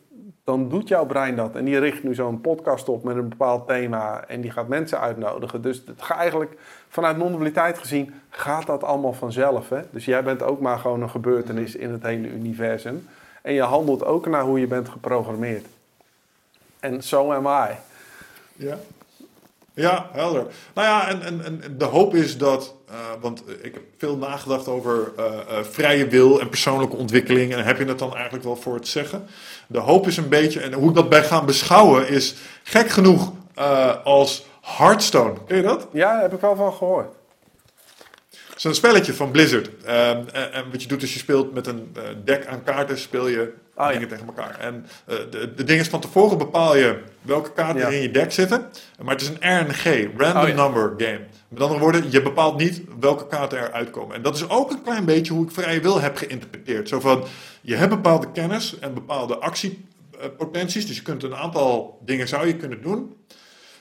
dan 0.48 0.70
doet 0.70 0.88
jouw 0.88 1.06
brein 1.06 1.36
dat. 1.36 1.56
En 1.56 1.66
die 1.66 1.80
richt 1.80 2.04
nu 2.04 2.16
zo'n 2.16 2.42
podcast 2.42 2.90
op 2.90 3.04
met 3.04 3.16
een 3.16 3.30
bepaald 3.30 3.68
thema 3.68 4.24
en 4.28 4.42
die 4.42 4.52
gaat 4.52 4.68
mensen 4.68 5.00
uitnodigen. 5.00 5.62
Dus 5.62 5.84
het 5.86 6.02
gaat 6.02 6.18
eigenlijk 6.18 6.58
vanuit 6.90 7.18
non-dualiteit 7.18 7.78
gezien, 7.78 8.14
gaat 8.30 8.66
dat 8.66 8.84
allemaal 8.84 9.14
vanzelf. 9.14 9.70
Hè? 9.70 9.82
Dus 9.92 10.06
jij 10.06 10.24
bent 10.24 10.44
ook 10.44 10.60
maar 10.60 10.80
gewoon 10.80 11.02
een 11.02 11.10
gebeurtenis 11.10 11.76
in 11.76 11.92
het 11.92 12.04
hele 12.04 12.28
universum. 12.28 13.08
En 13.42 13.54
je 13.54 13.62
handelt 13.62 14.06
ook 14.06 14.28
naar 14.28 14.44
hoe 14.44 14.60
je 14.60 14.68
bent 14.68 14.90
geprogrammeerd. 14.90 15.66
En 16.80 17.02
so 17.02 17.32
am 17.32 17.46
I. 17.46 17.87
Ja. 18.58 18.80
Ja, 19.78 20.10
helder. 20.12 20.46
Nou 20.74 20.88
ja, 20.88 21.10
en, 21.10 21.22
en, 21.22 21.44
en 21.44 21.78
de 21.78 21.86
hoop 21.86 22.16
is 22.16 22.38
dat, 22.38 22.74
eh, 22.90 22.96
want 23.22 23.44
ik 23.62 23.74
heb 23.74 23.84
veel 23.98 24.18
nagedacht 24.18 24.68
over 24.68 25.12
eh, 25.18 25.26
eh, 25.26 25.64
vrije 25.64 26.08
wil 26.08 26.40
en 26.40 26.50
persoonlijke 26.50 26.96
ontwikkeling. 26.96 27.54
En 27.54 27.64
heb 27.64 27.78
je 27.78 27.86
het 27.86 28.00
dan 28.00 28.16
eigenlijk 28.16 28.44
wel 28.44 28.56
voor 28.56 28.76
het 28.76 28.88
zeggen? 28.88 29.26
De 29.68 29.80
hoop 29.80 30.08
is 30.08 30.18
een 30.18 30.30
beetje, 30.30 30.60
en 30.60 30.74
hoe 30.74 30.90
ik 30.90 30.96
dat 30.96 31.10
bij 31.10 31.24
gaan 31.24 31.46
beschouwen, 31.46 32.08
is 32.08 32.36
gek 32.64 32.90
genoeg 32.90 33.32
als 34.04 34.46
Hearthstone. 34.62 35.34
Ken 35.48 35.58
je 35.58 35.64
dat? 35.64 35.88
Ja, 35.92 36.12
daar 36.12 36.22
heb 36.22 36.34
ik 36.34 36.42
wel 36.42 36.56
van 36.56 36.74
gehoord. 36.74 37.16
Zo'n 38.56 38.74
spelletje 38.74 39.14
van 39.14 39.32
Blizzard. 39.32 39.70
Ehm, 39.86 40.24
en, 40.34 40.72
wat 40.72 40.82
je 40.82 40.88
doet 40.88 41.04
is 41.04 41.14
je 41.14 41.20
speelt 41.20 41.54
met 41.54 41.68
een 41.68 41.96
deck 42.24 42.46
aan 42.46 42.64
kaarten, 42.64 42.98
speel 42.98 43.28
je 43.28 43.54
ja. 43.78 43.92
dingen 43.92 44.08
tegen 44.08 44.26
elkaar. 44.28 44.60
En 44.60 44.86
eh, 45.06 45.16
de, 45.30 45.54
de 45.54 45.64
ding 45.64 45.80
is 45.80 45.88
van 45.88 46.00
tevoren 46.00 46.38
bepaal 46.38 46.76
je 46.78 47.00
welke 47.22 47.54
kaarten 47.54 47.82
Ja. 47.82 47.88
er 47.88 47.94
in 47.94 48.02
je 48.02 48.12
deck 48.12 48.32
zitten. 48.32 48.66
Maar 49.02 49.14
het 49.14 49.22
is 49.22 49.30
een 49.40 49.60
RNG, 49.60 50.10
Random 50.18 50.42
Oh, 50.42 50.48
ja. 50.48 50.54
Number 50.56 50.94
Game. 50.98 51.20
Met 51.48 51.62
andere 51.62 51.80
woorden, 51.80 52.12
je 52.12 52.22
bepaalt 52.22 52.58
niet 52.58 52.82
welke 53.00 53.28
kaarten 53.28 53.58
er 53.60 53.72
uitkomen. 53.72 54.16
En 54.16 54.22
dat 54.22 54.36
is 54.36 54.50
ook 54.50 54.72
een 54.72 54.82
klein 54.82 55.06
beetje 55.06 55.34
hoe 55.34 55.46
ik 55.46 55.52
vrije 55.52 55.80
wil 55.82 56.02
heb 56.02 56.18
geïnterpreteerd. 56.18 56.90
Zo 56.90 57.00
van, 57.00 57.24
je 57.62 57.76
hebt 57.76 57.90
bepaalde 57.90 58.32
kennis 58.32 58.80
en 58.80 58.94
bepaalde 58.94 59.38
actiepotenties. 59.38 60.88
Dus 60.88 60.96
je 60.96 61.02
kunt 61.02 61.24
een 61.24 61.36
aantal 61.36 62.00
dingen 62.06 62.28
zou 62.28 62.48
je 62.48 62.56
kunnen 62.56 62.82
doen. 62.82 63.16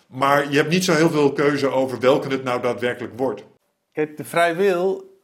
Maar 0.06 0.51
je 0.51 0.56
hebt 0.56 0.70
niet 0.70 0.85
zo 0.85 0.93
heel 0.94 1.10
veel 1.10 1.32
keuze 1.32 1.68
over 1.68 2.01
welke 2.01 2.28
het 2.28 2.44
nou 2.44 2.62
daadwerkelijk 2.62 3.12
wordt. 3.18 3.44
Kijk, 3.93 4.16
de 4.16 4.24
vrije 4.24 4.55
wil 4.55 5.14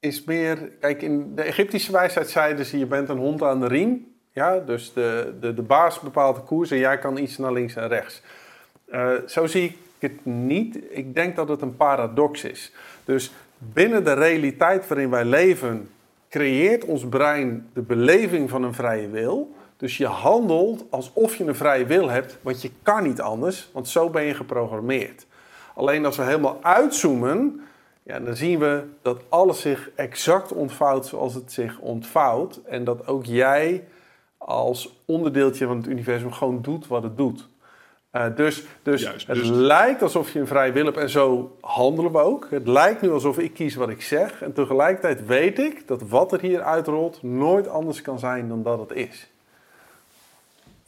is 0.00 0.24
meer... 0.24 0.72
Kijk, 0.80 1.02
in 1.02 1.34
de 1.34 1.42
Egyptische 1.42 1.92
wijsheid 1.92 2.28
zeiden 2.28 2.64
ze... 2.64 2.78
je 2.78 2.86
bent 2.86 3.08
een 3.08 3.18
hond 3.18 3.42
aan 3.42 3.60
de 3.60 3.66
riem. 3.66 4.12
Ja, 4.32 4.58
dus 4.58 4.92
de, 4.92 5.36
de, 5.40 5.54
de 5.54 5.62
baas 5.62 6.00
bepaalt 6.00 6.36
de 6.36 6.42
koers 6.42 6.70
en 6.70 6.78
jij 6.78 6.98
kan 6.98 7.16
iets 7.16 7.38
naar 7.38 7.52
links 7.52 7.76
en 7.76 7.88
rechts. 7.88 8.22
Eh, 8.84 9.10
zo 9.26 9.46
zie 9.46 9.64
ik 9.64 9.76
het 9.98 10.24
niet. 10.24 10.78
Ik 10.90 11.14
denk 11.14 11.36
dat 11.36 11.48
het 11.48 11.62
een 11.62 11.76
paradox 11.76 12.44
is. 12.44 12.72
Dus 13.04 13.32
binnen 13.58 14.04
de 14.04 14.12
realiteit 14.12 14.88
waarin 14.88 15.10
wij 15.10 15.24
leven... 15.24 15.90
creëert 16.28 16.84
ons 16.84 17.08
brein 17.08 17.68
de 17.72 17.82
beleving 17.82 18.50
van 18.50 18.62
een 18.62 18.74
vrije 18.74 19.08
wil... 19.08 19.56
Dus 19.78 19.96
je 19.96 20.06
handelt 20.06 20.84
alsof 20.90 21.36
je 21.36 21.44
een 21.44 21.54
vrije 21.54 21.86
wil 21.86 22.08
hebt, 22.08 22.38
want 22.42 22.62
je 22.62 22.70
kan 22.82 23.02
niet 23.02 23.20
anders, 23.20 23.70
want 23.72 23.88
zo 23.88 24.10
ben 24.10 24.22
je 24.22 24.34
geprogrammeerd. 24.34 25.26
Alleen 25.74 26.04
als 26.04 26.16
we 26.16 26.22
helemaal 26.22 26.58
uitzoomen, 26.62 27.60
ja, 28.08 28.20
dan 28.20 28.36
zien 28.36 28.58
we 28.58 28.84
dat 29.02 29.22
alles 29.28 29.60
zich 29.60 29.90
exact 29.94 30.52
ontvouwt 30.52 31.06
zoals 31.06 31.34
het 31.34 31.52
zich 31.52 31.78
ontvouwt. 31.78 32.60
En 32.64 32.84
dat 32.84 33.06
ook 33.06 33.24
jij 33.24 33.84
als 34.38 35.02
onderdeeltje 35.04 35.66
van 35.66 35.76
het 35.76 35.86
universum 35.86 36.32
gewoon 36.32 36.62
doet 36.62 36.86
wat 36.86 37.02
het 37.02 37.16
doet. 37.16 37.48
Eh, 38.10 38.26
dus 38.36 38.64
dus 38.82 39.02
Juist, 39.02 39.26
het 39.26 39.36
dus- 39.36 39.48
lijkt 39.48 40.02
alsof 40.02 40.32
je 40.32 40.40
een 40.40 40.46
vrije 40.46 40.72
wil 40.72 40.84
hebt 40.84 40.96
en 40.96 41.10
zo 41.10 41.56
handelen 41.60 42.12
we 42.12 42.18
ook. 42.18 42.46
Het 42.50 42.66
lijkt 42.66 43.00
nu 43.00 43.10
alsof 43.10 43.38
ik 43.38 43.54
kies 43.54 43.74
wat 43.74 43.88
ik 43.88 44.02
zeg. 44.02 44.42
En 44.42 44.52
tegelijkertijd 44.52 45.26
weet 45.26 45.58
ik 45.58 45.86
dat 45.86 46.02
wat 46.02 46.32
er 46.32 46.40
hier 46.40 46.62
uitrolt 46.62 47.22
nooit 47.22 47.68
anders 47.68 48.02
kan 48.02 48.18
zijn 48.18 48.48
dan 48.48 48.62
dat 48.62 48.78
het 48.78 48.92
is. 48.92 49.30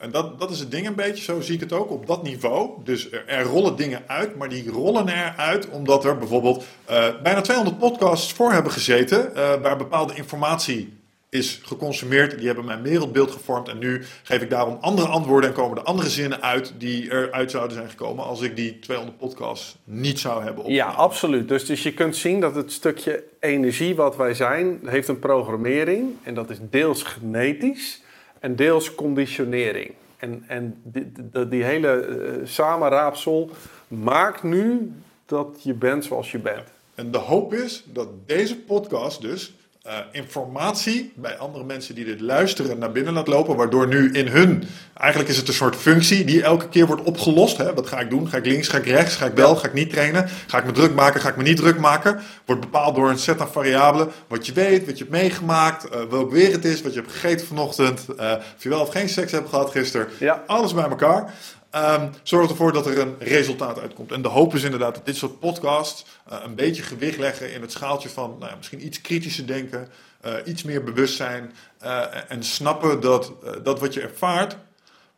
En 0.01 0.10
dat, 0.10 0.39
dat 0.40 0.51
is 0.51 0.59
het 0.59 0.70
ding 0.70 0.86
een 0.86 0.94
beetje, 0.94 1.24
zo 1.24 1.40
zie 1.40 1.55
ik 1.55 1.60
het 1.60 1.72
ook 1.72 1.90
op 1.90 2.06
dat 2.06 2.22
niveau. 2.22 2.70
Dus 2.85 3.10
er, 3.12 3.24
er 3.27 3.43
rollen 3.44 3.77
dingen 3.77 4.02
uit, 4.06 4.36
maar 4.36 4.48
die 4.48 4.70
rollen 4.70 5.09
eruit 5.09 5.68
omdat 5.68 6.05
er 6.05 6.18
bijvoorbeeld 6.18 6.64
eh, 6.85 7.05
bijna 7.22 7.40
200 7.40 7.78
podcasts 7.78 8.32
voor 8.32 8.52
hebben 8.52 8.72
gezeten. 8.72 9.35
eh, 9.35 9.60
waar 9.62 9.77
bepaalde 9.77 10.14
informatie 10.14 10.98
is 11.31 11.60
geconsumeerd. 11.64 12.36
Die 12.39 12.47
hebben 12.47 12.64
mijn 12.64 12.82
wereldbeeld 12.82 13.31
gevormd. 13.31 13.68
En 13.68 13.78
nu 13.78 14.05
geef 14.22 14.43
ik 14.43 14.51
daarom 14.51 14.78
andere 14.81 15.09
antwoorden 15.09 15.51
en 15.51 15.56
komen 15.56 15.78
er 15.78 15.82
andere 15.85 16.09
zinnen 16.10 16.43
uit 16.43 16.72
die 16.78 17.10
eruit 17.12 17.51
zouden 17.51 17.77
zijn 17.77 17.89
gekomen 17.89 18.24
als 18.24 18.40
ik 18.40 18.56
die 18.56 18.78
200 18.78 19.18
podcasts 19.18 19.77
niet 19.85 20.18
zou 20.20 20.43
hebben 20.44 20.64
Ja, 20.70 20.85
opgenomen. 20.85 20.97
absoluut. 21.10 21.48
Dus, 21.48 21.66
dus 21.66 21.82
je 21.82 21.93
kunt 21.94 22.16
zien 22.16 22.40
dat 22.40 22.55
het 22.55 22.72
stukje 22.72 23.22
energie 23.40 23.94
wat 23.94 24.16
wij 24.16 24.35
zijn, 24.35 24.81
heeft 24.86 25.09
een 25.09 25.18
programmering. 25.18 26.09
En 26.22 26.35
dat 26.35 26.51
is 26.51 26.59
deels 26.70 27.02
genetisch 27.02 28.01
en 28.40 28.56
deels 28.56 28.94
conditionering. 28.94 29.94
En, 30.16 30.44
en 30.46 30.80
die, 31.48 31.64
hele 31.64 31.88
eh, 31.90 32.46
samenraapsel 32.46 33.50
maakt 33.88 34.42
nu 34.42 34.92
dat 35.26 35.60
je 35.62 35.74
bent 35.74 36.04
zoals 36.04 36.30
je 36.30 36.38
bent. 36.38 36.68
En 36.94 37.10
de 37.10 37.18
hoop 37.18 37.54
is 37.54 37.84
dat 37.86 38.08
deze 38.26 38.58
podcast 38.58 39.20
dus 39.20 39.54
eh, 39.82 39.94
informatie 40.12 41.12
bij 41.16 41.36
andere 41.39 41.65
mensen 41.65 41.94
die 41.94 42.05
dit 42.05 42.20
luisteren 42.20 42.78
naar 42.78 42.93
binnen 42.93 43.12
laat 43.12 43.27
lopen. 43.27 43.57
Waardoor 43.57 43.89
nu 43.89 44.12
in 44.12 44.27
hun, 44.27 44.65
eigenlijk 44.94 45.31
is 45.31 45.36
het 45.36 45.48
een 45.48 45.55
soort 45.55 45.77
functie 45.77 46.24
die 46.24 46.43
elke 46.43 46.69
keer 46.69 46.86
wordt 46.86 47.02
opgelost. 47.02 47.57
Hè? 47.57 47.74
Wat 47.74 47.86
ga 47.86 48.01
ik 48.01 48.11
doen? 48.11 48.28
Ga 48.28 48.36
ik 48.36 48.47
links? 48.47 48.69
Ga 48.69 48.78
ik 48.78 48.86
rechts? 48.86 49.16
Ga 49.16 49.27
ik 49.27 49.35
wel? 49.35 49.57
Ga 49.57 49.66
ik 49.66 49.73
niet 49.73 49.90
trainen? 49.90 50.28
Ga 50.47 50.59
ik 50.59 50.65
me 50.65 50.73
druk 50.73 50.94
maken? 50.94 51.20
Ga 51.20 51.28
ik 51.28 51.36
me 51.36 51.43
niet 51.43 51.57
druk 51.57 51.78
maken? 51.78 52.20
Wordt 52.44 52.61
bepaald 52.61 52.94
door 52.94 53.11
een 53.11 53.19
set 53.19 53.40
aan 53.40 53.52
variabelen. 53.52 54.11
Wat 54.27 54.47
je 54.47 54.52
weet, 54.52 54.86
wat 54.86 54.98
je 54.98 55.05
hebt 55.05 55.16
meegemaakt, 55.16 55.89
eh, 55.89 56.01
welk 56.11 56.31
weer 56.31 56.52
het 56.52 56.65
is, 56.65 56.82
wat 56.82 56.94
je 56.94 57.01
hebt 57.01 57.12
gegeten 57.12 57.47
vanochtend. 57.47 58.07
eh, 58.16 58.32
of 58.57 58.62
je 58.62 58.69
wel 58.69 58.81
of 58.81 58.89
geen 58.90 59.09
seks 59.09 59.32
hebt 59.32 59.48
gehad 59.48 59.70
gisteren. 59.70 60.09
Ja. 60.19 60.43
Alles 60.47 60.74
bij 60.74 60.89
elkaar. 60.89 61.35
Ehm 61.70 62.09
zorgt 62.22 62.51
ervoor 62.51 62.72
dat 62.72 62.86
er 62.86 62.98
een 62.98 63.16
resultaat 63.18 63.80
uitkomt. 63.80 64.12
En 64.12 64.22
de 64.22 64.28
hoop 64.28 64.55
is 64.55 64.62
inderdaad 64.62 64.94
dat 64.94 65.06
dit 65.06 65.16
soort 65.16 65.38
podcasts 65.38 66.05
eh, 66.28 66.38
een 66.44 66.55
beetje 66.55 66.82
gewicht 66.82 67.18
leggen 67.18 67.52
in 67.52 67.60
het 67.60 67.72
schaaltje 67.72 68.09
van 68.09 68.36
nou 68.38 68.51
ja, 68.51 68.56
misschien 68.56 68.86
iets 68.86 69.01
kritischer 69.01 69.47
denken, 69.47 69.88
eh, 70.20 70.32
iets 70.44 70.62
meer 70.62 70.84
bewustzijn 70.84 71.52
eh, 71.78 72.30
en 72.30 72.44
snappen 72.44 73.01
dat, 73.01 73.32
dat 73.62 73.80
wat 73.80 73.94
je 73.94 74.01
ervaart 74.01 74.56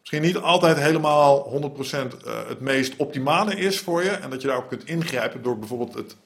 misschien 0.03 0.23
niet 0.23 0.37
altijd 0.37 0.77
helemaal 0.77 1.45
100% 1.45 2.17
eh, 2.25 2.49
het 2.49 2.61
meest 2.61 2.97
optimale 2.97 3.55
is 3.57 3.79
voor 3.79 4.03
je. 4.03 4.11
En 4.11 4.31
dat 4.31 4.41
je 4.41 4.47
daarop 4.47 4.69
kunt 4.69 4.85
ingrijpen 4.85 5.43
door 5.43 5.59
bijvoorbeeld 5.59 5.95
het 5.95 6.17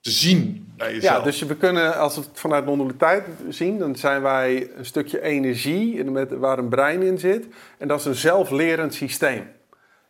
te 0.00 0.10
zien 0.10 0.72
bij 0.76 0.94
jezelf. 0.94 1.16
Ja, 1.16 1.24
dus 1.24 1.42
we 1.42 1.56
kunnen, 1.56 1.96
als 1.96 2.14
we 2.14 2.20
het 2.20 2.30
vanuit 2.32 2.64
non-dualiteit 2.64 3.24
zien, 3.48 3.78
dan 3.78 3.96
zijn 3.96 4.22
wij 4.22 4.70
een 4.76 4.86
stukje 4.86 5.22
energie 5.22 6.04
met, 6.04 6.30
waar 6.30 6.58
een 6.58 6.68
brein 6.68 7.02
in 7.02 7.18
zit. 7.18 7.46
En 7.78 7.88
dat 7.88 7.98
is 7.98 8.04
een 8.04 8.14
zelflerend 8.14 8.94
systeem. 8.94 9.48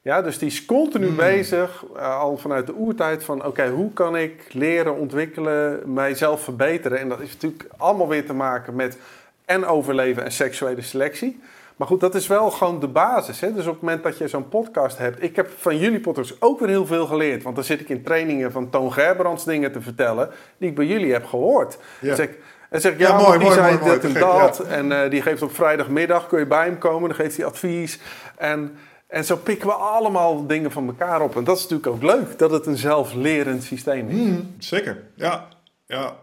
Ja, 0.02 0.22
dus 0.22 0.38
die 0.38 0.48
is 0.48 0.64
continu 0.64 1.06
Hmm. 1.06 1.16
bezig, 1.16 1.84
eh, 1.96 2.18
al 2.18 2.36
vanuit 2.36 2.66
de 2.66 2.74
oertijd, 2.74 3.24
van 3.24 3.44
oké, 3.46 3.68
hoe 3.68 3.92
kan 3.92 4.16
ik 4.16 4.44
leren, 4.52 4.96
ontwikkelen, 4.96 5.92
mijzelf 5.94 6.42
verbeteren? 6.42 6.98
En 6.98 7.08
dat 7.08 7.20
is 7.20 7.32
natuurlijk 7.32 7.64
allemaal 7.76 8.08
weer 8.08 8.26
te 8.26 8.32
maken 8.32 8.74
met 8.74 8.98
en 9.44 9.66
overleven 9.66 10.24
en 10.24 10.32
seksuele 10.32 10.82
selectie. 10.82 11.40
Maar 11.80 11.88
goed, 11.88 12.00
dat 12.00 12.14
is 12.14 12.26
wel 12.26 12.50
gewoon 12.50 12.80
de 12.80 12.88
basis. 12.88 13.40
Hè? 13.40 13.52
Dus 13.52 13.66
op 13.66 13.72
het 13.72 13.82
moment 13.82 14.02
dat 14.02 14.18
je 14.18 14.28
zo'n 14.28 14.48
podcast 14.48 14.98
hebt. 14.98 15.22
Ik 15.22 15.36
heb 15.36 15.50
van 15.58 15.78
jullie 15.78 16.00
podcast 16.00 16.36
ook 16.38 16.60
weer 16.60 16.68
heel 16.68 16.86
veel 16.86 17.06
geleerd. 17.06 17.42
Want 17.42 17.54
dan 17.54 17.64
zit 17.64 17.80
ik 17.80 17.88
in 17.88 18.02
trainingen 18.02 18.52
van 18.52 18.70
Toon 18.70 18.92
Gerbrands 18.92 19.44
dingen 19.44 19.72
te 19.72 19.80
vertellen. 19.80 20.30
die 20.58 20.68
ik 20.68 20.74
bij 20.74 20.86
jullie 20.86 21.12
heb 21.12 21.26
gehoord. 21.26 21.78
Ja. 22.00 22.06
Dan 22.06 22.16
zeg 22.16 22.28
ik, 22.28 22.38
en 22.70 22.80
zeg 22.80 22.92
ik, 22.92 22.98
ja, 22.98 23.16
mooi, 23.16 23.38
die 23.38 23.46
mooi, 23.46 23.54
zei 23.54 23.78
mooi, 23.78 23.92
dit 23.92 24.04
en 24.04 24.20
dat. 24.20 24.60
En 24.60 24.92
eh, 24.92 25.10
die 25.10 25.22
geeft 25.22 25.42
op 25.42 25.54
vrijdagmiddag, 25.54 26.26
kun 26.26 26.38
je 26.38 26.46
bij 26.46 26.64
hem 26.64 26.78
komen. 26.78 27.08
Dan 27.08 27.18
geeft 27.18 27.36
hij 27.36 27.46
advies. 27.46 28.00
En, 28.36 28.76
en 29.06 29.24
zo 29.24 29.36
pikken 29.36 29.66
we 29.66 29.74
allemaal 29.74 30.46
dingen 30.46 30.70
van 30.70 30.86
elkaar 30.86 31.20
op. 31.20 31.36
En 31.36 31.44
dat 31.44 31.56
is 31.56 31.62
natuurlijk 31.62 31.92
ook 31.92 32.02
leuk, 32.02 32.38
dat 32.38 32.50
het 32.50 32.66
een 32.66 32.76
zelflerend 32.76 33.62
systeem 33.62 34.08
is. 34.08 34.16
Mm, 34.16 34.54
zeker, 34.58 35.02
ja. 35.14 35.46
Ja, 35.86 36.16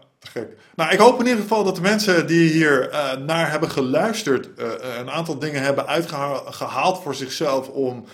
Nou, 0.74 0.92
ik 0.92 0.98
hoop 0.98 1.20
in 1.20 1.26
ieder 1.26 1.42
geval 1.42 1.64
dat 1.64 1.74
de 1.74 1.80
mensen 1.80 2.26
die 2.26 2.50
hier 2.50 2.88
eh, 2.88 3.16
naar 3.16 3.50
hebben 3.50 3.70
geluisterd... 3.70 4.54
eh, 4.54 4.66
eh, 4.66 4.98
een 4.98 5.10
aantal 5.10 5.38
dingen 5.38 5.62
hebben 5.62 5.86
uitgehaald 5.86 7.02
voor 7.02 7.14
zichzelf 7.14 7.68
om... 7.68 8.04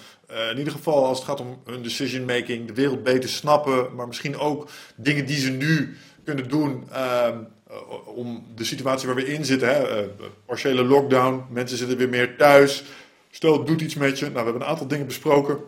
in 0.51 0.59
ieder 0.59 0.73
geval 0.73 1.07
als 1.07 1.19
het 1.19 1.27
gaat 1.27 1.41
om 1.41 1.63
hun 1.65 1.83
decision 1.83 2.25
making, 2.25 2.67
de 2.67 2.75
wereld 2.75 3.03
beter 3.03 3.29
snappen, 3.29 3.95
maar 3.95 4.07
misschien 4.07 4.39
ook 4.39 4.69
dingen 4.97 5.27
die 5.27 5.39
ze 5.39 5.51
nu 5.51 5.97
kunnen 6.25 6.49
doen 6.49 6.85
ehm, 6.93 7.39
eh, 7.75 8.17
om 8.17 8.47
de 8.55 8.65
situatie 8.65 9.07
waar 9.07 9.17
we 9.17 9.33
in 9.33 9.45
zitten, 9.45 9.69
hè, 9.69 10.09
partiële 10.47 10.85
lockdown, 10.85 11.45
mensen 11.51 11.79
zitten 11.79 11.97
weer 11.97 12.09
meer 12.09 12.37
thuis, 12.37 12.85
stel 13.31 13.53
het 13.53 13.67
doet 13.67 13.81
iets 13.81 13.95
met 13.95 14.19
je. 14.19 14.25
Nou, 14.25 14.37
we 14.37 14.43
hebben 14.43 14.63
een 14.63 14.69
aantal 14.69 14.87
dingen 14.87 15.07
besproken 15.07 15.59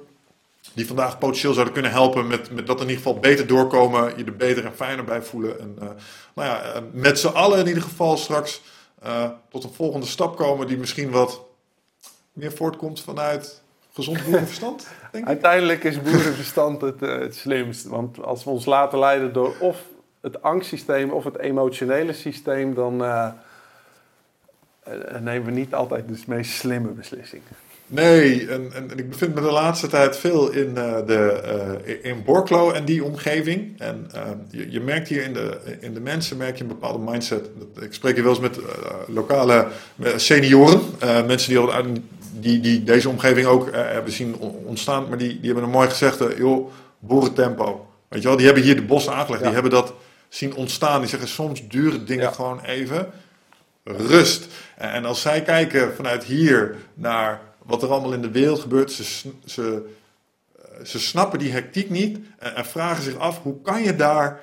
die 0.75 0.87
vandaag 0.87 1.19
potentieel 1.19 1.53
zouden 1.53 1.75
kunnen 1.75 1.91
helpen 1.91 2.27
met, 2.27 2.51
met 2.51 2.67
dat 2.67 2.81
in 2.81 2.89
ieder 2.89 3.03
geval 3.03 3.19
beter 3.19 3.47
doorkomen, 3.47 4.17
je 4.17 4.25
er 4.25 4.37
beter 4.37 4.65
en 4.65 4.75
fijner 4.75 5.05
bij 5.05 5.23
voelen. 5.23 5.61
En 5.61 5.77
uh, 5.79 5.89
nou 6.35 6.49
ja, 6.49 6.75
uh, 6.75 6.83
met 6.93 7.19
z'n 7.19 7.27
allen 7.27 7.59
in 7.59 7.67
ieder 7.67 7.83
geval 7.83 8.17
straks 8.17 8.63
uh, 9.05 9.31
tot 9.49 9.65
een 9.65 9.73
volgende 9.73 10.07
stap 10.07 10.37
komen 10.37 10.67
die 10.67 10.79
misschien 10.79 11.11
wat 11.11 11.45
meer 12.33 12.53
voortkomt 12.53 13.01
vanuit 13.01 13.63
gezond 13.93 14.25
boerenverstand. 14.25 14.87
Denk 15.13 15.25
ik. 15.25 15.31
Uiteindelijk 15.31 15.85
is 15.85 16.03
boerenverstand 16.03 16.81
het, 16.81 17.01
het 17.01 17.35
slimst. 17.35 17.87
Want 17.87 18.23
als 18.23 18.45
we 18.45 18.51
ons 18.51 18.65
laten 18.65 18.99
leiden 18.99 19.33
door 19.33 19.55
of 19.59 19.83
het 20.21 20.43
angstsysteem 20.43 21.11
of 21.11 21.25
het 21.25 21.39
emotionele 21.39 22.13
systeem, 22.13 22.75
dan 22.75 22.97
nemen 25.21 25.45
we 25.45 25.51
niet 25.51 25.75
altijd 25.75 26.09
de 26.09 26.23
meest 26.27 26.51
slimme 26.51 26.89
beslissingen. 26.89 27.66
Nee, 27.89 28.49
en, 28.49 28.73
en, 28.73 28.91
en, 28.91 28.99
ik 28.99 29.11
bevind 29.11 29.35
me 29.35 29.41
de 29.41 29.51
laatste 29.51 29.87
tijd 29.87 30.17
veel 30.17 30.53
in, 30.53 30.73
uh, 30.77 30.97
de, 31.07 31.43
uh, 31.87 32.11
in 32.13 32.23
Borklo 32.25 32.71
en 32.71 32.85
die 32.85 33.05
omgeving. 33.05 33.81
En 33.81 34.11
uh, 34.15 34.21
je, 34.51 34.71
je, 34.71 34.81
merkt 34.81 35.09
hier 35.09 35.23
in 35.23 35.33
de, 35.33 35.59
in 35.81 35.95
de 35.95 36.01
mensen 36.01 36.37
merk 36.37 36.57
je 36.57 36.63
een 36.63 36.69
bepaalde 36.69 37.11
mindset. 37.11 37.51
Ik 37.81 37.95
spreek 37.95 38.15
hier 38.15 38.25
wel 38.25 38.33
eens 38.33 38.41
met 38.41 38.59
lokale 39.07 39.67
senioren, 40.17 40.81
mensen 41.27 41.49
die, 41.49 41.59
al, 41.59 41.85
die, 42.33 42.61
die 42.61 42.85
deze 42.85 43.09
omgeving 43.09 43.47
ook 43.47 43.69
hebben 43.73 44.13
zien 44.13 44.37
ontstaan. 44.65 45.09
Maar 45.09 45.19
die, 45.19 45.29
die 45.29 45.47
hebben 45.47 45.65
een 45.65 45.71
mooi 45.71 45.89
gezegde, 45.89 46.35
joh, 46.37 46.71
boerentempo. 46.99 47.87
Weet 48.09 48.23
je 48.23 48.29
wel, 48.29 48.37
die 48.37 48.47
hebben 48.47 48.65
hier 48.65 48.77
de 48.77 48.83
bossen 48.83 49.13
aangelegd, 49.13 49.41
ja. 49.41 49.47
die 49.47 49.55
hebben 49.55 49.73
dat 49.73 49.95
zien 50.29 50.55
ontstaan. 50.55 51.01
Die 51.01 51.09
zeggen, 51.09 51.29
soms 51.29 51.69
duren 51.69 52.07
dingen 52.07 52.25
ja. 52.25 52.31
gewoon 52.31 52.61
even 52.65 53.07
rust. 53.85 54.47
En 54.77 55.05
als 55.05 55.21
zij 55.21 55.43
kijken 55.43 55.95
vanuit 55.95 56.25
hier 56.25 56.77
naar 56.95 57.41
wat 57.67 57.83
er 57.83 57.91
allemaal 57.91 58.13
in 58.13 58.23
de 58.23 58.31
wereld 58.31 58.61
gebeurt. 58.61 58.93
Ze, 58.93 59.31
ze, 59.45 59.89
ze 60.85 60.99
snappen 60.99 61.39
die 61.39 61.53
hectiek 61.53 61.91
niet 61.91 62.19
en, 62.39 62.55
en, 62.55 62.67
vragen 62.67 63.03
zich 63.03 63.17
af 63.17 63.43
hoe 63.43 63.61
kan 63.63 63.83
je 63.83 63.97
daar 63.97 64.41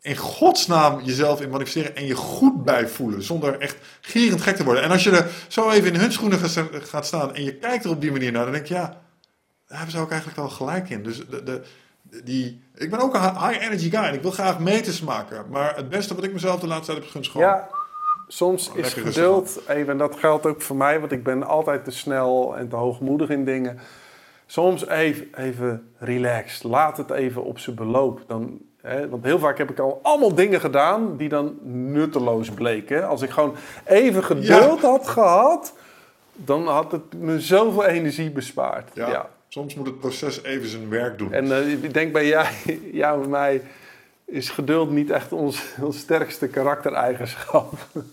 in 0.00 0.16
godsnaam 0.16 1.00
jezelf 1.00 1.40
in 1.40 1.50
manifesteren 1.50 1.96
en 1.96 2.06
je 2.06 2.14
goed 2.14 2.64
bij 2.64 2.88
voelen. 2.88 3.22
Zonder 3.22 3.58
echt 3.60 3.76
gierend 4.00 4.42
gek 4.42 4.56
te 4.56 4.64
worden. 4.64 4.82
En 4.82 4.90
als 4.90 5.04
je 5.04 5.10
er 5.10 5.30
zo 5.48 5.70
even 5.70 5.94
in 5.94 6.00
hun 6.00 6.12
schoenen 6.12 6.38
gaat 6.82 7.06
staan 7.06 7.34
en 7.34 7.44
je 7.44 7.54
kijkt 7.54 7.84
er 7.84 7.90
op 7.90 8.00
die 8.00 8.12
manier 8.12 8.32
naar, 8.32 8.44
dan 8.44 8.52
denk 8.52 8.66
je, 8.66 8.74
ja, 8.74 9.00
daar 9.66 9.78
hebben 9.78 9.90
ze 9.90 9.98
ook 9.98 10.10
eigenlijk 10.10 10.40
wel 10.40 10.48
gelijk 10.48 10.90
in. 10.90 11.02
Dus 11.02 11.16
de, 11.28 11.42
de, 11.42 11.62
die, 12.24 12.62
ik 12.74 12.90
ben 12.90 13.00
ook 13.00 13.14
een 13.14 13.20
high 13.20 13.62
energy 13.62 13.90
guy 13.90 14.02
en 14.02 14.14
ik 14.14 14.22
wil 14.22 14.30
graag 14.30 14.58
meters 14.58 15.00
maken. 15.00 15.44
Maar 15.48 15.76
het 15.76 15.88
beste 15.88 16.14
wat 16.14 16.24
ik 16.24 16.32
mezelf 16.32 16.60
de 16.60 16.66
laatste 16.66 16.86
tijd 16.86 16.98
heb 16.98 17.06
gegund 17.06 17.28
gewoon... 17.28 17.60
soms 18.32 18.70
is 18.74 18.92
geduld 18.92 19.60
even, 19.68 19.92
en 19.92 19.98
dat 19.98 20.16
geldt 20.16 20.46
ook 20.46 20.62
voor 20.62 20.76
mij, 20.76 21.00
want 21.00 21.12
ik 21.12 21.22
ben 21.22 21.46
altijd 21.46 21.84
te 21.84 21.90
snel 21.90 22.56
en 22.56 22.68
te 22.68 22.76
hoogmoedig 22.76 23.28
in 23.28 23.44
dingen. 23.44 23.78
Soms 24.46 24.86
even, 24.86 25.28
even 25.36 25.92
relaxed, 25.98 26.62
laat 26.62 26.96
het 26.96 27.10
even 27.10 27.44
op 27.44 27.58
zijn 27.58 27.76
beloop. 27.76 28.20
Dan, 28.26 28.58
hè, 28.80 29.08
want 29.08 29.24
heel 29.24 29.38
vaak 29.38 29.58
heb 29.58 29.70
ik 29.70 29.78
al 29.78 30.00
allemaal 30.02 30.34
dingen 30.34 30.60
gedaan 30.60 31.16
die 31.16 31.28
dan 31.28 31.58
nutteloos 31.62 32.50
bleken. 32.50 33.08
Als 33.08 33.22
ik 33.22 33.30
gewoon 33.30 33.54
even 33.84 34.24
geduld 34.24 34.80
had 34.80 35.08
gehad, 35.08 35.74
dan 36.32 36.66
had 36.66 36.92
het 36.92 37.14
me 37.14 37.40
zoveel 37.40 37.84
energie 37.84 38.30
bespaard. 38.30 38.90
ja. 38.94 39.28
Soms 39.52 39.74
moet 39.74 39.86
het 39.86 40.00
proces 40.00 40.42
even 40.42 40.68
zijn 40.68 40.88
werk 40.88 41.18
doen. 41.18 41.32
En 41.32 41.44
uh, 41.46 41.72
ik 41.72 41.94
denk 41.94 42.12
bij 42.12 42.26
jij, 42.36 42.50
jou 42.92 43.24
en 43.24 43.30
mij 43.30 43.62
is 44.30 44.48
geduld 44.48 44.90
niet 44.90 45.10
echt 45.10 45.32
ons, 45.32 45.62
ons 45.80 45.98
sterkste 45.98 46.48
karaktereigenschap. 46.48 47.72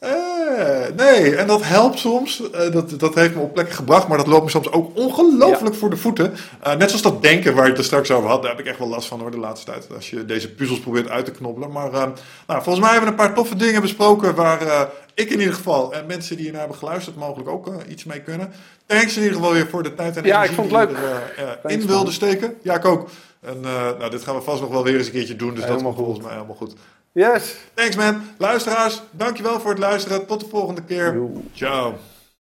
Eh, 0.00 0.86
nee, 0.96 1.36
en 1.36 1.46
dat 1.46 1.62
helpt 1.64 1.98
soms. 1.98 2.40
Uh, 2.40 2.72
dat, 2.72 3.00
dat 3.00 3.14
heeft 3.14 3.34
me 3.34 3.40
op 3.40 3.52
plekken 3.52 3.74
gebracht, 3.74 4.08
maar 4.08 4.18
dat 4.18 4.26
loopt 4.26 4.44
me 4.44 4.50
soms 4.50 4.72
ook 4.72 4.96
ongelooflijk 4.96 5.74
voor 5.74 5.90
de 5.90 5.96
voeten. 5.96 6.32
Uh, 6.66 6.74
net 6.74 6.88
zoals 6.88 7.02
dat 7.02 7.22
denken 7.22 7.54
waar 7.54 7.64
je 7.64 7.70
het 7.70 7.78
er 7.78 7.84
straks 7.84 8.10
over 8.10 8.28
had, 8.28 8.42
daar 8.42 8.50
heb 8.50 8.60
ik 8.60 8.66
echt 8.66 8.78
wel 8.78 8.88
last 8.88 9.08
van 9.08 9.20
hoor 9.20 9.30
de 9.30 9.38
laatste 9.38 9.70
tijd. 9.70 9.86
Als 9.94 10.10
je 10.10 10.24
deze 10.24 10.54
puzzels 10.54 10.80
probeert 10.80 11.08
uit 11.08 11.24
te 11.24 11.30
knobbelen. 11.30 11.72
Maar 11.72 11.90
nou, 11.90 12.12
volgens 12.46 12.78
mij 12.78 12.92
hebben 12.92 13.14
we 13.14 13.20
een 13.20 13.26
paar 13.26 13.34
toffe 13.34 13.56
dingen 13.56 13.80
besproken 13.80 14.34
waar 14.34 14.88
ik 15.14 15.30
in 15.30 15.38
ieder 15.38 15.54
geval 15.54 15.92
en 15.92 16.06
mensen 16.06 16.34
die 16.34 16.44
hiernaar 16.44 16.60
hebben 16.60 16.78
geluisterd 16.78 17.16
mogelijk 17.16 17.48
ook 17.48 17.72
iets 17.88 18.04
mee 18.04 18.20
kunnen. 18.20 18.52
Thanks 18.86 19.16
in 19.16 19.22
ieder 19.22 19.36
geval 19.36 19.52
weer 19.52 19.66
voor 19.66 19.82
de 19.82 19.94
tijd 19.94 20.16
en 20.16 20.24
ja, 20.24 20.44
energie 20.44 20.68
die 20.68 20.78
je 20.78 21.58
erin 21.62 21.86
wilde 21.86 22.10
steken. 22.10 22.54
Ja, 22.62 22.74
ik 22.74 22.84
ook. 22.84 23.08
En 23.40 23.60
nou, 23.60 24.10
dit 24.10 24.22
gaan 24.22 24.34
we 24.34 24.40
vast 24.40 24.60
nog 24.60 24.70
wel 24.70 24.84
weer 24.84 24.96
eens 24.96 25.06
een 25.06 25.12
keertje 25.12 25.36
doen, 25.36 25.54
dus 25.54 25.66
dat 25.66 25.76
is 25.76 25.82
volgens 25.82 26.20
mij 26.20 26.32
helemaal 26.32 26.56
goed. 26.56 26.74
Yes. 27.12 27.56
Thanks 27.74 27.96
man. 27.96 28.22
Luisteraars, 28.38 29.02
dankjewel 29.10 29.60
voor 29.60 29.70
het 29.70 29.78
luisteren. 29.78 30.26
Tot 30.26 30.40
de 30.40 30.48
volgende 30.48 30.82
keer. 30.82 31.20
Ciao. 31.52 31.94